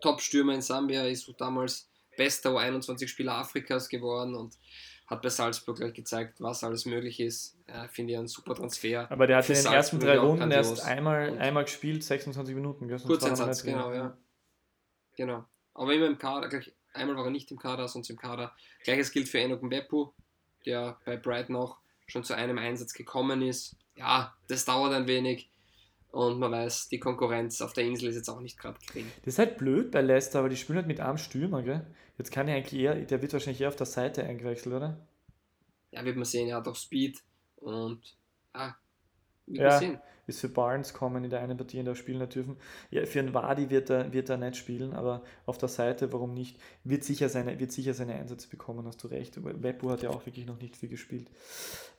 Top-Stürmer 0.00 0.54
in 0.54 0.62
Sambia, 0.62 1.06
ist 1.06 1.32
damals 1.38 1.90
bester 2.16 2.50
U21-Spieler 2.50 3.34
Afrikas 3.34 3.88
geworden 3.88 4.34
und 4.34 4.56
hat 5.06 5.22
bei 5.22 5.28
Salzburg 5.28 5.76
gleich 5.76 5.94
gezeigt, 5.94 6.40
was 6.40 6.64
alles 6.64 6.84
möglich 6.84 7.20
ist. 7.20 7.56
Ja, 7.68 7.86
Finde 7.88 8.12
ich 8.12 8.18
ein 8.18 8.26
super 8.26 8.54
Transfer. 8.54 9.10
Aber 9.10 9.26
der 9.26 9.38
hat 9.38 9.48
in 9.48 9.54
den 9.54 9.66
ersten 9.66 9.72
Salzburg 9.72 10.00
drei 10.00 10.20
auch 10.20 10.28
Runden 10.28 10.50
erst 10.50 10.84
einmal, 10.84 11.38
einmal 11.38 11.64
gespielt, 11.64 12.02
26 12.02 12.54
Minuten. 12.54 12.88
nicht 13.48 13.64
drin. 13.64 13.72
genau, 13.74 13.92
ja. 13.92 14.16
Genau. 15.16 15.44
Aber 15.74 15.94
immer 15.94 16.06
im 16.06 16.18
Kader, 16.18 16.48
gleich, 16.48 16.72
einmal 16.92 17.16
war 17.16 17.24
er 17.24 17.30
nicht 17.30 17.50
im 17.50 17.58
Kader, 17.58 17.86
sonst 17.88 18.10
im 18.10 18.16
Kader. 18.16 18.52
Gleiches 18.82 19.12
gilt 19.12 19.28
für 19.28 19.38
Enoch 19.38 19.62
Mbeppu, 19.62 20.12
der 20.64 20.98
bei 21.04 21.16
Brighton 21.16 21.56
auch 21.56 21.78
schon 22.06 22.24
zu 22.24 22.34
einem 22.34 22.58
Einsatz 22.58 22.92
gekommen 22.92 23.42
ist. 23.42 23.76
Ja, 23.94 24.34
das 24.48 24.64
dauert 24.64 24.92
ein 24.92 25.06
wenig. 25.06 25.48
Und 26.10 26.38
man 26.38 26.52
weiß, 26.52 26.88
die 26.88 26.98
Konkurrenz 26.98 27.60
auf 27.60 27.72
der 27.72 27.84
Insel 27.84 28.08
ist 28.08 28.16
jetzt 28.16 28.28
auch 28.28 28.40
nicht 28.40 28.58
gerade 28.58 28.78
gering. 28.86 29.06
Das 29.24 29.34
ist 29.34 29.38
halt 29.38 29.58
blöd 29.58 29.90
bei 29.90 30.00
Leicester, 30.00 30.38
aber 30.38 30.48
die 30.48 30.56
spielen 30.56 30.78
halt 30.78 30.86
mit 30.86 31.00
einem 31.00 31.18
Stürmer, 31.18 31.62
gell? 31.62 31.86
Jetzt 32.16 32.32
kann 32.32 32.48
er 32.48 32.56
eigentlich 32.56 32.80
eher, 32.80 32.94
der 32.94 33.20
wird 33.20 33.32
wahrscheinlich 33.32 33.60
eher 33.60 33.68
auf 33.68 33.76
der 33.76 33.86
Seite 33.86 34.24
eingewechselt, 34.24 34.74
oder? 34.74 35.06
Ja, 35.90 36.04
wird 36.04 36.16
man 36.16 36.24
sehen, 36.24 36.48
er 36.48 36.56
hat 36.56 36.68
auch 36.68 36.76
Speed 36.76 37.22
und 37.56 38.16
ja, 38.54 38.76
wird 39.46 39.58
Ja. 39.58 39.68
man 39.68 39.78
sehen. 39.78 40.00
Ist 40.26 40.40
für 40.40 40.48
Barnes 40.48 40.92
kommen 40.92 41.24
in 41.24 41.30
der 41.30 41.40
einen 41.40 41.56
Partie, 41.56 41.78
in 41.78 41.84
der 41.84 41.92
er 41.92 41.96
spielen 41.96 42.18
nicht 42.18 42.34
dürfen. 42.34 42.56
Ja, 42.90 43.04
für 43.06 43.20
einen 43.20 43.34
Wadi 43.34 43.70
wird 43.70 43.90
er, 43.90 44.12
wird 44.12 44.28
er 44.28 44.36
nicht 44.36 44.56
spielen, 44.56 44.92
aber 44.92 45.22
auf 45.46 45.58
der 45.58 45.68
Seite, 45.68 46.12
warum 46.12 46.34
nicht? 46.34 46.58
Wird 46.84 47.04
sicher 47.04 47.28
seine, 47.28 47.58
wird 47.58 47.72
sicher 47.72 47.94
seine 47.94 48.14
Einsätze 48.14 48.48
bekommen, 48.48 48.86
hast 48.86 49.02
du 49.02 49.08
recht. 49.08 49.38
Webbu 49.42 49.90
hat 49.90 50.02
ja 50.02 50.10
auch 50.10 50.26
wirklich 50.26 50.46
noch 50.46 50.60
nicht 50.60 50.76
viel 50.76 50.88
gespielt. 50.88 51.28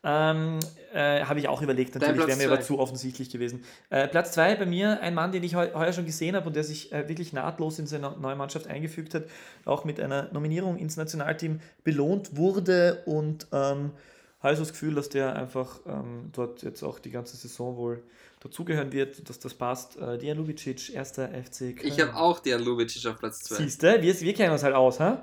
Ähm, 0.04 0.60
äh, 0.94 1.24
Habe 1.24 1.40
ich 1.40 1.48
auch 1.48 1.62
überlegt, 1.62 1.96
natürlich 1.96 2.28
wäre 2.28 2.38
mir 2.38 2.48
aber 2.48 2.58
zwei. 2.58 2.68
zu 2.68 2.80
offensichtlich 2.80 3.30
gewesen. 3.30 3.64
Äh, 3.90 4.08
Platz 4.08 4.32
2 4.34 4.56
bei 4.56 4.66
mir, 4.66 5.02
ein 5.02 5.16
Mann, 5.16 5.32
den 5.32 5.44
ich 5.44 5.56
heu 5.56 5.68
heuer 5.74 5.92
schon 5.92 6.06
gesehen 6.06 6.36
habe 6.36 6.48
und 6.48 6.56
der 6.56 6.64
sich 6.64 6.92
äh, 6.94 7.10
wirklich 7.10 7.34
nahtlos 7.34 7.80
in 7.80 7.88
seine 7.88 8.16
neue 8.20 8.36
Mannschaft 8.36 8.68
eingefügt 8.68 9.16
hat, 9.16 9.24
auch 9.66 9.86
mit 9.86 10.00
einer 10.00 10.32
Nominierung 10.32 10.78
ins 10.78 10.98
Nationalteam 10.98 11.60
belohnt 11.84 12.38
wurde 12.38 13.02
und 13.06 13.48
ähm, 13.52 13.92
habe 14.40 14.54
ich 14.54 14.60
so 14.60 14.64
das 14.66 14.72
Gefühl, 14.74 14.94
dass 14.96 15.10
der 15.10 15.36
einfach 15.36 15.80
ähm, 15.88 16.30
dort 16.34 16.62
jetzt 16.64 16.84
auch 16.84 17.00
die 17.00 17.10
ganze 17.12 17.36
Saison 17.38 17.76
wohl 17.78 18.04
dazugehören 18.40 18.92
wird, 18.92 19.28
dass 19.30 19.40
das 19.40 19.54
passt. 19.56 19.98
Äh, 19.98 20.18
Dejan 20.20 20.38
Lubicic, 20.38 20.94
erster 20.94 21.30
FC 21.30 21.76
Köln. 21.76 21.80
Ich 21.84 22.00
habe 22.00 22.16
auch 22.16 22.40
Dejan 22.40 22.62
Lubicic 22.64 23.06
auf 23.08 23.18
Platz 23.18 23.40
2. 23.40 23.56
Siehst 23.56 23.82
du, 23.84 24.02
wir, 24.02 24.22
wir 24.22 24.34
kennen 24.34 24.52
uns 24.54 24.62
halt 24.64 24.76
aus, 24.76 25.00
hä? 25.00 25.18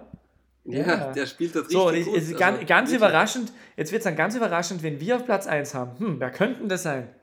Ja, 0.66 0.86
Ja. 0.86 1.12
der 1.12 1.26
spielt 1.26 1.54
dort 1.54 1.70
So, 1.70 1.84
richtig 1.84 2.30
gut. 2.30 2.38
ganz, 2.38 2.56
also 2.56 2.66
ganz 2.66 2.90
wirklich. 2.90 2.96
überraschend, 2.96 3.52
jetzt 3.76 3.92
wird 3.92 4.00
es 4.00 4.04
dann 4.04 4.16
ganz 4.16 4.34
überraschend, 4.34 4.82
wenn 4.82 4.98
wir 4.98 5.16
auf 5.16 5.24
Platz 5.24 5.46
1 5.46 5.74
haben. 5.74 5.98
Hm, 5.98 6.20
wer 6.20 6.30
könnten 6.30 6.68
das 6.68 6.82
sein? 6.82 7.14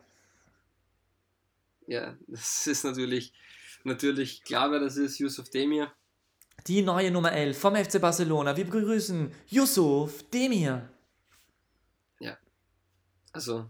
Ja, 1.88 2.16
das 2.28 2.68
ist 2.68 2.86
natürlich, 2.86 3.34
natürlich 3.84 4.44
klar, 4.44 4.72
wer 4.72 4.80
das 4.80 4.96
ist, 4.98 5.18
Yusuf 5.20 5.50
Demir. 5.50 5.92
Die 6.68 6.84
neue 6.84 7.12
Nummer 7.12 7.32
11 7.34 7.58
vom 7.58 7.76
FC 7.76 8.00
Barcelona. 8.00 8.56
Wir 8.56 8.66
begrüßen 8.66 9.32
Yusuf 9.48 10.24
Demir. 10.30 10.88
Also 13.34 13.70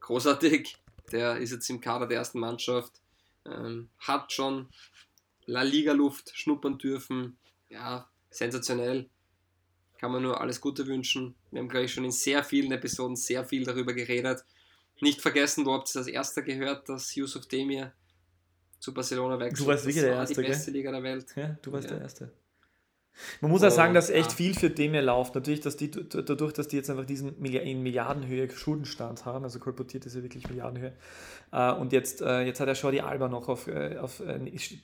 großartig. 0.00 0.76
Der 1.10 1.36
ist 1.38 1.50
jetzt 1.52 1.68
im 1.68 1.80
Kader 1.80 2.06
der 2.06 2.18
ersten 2.18 2.38
Mannschaft. 2.40 2.92
Ähm, 3.44 3.88
hat 3.98 4.32
schon 4.32 4.68
La 5.46 5.62
Liga-Luft 5.62 6.30
schnuppern 6.34 6.78
dürfen. 6.78 7.36
Ja, 7.68 8.08
sensationell. 8.30 9.08
Kann 9.98 10.12
man 10.12 10.22
nur 10.22 10.40
alles 10.40 10.60
Gute 10.60 10.86
wünschen. 10.86 11.34
Wir 11.50 11.60
haben, 11.60 11.68
glaube 11.68 11.86
ich, 11.86 11.92
schon 11.92 12.04
in 12.04 12.10
sehr 12.12 12.42
vielen 12.44 12.72
Episoden 12.72 13.16
sehr 13.16 13.44
viel 13.44 13.64
darüber 13.64 13.92
geredet. 13.92 14.44
Nicht 15.00 15.20
vergessen, 15.20 15.64
du 15.64 15.72
habt 15.72 15.88
es 15.88 15.96
als 15.96 16.06
erster 16.06 16.42
gehört, 16.42 16.88
dass 16.88 17.14
Yusuf 17.14 17.46
Demir 17.46 17.92
zu 18.78 18.92
Barcelona 18.94 19.38
wechselt. 19.38 19.60
Du 19.60 19.66
warst 19.70 19.84
wirklich 19.84 20.02
der 20.04 20.14
Erste, 20.14 20.34
die 20.34 20.40
gell? 20.42 20.50
beste 20.50 20.70
Liga 20.70 20.90
der 20.92 21.02
Welt. 21.02 21.26
Ja, 21.36 21.56
du 21.62 21.72
warst 21.72 21.88
Ja. 21.88 21.94
der 21.94 22.02
Erste. 22.02 22.32
Man 23.40 23.50
muss 23.50 23.62
auch 23.62 23.70
sagen, 23.70 23.90
Und, 23.90 23.94
dass 23.94 24.10
echt 24.10 24.30
ja. 24.30 24.36
viel 24.36 24.54
für 24.54 24.70
Demir 24.70 25.02
läuft. 25.02 25.34
Natürlich, 25.34 25.60
dass 25.60 25.76
die 25.76 25.90
dadurch, 25.90 26.52
dass 26.52 26.68
die 26.68 26.76
jetzt 26.76 26.90
einfach 26.90 27.04
diesen 27.04 27.36
in 27.44 27.82
Milliardenhöhe 27.82 28.50
Schuldenstand 28.50 29.24
haben, 29.24 29.44
also 29.44 29.58
kolportiert 29.58 30.06
ist 30.06 30.16
ja 30.16 30.22
wirklich 30.22 30.48
Milliardenhöhe. 30.48 30.92
Äh, 31.52 31.72
und 31.72 31.92
jetzt, 31.92 32.22
äh, 32.22 32.42
jetzt 32.42 32.60
hat 32.60 32.68
er 32.68 32.74
Jordi 32.74 33.00
Alba 33.00 33.28
noch 33.28 33.48
auf, 33.48 33.68
äh, 33.68 33.98
auf 33.98 34.22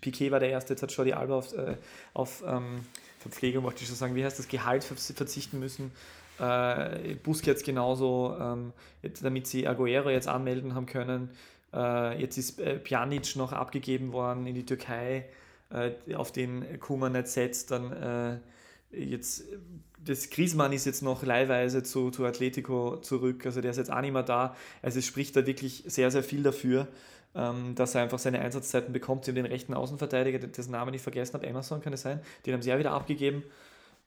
Piquet 0.00 0.30
war 0.30 0.40
der 0.40 0.50
Erste, 0.50 0.74
jetzt 0.74 0.82
hat 0.82 0.92
Jordi 0.92 1.12
Alba 1.14 1.36
auf, 1.36 1.54
auf 2.14 2.44
ähm, 2.46 2.80
Verpflegung, 3.18 3.64
wollte 3.64 3.82
ich 3.82 3.88
schon 3.88 3.96
sagen, 3.96 4.14
wie 4.14 4.24
heißt 4.24 4.38
das, 4.38 4.48
Gehalt 4.48 4.84
ver- 4.84 4.96
verzichten 4.96 5.58
müssen. 5.58 5.90
Busquets 7.24 7.64
genauso, 7.64 8.36
ähm, 8.40 8.72
damit 9.22 9.48
sie 9.48 9.66
Aguero 9.66 10.08
jetzt 10.08 10.28
anmelden 10.28 10.76
haben 10.76 10.86
können. 10.86 11.30
Jetzt 12.16 12.38
ist 12.38 12.60
Pjanic 12.84 13.34
noch 13.34 13.52
abgegeben 13.52 14.12
worden 14.12 14.46
in 14.46 14.54
die 14.54 14.64
Türkei, 14.64 15.24
auf 16.14 16.32
den 16.32 16.80
Kuman 16.80 17.12
nicht 17.12 17.28
setzt. 17.28 17.70
Dann 17.70 17.92
äh, 17.92 18.38
jetzt, 18.90 19.44
das 20.04 20.30
Griezmann 20.30 20.72
ist 20.72 20.86
jetzt 20.86 21.02
noch 21.02 21.22
leihweise 21.22 21.82
zu, 21.82 22.10
zu 22.10 22.24
Atletico 22.24 22.96
zurück, 22.98 23.44
also 23.44 23.60
der 23.60 23.72
ist 23.72 23.76
jetzt 23.76 23.92
auch 23.92 24.00
nicht 24.00 24.12
mehr 24.12 24.22
da. 24.22 24.56
Also 24.82 24.98
es 24.98 25.06
spricht 25.06 25.36
da 25.36 25.46
wirklich 25.46 25.84
sehr, 25.86 26.10
sehr 26.10 26.22
viel 26.22 26.42
dafür, 26.42 26.88
ähm, 27.34 27.74
dass 27.74 27.94
er 27.94 28.02
einfach 28.02 28.18
seine 28.18 28.40
Einsatzzeiten 28.40 28.92
bekommt. 28.92 29.24
Sie 29.24 29.30
haben 29.30 29.36
den 29.36 29.46
rechten 29.46 29.74
Außenverteidiger, 29.74 30.38
dessen 30.38 30.72
Namen 30.72 30.94
ich 30.94 31.02
vergessen 31.02 31.34
habe, 31.34 31.46
Emerson 31.46 31.82
kann 31.82 31.92
es 31.92 32.02
sein, 32.02 32.20
den 32.46 32.54
haben 32.54 32.62
sie 32.62 32.70
ja 32.70 32.78
wieder 32.78 32.92
abgegeben. 32.92 33.42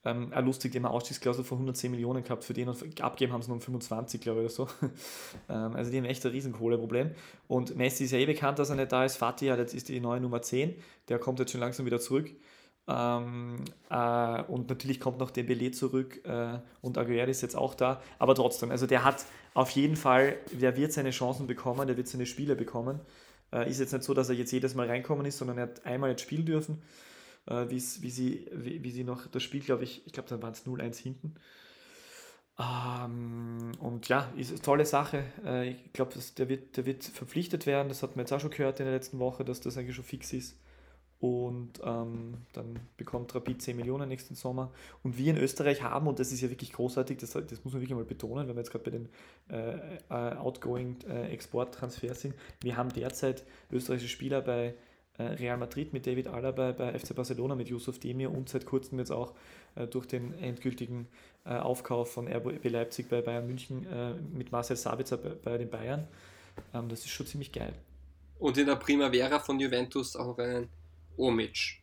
Ähm, 0.04 0.32
auch 0.32 0.42
lustig, 0.42 0.72
die 0.72 0.78
haben 0.78 0.86
eine 0.86 0.94
Ausstiegsklausel 0.94 1.44
von 1.44 1.58
110 1.58 1.90
Millionen 1.90 2.24
gehabt, 2.24 2.42
für 2.42 2.54
den 2.54 2.68
und 2.68 3.00
abgeben 3.00 3.32
haben 3.32 3.42
sie 3.42 3.48
nur 3.48 3.56
um 3.56 3.60
25, 3.60 4.20
glaube 4.20 4.40
ich, 4.40 4.46
oder 4.46 4.66
so. 4.66 4.68
ähm, 5.48 5.76
also 5.76 5.90
die 5.92 5.98
haben 5.98 6.04
echt 6.04 6.24
ein 6.26 6.32
Riesenkohleproblem. 6.32 7.12
Und 7.46 7.76
Messi 7.76 8.04
ist 8.04 8.10
ja 8.10 8.18
eh 8.18 8.26
bekannt, 8.26 8.58
dass 8.58 8.70
er 8.70 8.76
nicht 8.76 8.90
da 8.90 9.04
ist. 9.04 9.16
Fatih 9.16 9.52
hat 9.52 9.60
jetzt 9.60 9.74
ist 9.74 9.88
die 9.88 10.00
neue 10.00 10.20
Nummer 10.20 10.42
10, 10.42 10.74
der 11.08 11.18
kommt 11.18 11.38
jetzt 11.38 11.52
schon 11.52 11.60
langsam 11.60 11.86
wieder 11.86 12.00
zurück. 12.00 12.30
Ähm, 12.88 13.64
äh, 13.90 14.42
und 14.42 14.68
natürlich 14.68 14.98
kommt 14.98 15.18
noch 15.18 15.30
Dembele 15.30 15.70
zurück 15.70 16.20
äh, 16.24 16.58
und 16.80 16.98
Aguero 16.98 17.30
ist 17.30 17.42
jetzt 17.42 17.54
auch 17.56 17.74
da. 17.76 18.02
Aber 18.18 18.34
trotzdem, 18.34 18.72
also 18.72 18.88
der 18.88 19.04
hat 19.04 19.24
auf 19.54 19.70
jeden 19.70 19.94
Fall, 19.94 20.38
der 20.50 20.76
wird 20.76 20.92
seine 20.92 21.10
Chancen 21.10 21.46
bekommen, 21.46 21.86
der 21.86 21.96
wird 21.96 22.08
seine 22.08 22.26
Spiele 22.26 22.56
bekommen. 22.56 22.98
Äh, 23.52 23.70
ist 23.70 23.78
jetzt 23.78 23.92
nicht 23.92 24.02
so, 24.02 24.14
dass 24.14 24.30
er 24.30 24.34
jetzt 24.34 24.50
jedes 24.50 24.74
Mal 24.74 24.88
reinkommen 24.88 25.26
ist, 25.26 25.38
sondern 25.38 25.58
er 25.58 25.64
hat 25.64 25.86
einmal 25.86 26.10
jetzt 26.10 26.22
spielen 26.22 26.44
dürfen 26.44 26.82
äh, 27.46 27.68
wie, 27.68 27.80
sie, 27.80 28.48
wie, 28.52 28.82
wie 28.82 28.90
sie 28.90 29.04
noch 29.04 29.26
das 29.26 29.42
Spiel, 29.42 29.60
glaube 29.60 29.84
ich, 29.84 30.06
ich 30.06 30.12
glaube, 30.12 30.28
dann 30.28 30.42
waren 30.42 30.52
es 30.52 30.66
0-1 30.66 30.96
hinten. 30.96 31.34
Ähm, 32.58 33.72
und 33.80 34.08
ja, 34.08 34.30
ist 34.36 34.50
eine 34.50 34.60
tolle 34.60 34.86
Sache. 34.86 35.24
Äh, 35.44 35.70
ich 35.70 35.92
glaube, 35.92 36.12
der 36.36 36.48
wird, 36.48 36.76
der 36.76 36.86
wird 36.86 37.04
verpflichtet 37.04 37.66
werden. 37.66 37.88
Das 37.88 38.02
hat 38.02 38.16
man 38.16 38.24
jetzt 38.24 38.32
auch 38.32 38.40
schon 38.40 38.50
gehört 38.50 38.80
in 38.80 38.86
der 38.86 38.94
letzten 38.94 39.18
Woche, 39.18 39.44
dass 39.44 39.60
das 39.60 39.76
eigentlich 39.76 39.96
schon 39.96 40.04
fix 40.04 40.32
ist. 40.32 40.58
Und 41.18 41.80
ähm, 41.84 42.38
dann 42.52 42.80
bekommt 42.96 43.32
Rapid 43.32 43.62
10 43.62 43.76
Millionen 43.76 44.08
nächsten 44.08 44.34
Sommer. 44.34 44.72
Und 45.04 45.16
wir 45.18 45.30
in 45.30 45.38
Österreich 45.38 45.80
haben, 45.82 46.08
und 46.08 46.18
das 46.18 46.32
ist 46.32 46.40
ja 46.40 46.50
wirklich 46.50 46.72
großartig, 46.72 47.18
das, 47.18 47.30
das 47.30 47.64
muss 47.64 47.72
man 47.72 47.80
wirklich 47.80 47.96
mal 47.96 48.04
betonen, 48.04 48.48
wenn 48.48 48.56
wir 48.56 48.60
jetzt 48.60 48.72
gerade 48.72 48.84
bei 48.84 48.90
den 48.90 49.08
äh, 49.48 49.96
äh, 50.10 50.36
outgoing 50.36 50.96
äh, 51.08 51.32
Exporttransfers 51.32 52.22
sind, 52.22 52.34
wir 52.60 52.76
haben 52.76 52.92
derzeit 52.92 53.44
österreichische 53.70 54.08
Spieler 54.08 54.40
bei 54.40 54.74
Real 55.18 55.58
Madrid 55.58 55.92
mit 55.92 56.06
David 56.06 56.28
Alaba, 56.28 56.72
bei 56.72 56.98
FC 56.98 57.14
Barcelona 57.14 57.54
mit 57.54 57.68
Yusuf 57.68 57.98
Demir 57.98 58.30
und 58.30 58.48
seit 58.48 58.64
kurzem 58.64 58.98
jetzt 58.98 59.12
auch 59.12 59.34
äh, 59.74 59.86
durch 59.86 60.06
den 60.06 60.32
endgültigen 60.38 61.06
äh, 61.44 61.50
Aufkauf 61.50 62.12
von 62.12 62.28
RB 62.28 62.64
Leipzig 62.64 63.08
bei 63.08 63.20
Bayern 63.20 63.46
München 63.46 63.86
äh, 63.86 64.14
mit 64.14 64.52
Marcel 64.52 64.76
Sabitzer 64.76 65.18
bei, 65.18 65.58
den 65.58 65.70
Bayern. 65.70 66.08
Ähm, 66.72 66.88
das 66.88 67.00
ist 67.00 67.10
schon 67.10 67.26
ziemlich 67.26 67.52
geil. 67.52 67.74
Und 68.38 68.56
in 68.58 68.66
der 68.66 68.76
Primavera 68.76 69.38
von 69.38 69.60
Juventus 69.60 70.16
auch 70.16 70.38
ein 70.38 70.68
Omic. 71.16 71.82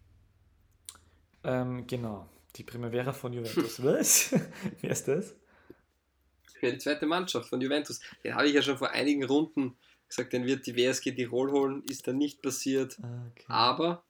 Ähm, 1.44 1.86
genau, 1.88 2.28
die 2.56 2.64
Primavera 2.64 3.14
von 3.14 3.32
Juventus. 3.32 3.84
Was? 3.84 4.36
Wer 4.82 4.92
ist 4.92 5.08
das? 5.08 5.36
Für 6.60 6.72
die 6.72 6.78
zweite 6.78 7.06
Mannschaft 7.06 7.48
von 7.48 7.62
Juventus. 7.62 8.02
Den 8.24 8.36
habe 8.36 8.48
ich 8.48 8.54
ja 8.54 8.62
schon 8.62 8.78
vor 8.78 8.90
einigen 8.90 9.24
Runden 9.24 9.78
gesagt, 10.10 10.34
den 10.34 10.46
wird 10.46 10.66
die 10.66 10.76
WSG 10.76 11.12
Tirol 11.12 11.52
holen. 11.52 11.84
Ist 11.90 12.08
dann 12.08 12.18
nicht 12.18 12.42
passiert. 12.42 12.98
Ah, 13.02 13.28
okay. 13.32 13.46
Aber 13.48 14.04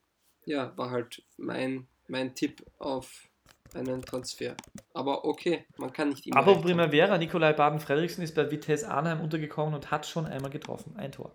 ja, 0.45 0.76
war 0.78 0.91
halt 0.91 1.22
mein 1.38 1.88
mein 2.10 2.36
Tipp 2.36 2.66
auf 2.80 3.30
einen 3.74 4.02
Transfer. 4.02 4.56
Aber 4.93 5.26
okay, 5.26 5.66
man 5.78 5.93
kann 5.93 6.10
nicht 6.10 6.26
immer. 6.26 6.38
Aber. 6.38 6.60
Primavera, 6.62 7.18
Nikolai 7.18 7.54
Baden-Frederiksen 7.54 8.24
ist 8.24 8.36
bei 8.36 8.50
Vitesse 8.50 8.89
Arnheim 8.89 9.22
untergekommen 9.22 9.76
und 9.76 9.91
hat 9.91 10.06
schon 10.06 10.26
einmal 10.26 10.52
getroffen. 10.52 10.95
Ein 10.97 11.12
Tor. 11.12 11.32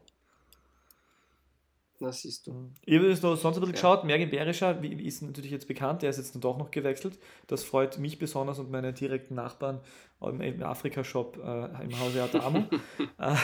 Na, 2.00 2.10
siehst 2.10 2.46
du. 2.46 2.70
Ich 2.84 2.96
habe 2.98 3.08
jetzt 3.08 3.22
noch 3.22 3.36
sonst 3.36 3.56
ein 3.56 3.60
bisschen 3.60 3.74
Ja. 3.76 3.80
geschaut. 3.80 4.04
Mergin 4.04 4.28
Berischer 4.28 4.82
ist 4.82 5.22
natürlich 5.22 5.52
jetzt 5.52 5.68
bekannt, 5.68 6.02
der 6.02 6.10
ist 6.10 6.16
jetzt 6.16 6.34
dann 6.34 6.40
doch 6.42 6.58
noch 6.58 6.70
gewechselt. 6.70 7.18
Das 7.46 7.62
freut 7.62 7.98
mich 7.98 8.18
besonders 8.18 8.58
und 8.58 8.70
meine 8.70 8.92
direkten 8.92 9.34
Nachbarn 9.34 9.80
im, 10.20 10.62
Afrika-Shop 10.62 11.38
äh, 11.38 11.84
im 11.84 11.98
Hause 12.00 12.22
Adamo. 12.24 12.64
äh, 13.18 13.34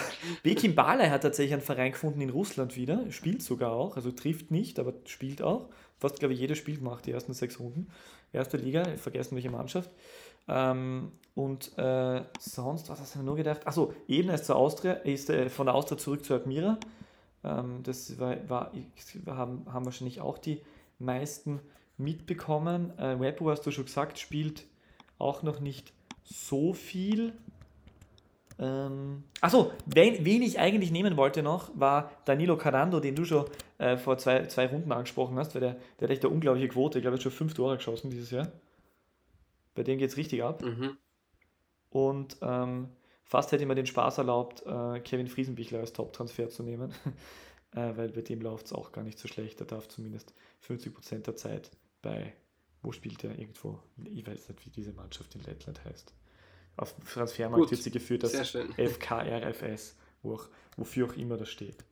Bekim 0.43 0.75
Balai 0.75 1.09
hat 1.09 1.21
tatsächlich 1.21 1.53
einen 1.53 1.61
Verein 1.61 1.91
gefunden 1.93 2.19
in 2.21 2.29
Russland 2.29 2.75
wieder, 2.75 3.09
spielt 3.11 3.41
sogar 3.41 3.71
auch, 3.71 3.95
also 3.95 4.11
trifft 4.11 4.51
nicht, 4.51 4.79
aber 4.79 4.93
spielt 5.05 5.41
auch. 5.41 5.69
Fast, 5.97 6.19
glaube 6.19 6.33
ich, 6.33 6.39
jedes 6.39 6.57
Spiel 6.57 6.77
gemacht, 6.77 7.05
die 7.05 7.11
ersten 7.11 7.33
sechs 7.33 7.59
Runden. 7.59 7.87
Erste 8.33 8.57
Liga, 8.57 8.83
vergessen 8.97 9.35
welche 9.35 9.51
Mannschaft. 9.51 9.91
Ähm, 10.47 11.11
und 11.35 11.77
äh, 11.77 12.23
sonst, 12.39 12.89
was 12.89 12.99
hast 12.99 13.15
du 13.15 13.19
mir 13.19 13.25
nur 13.25 13.35
gedacht? 13.35 13.65
Achso, 13.65 13.93
Ebner 14.07 14.33
ist 14.33 14.45
zur 14.45 14.55
Austria, 14.55 14.93
ist 14.93 15.29
äh, 15.29 15.49
von 15.49 15.67
der 15.67 15.75
Austria 15.75 15.97
zurück 15.97 16.25
zu 16.25 16.33
Admira. 16.33 16.77
Ähm, 17.43 17.83
das 17.83 18.19
war, 18.19 18.37
war 18.49 18.71
haben, 19.27 19.65
haben 19.71 19.85
wahrscheinlich 19.85 20.21
auch 20.21 20.37
die 20.37 20.61
meisten 20.99 21.59
mitbekommen. 21.97 22.97
Äh, 22.97 23.19
Wepo, 23.19 23.49
hast 23.49 23.65
du 23.65 23.71
schon 23.71 23.85
gesagt, 23.85 24.19
spielt 24.19 24.65
auch 25.17 25.43
noch 25.43 25.59
nicht 25.59 25.93
so 26.23 26.73
viel. 26.73 27.33
Ähm, 28.59 29.23
achso, 29.39 29.71
wen, 29.87 30.23
wen 30.23 30.41
ich 30.43 30.59
eigentlich 30.59 30.91
nehmen 30.91 31.17
wollte 31.17 31.41
noch, 31.41 31.71
war 31.73 32.11
Danilo 32.25 32.57
Carando, 32.57 32.99
den 32.99 33.15
du 33.15 33.25
schon 33.25 33.45
äh, 33.79 33.97
vor 33.97 34.17
zwei, 34.17 34.45
zwei 34.45 34.67
Runden 34.67 34.91
angesprochen 34.91 35.37
hast, 35.37 35.55
weil 35.55 35.61
der, 35.61 35.77
der 35.99 36.07
hat 36.07 36.11
echt 36.11 36.23
eine 36.23 36.33
unglaubliche 36.33 36.67
Quote. 36.67 36.99
Ich 36.99 37.03
glaube, 37.03 37.15
er 37.15 37.17
hat 37.17 37.23
schon 37.23 37.31
fünf 37.31 37.53
Tore 37.55 37.77
geschossen 37.77 38.11
dieses 38.11 38.29
Jahr. 38.29 38.51
Bei 39.73 39.83
dem 39.83 39.97
geht 39.97 40.09
es 40.09 40.17
richtig 40.17 40.43
ab. 40.43 40.61
Mhm. 40.61 40.97
Und 41.89 42.37
ähm, 42.41 42.89
fast 43.31 43.53
hätte 43.53 43.63
ich 43.63 43.67
mir 43.67 43.75
den 43.75 43.85
Spaß 43.85 44.17
erlaubt, 44.17 44.61
äh, 44.65 44.99
Kevin 44.99 45.29
Friesenbichler 45.29 45.79
als 45.79 45.93
Top-Transfer 45.93 46.49
zu 46.49 46.63
nehmen, 46.63 46.91
äh, 47.71 47.95
weil 47.95 48.09
bei 48.09 48.21
dem 48.21 48.41
läuft 48.41 48.65
es 48.65 48.73
auch 48.73 48.91
gar 48.91 49.05
nicht 49.05 49.17
so 49.17 49.29
schlecht. 49.29 49.61
Er 49.61 49.67
darf 49.67 49.87
zumindest 49.87 50.33
50% 50.67 51.19
der 51.19 51.37
Zeit 51.37 51.71
bei, 52.01 52.33
wo 52.81 52.91
spielt 52.91 53.23
er 53.23 53.39
irgendwo? 53.39 53.79
Ich 54.03 54.27
weiß 54.27 54.49
nicht, 54.49 54.65
wie 54.65 54.69
diese 54.69 54.91
Mannschaft 54.91 55.33
in 55.35 55.43
Lettland 55.43 55.85
heißt. 55.85 56.13
Auf 56.75 56.93
dem 56.93 57.05
Transfermarkt 57.05 57.61
Gut, 57.61 57.71
wird 57.71 57.83
sie 57.83 57.91
geführt 57.91 58.25
als. 58.25 58.53
FKRFS, 58.53 59.95
wo 60.23 60.33
auch, 60.33 60.49
wofür 60.75 61.07
auch 61.07 61.13
immer 61.13 61.37
das 61.37 61.47
steht. 61.47 61.85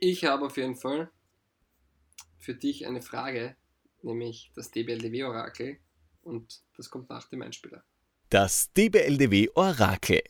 Ich 0.00 0.24
habe 0.24 0.46
auf 0.46 0.56
jeden 0.56 0.76
Fall 0.76 1.10
für 2.38 2.54
dich 2.54 2.86
eine 2.86 3.02
Frage, 3.02 3.54
nämlich 4.00 4.50
das 4.54 4.70
DBLDW-Orakel. 4.70 5.78
Und 6.22 6.62
das 6.74 6.88
kommt 6.88 7.10
nach 7.10 7.28
dem 7.28 7.42
Einspieler. 7.42 7.84
Das 8.30 8.70
DBLDW 8.74 9.48
Orakel. 9.54 10.22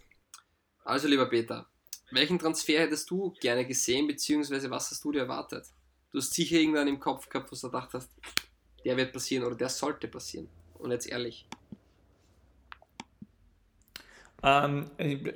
Also, 0.84 1.08
lieber 1.08 1.26
Peter, 1.26 1.66
welchen 2.12 2.38
Transfer 2.38 2.78
hättest 2.78 3.10
du 3.10 3.34
gerne 3.40 3.66
gesehen, 3.66 4.06
beziehungsweise 4.06 4.70
was 4.70 4.92
hast 4.92 5.04
du 5.04 5.10
dir 5.10 5.22
erwartet? 5.22 5.66
Du 6.12 6.18
hast 6.18 6.32
sicher 6.32 6.58
irgendwann 6.58 6.86
im 6.86 7.00
Kopf 7.00 7.28
gehabt, 7.28 7.50
wo 7.50 7.56
du 7.56 7.62
gedacht 7.62 7.90
hast, 7.94 8.08
der 8.84 8.96
wird 8.96 9.12
passieren 9.12 9.44
oder 9.44 9.56
der 9.56 9.68
sollte 9.68 10.06
passieren. 10.06 10.48
Und 10.74 10.92
jetzt 10.92 11.08
ehrlich. 11.08 11.48
Ähm, 14.44 14.88
ich 14.98 15.26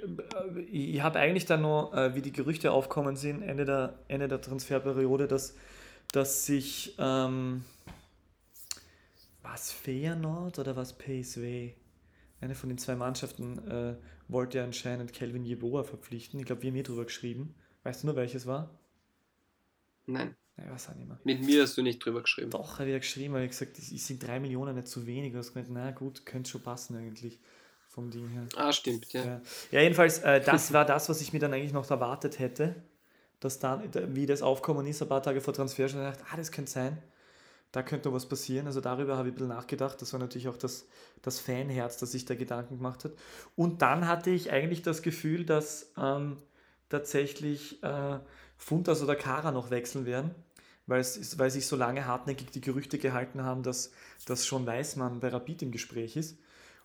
ich 0.70 1.00
habe 1.02 1.18
eigentlich 1.18 1.46
dann 1.46 1.62
noch, 1.62 1.92
äh, 1.92 2.14
wie 2.14 2.22
die 2.22 2.30
Gerüchte 2.30 2.70
aufkommen 2.70 3.16
sind, 3.16 3.42
Ende 3.42 3.64
der, 3.64 3.98
Ende 4.06 4.28
der 4.28 4.40
Transferperiode, 4.40 5.26
dass, 5.26 5.56
dass 6.12 6.46
sich 6.46 6.94
ähm, 6.98 7.64
was 9.42 9.72
Feyenoord 9.72 10.60
oder 10.60 10.76
was 10.76 10.96
PSW, 10.96 11.72
eine 12.42 12.54
von 12.54 12.68
den 12.68 12.78
zwei 12.78 12.96
Mannschaften, 12.96 13.58
äh, 13.68 13.96
wollte 14.28 14.62
anscheinend 14.62 15.12
Kelvin 15.12 15.44
Jeboa 15.44 15.84
verpflichten. 15.84 16.40
Ich 16.40 16.46
glaube, 16.46 16.62
wir 16.62 16.68
haben 16.70 16.74
hier 16.74 16.82
drüber 16.84 17.04
geschrieben. 17.04 17.54
Weißt 17.84 18.02
du 18.02 18.08
nur, 18.08 18.16
welches 18.16 18.46
war? 18.46 18.78
Nein, 20.06 20.34
Nein, 20.56 20.66
was 20.70 20.88
auch 20.88 20.94
nicht 20.94 21.08
mehr. 21.08 21.18
mit 21.24 21.42
mir 21.42 21.62
hast 21.62 21.76
du 21.78 21.82
nicht 21.82 22.04
drüber 22.04 22.22
geschrieben. 22.22 22.50
Doch, 22.50 22.78
habe 22.78 22.86
ich 22.86 22.92
ja 22.92 22.98
geschrieben, 22.98 23.34
weil 23.34 23.44
ich 23.44 23.50
gesagt, 23.50 23.78
es 23.78 23.88
sind 24.06 24.26
drei 24.26 24.40
Millionen 24.40 24.74
nicht 24.74 24.88
zu 24.88 25.06
wenig. 25.06 25.32
Du 25.32 25.38
hast 25.38 25.54
gemeint, 25.54 25.70
na 25.70 25.90
gut, 25.92 26.26
könnte 26.26 26.50
schon 26.50 26.62
passen 26.62 26.96
eigentlich 26.96 27.38
vom 27.88 28.10
Ding 28.10 28.28
her. 28.28 28.46
Ah, 28.56 28.72
stimmt, 28.72 29.12
ja. 29.12 29.24
Ja, 29.24 29.40
ja 29.70 29.80
jedenfalls, 29.82 30.18
äh, 30.18 30.40
das 30.40 30.72
war 30.72 30.84
das, 30.84 31.08
was 31.08 31.20
ich 31.20 31.32
mir 31.32 31.38
dann 31.38 31.52
eigentlich 31.54 31.72
noch 31.72 31.88
erwartet 31.90 32.38
hätte, 32.38 32.74
dass 33.38 33.58
dann, 33.60 33.82
wie 34.14 34.26
das 34.26 34.42
aufkommen 34.42 34.86
ist, 34.86 35.00
ein 35.02 35.08
paar 35.08 35.22
Tage 35.22 35.40
vor 35.40 35.54
Transfer 35.54 35.88
schon 35.88 36.00
gedacht, 36.00 36.20
ah, 36.30 36.36
das 36.36 36.50
könnte 36.50 36.70
sein, 36.70 36.98
da 37.72 37.82
könnte 37.82 38.08
noch 38.08 38.14
was 38.14 38.28
passieren. 38.28 38.66
Also 38.66 38.80
darüber 38.80 39.16
habe 39.16 39.28
ich 39.28 39.32
ein 39.32 39.36
bisschen 39.36 39.48
nachgedacht. 39.48 40.00
Das 40.00 40.12
war 40.12 40.20
natürlich 40.20 40.48
auch 40.48 40.58
das, 40.58 40.86
das 41.22 41.40
Fanherz, 41.40 41.96
das 41.96 42.12
sich 42.12 42.26
da 42.26 42.34
Gedanken 42.34 42.76
gemacht 42.76 43.04
hat. 43.04 43.12
Und 43.56 43.82
dann 43.82 44.06
hatte 44.06 44.30
ich 44.30 44.52
eigentlich 44.52 44.82
das 44.82 45.02
Gefühl, 45.02 45.44
dass 45.44 45.90
ähm, 45.96 46.36
tatsächlich 46.90 47.82
äh, 47.82 48.18
Funtas 48.58 49.02
oder 49.02 49.16
Kara 49.16 49.50
noch 49.50 49.70
wechseln 49.70 50.04
werden, 50.04 50.34
weil, 50.86 51.00
es 51.00 51.38
weil 51.38 51.50
sich 51.50 51.66
so 51.66 51.74
lange 51.74 52.06
hartnäckig 52.06 52.50
die 52.50 52.60
Gerüchte 52.60 52.98
gehalten 52.98 53.42
haben, 53.42 53.62
dass, 53.62 53.92
dass 54.26 54.46
schon 54.46 54.66
Weißmann 54.66 55.20
bei 55.20 55.28
Rapid 55.28 55.62
im 55.62 55.72
Gespräch 55.72 56.16
ist. 56.16 56.38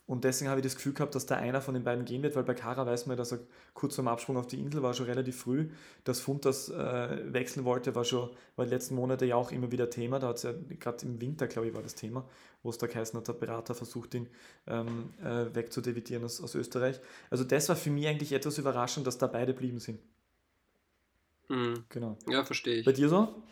Und 0.08 0.24
deswegen 0.24 0.50
habe 0.50 0.62
ich 0.62 0.66
das 0.66 0.76
Gefühl 0.76 0.94
gehabt, 0.94 1.16
dass 1.16 1.26
da 1.26 1.36
einer 1.36 1.60
von 1.60 1.74
den 1.74 1.84
beiden 1.84 2.06
gehen 2.06 2.24
wird, 2.24 2.38
weil 2.38 2.44
bei 2.44 2.54
Kara 2.54 2.86
weiß 2.86 3.08
man, 3.08 3.18
dass 3.18 3.34
er 3.34 3.40
kurz 3.74 3.96
vorm 3.96 4.08
Absprung 4.08 4.38
auf 4.38 4.48
die 4.48 4.58
Insel 4.58 4.82
war, 4.82 4.94
schon 4.94 5.06
relativ 5.06 5.38
früh. 5.38 5.70
Dass 6.06 6.22
Funtas 6.22 6.70
äh, 6.70 7.34
wechseln 7.34 7.66
wollte, 7.66 7.94
war 7.94 8.06
schon, 8.06 8.30
war 8.56 8.66
die 8.66 8.72
letzten 8.72 8.96
Monate 8.96 9.26
ja 9.26 9.36
auch 9.36 9.52
immer 9.52 9.70
wieder 9.70 9.90
Thema. 9.90 10.20
Da 10.20 10.30
hat 10.30 10.38
es 10.38 10.44
ja 10.44 10.54
gerade 10.80 11.06
im 11.06 11.20
Winter, 11.20 11.48
glaube 11.48 11.68
ich, 11.68 11.74
war 11.74 11.84
das 11.84 11.96
Thema, 11.96 12.24
wo 12.64 12.70
es 12.70 12.78
da 12.78 12.88
geheißen 12.88 13.20
hat, 13.20 13.28
der 13.28 13.34
Berater 13.34 13.76
versucht, 13.76 14.14
ihn 14.14 14.30
ähm, 14.66 15.10
äh, 15.22 15.54
wegzudevidieren 15.54 16.24
aus, 16.24 16.40
aus 16.42 16.56
Österreich. 16.56 17.02
Also 17.30 17.44
das 17.44 17.68
war 17.68 17.76
für 17.76 17.90
mich 17.90 18.08
eigentlich 18.08 18.32
etwas 18.32 18.58
überraschend, 18.58 19.06
dass 19.08 19.18
da 19.18 19.28
beide 19.28 19.54
blieben 19.54 19.80
sind. 19.80 20.00
Hm. 21.50 21.84
Genau. 21.90 22.18
Ja, 22.30 22.46
verstehe 22.46 22.82
Bei 22.84 22.92
ich. 22.92 22.98
dir 22.98 23.10
so? 23.10 23.44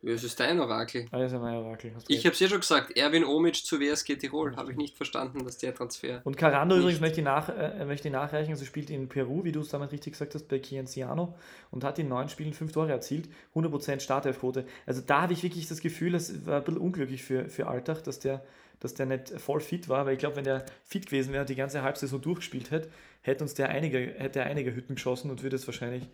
Ja, 0.00 0.12
Es 0.12 0.22
ist 0.22 0.38
dein 0.38 0.60
Orakel. 0.60 1.06
Ah, 1.10 1.18
das 1.18 1.26
ist 1.26 1.32
ja 1.32 1.38
mein 1.40 1.56
Orakel. 1.56 1.92
Ich 2.06 2.24
habe 2.24 2.32
es 2.32 2.38
ja 2.38 2.48
schon 2.48 2.60
gesagt, 2.60 2.96
Erwin 2.96 3.24
Omic 3.24 3.56
zu 3.56 3.80
WSG 3.80 4.16
Tirol. 4.16 4.54
Habe 4.54 4.70
ich 4.70 4.76
nicht 4.76 4.96
verstanden, 4.96 5.44
dass 5.44 5.58
der 5.58 5.74
Transfer. 5.74 6.20
Und 6.24 6.36
Carando 6.36 6.76
übrigens 6.76 7.00
möchte 7.00 7.18
ich, 7.18 7.24
nach, 7.24 7.48
äh, 7.48 7.84
möchte 7.84 8.06
ich 8.06 8.12
nachreichen, 8.12 8.52
also 8.52 8.64
spielt 8.64 8.90
in 8.90 9.08
Peru, 9.08 9.42
wie 9.42 9.50
du 9.50 9.60
es 9.60 9.70
damals 9.70 9.90
richtig 9.90 10.12
gesagt 10.12 10.36
hast, 10.36 10.46
bei 10.46 10.60
Cienciano 10.60 11.34
und 11.72 11.82
hat 11.82 11.98
in 11.98 12.08
neun 12.08 12.28
Spielen 12.28 12.52
fünf 12.52 12.70
Tore 12.70 12.92
erzielt, 12.92 13.28
100% 13.56 13.98
Startelfquote. 13.98 14.66
Also 14.86 15.02
da 15.04 15.22
habe 15.22 15.32
ich 15.32 15.42
wirklich 15.42 15.66
das 15.66 15.80
Gefühl, 15.80 16.14
es 16.14 16.46
war 16.46 16.58
ein 16.58 16.64
bisschen 16.64 16.80
unglücklich 16.80 17.24
für, 17.24 17.48
für 17.48 17.66
Alltag, 17.66 18.04
dass 18.04 18.20
der, 18.20 18.44
dass 18.78 18.94
der 18.94 19.06
nicht 19.06 19.30
voll 19.40 19.60
fit 19.60 19.88
war, 19.88 20.06
weil 20.06 20.12
ich 20.12 20.20
glaube, 20.20 20.36
wenn 20.36 20.44
der 20.44 20.64
fit 20.84 21.06
gewesen 21.06 21.32
wäre 21.32 21.40
und 21.40 21.48
die 21.48 21.56
ganze 21.56 21.82
Halbsaison 21.82 22.20
durchgespielt 22.20 22.70
hätte, 22.70 22.88
hätte 23.22 23.42
uns 23.42 23.54
der 23.54 23.70
einige, 23.70 23.98
hätte 23.98 24.38
er 24.38 24.46
einige 24.46 24.76
Hütten 24.76 24.94
geschossen 24.94 25.28
und 25.28 25.42
würde 25.42 25.56
es 25.56 25.66
wahrscheinlich 25.66 26.08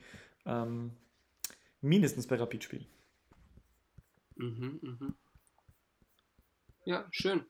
ähm, 0.46 0.92
mindestens 1.82 2.26
bei 2.26 2.36
Rapid 2.36 2.64
spielen. 2.64 2.86
Mhm, 4.36 4.80
mhm. 4.82 5.14
Ja, 6.84 7.04
schön. 7.10 7.44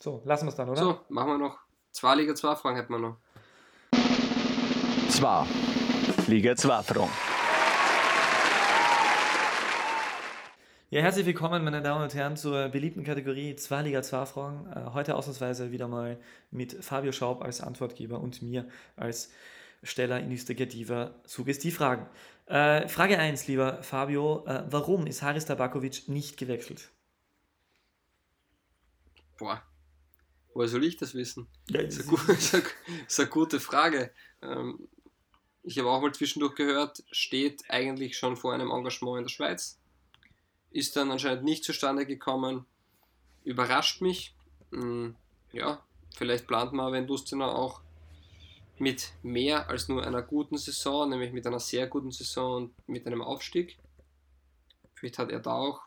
So, 0.00 0.22
lassen 0.24 0.46
wir 0.46 0.50
es 0.50 0.56
dann, 0.56 0.68
oder? 0.68 0.80
So, 0.80 1.00
machen 1.08 1.28
wir 1.28 1.38
noch. 1.38 1.58
Zwei 1.92 2.14
Liga 2.16 2.34
2 2.34 2.56
Fragen 2.56 2.76
hätten 2.76 2.92
wir 2.92 2.98
noch. 2.98 3.16
Zwar. 5.10 5.46
Liga 6.26 6.56
2 6.56 6.82
Fragen. 6.82 7.10
Ja, 10.88 11.02
herzlich 11.02 11.26
willkommen, 11.26 11.64
meine 11.64 11.82
Damen 11.82 12.04
und 12.04 12.14
Herren, 12.14 12.36
zur 12.36 12.68
beliebten 12.68 13.04
Kategorie 13.04 13.56
2 13.56 13.82
Liga 13.82 14.02
2 14.02 14.26
Fragen. 14.26 14.72
Äh, 14.72 14.94
Heute 14.94 15.14
ausnahmsweise 15.16 15.72
wieder 15.72 15.88
mal 15.88 16.18
mit 16.50 16.72
Fabio 16.84 17.12
Schaub 17.12 17.42
als 17.42 17.60
Antwortgeber 17.60 18.20
und 18.20 18.40
mir 18.40 18.68
als 18.96 19.30
Steller 19.82 20.20
investigativer 20.20 21.14
Suggestivfragen. 21.24 22.06
Äh, 22.46 22.86
Frage 22.86 23.18
1, 23.18 23.48
lieber 23.48 23.82
Fabio, 23.82 24.44
äh, 24.46 24.64
warum 24.70 25.06
ist 25.06 25.22
Haris 25.22 25.46
Tabakovic 25.46 26.08
nicht 26.08 26.36
gewechselt? 26.36 26.90
Boah, 29.36 29.62
woher 30.54 30.68
soll 30.68 30.84
ich 30.84 30.96
das 30.96 31.14
wissen? 31.14 31.48
Ja, 31.68 31.82
Das 31.82 31.96
ist 31.96 32.08
eine, 32.08 32.32
ist 32.38 32.54
eine, 32.54 32.64
ist 33.06 33.20
eine 33.20 33.28
gute 33.28 33.58
Frage. 33.58 34.12
Ähm, 34.42 34.88
ich 35.64 35.76
habe 35.78 35.90
auch 35.90 36.00
mal 36.00 36.14
zwischendurch 36.14 36.54
gehört, 36.54 37.02
steht 37.10 37.64
eigentlich 37.68 38.16
schon 38.16 38.36
vor 38.36 38.54
einem 38.54 38.70
Engagement 38.70 39.18
in 39.18 39.24
der 39.24 39.30
Schweiz. 39.30 39.80
Ist 40.70 40.94
dann 40.94 41.10
anscheinend 41.10 41.42
nicht 41.42 41.64
zustande 41.64 42.06
gekommen. 42.06 42.64
Überrascht 43.42 44.00
mich. 44.00 44.36
Hm, 44.70 45.16
ja, 45.52 45.82
vielleicht 46.16 46.46
plant 46.46 46.72
man, 46.72 46.92
wenn 46.92 47.08
Lustenau 47.08 47.50
auch 47.50 47.80
mit 48.78 49.12
mehr 49.22 49.68
als 49.68 49.88
nur 49.88 50.06
einer 50.06 50.22
guten 50.22 50.58
Saison, 50.58 51.08
nämlich 51.08 51.32
mit 51.32 51.46
einer 51.46 51.60
sehr 51.60 51.86
guten 51.86 52.10
Saison 52.10 52.56
und 52.56 52.88
mit 52.88 53.06
einem 53.06 53.22
Aufstieg. 53.22 53.78
Vielleicht 54.94 55.18
hat 55.18 55.30
er 55.30 55.40
da 55.40 55.52
auch 55.52 55.82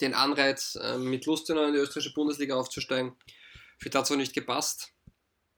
den 0.00 0.14
Anreiz, 0.14 0.76
äh, 0.76 0.98
mit 0.98 1.26
Lustenau 1.26 1.64
in 1.64 1.72
die 1.72 1.78
österreichische 1.78 2.14
Bundesliga 2.14 2.54
aufzusteigen. 2.54 3.16
Vielleicht 3.78 3.94
hat 3.96 4.04
es 4.04 4.12
auch 4.12 4.16
nicht 4.16 4.34
gepasst. 4.34 4.92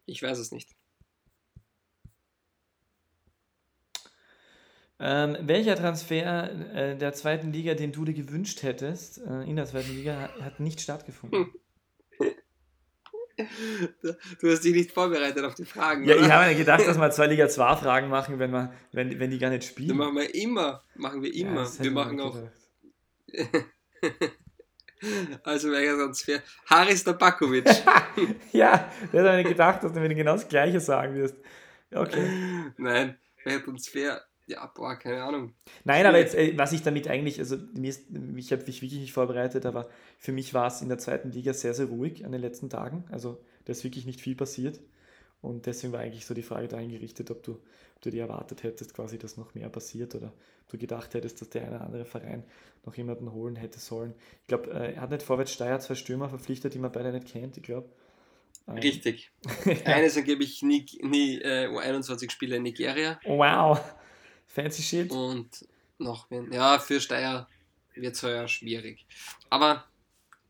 Ich 0.07 0.23
weiß 0.23 0.39
es 0.39 0.53
nicht. 0.53 0.70
Ähm, 5.01 5.36
welcher 5.40 5.77
Transfer 5.77 6.51
äh, 6.74 6.97
der 6.97 7.12
zweiten 7.12 7.53
Liga, 7.53 7.74
den 7.74 7.93
du 7.93 8.05
dir 8.05 8.15
gewünscht 8.15 8.62
hättest, 8.62 9.19
äh, 9.19 9.43
in 9.43 9.55
der 9.55 9.66
zweiten 9.66 9.95
Liga, 9.95 10.20
hat, 10.20 10.40
hat 10.40 10.61
nicht 10.61 10.81
stattgefunden? 10.81 11.53
Du 14.40 14.51
hast 14.51 14.65
dich 14.65 14.74
nicht 14.74 14.90
vorbereitet 14.93 15.44
auf 15.44 15.55
die 15.55 15.65
Fragen. 15.65 16.05
Ja, 16.05 16.16
oder? 16.16 16.24
ich 16.27 16.31
habe 16.32 16.51
mir 16.51 16.56
gedacht, 16.56 16.86
dass 16.86 16.98
wir 16.98 17.10
zwei 17.10 17.27
Liga 17.28 17.48
2 17.48 17.77
Fragen 17.77 18.09
machen, 18.09 18.39
wenn, 18.39 18.51
wir, 18.51 18.73
wenn, 18.93 19.19
wenn 19.20 19.31
die 19.31 19.39
gar 19.39 19.51
nicht 19.51 19.62
Das 19.62 19.70
spielen. 19.70 19.97
machen 19.97 20.16
wir 20.16 20.35
immer. 20.35 20.82
Machen 20.97 21.23
wir 21.23 21.32
Ja, 21.35 21.47
immer. 21.48 21.60
das 21.62 21.74
hätte 21.78 21.85
wir 21.85 21.90
machen 21.93 22.20
auch. 22.20 22.36
Also 25.44 25.70
welcher 25.70 25.97
Transfer? 25.97 26.43
Haris 26.66 27.05
Tabakovic. 27.05 27.65
Ja, 28.52 28.90
der 29.12 29.23
hat 29.24 29.36
mir 29.36 29.44
gedacht, 29.44 29.85
dass 29.85 29.93
du 29.93 30.01
mir 30.01 30.12
genau 30.12 30.32
das 30.32 30.48
Gleiche 30.48 30.81
sagen 30.81 31.15
wirst. 31.15 31.36
Ja, 31.90 32.01
Okay. 32.01 32.28
Nein, 32.77 33.16
welcher 33.44 33.65
Transfer? 33.65 34.23
Ja, 34.49 34.66
boah, 34.75 34.97
keine 34.97 35.23
Ahnung. 35.23 35.53
Nein, 35.85 36.07
aber 36.07 36.19
jetzt, 36.19 36.35
äh, 36.35 36.57
was 36.57 36.73
ich 36.73 36.83
damit 36.83 37.07
eigentlich, 37.07 37.39
also 37.39 37.57
mir 37.75 37.91
ist, 37.91 38.07
ich 38.37 38.51
habe 38.51 38.65
mich 38.65 38.81
wirklich 38.81 39.01
nicht 39.01 39.12
vorbereitet, 39.12 39.66
aber 39.66 39.89
für 40.19 40.33
mich 40.33 40.55
war 40.55 40.69
es 40.69 40.81
in 40.81 40.89
der 40.89 40.97
zweiten 40.97 41.31
Liga 41.31 41.53
sehr, 41.53 41.75
sehr 41.75 41.87
ruhig 41.87 42.25
an 42.25 42.33
den 42.33 42.41
letzten 42.41 42.70
Tagen. 42.70 43.05
Also 43.11 43.39
da 43.66 43.73
ist 43.73 43.85
wirklich 43.85 44.07
nicht 44.07 44.23
viel 44.23 44.35
passiert. 44.35 44.81
Und 45.43 45.66
deswegen 45.66 45.93
war 45.93 46.01
eigentlich 46.01 46.25
so 46.25 46.35
die 46.35 46.43
Frage 46.43 46.66
dahin 46.66 46.91
gerichtet, 46.91 47.31
ob 47.31 47.43
du, 47.43 47.53
ob 47.53 48.03
du 48.03 48.11
dir 48.11 48.23
erwartet 48.23 48.62
hättest, 48.62 48.95
quasi, 48.95 49.19
dass 49.19 49.37
noch 49.37 49.55
mehr 49.55 49.69
passiert 49.69 50.15
oder 50.15 50.29
ob 50.62 50.69
du 50.70 50.79
gedacht 50.79 51.12
hättest, 51.12 51.43
dass 51.43 51.51
der 51.51 51.62
eine 51.62 51.77
oder 51.77 51.85
andere 51.85 52.05
Verein 52.07 52.43
noch 52.87 52.97
jemanden 52.97 53.31
holen 53.33 53.55
hätte 53.55 53.79
sollen. 53.79 54.15
Ich 54.41 54.47
glaube, 54.49 54.70
äh, 54.70 54.95
er 54.95 55.03
hat 55.03 55.11
nicht 55.11 55.23
Vorwärts 55.23 55.53
Steyr 55.53 55.79
zwei 55.79 55.95
Stürmer 55.95 56.31
verpflichtet, 56.31 56.73
die 56.73 56.79
man 56.79 56.91
beide 56.91 57.12
nicht 57.12 57.29
kennt, 57.29 57.59
ich 57.59 57.62
glaube. 57.62 57.89
Ähm, 58.66 58.79
Richtig. 58.79 59.31
Eines 59.85 60.16
angeblich 60.16 60.62
nie, 60.62 60.87
nie 61.03 61.41
äh, 61.41 61.69
U21 61.69 62.31
Spiele 62.31 62.57
in 62.57 62.62
Nigeria 62.62 63.20
Wow, 63.25 63.81
fancy 64.49 64.83
shit. 64.83 65.11
und 65.12 65.66
noch 65.99 66.29
wen. 66.31 66.53
Ja, 66.53 66.79
für 66.79 67.01
Steyr 67.01 67.47
wird 67.95 68.15
es 68.15 68.23
heuer 68.23 68.49
schwierig. 68.49 69.07
Aber 69.51 69.85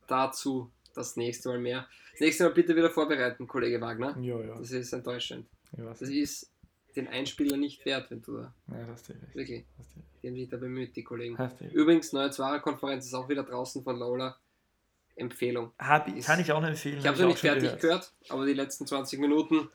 dazu 0.06 0.70
das 0.94 1.16
nächste 1.16 1.48
Mal 1.50 1.58
mehr. 1.58 1.86
Das 2.12 2.20
nächste 2.20 2.44
Mal 2.44 2.50
bitte 2.52 2.74
wieder 2.74 2.90
vorbereiten, 2.90 3.46
Kollege 3.46 3.80
Wagner. 3.80 4.16
Ja, 4.20 4.40
ja. 4.40 4.56
Das 4.58 4.70
ist 4.70 4.92
enttäuschend. 4.92 5.46
Das 5.72 6.00
ist 6.02 6.50
den 6.96 7.06
Einspieler 7.08 7.56
nicht 7.56 7.84
wert, 7.84 8.10
wenn 8.10 8.22
du 8.22 8.38
da 8.38 8.54
Ja, 8.72 8.86
hast 8.88 9.08
du 9.08 9.12
recht. 9.12 9.34
wirklich, 9.34 9.64
Hast 9.78 9.94
du 9.94 10.00
recht. 10.00 10.08
die 10.22 10.28
haben 10.28 10.34
sich 10.34 10.48
da 10.48 10.56
bemüht, 10.56 10.96
die 10.96 11.04
Kollegen. 11.04 11.38
Hast 11.38 11.60
du 11.60 11.64
recht. 11.64 11.74
Übrigens, 11.74 12.12
neue 12.12 12.30
Zwarer-Konferenz 12.30 13.06
ist 13.06 13.14
auch 13.14 13.28
wieder 13.28 13.44
draußen 13.44 13.82
von 13.84 13.98
Lola. 13.98 14.36
Empfehlung. 15.14 15.72
Hab, 15.78 16.06
kann 16.24 16.40
ich 16.40 16.52
auch 16.52 16.60
noch 16.60 16.68
empfehlen. 16.68 16.98
Ich 16.98 17.06
hab 17.06 17.14
habe 17.14 17.22
noch 17.22 17.30
auch 17.30 17.32
nicht 17.32 17.40
fertig 17.40 17.80
gehört, 17.80 18.12
aber 18.28 18.46
die 18.46 18.54
letzten 18.54 18.86
20 18.86 19.18
Minuten 19.18 19.68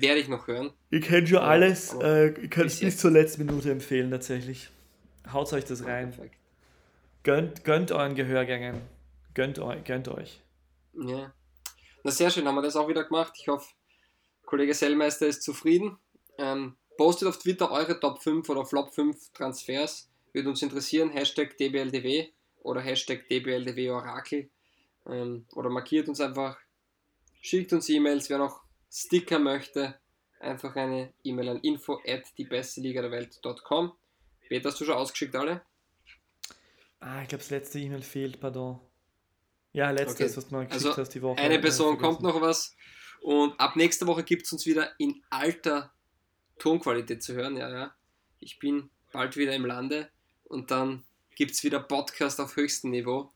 werde 0.00 0.20
ich 0.20 0.28
noch 0.28 0.46
hören. 0.46 0.72
Ihr 0.90 1.00
kennt 1.00 1.28
schon 1.28 1.38
Ja, 1.38 1.44
alles. 1.44 1.94
Äh, 1.94 2.26
ihr 2.26 2.48
könnt 2.48 2.70
es 2.70 2.80
bis 2.80 2.98
zur 2.98 3.10
letzten 3.10 3.44
Minute 3.44 3.70
empfehlen, 3.70 4.10
tatsächlich. 4.10 4.70
Haut 5.32 5.52
euch 5.52 5.64
das 5.64 5.84
rein. 5.84 6.10
Perfekt. 6.10 6.36
Gönnt, 7.22 7.64
gönnt 7.64 7.90
euren 7.90 8.14
Gehörgängen. 8.14 8.82
Gönnt, 9.32 9.58
eu, 9.58 9.74
gönnt 9.84 10.08
euch. 10.08 10.40
Ja. 10.92 11.32
Na 12.02 12.10
sehr 12.10 12.30
schön, 12.30 12.46
haben 12.46 12.54
wir 12.54 12.62
das 12.62 12.76
auch 12.76 12.88
wieder 12.88 13.04
gemacht. 13.04 13.32
Ich 13.40 13.48
hoffe, 13.48 13.66
Kollege 14.44 14.74
Sellmeister 14.74 15.26
ist 15.26 15.42
zufrieden. 15.42 15.96
Ähm, 16.38 16.76
postet 16.96 17.28
auf 17.28 17.38
Twitter 17.38 17.70
eure 17.70 17.98
Top 17.98 18.22
5 18.22 18.48
oder 18.48 18.64
Flop 18.66 18.94
5 18.94 19.32
Transfers. 19.32 20.10
Würde 20.32 20.50
uns 20.50 20.62
interessieren. 20.62 21.10
Hashtag 21.10 21.56
DBLDW 21.56 22.28
oder 22.62 22.80
Hashtag 22.80 23.28
DBLDW 23.28 23.90
Orakel. 23.90 24.50
Ähm, 25.06 25.46
oder 25.54 25.70
markiert 25.70 26.08
uns 26.08 26.20
einfach. 26.20 26.58
Schickt 27.40 27.72
uns 27.72 27.88
E-Mails. 27.88 28.28
Wer 28.30 28.38
noch 28.38 28.62
Sticker 28.96 29.38
möchte, 29.40 29.98
einfach 30.38 30.76
eine 30.76 31.12
E-Mail 31.24 31.48
an 31.48 31.60
info 31.60 32.00
at 32.06 32.22
die 32.38 32.44
beste 32.44 32.80
Liga 32.80 33.02
der 33.02 33.10
Welt.com. 33.10 33.92
Peter, 34.48 34.68
hast 34.68 34.80
du 34.80 34.84
schon 34.84 34.94
ausgeschickt 34.94 35.34
alle? 35.34 35.62
Ah, 37.00 37.22
ich 37.22 37.28
glaube, 37.28 37.42
das 37.42 37.50
letzte 37.50 37.80
E-Mail 37.80 38.02
fehlt, 38.02 38.38
pardon. 38.40 38.78
Ja, 39.72 39.90
letztes, 39.90 40.14
Okay. 40.28 40.36
was 40.36 40.48
du 40.48 40.54
mal 40.54 40.66
geschickt 40.66 40.86
Also, 40.86 40.96
hast 41.02 41.08
die 41.14 41.22
Woche. 41.22 41.40
Eine 41.40 41.58
Person 41.58 41.98
kommt 41.98 42.20
noch 42.20 42.40
was. 42.40 42.76
Und 43.20 43.58
ab 43.58 43.74
nächster 43.74 44.06
Woche 44.06 44.22
gibt 44.22 44.46
es 44.46 44.52
uns 44.52 44.64
wieder 44.66 44.92
in 44.98 45.22
alter 45.30 45.92
Tonqualität 46.58 47.22
zu 47.22 47.34
hören. 47.34 47.56
Ja, 47.56 47.68
ja. 47.70 47.94
Ich 48.38 48.58
bin 48.60 48.90
bald 49.12 49.36
wieder 49.36 49.54
im 49.54 49.66
Lande 49.66 50.08
und 50.44 50.70
dann 50.70 51.04
gibt 51.34 51.50
es 51.52 51.64
wieder 51.64 51.80
Podcast 51.80 52.40
auf 52.40 52.54
höchstem 52.54 52.90
Niveau. 52.90 53.32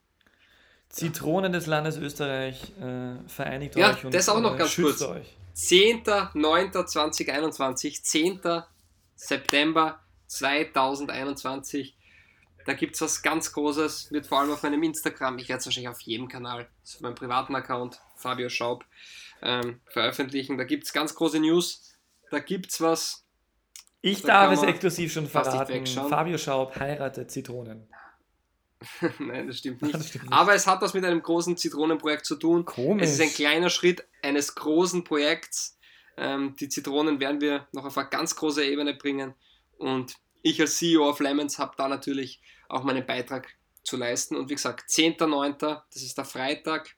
Zitronen 0.87 1.51
des 1.51 1.67
Landes 1.67 1.97
Österreich, 1.97 2.71
äh, 2.79 3.17
vereinigt 3.27 3.75
Ja, 3.75 3.91
euch 3.93 4.05
und 4.05 4.13
das 4.13 4.29
auch 4.29 4.39
noch 4.39 4.55
äh, 4.55 4.57
ganz 4.59 4.71
schützt 4.71 4.99
kurz. 4.99 5.09
euch. 5.09 5.35
10.09.2021, 5.59 8.01
10. 8.01 8.63
September 9.15 9.99
2021. 10.27 11.97
Da 12.65 12.73
gibt 12.73 12.95
es 12.95 13.01
was 13.01 13.21
ganz 13.21 13.51
Großes, 13.51 14.09
wird 14.11 14.27
vor 14.27 14.39
allem 14.39 14.51
auf 14.51 14.63
meinem 14.63 14.81
Instagram, 14.83 15.37
ich 15.37 15.49
werde 15.49 15.59
es 15.59 15.65
wahrscheinlich 15.65 15.89
auf 15.89 15.99
jedem 16.01 16.29
Kanal, 16.29 16.69
auf 16.83 17.01
meinem 17.01 17.15
privaten 17.15 17.55
Account, 17.55 17.99
Fabio 18.15 18.47
Schaub, 18.47 18.85
ähm, 19.41 19.81
veröffentlichen. 19.87 20.57
Da 20.57 20.63
gibt 20.63 20.85
es 20.85 20.93
ganz 20.93 21.13
große 21.13 21.39
News. 21.39 21.93
Da 22.31 22.39
gibt 22.39 22.71
es 22.71 22.79
was. 22.79 23.25
Ich 24.01 24.21
Da 24.21 24.47
darf 24.47 24.53
es 24.53 24.63
exklusiv 24.63 25.11
schon 25.11 25.27
verraten. 25.27 25.85
Fabio 25.85 26.37
Schaub 26.37 26.79
heiratet 26.79 27.31
Zitronen. 27.31 27.89
Nein, 29.19 29.47
das 29.47 29.57
stimmt 29.57 29.81
nicht. 29.81 29.95
Das 29.95 30.07
stimmt 30.07 30.25
nicht. 30.25 30.33
Aber 30.33 30.53
es 30.53 30.65
hat 30.67 30.81
was 30.81 30.93
mit 30.93 31.03
einem 31.03 31.21
großen 31.21 31.57
Zitronenprojekt 31.57 32.25
zu 32.25 32.35
tun. 32.35 32.65
Komisch. 32.65 33.03
Es 33.03 33.13
ist 33.13 33.21
ein 33.21 33.33
kleiner 33.33 33.69
Schritt 33.69 34.05
eines 34.21 34.55
großen 34.55 35.03
Projekts. 35.03 35.77
Ähm, 36.17 36.55
die 36.59 36.69
Zitronen 36.69 37.19
werden 37.19 37.41
wir 37.41 37.67
noch 37.71 37.85
auf 37.85 37.97
eine 37.97 38.09
ganz 38.09 38.35
große 38.35 38.63
Ebene 38.63 38.93
bringen. 38.93 39.33
Und 39.77 40.15
ich 40.41 40.59
als 40.61 40.77
CEO 40.77 41.09
of 41.09 41.19
Lemons 41.19 41.59
habe 41.59 41.73
da 41.77 41.87
natürlich 41.87 42.41
auch 42.69 42.83
meinen 42.83 43.05
Beitrag 43.05 43.47
zu 43.83 43.97
leisten. 43.97 44.35
Und 44.35 44.49
wie 44.49 44.55
gesagt, 44.55 44.89
10.09., 44.89 45.81
das 45.91 46.01
ist 46.01 46.17
der 46.17 46.25
Freitag. 46.25 46.95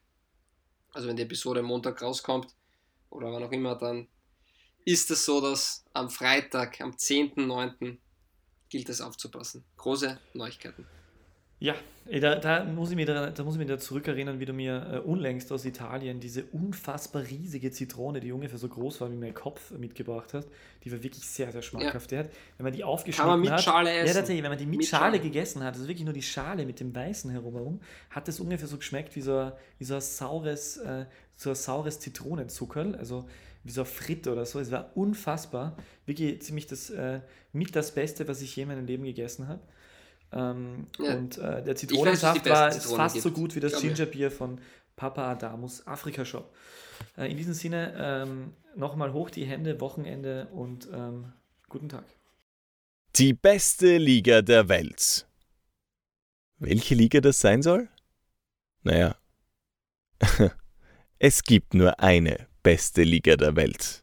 Also 0.93 1.07
wenn 1.07 1.15
die 1.15 1.23
Episode 1.23 1.63
Montag 1.63 2.01
rauskommt 2.01 2.47
oder 3.09 3.31
wann 3.31 3.43
auch 3.43 3.51
immer, 3.51 3.75
dann 3.75 4.07
ist 4.83 5.09
es 5.11 5.25
so, 5.25 5.39
dass 5.39 5.85
am 5.93 6.09
Freitag, 6.09 6.81
am 6.81 6.91
10.09. 6.91 7.97
gilt 8.69 8.89
es 8.89 9.01
aufzupassen. 9.01 9.63
Große 9.77 10.19
Neuigkeiten. 10.33 10.87
Ja, 11.61 11.75
da, 12.19 12.35
da, 12.37 12.63
muss 12.63 12.89
ich 12.89 12.95
mich 12.95 13.05
da, 13.05 13.29
da 13.29 13.43
muss 13.43 13.53
ich 13.53 13.59
mich 13.59 13.67
da 13.67 13.77
zurückerinnern, 13.77 14.39
wie 14.39 14.45
du 14.45 14.51
mir 14.51 14.93
äh, 14.93 14.97
unlängst 14.97 15.51
aus 15.51 15.63
Italien 15.63 16.19
diese 16.19 16.43
unfassbar 16.45 17.21
riesige 17.21 17.69
Zitrone, 17.69 18.19
die 18.19 18.31
ungefähr 18.31 18.57
so 18.57 18.67
groß 18.67 18.99
war 18.99 19.11
wie 19.11 19.15
mein 19.15 19.35
Kopf, 19.35 19.69
mitgebracht 19.77 20.33
hast. 20.33 20.47
Die 20.83 20.91
war 20.91 21.03
wirklich 21.03 21.23
sehr, 21.23 21.51
sehr 21.51 21.61
schmackhaft. 21.61 22.09
Die 22.09 22.17
hat, 22.17 22.29
wenn 22.57 22.63
man 22.63 22.73
die 22.73 22.83
aufgeschnitten 22.83 23.29
Kann 23.29 23.39
man 23.39 23.41
mit 23.41 23.51
hat, 23.51 23.61
Schale 23.61 23.91
Ja, 23.95 24.01
essen. 24.01 24.15
tatsächlich, 24.15 24.41
wenn 24.43 24.49
man 24.49 24.57
die 24.57 24.65
mit, 24.65 24.79
Mit 24.79 24.87
Schale, 24.87 25.17
Schale. 25.17 25.19
gegessen 25.19 25.63
hat, 25.63 25.75
also 25.75 25.87
wirklich 25.87 26.03
nur 26.03 26.15
die 26.15 26.23
Schale 26.23 26.65
mit 26.65 26.79
dem 26.79 26.95
Weißen 26.95 27.29
herumherum, 27.29 27.79
hat 28.09 28.27
es 28.27 28.39
ungefähr 28.39 28.67
so 28.67 28.77
geschmeckt 28.77 29.15
wie 29.15 29.21
so, 29.21 29.37
ein- 29.37 29.51
wie 29.77 29.83
so 29.85 29.93
ein 29.93 30.01
saures, 30.01 30.77
äh, 30.77 31.05
so 31.35 31.51
ein 31.51 31.55
saures 31.55 31.99
Zitronenzuckerl, 31.99 32.95
also 32.95 33.25
wie 33.63 33.71
so 33.71 33.81
ein 33.81 33.87
Fritt 33.87 34.27
oder 34.27 34.47
so. 34.47 34.59
Es 34.59 34.71
war 34.71 34.89
unfassbar. 34.97 35.77
Wirklich 36.07 36.41
ziemlich 36.41 36.65
das, 36.65 36.89
äh, 36.89 37.21
mit 37.53 37.75
das 37.75 37.91
Beste, 37.93 38.27
was 38.27 38.41
ich 38.41 38.55
je 38.55 38.63
in 38.63 38.69
meinem 38.69 38.87
Leben 38.87 39.03
gegessen 39.03 39.47
habe. 39.47 39.59
Ähm, 40.33 40.87
Ja. 40.99 41.15
Und 41.15 41.37
äh, 41.37 41.63
der 41.63 41.67
weiß, 41.67 41.79
Zitronensaft 41.79 42.43
besten 42.43 42.49
war 42.49 42.71
Zitronen 42.71 42.97
fast 42.97 43.15
gibt. 43.15 43.23
so 43.23 43.31
gut 43.31 43.55
wie 43.55 43.59
das. 43.59 43.79
Gingerbier 43.81 44.31
von 44.31 44.59
Papa 44.95 45.31
Adamus 45.31 45.85
Afrika 45.87 46.25
Shop. 46.25 46.53
Äh, 47.17 47.31
in 47.31 47.37
diesem 47.37 47.53
Sinne 47.53 47.93
ähm, 47.97 48.53
nochmal 48.75 49.13
hoch 49.13 49.29
die 49.29 49.45
Hände, 49.45 49.79
Wochenende 49.81 50.47
und 50.53 50.87
ähm, 50.93 51.33
guten 51.69 51.89
Tag. 51.89 52.05
Die 53.15 53.33
beste 53.33 53.97
Liga 53.97 54.41
der 54.41 54.69
Welt. 54.69 55.27
Welche 56.59 56.95
Liga 56.95 57.19
das 57.19 57.39
sein 57.39 57.61
soll? 57.61 57.89
Naja, 58.83 59.15
es 61.19 61.43
gibt 61.43 61.73
nur 61.73 61.99
eine 61.99 62.47
beste 62.63 63.03
Liga 63.03 63.35
der 63.35 63.55
Welt. 63.55 64.00